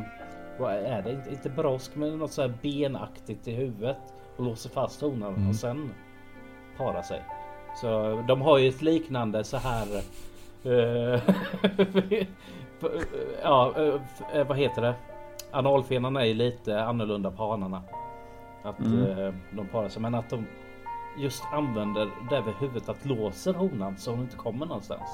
vad 0.59 0.73
är 0.73 1.01
det? 1.01 1.11
Inte, 1.11 1.29
inte 1.31 1.49
brosk, 1.49 1.91
men 1.95 2.17
något 2.19 2.31
så 2.31 2.41
här 2.41 2.53
benaktigt 2.61 3.47
i 3.47 3.51
huvudet 3.51 3.97
och 4.37 4.43
låser 4.43 4.69
fast 4.69 5.01
honan 5.01 5.35
Mm. 5.35 5.49
och 5.49 5.55
sen 5.55 5.89
parar 6.77 7.01
sig. 7.01 7.21
Så 7.81 8.23
de 8.27 8.41
har 8.41 8.57
ju 8.57 8.69
ett 8.69 8.81
liknande 8.81 9.43
så 9.43 9.57
här. 9.57 9.87
Eh, 10.63 11.19
ja, 13.43 13.73
eh, 14.33 14.47
vad 14.47 14.57
heter 14.57 14.81
det? 14.81 14.93
Analfenan 15.51 16.15
är 16.17 16.25
ju 16.25 16.33
lite 16.33 16.83
annorlunda 16.83 17.31
på 17.31 17.49
hanarna. 17.49 17.81
Att 18.63 18.79
Mm. 18.79 19.19
eh, 19.19 19.33
de 19.51 19.67
parar 19.67 19.89
sig, 19.89 20.01
men 20.01 20.15
att 20.15 20.29
de 20.29 20.45
just 21.19 21.43
använder 21.53 22.05
det 22.29 22.41
vid 22.45 22.53
huvudet 22.59 22.89
att 22.89 23.05
låser 23.05 23.53
honan 23.53 23.97
så 23.97 24.11
hon 24.11 24.19
inte 24.21 24.37
kommer 24.37 24.65
någonstans. 24.65 25.09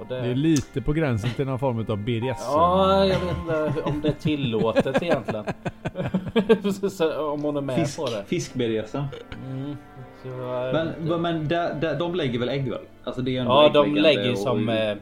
Och 0.00 0.06
det... 0.06 0.20
Det 0.20 0.26
är 0.28 0.34
lite 0.34 0.82
på 0.82 0.92
gränsen 0.92 1.30
till 1.30 1.46
någon 1.46 1.58
form 1.58 1.78
av 1.88 1.96
BDS. 1.98 2.38
Ja, 2.52 3.04
jag 3.06 3.20
vet 3.20 3.38
inte 3.38 3.82
om 3.84 4.00
det 4.00 4.08
är 4.08 4.12
tillåtet 4.12 5.02
egentligen. 5.02 5.44
om 7.32 7.42
hon 7.42 7.56
är 7.56 7.60
med 7.60 7.76
Fisk, 7.76 7.98
på 7.98 8.06
det. 8.06 8.24
Fisk-BDSM. 8.26 9.04
Mm. 9.50 9.76
Men, 10.24 11.22
men 11.22 11.48
där, 11.48 11.74
där, 11.74 11.98
de 11.98 12.14
lägger 12.14 12.38
väl 12.38 12.48
ägg 12.48 12.70
väl? 12.70 12.80
Alltså 13.04 13.22
det 13.22 13.36
är 13.36 13.44
Ja, 13.44 13.70
de 13.74 13.94
lägger 13.94 14.24
ju 14.24 14.32
och- 14.32 14.38
som... 14.38 14.68
Eh, 14.68 14.96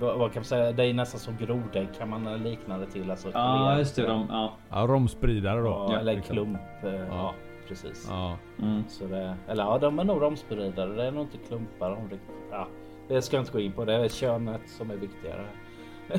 vad, 0.00 0.18
kan 0.18 0.40
man 0.40 0.44
säga? 0.44 0.72
Det 0.72 0.84
är 0.86 0.94
nästan 0.94 1.20
som 1.20 1.36
grodägg 1.36 1.88
kan 1.98 2.08
man 2.08 2.42
likna 2.42 2.78
det 2.78 2.86
till. 2.86 3.10
Alltså, 3.10 3.30
Ja, 3.34 3.78
just 3.78 3.96
det. 3.96 4.06
De, 4.06 4.26
ja. 4.30 4.52
Ja, 4.70 4.86
romspridare 4.88 5.60
då. 5.60 5.86
Ja, 5.90 5.98
eller 5.98 6.14
liksom. 6.14 6.36
klump. 6.36 6.60
Eh, 6.84 6.94
ja. 7.10 7.34
precis. 7.68 8.06
Ja. 8.10 8.36
Mm. 8.62 8.84
Så 8.88 9.04
det, 9.04 9.34
eller 9.48 9.62
ja, 9.62 9.78
de 9.78 9.98
är 9.98 10.04
nog 10.04 10.22
romspridare. 10.22 10.94
Det 10.94 11.04
är 11.04 11.10
nog 11.10 11.22
inte 11.24 11.38
klumpar. 11.48 11.90
Det, 12.10 12.18
ja, 12.50 12.68
det 13.08 13.22
ska 13.22 13.36
jag 13.36 13.42
inte 13.42 13.52
gå 13.52 13.60
in 13.60 13.72
på. 13.72 13.84
Det 13.84 13.94
är 13.94 14.08
könet 14.08 14.60
som 14.66 14.90
är 14.90 14.96
viktigare. 14.96 15.44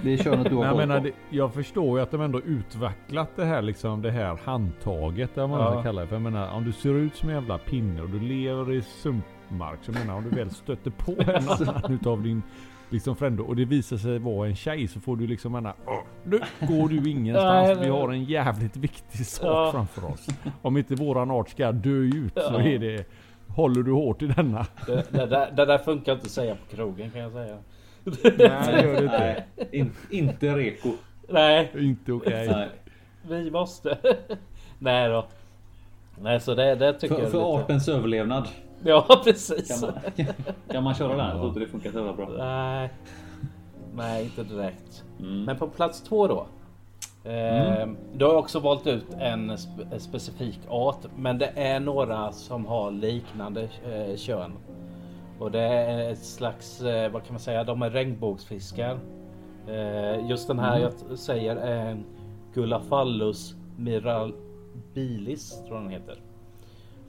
Det 0.03 0.13
är 0.13 0.17
könet 0.17 0.49
du 0.49 0.55
har 0.55 0.63
jag 0.65 0.71
koll 0.73 0.79
menar, 0.87 0.97
på. 0.99 1.03
det, 1.05 1.11
jag 1.29 1.53
förstår 1.53 1.97
ju 1.97 2.03
att 2.03 2.11
de 2.11 2.21
ändå 2.21 2.41
utvecklat 2.41 3.29
det 3.35 3.45
här 3.45 3.61
liksom 3.61 4.01
det 4.01 4.11
här 4.11 4.37
handtaget. 4.43 5.35
Där 5.35 5.47
man 5.47 5.59
Ja. 5.59 5.71
ska 5.71 5.83
kalla 5.83 6.01
det. 6.01 6.07
För 6.07 6.15
jag 6.15 6.21
menar, 6.21 6.51
om 6.53 6.63
du 6.65 6.71
ser 6.71 6.93
ut 6.93 7.15
som 7.15 7.29
en 7.29 7.35
jävla 7.35 7.57
pinne 7.57 8.01
och 8.01 8.09
du 8.09 8.19
lever 8.19 8.73
i 8.73 8.81
sumpmark. 8.81 9.79
Så 9.81 9.91
jag 9.91 9.99
menar, 9.99 10.15
om 10.17 10.23
du 10.23 10.29
väl 10.29 10.49
stöter 10.51 10.91
på 10.91 11.11
en 11.19 11.49
annan 11.49 11.93
utav 11.93 12.23
din 12.23 12.41
liksom 12.89 13.15
fränder 13.15 13.47
och 13.47 13.55
det 13.55 13.65
visar 13.65 13.97
sig 13.97 14.19
vara 14.19 14.47
en 14.47 14.55
tjej 14.55 14.87
så 14.87 14.99
får 14.99 15.15
du 15.17 15.27
liksom 15.27 15.51
menar, 15.51 15.73
"Åh, 15.87 15.99
nu 16.23 16.39
går 16.67 16.89
du 16.89 17.09
ingenstans. 17.09 17.79
Vi 17.81 17.89
har 17.89 18.09
en 18.09 18.23
jävligt 18.23 18.77
viktig 18.77 19.25
sak 19.25 19.45
Ja. 19.47 19.69
framför 19.71 20.05
oss. 20.11 20.27
Om 20.61 20.77
inte 20.77 20.95
våran 20.95 21.31
art 21.31 21.49
ska 21.49 21.71
dö 21.71 21.89
ut 21.89 22.33
så 22.33 22.57
är 22.59 22.79
det 22.79 23.05
Håller 23.47 23.83
du 23.83 23.91
hårt 23.91 24.21
i 24.21 24.27
denna? 24.27 24.65
Det, 24.87 25.11
det, 25.11 25.25
där, 25.25 25.51
det 25.51 25.65
där 25.65 25.77
funkar 25.77 26.11
inte 26.13 26.25
att 26.25 26.31
säga 26.31 26.55
på 26.55 26.75
krogen 26.75 27.11
kan 27.11 27.21
jag 27.21 27.31
säga. 27.31 27.57
Nej 28.03 28.31
det 28.37 28.81
gör 28.83 28.93
det 28.95 29.03
inte. 29.03 29.17
Nej, 29.19 29.45
in, 29.71 29.91
inte 30.09 30.55
reko. 30.55 30.89
Nej, 31.29 31.71
Inte 31.77 32.11
okej. 32.13 32.47
Nej. 32.49 32.69
vi 33.43 33.51
måste. 33.51 33.97
Nej 34.79 35.09
då. 35.09 35.25
Nej, 36.21 36.39
så 36.39 36.55
det, 36.55 36.75
det 36.75 36.93
tycker 36.93 37.15
För, 37.15 37.21
jag 37.21 37.27
är 37.27 37.31
för 37.31 37.37
lite... 37.37 37.49
artens 37.63 37.87
överlevnad 37.89 38.47
Ja, 38.83 39.21
precis. 39.23 39.81
kan 39.81 39.89
man, 40.15 40.25
kan 40.71 40.83
man 40.83 40.95
köra 40.95 41.17
den. 41.17 41.27
Jag 41.27 41.35
tror 41.35 41.47
inte 41.47 41.59
det 41.59 41.67
funkar 41.67 41.91
så 41.91 41.97
jävla 41.97 42.13
bra. 42.13 42.29
Nej. 42.37 42.89
Nej, 43.95 44.23
inte 44.23 44.43
direkt. 44.43 45.03
Mm. 45.19 45.43
Men 45.43 45.57
på 45.57 45.67
plats 45.67 46.01
två 46.01 46.27
då. 46.27 46.45
Eh, 47.29 47.87
Då 48.13 48.25
har 48.25 48.33
jag 48.33 48.39
också 48.39 48.59
valt 48.59 48.87
ut 48.87 49.05
en 49.19 49.51
spe- 49.51 49.97
specifik 49.99 50.59
art, 50.69 51.05
men 51.17 51.37
det 51.37 51.51
är 51.55 51.79
några 51.79 52.31
som 52.31 52.65
har 52.65 52.91
liknande 52.91 53.61
eh, 53.63 54.15
kön. 54.17 54.51
Och 55.41 55.51
det 55.51 55.61
är 55.61 56.11
ett 56.11 56.23
slags, 56.25 56.81
eh, 56.81 57.11
vad 57.11 57.23
kan 57.23 57.33
man 57.33 57.39
säga, 57.39 57.63
de 57.63 57.81
är 57.81 57.89
regnbågsfiskar. 57.89 58.99
Eh, 59.67 60.29
just 60.29 60.47
den 60.47 60.59
här 60.59 60.79
jag 60.79 60.97
t- 60.97 61.17
säger 61.17 61.55
är 61.55 61.85
en 61.85 62.03
Gullafallus 62.53 63.55
mirabilis 63.77 65.63
tror 65.65 65.75
jag 65.75 65.83
den 65.83 65.89
heter. 65.91 66.21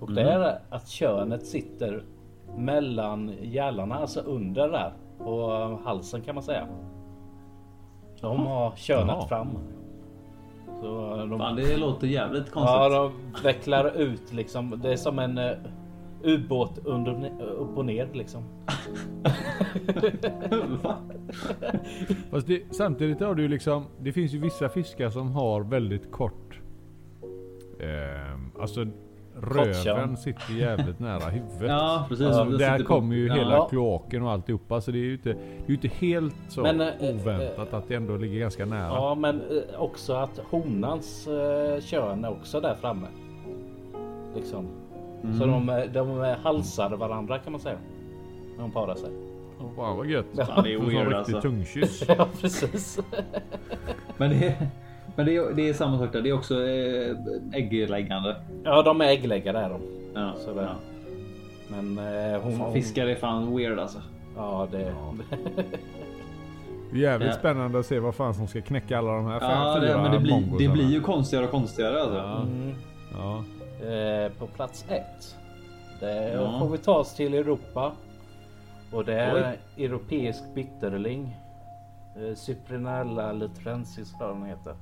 Och 0.01 0.13
det 0.13 0.23
är 0.23 0.59
att 0.71 0.89
könet 0.89 1.47
sitter 1.47 2.03
mellan 2.57 3.33
gällarna, 3.43 3.95
alltså 3.95 4.21
under 4.21 4.69
där 4.69 4.93
på 5.19 5.51
halsen 5.85 6.21
kan 6.23 6.35
man 6.35 6.45
säga. 6.45 6.67
De 8.21 8.47
har 8.47 8.73
könat 8.77 9.17
Jaha. 9.19 9.29
fram. 9.29 9.49
Så 10.81 11.17
de, 11.17 11.39
Fan, 11.39 11.57
det 11.57 11.77
låter 11.77 12.07
jävligt 12.07 12.51
konstigt. 12.51 12.77
ja, 12.77 12.89
de 12.89 13.13
vecklar 13.43 13.97
ut 13.97 14.33
liksom. 14.33 14.81
Det 14.83 14.93
är 14.93 14.97
som 14.97 15.19
en 15.19 15.39
uh, 15.39 15.51
ubåt 16.25 16.79
under, 16.85 17.31
upp 17.59 17.77
och 17.79 17.85
ner 17.85 18.09
liksom. 18.13 18.43
Fast 22.31 22.47
det, 22.47 22.63
samtidigt 22.71 23.21
har 23.21 23.35
du 23.35 23.49
liksom, 23.49 23.85
det 24.01 24.13
finns 24.13 24.33
ju 24.33 24.39
vissa 24.39 24.69
fiskar 24.69 25.11
som 25.11 25.33
har 25.33 25.61
väldigt 25.61 26.11
kort... 26.13 26.59
Eh, 27.81 28.61
alltså 28.63 28.87
röven 29.37 30.17
sitter 30.17 30.53
jävligt 30.55 30.99
nära 30.99 31.31
huvudet. 31.31 31.69
Ja, 31.69 32.07
precis. 32.09 32.27
Alltså, 32.27 32.45
Det 32.45 32.59
där 32.59 32.79
på- 32.79 32.85
kommer 32.85 33.17
ju 33.17 33.27
ja. 33.27 33.35
hela 33.35 33.53
Ja. 33.55 33.69
kloaken 33.71 34.23
och 34.23 34.31
alltihopa. 34.31 34.81
Så 34.81 34.91
det 34.91 34.99
är 34.99 35.05
ju 35.05 35.13
inte, 35.13 35.29
det 35.33 35.65
är 35.65 35.69
ju 35.69 35.75
inte 35.75 35.89
helt 35.89 36.35
så 36.49 36.63
Men, 36.63 36.81
eh, 36.81 36.89
oväntat 37.01 37.75
att 37.75 37.89
det 37.89 37.95
ändå 37.95 38.17
ligger 38.17 38.39
ganska 38.41 38.67
nära. 38.67 38.89
Ja, 38.95 39.15
men 39.15 39.41
eh, 39.41 39.81
också 39.81 40.13
att 40.13 40.39
honans 40.51 41.29
uh, 41.29 41.81
kön 41.81 42.25
är 42.25 42.31
också 42.31 42.61
där 42.61 42.75
framme. 42.75 43.07
Liksom. 44.35 44.67
Så 45.39 45.47
de, 45.47 45.83
de 45.93 46.35
halsar 46.43 46.91
varandra 46.91 47.39
kan 47.39 47.53
man 47.53 47.61
säga. 47.61 47.77
När 48.57 48.63
de 48.63 48.71
parar 48.71 48.95
sig. 48.95 49.11
Wow 49.77 49.97
vad 49.97 50.07
gött. 50.07 50.27
Fan, 50.37 50.65
det 50.65 50.73
är 50.75 50.79
weird 50.79 51.13
alltså. 51.13 51.41
tungkyss. 51.41 52.03
Ja 52.09 52.29
precis. 52.41 52.99
Men 54.17 54.31
det 54.31 54.47
är, 54.47 54.67
men 55.17 55.27
det 55.27 55.37
är, 55.37 55.55
det 55.55 55.69
är 55.69 55.73
samma 55.75 55.99
sak 55.99 56.13
där. 56.13 56.23
Det 56.23 56.29
är 56.29 56.33
också 56.35 56.55
eh, 56.67 57.17
äggläggande. 57.53 58.37
Ja 58.65 58.83
de 58.83 59.01
är 59.01 59.05
äggläggare 59.09 59.59
är 59.59 59.69
de. 59.71 59.81
Ja, 60.15 60.33
Så 60.39 60.55
det- 60.55 60.63
ja. 60.63 60.69
Men 61.69 61.99
eh, 61.99 62.41
hon... 62.43 62.53
hon 62.57 62.73
Fiskar 62.73 63.07
är 63.07 63.15
fan 63.15 63.57
weird 63.57 63.79
alltså. 63.79 63.99
Ja 64.37 64.69
det... 64.73 64.95
Jävligt 66.93 67.29
Ja. 67.29 67.35
spännande 67.35 67.79
att 67.79 67.87
se 67.87 67.99
vad 67.99 68.15
fan 68.15 68.35
som 68.35 68.47
ska 68.49 68.61
knäcka 68.61 68.99
alla 68.99 69.13
de 69.13 69.27
här 69.27 69.41
fem, 69.41 69.51
Ja, 69.51 69.75
det, 69.75 69.87
fyra 69.89 70.03
men 70.03 70.13
det 70.13 70.19
blir, 70.19 70.59
det 70.59 70.69
blir 70.69 70.91
ju 70.91 71.01
konstigare 71.01 71.45
och 71.45 71.51
konstigare 71.51 72.01
alltså. 72.03 72.17
Ja. 72.17 72.43
Mm. 72.43 72.75
Ja. 73.19 73.45
Eh, 73.83 74.33
på 74.39 74.47
plats 74.47 74.85
ett. 74.89 75.37
Det 76.01 76.33
Ja. 76.33 76.59
får 76.59 76.69
vi 76.69 76.79
ta 76.79 76.95
oss 76.99 77.15
till 77.15 77.35
Europa. 77.35 77.93
Och 78.93 79.05
det 79.05 79.15
är 79.21 79.59
Oj. 79.77 79.85
europeisk 79.85 80.43
bitterling. 80.55 81.37
Eh, 82.17 82.35
Cyprinella 82.35 83.33
lutrensis 83.33 84.19
tror 84.19 84.29
den 84.29 84.45
heter. 84.45 84.75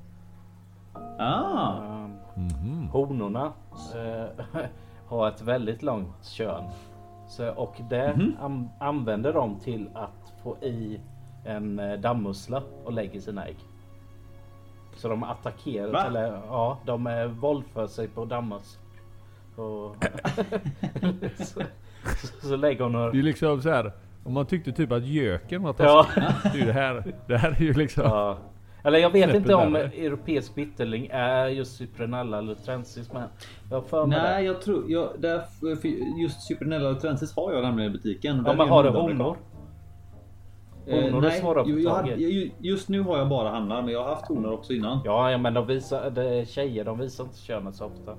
Ah, 1.19 1.73
Eh, 1.77 2.07
Mhm. 2.35 2.87
honorna 2.91 3.51
eh, 3.95 4.45
har 5.07 5.27
ett 5.27 5.41
väldigt 5.41 5.83
långt 5.83 6.25
kön. 6.25 6.63
Så, 7.27 7.49
och 7.53 7.75
det 7.89 8.13
Mhm. 8.15 8.35
an, 8.41 8.69
använder 8.79 9.33
de 9.33 9.59
till 9.59 9.89
att 9.93 10.33
få 10.43 10.57
i 10.61 10.99
en 11.45 11.79
eh, 11.79 11.99
dammmussla 11.99 12.61
och 12.85 12.93
lägger 12.93 13.19
sina 13.19 13.45
ägg. 13.47 13.57
Så 14.95 15.07
de 15.09 15.23
attackerar, 15.23 15.91
Va? 15.91 16.05
eller 16.05 16.41
ja, 16.47 16.77
de 16.85 17.07
eh, 17.07 17.25
våldför 17.25 17.87
sig 17.87 18.07
på 18.07 18.25
dammmus. 18.25 18.79
Och 19.55 19.95
så, 21.37 21.61
så, 22.41 22.47
så 22.47 22.55
lägger 22.55 22.83
hon 22.83 22.95
och, 22.95 23.11
Det 23.13 23.19
är 23.19 23.23
liksom 23.23 23.61
så 23.61 23.69
här. 23.69 23.91
Om 24.23 24.33
man 24.33 24.45
tyckte 24.45 24.71
typ 24.71 24.91
att 24.91 25.05
göken 25.05 25.63
var 25.63 25.75
Ja. 25.79 26.03
taskig. 26.13 26.51
Det 26.53 26.59
är 26.61 26.65
det 26.65 26.73
här. 26.73 27.13
Det 27.27 27.37
här 27.37 27.51
är 27.51 27.61
ju 27.61 27.73
liksom. 27.73 28.03
ja. 28.03 28.37
Eller 28.83 28.99
jag 28.99 29.09
vet 29.09 29.35
inte 29.35 29.55
om 29.55 29.73
värre. 29.73 29.83
europeisk 29.87 30.55
bitterling 30.55 31.07
är 31.11 31.47
just 31.47 31.77
Cyprinella 31.77 32.41
lutrensis 32.41 33.13
men 33.13 33.23
jag 33.71 33.85
för 33.85 34.05
mig 34.05 34.17
det. 34.19 34.23
nej, 34.23 34.45
jag 34.45 34.61
tror 34.61 34.83
jag, 34.91 35.09
där, 35.19 35.41
för 35.59 35.87
just 36.21 36.41
Cyprinella 36.47 36.89
och 36.89 36.99
Trensis 36.99 37.35
har 37.35 37.53
jag 37.53 37.63
nämligen 37.63 37.91
i 37.91 37.93
butiken. 37.93 38.37
Ja 38.37 38.43
Där 38.43 38.57
men 38.57 38.67
är 38.67 38.71
har 38.71 38.83
du 38.83 38.89
honor? 38.89 39.37
Eh, 40.87 41.03
Honor 41.03 41.17
är 41.17 41.21
nej, 41.21 41.41
jag 41.43 41.55
tag 41.55 41.69
i. 41.69 41.87
hade- 41.87 42.11
ju- 42.15 42.51
Just 42.59 42.89
nu 42.89 43.01
har 43.01 43.17
jag 43.17 43.29
bara 43.29 43.49
hannar, 43.49 43.81
men 43.81 43.93
jag 43.93 44.03
har 44.03 44.09
haft 44.09 44.27
honor 44.27 44.51
också 44.51 44.73
innan. 44.73 44.99
Ja, 45.05 45.31
ja 45.31 45.37
men 45.37 45.53
de 45.53 45.67
visar, 45.67 46.09
det, 46.09 46.45
tjejer 46.49 46.85
de 46.85 46.99
visar 46.99 47.23
inte 47.23 47.37
könet 47.37 47.75
så 47.75 47.85
ofta. 47.85 48.15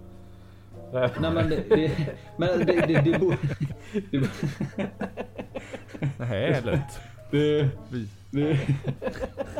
Nej 0.92 1.10
men 1.20 1.48
det, 1.50 1.62
det, 1.68 1.90
men 2.36 2.48
det, 2.58 2.64
det, 2.86 3.00
det, 3.04 3.18
bor- 3.18 3.36
det, 6.18 6.24
här 6.24 6.36
är 6.36 6.62
lätt. 6.62 7.00
det, 7.30 7.68
det, 8.30 8.58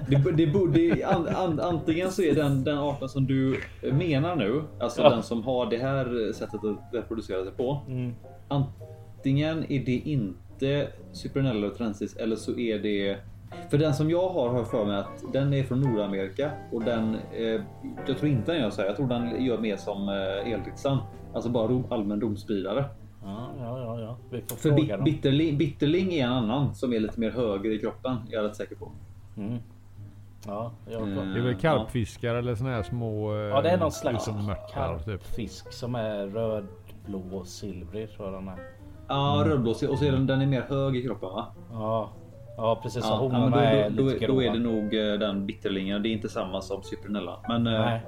det, 0.09 0.33
det, 0.33 0.47
bor- 0.47 0.68
det, 0.74 1.05
an, 1.05 1.28
an, 1.28 1.61
antingen 1.61 2.12
så 2.12 2.22
är 2.22 2.35
den, 2.35 2.64
den 2.64 2.78
arten 2.78 3.09
som 3.09 3.26
du 3.26 3.61
menar 3.93 4.37
nu, 4.37 4.62
alltså 4.80 5.03
Ja. 5.03 5.11
den 5.11 5.22
som 5.22 5.43
har 5.43 5.66
det 5.70 5.78
här 5.78 6.33
sättet 6.33 6.61
att 6.64 6.95
reproducera 6.95 7.45
sig 7.45 7.53
på. 7.53 7.80
Mm. 7.89 8.12
Antingen 8.49 9.72
är 9.72 9.85
det 9.85 9.93
inte 9.97 10.89
Cyprinella 11.12 11.70
trensis 11.70 12.16
eller 12.16 12.37
så 12.37 12.59
är 12.59 12.78
det 12.78 13.16
för 13.70 13.78
den 13.78 13.94
som 13.94 14.11
jag 14.11 14.28
har 14.28 14.48
har 14.48 14.64
för 14.64 14.84
mig 14.84 14.96
att 14.96 15.32
den 15.32 15.55
är 15.55 15.62
från 15.62 15.80
Nordamerika 15.80 16.50
och 16.72 16.82
den. 16.84 17.14
Eh, 17.32 17.61
jag 18.07 18.18
tror 18.18 18.26
inte 18.30 18.53
den 18.53 18.61
gör 18.61 18.70
så 18.70 18.80
här. 18.80 18.88
Jag 18.88 18.96
tror 18.96 19.09
den 19.09 19.44
gör 19.44 19.59
mer 19.59 19.76
som 19.76 20.09
eh, 20.09 20.53
Elriksson. 20.53 20.98
Alltså 21.34 21.50
bara 21.50 21.68
ro, 21.68 21.84
allmän 21.90 22.20
domspridare. 22.20 22.84
Ja, 23.24 23.50
ja, 23.59 23.78
ja, 23.78 24.00
ja. 24.00 24.16
Vi 24.30 24.40
får 24.40 24.57
För 24.57 24.68
fråga 24.68 24.98
bit, 24.98 25.05
bitterling, 25.05 25.59
bitterling 25.59 26.14
är 26.14 26.26
en 26.26 26.32
annan 26.32 26.74
som 26.74 26.92
är 26.92 27.00
lite 27.00 27.20
mer 27.20 27.30
högre 27.30 27.74
i 27.74 27.78
kroppen. 27.78 28.16
Jag 28.30 28.44
är 28.44 28.48
rätt 28.48 28.57
säker 28.57 28.76
på. 28.76 28.92
Mm. 29.36 29.59
Ja, 30.46 30.72
jag 30.90 31.03
Mm. 31.03 31.32
Det 31.32 31.40
är 31.40 31.44
väl 31.44 31.55
karpfiskar 31.55 32.34
eller 32.34 32.55
såna 32.55 32.70
här 32.70 32.82
små... 32.82 33.32
eh, 33.34 33.38
ja, 33.38 33.62
det 33.62 33.70
är 33.70 33.78
någon 33.78 33.92
slags 33.92 34.24
typ. 34.24 34.34
karpfisk 34.74 35.72
som 35.72 35.94
är 35.94 36.26
röd, 36.26 36.66
blå 37.07 37.22
och 37.32 37.46
silvrig 37.46 38.11
tror 38.11 38.26
jag 38.26 38.34
den 38.34 38.48
är. 38.48 38.59
Ja, 39.09 39.42
rödblåsig 39.46 39.90
och 39.90 39.98
så 39.98 40.05
är 40.05 40.12
den, 40.12 40.26
den 40.26 40.42
är 40.42 40.46
mer 40.46 40.62
hög 40.68 40.96
i 40.96 41.03
kroppen 41.03 41.28
va? 41.28 41.46
Ja, 41.70 42.11
ja 42.57 42.80
precis. 42.82 43.05
Ja, 43.05 43.11
ja, 43.11 43.28
men 43.28 43.40
honorna 43.42 43.57
då, 43.57 43.62
är 43.62 43.90
då, 43.90 44.03
lite 44.05 44.26
då, 44.26 44.32
då 44.34 44.42
är 44.42 44.50
det 44.50 44.59
nog 44.59 44.94
eh, 44.94 45.18
den 45.18 45.46
bitterlingen. 45.46 46.03
Det 46.03 46.09
är 46.09 46.11
inte 46.12 46.28
samma 46.28 46.61
som 46.61 46.82
Cyprinella. 46.82 47.40
Men, 47.48 47.66
eh, 47.66 47.80
Nej, 47.80 48.00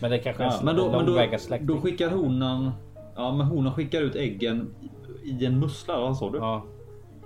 men 0.00 0.10
det 0.10 0.18
kanske 0.18 0.42
är 0.42 0.46
Ja, 0.46 0.58
en 0.58 0.64
men 0.64 0.76
då, 0.76 0.90
men 0.90 1.06
då, 1.06 1.74
då 1.74 1.80
skickar 1.80 2.10
honan. 2.10 2.70
Ja, 3.16 3.32
men 3.32 3.46
honan 3.46 3.72
skickar 3.74 4.00
ut 4.00 4.16
äggen 4.16 4.74
i 5.24 5.46
en 5.46 5.60
mussla. 5.60 6.00
Vad 6.00 6.16
sa 6.16 6.30
du? 6.30 6.38
Ja, 6.38 6.62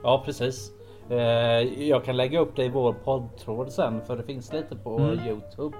ja 0.02 0.22
precis. 0.24 0.72
Eh, 1.10 1.18
jag 1.88 2.04
kan 2.04 2.16
lägga 2.16 2.40
upp 2.40 2.56
det 2.56 2.64
i 2.64 2.68
vår 2.68 2.92
poddtråd 2.92 3.72
sen 3.72 4.00
för 4.06 4.16
det 4.16 4.22
finns 4.22 4.52
lite 4.52 4.76
på 4.76 4.98
Mm. 4.98 5.26
Youtube. 5.28 5.76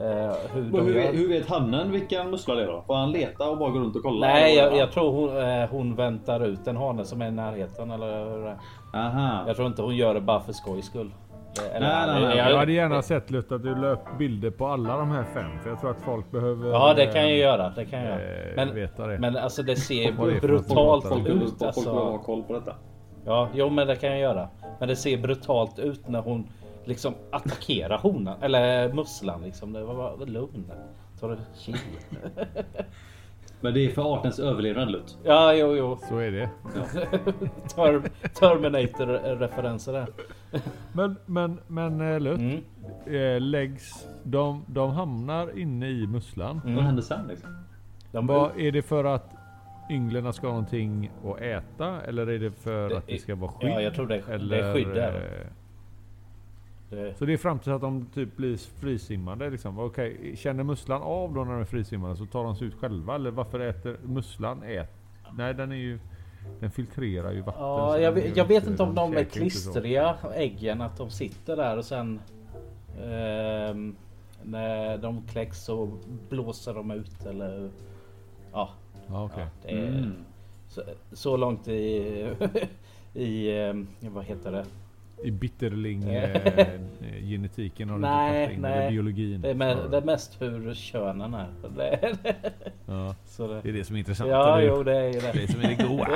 Eh, 0.00 0.32
hur 0.54 0.62
de 0.62 0.80
hur, 0.86 0.94
gör. 0.94 1.00
vet- 1.02 1.14
hur 1.14 1.28
vet 1.28 1.48
hannen 1.48 1.92
vilken 1.92 2.30
mussla 2.30 2.54
det 2.54 2.62
är 2.62 2.66
då? 2.66 2.82
Får 2.86 2.94
han 2.94 3.10
leta 3.12 3.50
och 3.50 3.58
bara 3.58 3.70
gå 3.70 3.78
runt 3.78 3.96
och 3.96 4.02
kolla? 4.02 4.26
Nej, 4.26 4.56
jag, 4.56 4.76
jag 4.76 4.92
tror 4.92 5.12
hon, 5.12 5.42
eh, 5.62 5.68
hon 5.70 5.94
väntar 5.96 6.40
ut 6.44 6.66
en 6.66 6.76
hane 6.76 7.04
som 7.04 7.22
är 7.22 7.28
i 7.28 7.30
närheten. 7.30 7.90
Eller. 7.90 8.56
Aha. 8.94 9.44
Jag 9.46 9.56
tror 9.56 9.68
inte 9.68 9.82
hon 9.82 9.96
gör 9.96 10.14
det 10.14 10.20
bara 10.20 10.40
för 10.40 10.52
skojs 10.52 10.86
skull. 10.86 11.10
Eh, 11.70 11.76
Eller, 11.76 11.88
Nej, 11.88 12.06
nej, 12.06 12.22
nej. 12.28 12.36
jag- 12.38 12.50
Jag 12.50 12.56
hade 12.58 12.72
gärna 12.72 13.02
sett 13.02 13.30
Lut 13.30 13.52
att 13.52 13.62
du 13.62 13.74
la 13.74 13.88
upp 13.88 14.18
bilder 14.18 14.50
på 14.50 14.66
alla 14.66 14.96
de 14.96 15.10
här 15.10 15.24
fem. 15.34 15.50
För 15.62 15.70
jag 15.70 15.80
tror 15.80 15.90
att 15.90 16.00
folk 16.04 16.30
behöver... 16.30 16.70
Ja, 16.70 16.94
det 16.96 17.06
kan 17.06 17.20
jag 17.28 17.36
göra. 17.38 17.72
Det 17.76 17.84
kan 17.84 18.00
jag 18.00 18.08
göra. 18.20 18.20
Men, 18.56 18.74
veta 18.74 19.06
det. 19.06 19.18
men 19.18 19.36
alltså 19.36 19.62
det 19.62 19.76
ser 19.76 20.12
det 20.12 20.40
brutalt. 20.40 21.04
Folk, 21.08 21.26
ut. 21.28 21.38
folk, 21.60 21.74
folk 21.74 21.84
behöver 21.86 22.00
ha 22.00 22.12
Alltså. 22.12 22.26
koll 22.26 22.42
på 22.42 22.52
detta. 22.52 22.74
Ja, 23.26 23.48
jo, 23.54 23.70
men 23.70 23.86
det 23.86 23.96
kan 23.96 24.10
jag 24.10 24.18
göra. 24.20 24.48
Men 24.78 24.88
det 24.88 24.96
ser 24.96 25.16
brutalt 25.18 25.78
ut 25.78 26.08
när 26.08 26.20
hon 26.22 26.48
liksom 26.84 27.14
attackerar 27.30 27.98
honan 27.98 28.42
eller 28.42 28.92
musslan 28.92 29.42
liksom. 29.42 29.72
Det 29.72 29.84
var 29.84 29.94
bara 29.94 30.24
lugn. 30.24 30.72
Ta 31.20 31.28
det 31.28 31.38
chill. 31.54 31.76
Men 33.60 33.74
det 33.74 33.80
är 33.80 33.88
för 33.88 34.14
artens 34.14 34.38
överlevnad 34.38 34.90
Lut. 34.90 35.18
Ja, 35.24 35.54
jo, 35.54 35.76
jo. 35.76 35.98
Så 36.08 36.18
är 36.18 36.30
det. 36.30 36.50
Ter 37.74 38.02
Terminator 38.28 39.06
referenser 39.36 39.92
där. 39.92 40.06
Men, 40.92 41.16
men, 41.26 41.60
men 41.66 42.00
eh, 42.00 42.20
Lut. 42.20 42.38
Mm. 42.38 42.64
Eh, 43.06 43.40
läggs... 43.40 44.06
De, 44.22 44.64
de 44.66 44.90
hamnar 44.90 45.58
inne 45.58 45.88
i 45.88 46.06
musslan. 46.06 46.60
Vad 46.64 46.84
händer 46.84 47.02
sen 47.02 47.26
liksom? 47.28 47.64
De 48.12 48.26
Vad 48.26 48.60
Är 48.60 48.72
det 48.72 48.82
för 48.82 49.04
att 49.04 49.34
ynglen 49.90 50.32
ska 50.32 50.46
ha 50.46 50.54
någonting 50.54 51.10
att 51.24 51.40
äta? 51.40 52.00
Eller 52.02 52.26
är 52.26 52.38
det 52.38 52.50
för 52.50 52.88
Det 52.88 52.96
att 52.96 53.06
det 53.06 53.18
ska 53.18 53.34
vara 53.34 53.50
skydd? 53.50 53.70
Ja, 53.70 53.80
jag 53.80 53.94
tror 53.94 54.06
det 54.06 54.14
är, 54.14 54.30
eller, 54.30 54.56
det 54.56 54.68
är 54.68 54.74
skydd 54.74 54.88
där. 54.94 55.46
Eh, 56.90 56.98
Det, 56.98 57.14
Så 57.18 57.24
det 57.24 57.32
är 57.32 57.36
fram 57.36 57.58
till 57.58 57.72
att 57.72 57.80
de 57.80 58.06
typ 58.14 58.36
blir 58.36 58.56
frisimmande 58.56 59.50
liksom. 59.50 59.78
Okej, 59.78 60.36
känner 60.36 60.64
musslan 60.64 61.02
av 61.02 61.34
då 61.34 61.44
när 61.44 61.52
de 61.52 61.60
är 61.60 61.64
frisimmande 61.64 62.16
så 62.16 62.26
tar 62.26 62.44
de 62.44 62.56
sig 62.56 62.66
ut 62.66 62.74
själva? 62.74 63.14
Eller 63.14 63.30
varför 63.30 63.60
äter 63.60 63.96
musslan 64.02 64.62
ät? 64.62 64.90
Nej 65.36 65.54
den 65.54 65.72
är 65.72 65.76
ju... 65.76 65.98
Den 66.60 66.70
filtrerar 66.70 67.32
ju 67.32 67.40
vatten. 67.40 67.62
ja, 67.62 67.98
jag, 67.98 68.12
vet- 68.12 68.36
jag 68.36 68.44
vet 68.44 68.66
inte- 68.66 68.82
om 68.82 68.94
de 68.94 69.16
är 69.16 69.24
klistriga 69.24 70.16
äggen. 70.34 70.80
Att 70.80 70.96
de 70.96 71.10
sitter 71.10 71.56
där 71.56 71.76
och 71.78 71.84
sen 71.84 72.20
ehm, 73.02 73.96
när 74.42 74.98
de 74.98 75.22
kläcks 75.26 75.64
så 75.64 75.98
blåser 76.28 76.74
de 76.74 76.90
ut 76.90 77.26
eller 77.26 77.70
ja. 78.52 78.70
Okej. 79.08 79.44
ja 79.44 79.48
det 79.62 79.70
är, 79.70 79.88
Mm. 79.88 80.12
så, 80.68 80.82
så 81.12 81.36
långt 81.36 81.68
i, 81.68 82.30
i 83.14 83.58
ehm, 83.60 83.86
vad 84.00 84.24
heter 84.24 84.52
det? 84.52 84.64
I 85.24 85.30
bitterling 85.30 86.02
eh, 86.04 86.48
genetiken 87.22 87.88
har 87.88 87.96
du 87.96 88.02
Nej, 88.02 88.42
inte 88.42 88.54
in. 88.54 88.60
nej. 88.60 88.72
Eller 88.78 88.90
biologin. 88.90 89.40
Det 89.40 89.50
är, 89.50 89.54
med, 89.54 89.76
det 89.90 89.96
är 89.96 90.02
mest 90.02 90.42
hur 90.42 90.74
könen 90.74 91.34
är. 91.34 91.48
Det, 91.76 92.14
Ja, 92.86 93.14
så 93.24 93.46
det, 93.46 93.60
det 93.62 93.68
är 93.68 93.72
det 93.72 93.84
som 93.84 93.96
är 93.96 94.00
intressant. 94.00 94.30
ja, 94.30 94.58
eller 94.58 94.68
jo 94.68 94.82
det 94.82 94.96
är 94.96 95.12
det. 95.12 95.32
Det 95.40 95.52
som 95.52 95.60
är 95.60 95.68
det 95.68 95.88
goa. 95.88 96.08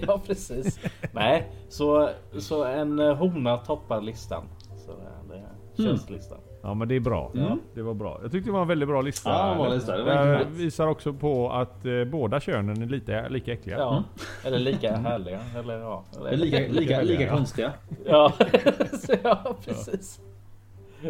ja 0.06 0.20
precis. 0.26 0.80
Nej, 1.12 1.48
så, 1.68 2.10
så 2.38 2.64
en 2.64 2.98
eh, 2.98 3.14
hona 3.16 3.56
toppar 3.56 4.00
listan. 4.00 4.44
Så 4.86 4.92
det, 5.28 5.34
är 5.34 5.38
Mm. 5.78 5.98
Ja 6.62 6.74
men 6.74 6.88
det 6.88 6.96
är 6.96 7.00
bra. 7.00 7.32
Mm. 7.34 7.58
Det 7.74 7.82
var 7.82 7.94
bra. 7.94 8.18
Jag 8.22 8.32
tyckte 8.32 8.48
det 8.48 8.52
var 8.54 8.62
en 8.62 8.68
väldigt 8.68 8.88
bra 8.88 9.00
lista. 9.02 9.30
Ja, 9.30 9.52
det 9.52 9.58
var 9.58 9.74
lista. 9.74 9.96
Det 9.96 10.02
var 10.04 10.44
visar 10.44 10.86
också 10.86 11.12
på 11.12 11.50
att 11.50 11.86
eh, 11.86 12.04
båda 12.04 12.40
könen 12.40 12.82
är 12.82 12.86
lite, 12.86 13.28
lika 13.28 13.52
äckliga. 13.52 13.78
Ja, 13.78 14.04
eller 14.44 14.58
lika 14.58 14.96
härliga. 14.96 15.40
Eller 15.58 15.78
ja. 15.78 16.04
Är 16.30 16.36
lika, 16.36 16.58
lika, 16.58 16.72
lika 16.72 16.96
härliga, 16.96 17.20
ja. 17.26 17.36
konstiga. 17.36 17.72
Ja, 18.06 18.32
så, 19.06 19.12
ja 19.22 19.56
precis. 19.64 20.20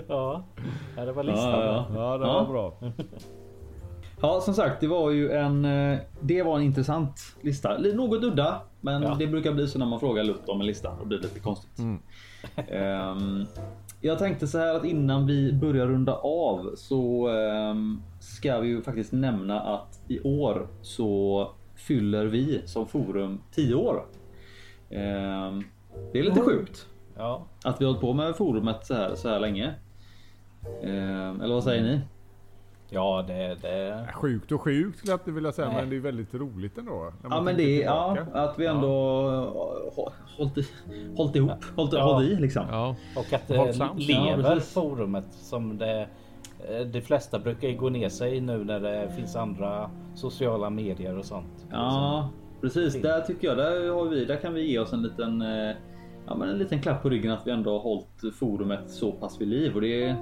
Ja, 0.08 0.44
ja 0.96 1.04
det 1.04 1.12
var 1.12 1.22
listan. 1.22 1.50
Ja, 1.50 1.64
ja. 1.64 1.86
Ja, 1.94 2.18
det 2.18 2.26
Ja. 2.26 2.32
var 2.32 2.46
bra. 2.52 2.74
Ja, 4.20 4.40
som 4.40 4.54
sagt, 4.54 4.80
det 4.80 4.86
var 4.86 5.10
ju 5.10 5.30
en. 5.32 5.64
eh, 5.64 5.98
Det 6.20 6.42
var 6.42 6.56
en 6.56 6.62
intressant 6.62 7.20
lista. 7.40 7.78
Li- 7.78 7.94
Något 7.94 8.24
udda, 8.24 8.60
men 8.80 9.02
Ja. 9.02 9.16
det 9.18 9.26
brukar 9.26 9.52
bli 9.52 9.66
så 9.68 9.78
när 9.78 9.86
man 9.86 10.00
frågar 10.00 10.24
Lut 10.24 10.48
om 10.48 10.60
en 10.60 10.66
lista. 10.66 10.92
Då 11.00 11.04
blir 11.04 11.18
det 11.18 11.24
lite 11.24 11.40
konstigt. 11.40 11.78
Mm. 11.78 12.02
Ehm, 12.56 13.46
jag 14.00 14.18
tänkte 14.18 14.46
så 14.46 14.58
här 14.58 14.74
att 14.74 14.84
innan 14.84 15.26
vi 15.26 15.52
börjar 15.52 15.86
runda 15.86 16.14
av 16.16 16.74
så 16.76 17.28
ehm, 17.28 18.02
ska 18.20 18.58
vi 18.60 18.68
ju 18.68 18.82
faktiskt 18.82 19.12
nämna 19.12 19.60
att 19.60 20.00
i 20.08 20.20
år 20.20 20.68
så 20.82 21.50
fyller 21.74 22.26
vi 22.26 22.62
som 22.64 22.86
forum 22.86 23.40
10 23.54 23.74
år. 23.74 24.04
Ehm, 24.90 25.64
det 26.12 26.18
är 26.18 26.22
lite 26.22 26.40
sjukt 26.40 26.86
Ja, 27.16 27.46
att 27.64 27.80
vi 27.80 27.84
har 27.84 27.92
hållit 27.92 28.00
på 28.00 28.12
med 28.12 28.36
forumet 28.36 28.86
så 28.86 28.94
här, 28.94 29.14
så 29.14 29.28
här 29.28 29.40
länge. 29.40 29.74
Eller 30.82 31.54
vad 31.54 31.64
säger 31.64 31.82
ni? 31.82 32.00
Ja 32.90 33.24
det, 33.26 33.56
det, 33.62 34.08
Sjukt 34.14 34.52
och 34.52 34.60
sjukt 34.60 34.98
skulle 34.98 35.12
jag 35.12 35.20
inte 35.20 35.30
vilja 35.30 35.52
säga 35.52 35.68
Nej. 35.68 35.76
men 35.80 35.90
det 35.90 35.96
är 35.96 36.00
väldigt 36.00 36.34
roligt 36.34 36.78
ändå. 36.78 37.12
när 37.22 37.30
Ja 37.30 37.42
men 37.42 37.56
det 37.56 37.82
är 37.82 37.84
ja, 37.84 38.16
att 38.32 38.58
vi 38.58 38.66
ändå 38.66 38.86
ja. 39.96 40.12
hållit, 40.36 40.72
hållit 41.16 41.36
ihop, 41.36 41.64
hållit, 41.76 41.92
Ja. 41.92 42.02
hållit 42.02 42.30
i 42.30 42.34
liksom. 42.34 42.64
Ja. 42.70 42.96
och 43.16 43.32
att 43.32 43.48
det. 43.48 43.54
Ja, 43.78 43.94
lever 43.96 44.54
precis. 44.54 44.74
forumet 44.74 45.26
som 45.30 45.78
det 45.78 46.08
eh, 46.68 46.86
de 46.86 47.00
flesta 47.00 47.38
brukar 47.38 47.68
ju 47.68 47.76
gå 47.76 47.88
ner 47.88 48.08
sig 48.08 48.40
nu 48.40 48.64
när 48.64 48.80
det 48.80 49.12
finns 49.16 49.36
andra 49.36 49.90
sociala 50.14 50.70
medier 50.70 51.18
och 51.18 51.24
sånt. 51.24 51.66
Ja, 51.70 52.28
precis. 52.60 52.92
Fint. 52.92 53.04
Där 53.04 53.20
tycker 53.20 53.48
jag, 53.48 53.56
där 53.56 53.90
har 53.90 54.04
vi, 54.04 54.24
där 54.24 54.36
kan 54.36 54.54
vi 54.54 54.70
ge 54.70 54.78
oss 54.78 54.92
en 54.92 55.02
liten, 55.02 55.42
eh, 55.42 55.76
ja, 56.26 56.34
men 56.34 56.48
en 56.48 56.58
liten 56.58 56.82
klapp 56.82 57.02
på 57.02 57.08
ryggen 57.08 57.32
att 57.32 57.46
vi 57.46 57.50
ändå 57.50 57.70
har 57.72 57.80
hållit 57.80 58.36
forumet 58.38 58.90
så 58.90 59.12
pass 59.12 59.40
vid 59.40 59.48
liv 59.48 59.74
och 59.74 59.80
det, 59.80 60.16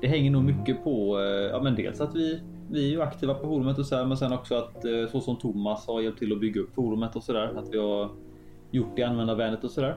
det 0.00 0.06
hänger 0.06 0.30
nog 0.30 0.44
mycket 0.44 0.84
på, 0.84 1.18
eh, 1.18 1.24
ja 1.24 1.62
men 1.62 1.74
dels 1.74 2.00
att 2.00 2.14
vi, 2.14 2.40
vi 2.70 2.86
är 2.86 2.90
ju 2.90 3.02
aktiva 3.02 3.34
på 3.34 3.46
forumet 3.46 3.78
och 3.78 3.86
så 3.86 3.96
här, 3.96 4.04
men 4.04 4.16
sen 4.16 4.32
också 4.32 4.54
att 4.54 4.84
eh, 4.84 5.06
så 5.12 5.20
som 5.20 5.36
Thomas 5.36 5.86
har 5.86 6.00
hjälpt 6.00 6.18
till 6.18 6.32
att 6.32 6.40
bygga 6.40 6.60
upp 6.60 6.74
forumet 6.74 7.16
och 7.16 7.22
så 7.22 7.32
där, 7.32 7.58
att 7.58 7.68
vi 7.74 7.78
har 7.78 8.08
gjort 8.70 8.96
det 8.96 9.02
användarvänligt 9.02 9.64
och 9.64 9.70
så 9.70 9.80
där. 9.80 9.96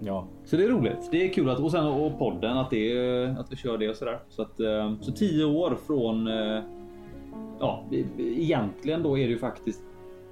Ja, 0.00 0.26
Så 0.44 0.56
det 0.56 0.64
är 0.64 0.68
roligt. 0.68 1.08
Det 1.12 1.24
är 1.24 1.32
kul 1.32 1.50
att 1.50 1.60
och 1.60 1.70
sen 1.70 1.86
och 1.86 2.18
podden 2.18 2.58
att 2.58 2.70
det 2.70 3.26
att 3.38 3.52
vi 3.52 3.56
kör 3.56 3.78
det 3.78 3.88
och 3.88 3.96
sådär. 3.96 4.18
Så 4.28 4.42
att 4.42 4.60
eh, 4.60 4.94
så 5.00 5.12
tio 5.12 5.44
år 5.44 5.78
från. 5.86 6.28
eh, 6.28 6.62
Ja, 7.60 7.84
egentligen 8.18 9.02
då 9.02 9.18
är 9.18 9.24
det 9.24 9.30
ju 9.32 9.38
faktiskt. 9.38 9.82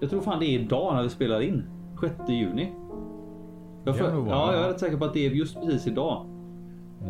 Jag 0.01 0.11
tror 0.11 0.21
fan 0.21 0.41
det 0.41 0.47
är 0.47 0.61
idag 0.61 0.95
när 0.95 1.03
vi 1.03 1.09
spelar 1.09 1.41
in 1.41 1.65
6 2.01 2.15
juni. 2.29 2.73
Jag, 3.85 3.95
vara. 3.95 4.29
ja, 4.29 4.55
jag 4.55 4.65
är 4.65 4.69
rätt 4.69 4.81
säker 4.81 4.97
på 4.97 5.05
att 5.05 5.15
det 5.15 5.27
är 5.27 5.31
just 5.31 5.61
precis 5.61 5.87
idag. 5.87 6.27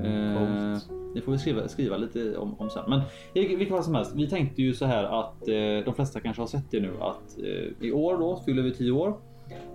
Eh, 0.05 0.39
coolt. 0.39 0.91
Det 1.17 1.23
får 1.23 1.33
vi 1.33 1.39
skriva, 1.39 1.69
skriva 1.69 1.97
lite 1.97 2.37
om, 2.37 2.55
om 2.59 2.71
sen. 2.71 2.85
Men 2.89 3.01
i 3.35 3.47
vilket 3.47 3.69
fall 3.69 3.85
som 3.85 3.95
helst. 3.95 4.13
Vi 4.15 4.29
tänkte 4.29 4.63
ju 4.63 4.75
så 4.75 4.87
här 4.87 5.05
att 5.05 5.49
eh, 5.49 5.85
de 5.85 5.95
flesta 5.95 6.21
kanske 6.21 6.43
har 6.43 6.47
sett 6.47 6.71
det 6.71 6.81
nu 6.81 6.93
att 7.01 7.39
eh, 7.39 7.87
i 7.87 7.93
år 7.93 8.19
då 8.19 8.43
fyller 8.47 8.63
vi 8.63 8.75
10 8.75 8.93
år. 8.93 9.17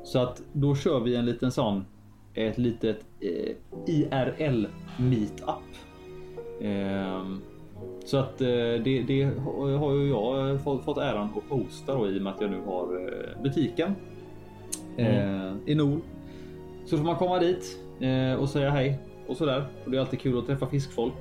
Så 0.04 0.20
att 0.20 0.42
då 0.54 0.76
kör 0.76 1.00
vi 1.00 1.16
en 1.16 1.26
liten 1.26 1.52
sån 1.52 1.86
ett 2.34 2.58
litet 2.58 3.06
eh, 3.20 3.56
IRL 3.86 4.68
meetup. 4.98 5.72
Ehm, 6.62 7.42
så 8.06 8.18
att 8.18 8.42
eh, 8.42 8.48
det, 8.84 9.04
det 9.08 9.24
har 9.78 9.94
ju 9.94 10.10
jag 10.10 10.64
fått, 10.64 10.86
fått 10.86 10.98
äran 10.98 11.30
att 11.36 11.58
hosta 11.58 11.96
då, 11.96 12.10
i 12.10 12.20
och 12.20 12.22
med 12.22 12.34
att 12.34 12.42
jag 12.42 12.52
nu 12.52 12.62
har 12.66 12.84
eh, 12.84 13.42
butiken 13.44 13.96
eh, 14.98 15.54
i 15.66 15.76
Nol. 15.76 16.00
Så 16.86 16.98
får 16.98 17.06
man 17.06 17.16
komma 17.16 17.40
dit 17.40 17.78
och 18.40 18.50
säga 18.50 18.70
hej 18.70 19.00
och 19.28 19.38
sådär. 19.38 19.66
Och 19.86 19.92
det 19.92 19.98
är 19.98 20.02
alltid 20.02 20.20
kul 20.20 20.40
att 20.40 20.46
träffa 20.46 20.68
fiskfolk. 20.68 21.14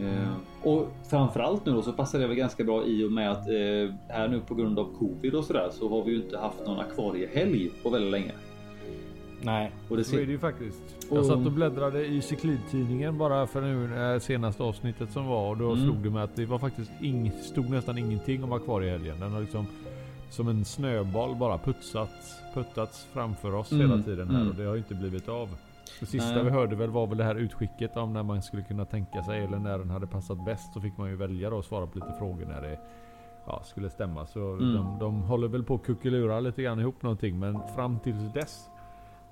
Eh, 0.00 0.32
och 0.62 0.88
framförallt 1.10 1.66
nu 1.66 1.72
då 1.72 1.82
så 1.82 1.92
passar 1.92 2.18
det 2.18 2.26
väl 2.26 2.36
ganska 2.36 2.64
bra 2.64 2.84
i 2.84 3.04
och 3.04 3.12
med 3.12 3.30
att 3.30 3.48
eh, 3.48 3.94
här 4.08 4.28
nu 4.28 4.40
på 4.40 4.54
grund 4.54 4.78
av 4.78 4.88
covid 4.98 5.34
och 5.34 5.44
sådär 5.44 5.68
så 5.72 5.88
har 5.88 6.04
vi 6.04 6.10
ju 6.10 6.16
inte 6.22 6.38
haft 6.38 6.66
någon 6.66 6.78
akvariehelg 6.80 7.70
på 7.82 7.90
väldigt 7.90 8.10
länge. 8.10 8.32
nej, 9.42 9.72
Och 9.88 9.96
det 9.96 10.04
Så 10.04 10.16
är 10.16 10.20
det 10.20 10.24
ser, 10.26 10.32
ju 10.32 10.38
faktiskt. 10.38 10.82
Och- 11.10 11.16
Jag 11.16 11.26
satt 11.26 11.46
och 11.46 11.52
bläddrade 11.52 12.06
i 12.06 12.22
cyklidtidningen 12.22 13.18
bara 13.18 13.46
för 13.46 13.60
nu 13.60 13.96
eh, 14.14 14.20
senaste 14.20 14.62
avsnittet 14.62 15.10
som 15.10 15.26
var 15.26 15.48
och 15.50 15.56
då 15.56 15.70
Mm. 15.72 15.84
slog 15.84 15.96
det 15.96 16.10
mig 16.10 16.22
att 16.22 16.36
det 16.36 16.46
var 16.46 16.58
faktiskt 16.58 16.90
ing, 17.00 17.32
stod 17.42 17.70
nästan 17.70 17.98
ingenting 17.98 18.44
om 18.44 18.52
akvariehelgen. 18.52 19.20
Den 19.20 19.32
har 19.32 19.40
liksom 19.40 19.66
som 20.30 20.48
en 20.48 20.64
snöboll 20.64 21.36
bara 21.36 21.58
putsats, 21.58 22.34
puttats 22.54 23.06
framför 23.12 23.54
oss 23.54 23.72
Mm, 23.72 23.90
hela 23.90 24.02
tiden 24.02 24.28
här 24.30 24.36
mm. 24.36 24.48
och 24.48 24.54
det 24.54 24.64
har 24.64 24.72
ju 24.72 24.78
inte 24.78 24.94
blivit 24.94 25.28
av. 25.28 25.48
Det 26.00 26.06
sista 26.06 26.34
Nej. 26.34 26.44
vi 26.44 26.50
hörde 26.50 26.76
väl 26.76 26.90
var 26.90 27.06
väl 27.06 27.18
det 27.18 27.24
här 27.24 27.34
utskicket 27.34 27.96
om 27.96 28.12
när 28.12 28.22
man 28.22 28.42
skulle 28.42 28.62
kunna 28.62 28.84
tänka 28.84 29.22
sig 29.22 29.44
eller 29.44 29.58
när 29.58 29.78
den 29.78 29.90
hade 29.90 30.06
passat 30.06 30.44
bäst. 30.44 30.72
Så 30.74 30.80
fick 30.80 30.96
man 30.98 31.08
ju 31.10 31.16
välja 31.16 31.50
då 31.50 31.56
och 31.56 31.64
svara 31.64 31.86
på 31.86 31.98
lite 31.98 32.12
frågor 32.18 32.46
när 32.46 32.60
det 32.62 32.78
ja, 33.46 33.62
skulle 33.64 33.90
stämma. 33.90 34.26
Så 34.26 34.40
Mm. 34.52 34.74
de, 34.74 34.98
de 35.00 35.22
håller 35.22 35.48
väl 35.48 35.64
på 35.64 35.74
att 35.74 35.82
kuckelura 35.82 36.40
lite 36.40 36.62
grann 36.62 36.80
ihop 36.80 37.02
någonting 37.02 37.38
men 37.38 37.58
fram 37.76 37.98
tills 37.98 38.32
dess 38.32 38.68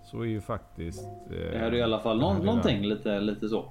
så 0.03 0.21
är 0.21 0.27
ju 0.27 0.41
faktiskt... 0.41 1.05
Eh, 1.31 1.31
det 1.53 1.59
här 1.59 1.67
är 1.73 1.75
i 1.75 1.83
alla 1.83 1.99
fall 2.01 2.21
någon, 2.21 2.45
någonting 2.47 2.83
lite, 2.83 3.21
lite 3.21 3.49
så. 3.49 3.65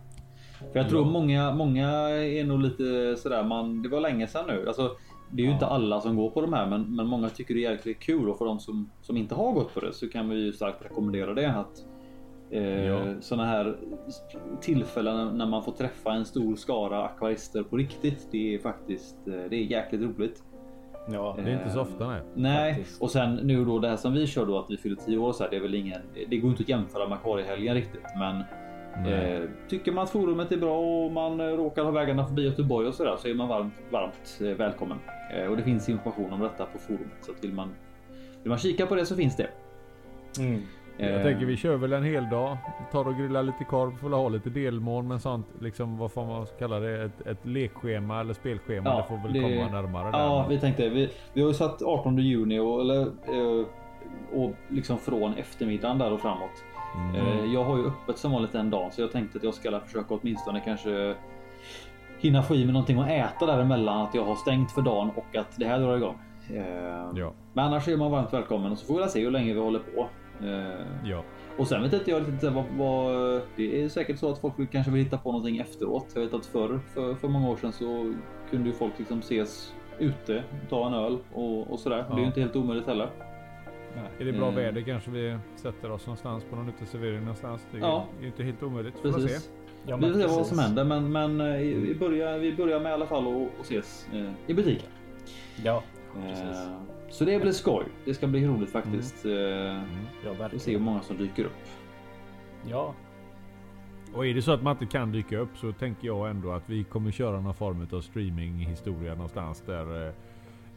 För 0.72 0.80
jag 0.80 0.90
tror 0.90 1.02
Ja. 1.06 1.12
många, 1.12 1.52
många 1.54 1.88
är 2.10 2.44
nog 2.44 2.60
lite 2.60 3.16
sådär, 3.18 3.44
man, 3.44 3.82
det 3.82 3.90
var 3.90 4.00
länge 4.00 4.28
sedan 4.28 4.46
nu. 4.48 4.68
Alltså, 4.68 4.92
det 5.32 5.42
är 5.42 5.44
ju 5.44 5.50
Ja. 5.50 5.54
inte 5.54 5.66
alla 5.68 6.02
som 6.02 6.16
går 6.16 6.30
på 6.30 6.42
de 6.42 6.54
här 6.54 6.68
men, 6.70 6.96
men 6.96 7.08
många 7.08 7.30
tycker 7.30 7.54
det 7.54 7.66
är 7.66 7.72
jäkligt 7.72 8.00
kul 8.00 8.30
och 8.30 8.38
för 8.38 8.46
de 8.46 8.60
som, 8.60 8.90
som 9.02 9.18
inte 9.18 9.36
har 9.36 9.52
gått 9.52 9.74
på 9.74 9.80
det 9.80 9.94
så 9.94 10.10
kan 10.10 10.30
vi 10.30 10.36
ju 10.36 10.54
starkt 10.54 10.86
rekommendera 10.86 11.34
det. 11.34 11.50
Att 11.52 11.86
eh, 12.52 12.86
Ja. 12.86 13.02
Sådana 13.20 13.46
här 13.50 13.76
tillfällen 14.62 15.38
när 15.38 15.46
man 15.46 15.64
får 15.64 15.72
träffa 15.72 16.12
en 16.14 16.26
stor 16.26 16.56
skara 16.56 17.04
akvarister 17.04 17.64
på 17.64 17.78
riktigt. 17.78 18.28
Det 18.32 18.56
är 18.56 18.60
faktiskt 18.60 19.16
eh, 19.28 19.34
det 19.50 19.56
är 19.56 19.64
jäkligt 19.64 20.02
roligt. 20.02 20.44
ja, 21.12 21.36
Det 21.44 21.52
är 21.52 21.54
inte 21.58 21.70
så 21.70 21.82
ofta 21.82 22.08
nej. 22.08 22.22
Nej, 22.36 22.74
Faktiskt. 22.76 23.02
och 23.02 23.12
sen 23.12 23.36
nu 23.36 23.66
då 23.66 23.80
det 23.80 23.90
här 23.90 23.98
som 23.98 24.14
vi 24.14 24.28
kör 24.28 24.46
då 24.46 24.60
att 24.60 24.66
vi 24.72 24.78
fyller 24.78 24.96
10 24.96 25.18
år 25.18 25.34
så 25.34 25.44
här, 25.44 25.50
det 25.50 25.56
är 25.58 25.62
väl 25.62 25.76
ingen. 25.76 26.02
Det 26.30 26.38
går 26.38 26.52
inte 26.52 26.64
att 26.64 26.70
jämföra 26.70 27.08
med 27.10 27.18
akvariehelgen 27.18 27.74
riktigt, 27.76 28.04
men 28.20 28.44
Nej. 29.04 29.34
eh, 29.36 29.50
tycker 29.70 29.92
man 29.92 30.04
att 30.04 30.10
forumet 30.10 30.52
är 30.52 30.58
bra 30.58 30.80
och 30.80 31.12
man 31.12 31.40
eh, 31.40 31.46
råkar 31.46 31.84
ha 31.84 31.92
vägarna 31.92 32.28
förbi 32.28 32.44
Göteborg 32.44 32.88
och 32.88 32.94
så 32.94 33.04
där 33.04 33.18
så 33.18 33.28
är 33.28 33.34
man 33.34 33.48
varmt, 33.48 33.74
varmt 33.92 34.40
eh, 34.42 34.48
välkommen. 34.48 34.98
Eh, 35.34 35.48
och 35.48 35.58
det 35.58 35.64
finns 35.64 35.90
information 35.90 36.34
om 36.34 36.40
detta 36.40 36.66
på 36.66 36.78
forumet 36.80 37.18
så 37.22 37.32
att 37.32 37.44
vill 37.44 37.54
man 37.54 37.70
vill 38.44 38.50
man 38.50 38.58
kika 38.58 38.86
på 38.86 38.96
det 38.96 39.06
så 39.06 39.16
finns 39.16 39.36
det. 39.38 39.48
mm. 40.40 40.62
Eh, 41.00 41.10
Jag 41.12 41.24
tänker 41.24 41.46
vi 41.46 41.58
kör 41.58 41.76
väl 41.76 41.94
en 41.94 42.04
hel 42.04 42.30
dag. 42.30 42.58
Tar 42.92 43.08
och 43.08 43.16
grillar 43.16 43.44
lite 43.44 43.64
korv, 43.64 43.98
får 43.98 44.10
ha 44.10 44.30
lite 44.30 44.50
delmål 44.50 45.04
men 45.04 45.20
sånt 45.20 45.48
liksom 45.62 45.98
vad 45.98 46.12
får 46.12 46.26
man 46.26 46.46
kalla 46.60 46.80
det? 46.80 47.04
Ett, 47.04 47.28
ett 47.28 47.46
lekschema 47.46 48.20
eller 48.20 48.34
spelschema. 48.34 48.90
Ja, 48.90 48.98
det 48.98 49.04
får 49.04 49.18
väl 49.24 49.34
det- 49.34 49.40
komma 49.66 49.82
närmare 49.82 50.10
Ja, 50.14 50.42
där. 50.44 50.50
vi 50.56 50.60
tänkte 50.60 50.90
vi, 50.90 51.10
vi 51.34 51.42
har 51.42 51.48
ju 51.48 51.54
satt 51.54 51.82
18 51.82 52.18
juni 52.18 52.60
och, 52.60 52.82
eller, 52.82 53.02
eh, 53.02 53.66
och 54.34 54.52
liksom 54.68 54.98
från 54.98 55.34
eftermiddagen 55.34 55.98
där 55.98 56.12
och 56.14 56.20
framåt. 56.22 56.64
Mm. 56.96 57.16
Eh, 57.16 57.54
Jag 57.54 57.64
har 57.64 57.78
ju 57.78 57.86
öppet 57.88 58.18
som 58.18 58.32
vanligt 58.32 58.56
en 58.56 58.70
dag 58.70 58.94
så 58.94 59.02
jag 59.02 59.12
tänkte 59.12 59.38
att 59.38 59.44
jag 59.44 59.54
ska 59.54 59.80
försöka 59.80 60.14
åtminstone 60.16 60.60
kanske 60.66 61.16
hinna 62.20 62.44
få 62.44 62.56
i 62.56 62.66
mig 62.66 62.74
någonting 62.74 63.00
att 63.00 63.10
äta 63.10 63.46
däremellan. 63.46 64.02
Att 64.02 64.16
jag 64.16 64.24
har 64.26 64.36
stängt 64.36 64.72
för 64.72 64.82
dagen 64.82 65.12
och 65.16 65.36
att 65.36 65.56
det 65.58 65.66
här 65.66 65.80
drar 65.80 65.98
igång. 65.98 66.16
Eh, 66.54 67.10
Ja, 67.16 67.34
Men 67.54 67.66
annars 67.66 67.88
är 67.88 67.98
man 67.98 68.12
varmt 68.12 68.34
välkommen 68.34 68.72
och 68.72 68.78
så 68.78 68.86
får 68.86 69.02
vi 69.04 69.08
se 69.10 69.24
hur 69.24 69.32
länge 69.32 69.54
vi 69.54 69.60
håller 69.60 69.80
på. 69.80 70.08
Eh, 70.44 70.86
ja. 71.10 71.24
Och 71.58 71.68
sen 71.68 71.84
vet 71.84 71.94
inte 71.94 72.12
jag 72.12 72.30
lite 72.30 72.50
vad, 72.50 72.66
vad 72.78 73.42
Det 73.56 73.84
är 73.84 73.90
säkert 73.90 74.20
så 74.20 74.32
att 74.32 74.40
folk 74.40 74.72
kanske 74.72 74.92
vill 74.92 75.04
hitta 75.04 75.18
på 75.18 75.32
någonting 75.32 75.58
efteråt. 75.58 76.06
Jag 76.14 76.22
vet 76.22 76.34
att 76.34 76.46
förr, 76.46 76.80
för, 76.94 77.16
för 77.16 77.28
många 77.28 77.50
år 77.50 77.56
sedan 77.58 77.72
så 77.74 78.14
kunde 78.50 78.70
ju 78.70 78.76
folk 78.76 78.94
liksom 79.00 79.20
ses 79.20 79.74
ute, 80.00 80.44
ta 80.70 80.88
en 80.88 80.94
öl 80.94 81.18
och, 81.34 81.72
och 81.72 81.80
sådär. 81.80 82.06
Det 82.08 82.14
är 82.14 82.18
ju 82.18 82.22
Ja. 82.22 82.28
inte 82.28 82.40
helt 82.42 82.56
omöjligt 82.56 82.88
heller. 82.88 83.10
Är 84.20 84.26
det 84.26 84.32
bra 84.34 84.48
Mm. 84.48 84.56
väder 84.56 84.82
kanske 84.82 85.12
vi 85.12 85.38
sätter 85.56 85.92
oss 85.92 86.06
någonstans 86.06 86.44
på 86.50 86.56
någon 86.56 86.70
uteservering 86.70 87.20
någonstans. 87.20 87.68
Det 87.72 87.78
är 87.78 87.82
Ja. 87.82 88.06
ju 88.22 88.28
inte 88.28 88.44
helt 88.44 88.64
omöjligt. 88.64 89.00
Får 89.00 89.10
man 89.12 89.22
se. 89.22 89.28
Precis. 89.28 89.50
Ja, 89.86 89.96
vi 89.98 90.02
får 90.12 90.14
se 90.20 90.26
vad 90.28 90.38
precis. 90.38 90.48
som 90.50 90.60
händer 90.60 90.84
men, 90.84 91.12
men 91.12 91.42
eh, 91.42 91.58
vi, 91.58 91.96
börjar, 92.00 92.38
vi 92.38 92.54
börjar 92.56 92.80
med 92.80 92.90
i 92.90 92.94
alla 92.94 93.06
fall 93.08 93.28
att 93.28 93.62
ses 93.66 94.08
eh, 94.14 94.32
i 94.48 94.54
butiken. 94.54 94.90
Ja, 95.64 95.84
Eh, 96.18 96.22
Precis. 96.30 96.68
Så 97.10 97.26
det 97.26 97.40
blir 97.40 97.52
skoj. 97.52 97.86
Det 98.06 98.14
ska 98.14 98.28
bli 98.28 98.48
roligt 98.48 98.72
faktiskt. 98.72 99.26
Eh, 99.26 99.32
ja 99.32 99.82
Vi 100.24 100.36
får 100.50 100.58
se 100.58 100.72
hur 100.72 100.80
många 100.80 101.02
som 101.02 101.18
dyker 101.18 101.44
upp. 101.46 101.52
Ja, 102.68 102.94
Och 104.14 104.26
är 104.28 104.34
det 104.34 104.42
så 104.42 104.52
att 104.52 104.64
man 104.64 104.72
inte 104.72 104.86
kan 104.86 105.12
dyka 105.12 105.38
upp 105.38 105.58
så 105.58 105.72
tänker 105.72 106.08
jag 106.08 106.30
ändå 106.30 106.52
att 106.52 106.70
vi 106.70 106.84
kommer 106.84 107.12
köra 107.12 107.42
någon 107.42 107.54
form 107.54 107.88
av 107.92 108.02
streaminghistoria 108.02 109.14
någonstans 109.16 109.64
där 109.66 110.08
eh, 110.08 110.14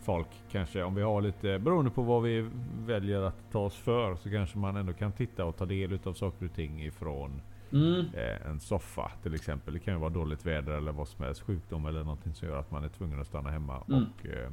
folk 0.03 0.27
kanske, 0.51 0.83
om 0.83 0.95
vi 0.95 1.03
har 1.03 1.21
lite, 1.23 1.59
beroende 1.59 1.91
på 1.91 2.03
vad 2.03 2.23
vi 2.23 2.49
väljer 2.87 3.21
att 3.23 3.51
ta 3.53 3.59
oss 3.59 3.77
för, 3.77 4.15
så 4.17 4.31
kanske 4.31 4.59
man 4.59 4.77
ändå 4.77 4.93
kan 4.93 5.13
titta 5.13 5.45
och 5.45 5.57
ta 5.57 5.65
del 5.67 5.99
av 6.05 6.13
saker 6.13 6.47
och 6.47 6.55
ting 6.55 6.85
ifrån 6.85 7.41
Mm. 7.73 8.01
eh, 8.15 8.47
en 8.51 8.61
soffa 8.61 9.11
till 9.23 9.35
exempel. 9.35 9.75
Det 9.75 9.81
kan 9.81 9.95
ju 9.95 10.01
vara 10.01 10.11
dåligt 10.11 10.47
väder 10.47 10.73
eller 10.73 10.93
vad 10.93 11.09
som 11.09 11.25
helst, 11.25 11.43
sjukdom 11.43 11.87
eller 11.87 12.05
någonting 12.05 12.35
som 12.35 12.49
gör 12.49 12.57
att 12.57 12.71
man 12.71 12.85
är 12.85 12.89
tvungen 12.89 13.21
att 13.21 13.27
stanna 13.27 13.51
hemma. 13.51 13.83
Mm. 13.89 14.03
Och 14.03 14.27
eh, 14.27 14.53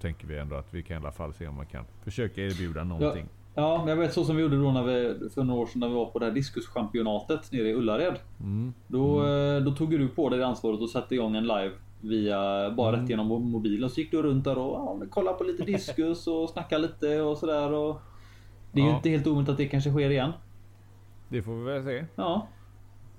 tänker 0.00 0.26
vi 0.26 0.38
ändå 0.38 0.56
att 0.56 0.74
vi 0.74 0.82
kan 0.82 0.94
i 0.94 1.00
alla 1.00 1.12
fall 1.12 1.32
se 1.34 1.46
om 1.48 1.54
man 1.54 1.66
kan 1.66 1.84
försöka 2.04 2.40
erbjuda 2.42 2.84
någonting. 2.84 3.26
Ja, 3.54 3.78
men 3.78 3.88
jag 3.88 3.96
vet 3.96 4.12
så 4.12 4.24
som 4.24 4.36
vi 4.36 4.42
gjorde 4.42 4.56
då 4.56 4.72
när 4.72 4.82
vi, 4.82 5.28
för 5.34 5.44
några 5.44 5.60
år 5.60 5.66
sedan 5.66 5.80
när 5.80 5.88
vi 5.88 5.94
var 5.94 6.06
på 6.06 6.18
det 6.18 6.24
här 6.26 6.32
diskuschampionatet 6.32 7.52
nere 7.52 7.68
i 7.68 7.74
Ullared. 7.74 8.14
Mm. 8.40 8.74
Då, 8.86 9.26
eh, 9.26 9.60
då 9.62 9.70
tog 9.70 9.90
du 9.90 10.08
på 10.08 10.28
dig 10.28 10.38
det 10.38 10.46
ansvaret 10.46 10.80
och 10.80 10.90
satte 10.90 11.14
igång 11.14 11.36
en 11.36 11.42
live 11.46 11.70
via 12.00 12.70
bara 12.70 12.88
Mm. 12.88 13.00
rätt 13.00 13.10
genom 13.10 13.32
mo- 13.32 13.50
mobilen. 13.50 13.90
Så 13.90 14.00
gick 14.00 14.10
du 14.10 14.22
runt 14.22 14.44
där 14.44 14.58
och 14.58 15.00
ja, 15.02 15.06
kollade 15.10 15.38
på 15.38 15.44
lite 15.44 15.62
diskus 15.64 16.26
och 16.26 16.50
snackade 16.50 16.82
lite 16.82 17.20
och 17.22 17.38
sådär. 17.38 17.72
Och 17.72 18.00
det 18.72 18.80
är 18.80 18.84
ju 18.84 18.90
Ja. 18.90 18.96
inte 18.96 19.08
helt 19.10 19.26
omöjligt 19.26 19.48
att 19.50 19.56
det 19.56 19.68
kanske 19.68 19.90
sker 19.90 20.10
igen. 20.10 20.32
Det 21.28 21.42
får 21.42 21.52
vi 21.54 21.64
väl 21.64 21.84
se. 21.84 22.04
Ja, 22.14 22.46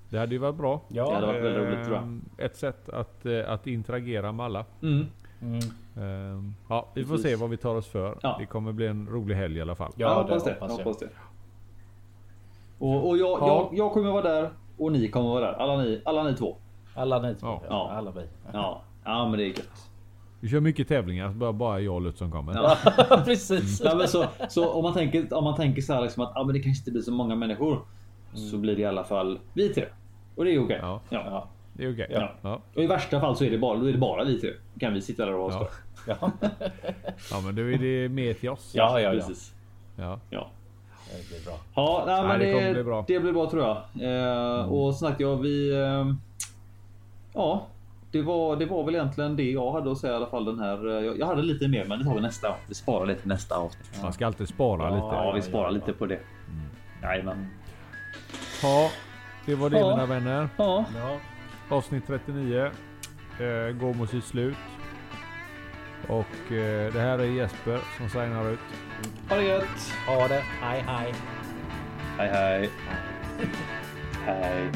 Det 0.08 0.18
hade 0.18 0.32
ju 0.34 0.38
varit 0.38 0.56
bra. 0.56 0.80
ja. 0.88 1.08
det 1.08 1.14
hade 1.14 1.26
varit 1.26 1.42
väldigt 1.44 1.62
roligt 1.62 1.84
tror 1.86 1.96
jag. 1.96 2.04
Eh, 2.38 2.44
Ett 2.46 2.56
sätt 2.56 2.88
att, 2.88 3.26
eh, 3.26 3.50
att 3.50 3.66
interagera 3.66 4.32
med 4.32 4.46
alla. 4.46 4.64
Mm. 4.82 5.06
Mm. 5.42 5.60
Ehm, 6.00 6.54
ja, 6.68 6.86
vi 6.94 7.04
får 7.04 7.14
Precis. 7.14 7.30
se 7.30 7.36
vad 7.36 7.50
vi 7.50 7.56
tar 7.56 7.74
oss 7.74 7.86
för. 7.86 8.18
Ja. 8.22 8.36
Det 8.38 8.46
kommer 8.46 8.72
bli 8.72 8.86
en 8.86 9.08
rolig 9.08 9.34
helg 9.34 9.58
i 9.58 9.60
alla 9.60 9.74
fall. 9.74 9.92
jag 9.96 10.10
Ja, 10.10 10.22
hoppas 10.22 10.44
det. 10.44 10.50
Jag 10.50 10.68
hoppas 10.68 10.78
jag. 10.78 10.84
hoppas 10.84 10.98
det. 10.98 11.08
Och, 12.78 13.08
och 13.08 13.18
jag, 13.18 13.38
Ja. 13.40 13.68
jag, 13.72 13.78
jag 13.78 13.92
kommer 13.92 14.10
vara 14.10 14.22
där 14.22 14.50
och 14.78 14.92
ni 14.92 15.08
kommer 15.08 15.28
vara 15.28 15.40
där. 15.40 15.52
Alla 15.52 15.76
ni, 15.82 16.02
alla 16.04 16.22
ni 16.22 16.34
två. 16.34 16.56
Alla 16.94 17.18
ni 17.22 17.34
två. 17.34 17.46
Ja. 17.46 17.62
Ja. 17.68 17.90
Alla 17.90 18.10
vi. 18.10 18.22
Ja, 18.52 18.82
ja 19.04 19.28
men 19.28 19.38
det 19.38 19.44
är 19.44 19.48
gött. 19.48 19.90
Vi 20.40 20.48
kör 20.48 20.60
mycket 20.60 20.88
tävlingar, 20.88 21.28
bara, 21.28 21.52
bara 21.52 21.80
jag 21.80 21.94
och 21.94 22.00
Lutz 22.00 22.18
som 22.18 22.30
kommer. 22.30 22.54
Ja. 22.54 22.76
Precis. 23.24 23.80
Ja, 23.84 23.94
men 23.94 24.08
så, 24.08 24.24
så 24.48 24.70
om 24.72 24.82
man 24.82 24.94
tänker, 24.94 25.34
om 25.34 25.44
man 25.44 25.56
tänker 25.56 25.82
så 25.82 25.92
här 25.94 26.02
liksom 26.02 26.22
att 26.22 26.36
ah, 26.36 26.44
men 26.44 26.54
det 26.54 26.60
kanske 26.60 26.80
inte 26.80 26.90
blir 26.90 27.02
så 27.02 27.12
många 27.12 27.34
människor. 27.34 27.78
Så 28.50 28.58
blir 28.58 28.76
det 28.76 28.82
i 28.82 28.84
alla 28.84 29.04
fall 29.04 29.38
vi 29.54 29.68
tre. 29.68 29.84
Och 30.36 30.44
det 30.44 30.54
är 30.54 30.64
okej. 30.64 30.78
Ja. 30.82 31.00
Ja. 31.08 31.22
Ja. 31.26 31.48
Det 31.72 31.84
är 31.84 31.92
okej. 31.92 32.06
Ja. 32.10 32.30
Ja. 32.42 32.60
Och 32.76 32.82
i 32.82 32.86
värsta 32.86 33.20
fall 33.20 33.36
så 33.36 33.44
är 33.44 33.50
det 33.50 33.58
bara, 33.58 33.78
då 33.78 33.86
är 33.88 33.92
det 33.92 33.98
bara 33.98 34.24
vi 34.24 34.40
tre. 34.40 34.50
Kan 34.80 34.94
vi 34.94 35.00
sitta 35.00 35.26
där 35.26 35.34
och 35.34 35.52
ha 35.52 35.60
Ja. 35.60 35.68
Ja. 36.06 36.16
ja, 37.30 37.40
men 37.44 37.54
då 37.54 37.62
är 37.62 37.78
det 37.78 38.08
mer 38.08 38.34
till 38.34 38.48
oss. 38.50 38.72
Ja, 38.74 39.00
ja, 39.00 39.14
ja. 39.14 39.20
Precis. 39.20 39.52
Ja. 39.96 40.20
Ja. 40.30 40.50
Det 41.12 41.28
blir 41.28 41.44
bra. 41.44 41.58
Ja, 41.74 42.04
nej, 42.06 42.22
men 42.22 42.38
det 42.40 42.46
det, 42.46 42.60
bli 42.60 42.72
blir 42.72 42.84
bra. 42.84 43.04
det 43.08 43.20
blir 43.20 43.32
bra 43.32 43.50
tror 43.50 43.62
jag. 43.62 43.76
Eh, 44.58 44.72
Och 44.72 44.94
som 44.94 45.08
sagt, 45.08 45.20
ja, 45.20 45.34
vi... 45.34 45.70
Eh, 45.82 46.14
ja, 47.34 47.66
det 48.12 48.22
var, 48.22 48.56
det 48.56 48.66
var 48.66 48.84
väl 48.84 48.94
egentligen 48.94 49.36
det 49.36 49.50
jag 49.50 49.72
hade 49.72 49.92
att 49.92 49.98
säga 49.98 50.12
i 50.12 50.16
alla 50.16 50.26
fall 50.26 50.44
den 50.44 50.58
här. 50.58 50.88
eh, 50.98 51.04
Jag, 51.04 51.18
jag 51.18 51.26
hade 51.26 51.42
lite 51.42 51.68
mer, 51.68 51.84
men 51.84 51.98
det 51.98 52.04
tar 52.04 52.14
vi 52.14 52.20
nästa. 52.20 52.54
Vi 52.68 52.74
sparar 52.74 53.06
lite 53.06 53.28
nästa 53.28 53.56
avsnitt. 53.56 54.02
Man 54.02 54.12
ska 54.12 54.26
alltid 54.26 54.48
spara 54.48 54.82
Ja. 54.88 54.94
lite. 54.94 55.06
Ja, 55.06 55.32
vi 55.32 55.38
ja, 55.38 55.42
sparar 55.42 55.64
ja. 55.64 55.70
lite 55.70 55.92
på 55.92 56.06
det. 56.06 56.20
Jajamän. 57.02 57.46
Ja, 58.62 58.90
det 59.46 59.54
var 59.54 59.70
det 59.70 59.78
Ja. 59.78 59.90
mina 59.90 60.06
vänner. 60.06 60.48
Ja, 60.56 60.84
Ja. 60.96 61.16
Avsnitt 61.76 62.06
39 62.06 62.60
eh, 62.64 62.70
går 63.72 63.94
mot 63.94 64.10
sitt 64.10 64.24
slut. 64.24 64.56
Och 66.06 66.52
eh, 66.52 66.92
det 66.92 67.00
här 67.00 67.18
är 67.18 67.24
Jesper 67.24 67.80
som 67.98 68.08
signar 68.08 68.50
ut. 68.50 68.58
ha 69.28 69.36
det 69.36 69.42
gött. 69.42 69.94
Ha 70.06 70.28
det. 70.28 70.42
Hej 70.62 70.84
hej. 70.86 71.14
Hej 72.18 72.28
hej. 72.28 72.70
hej. 72.88 73.50
Hej. 74.26 74.70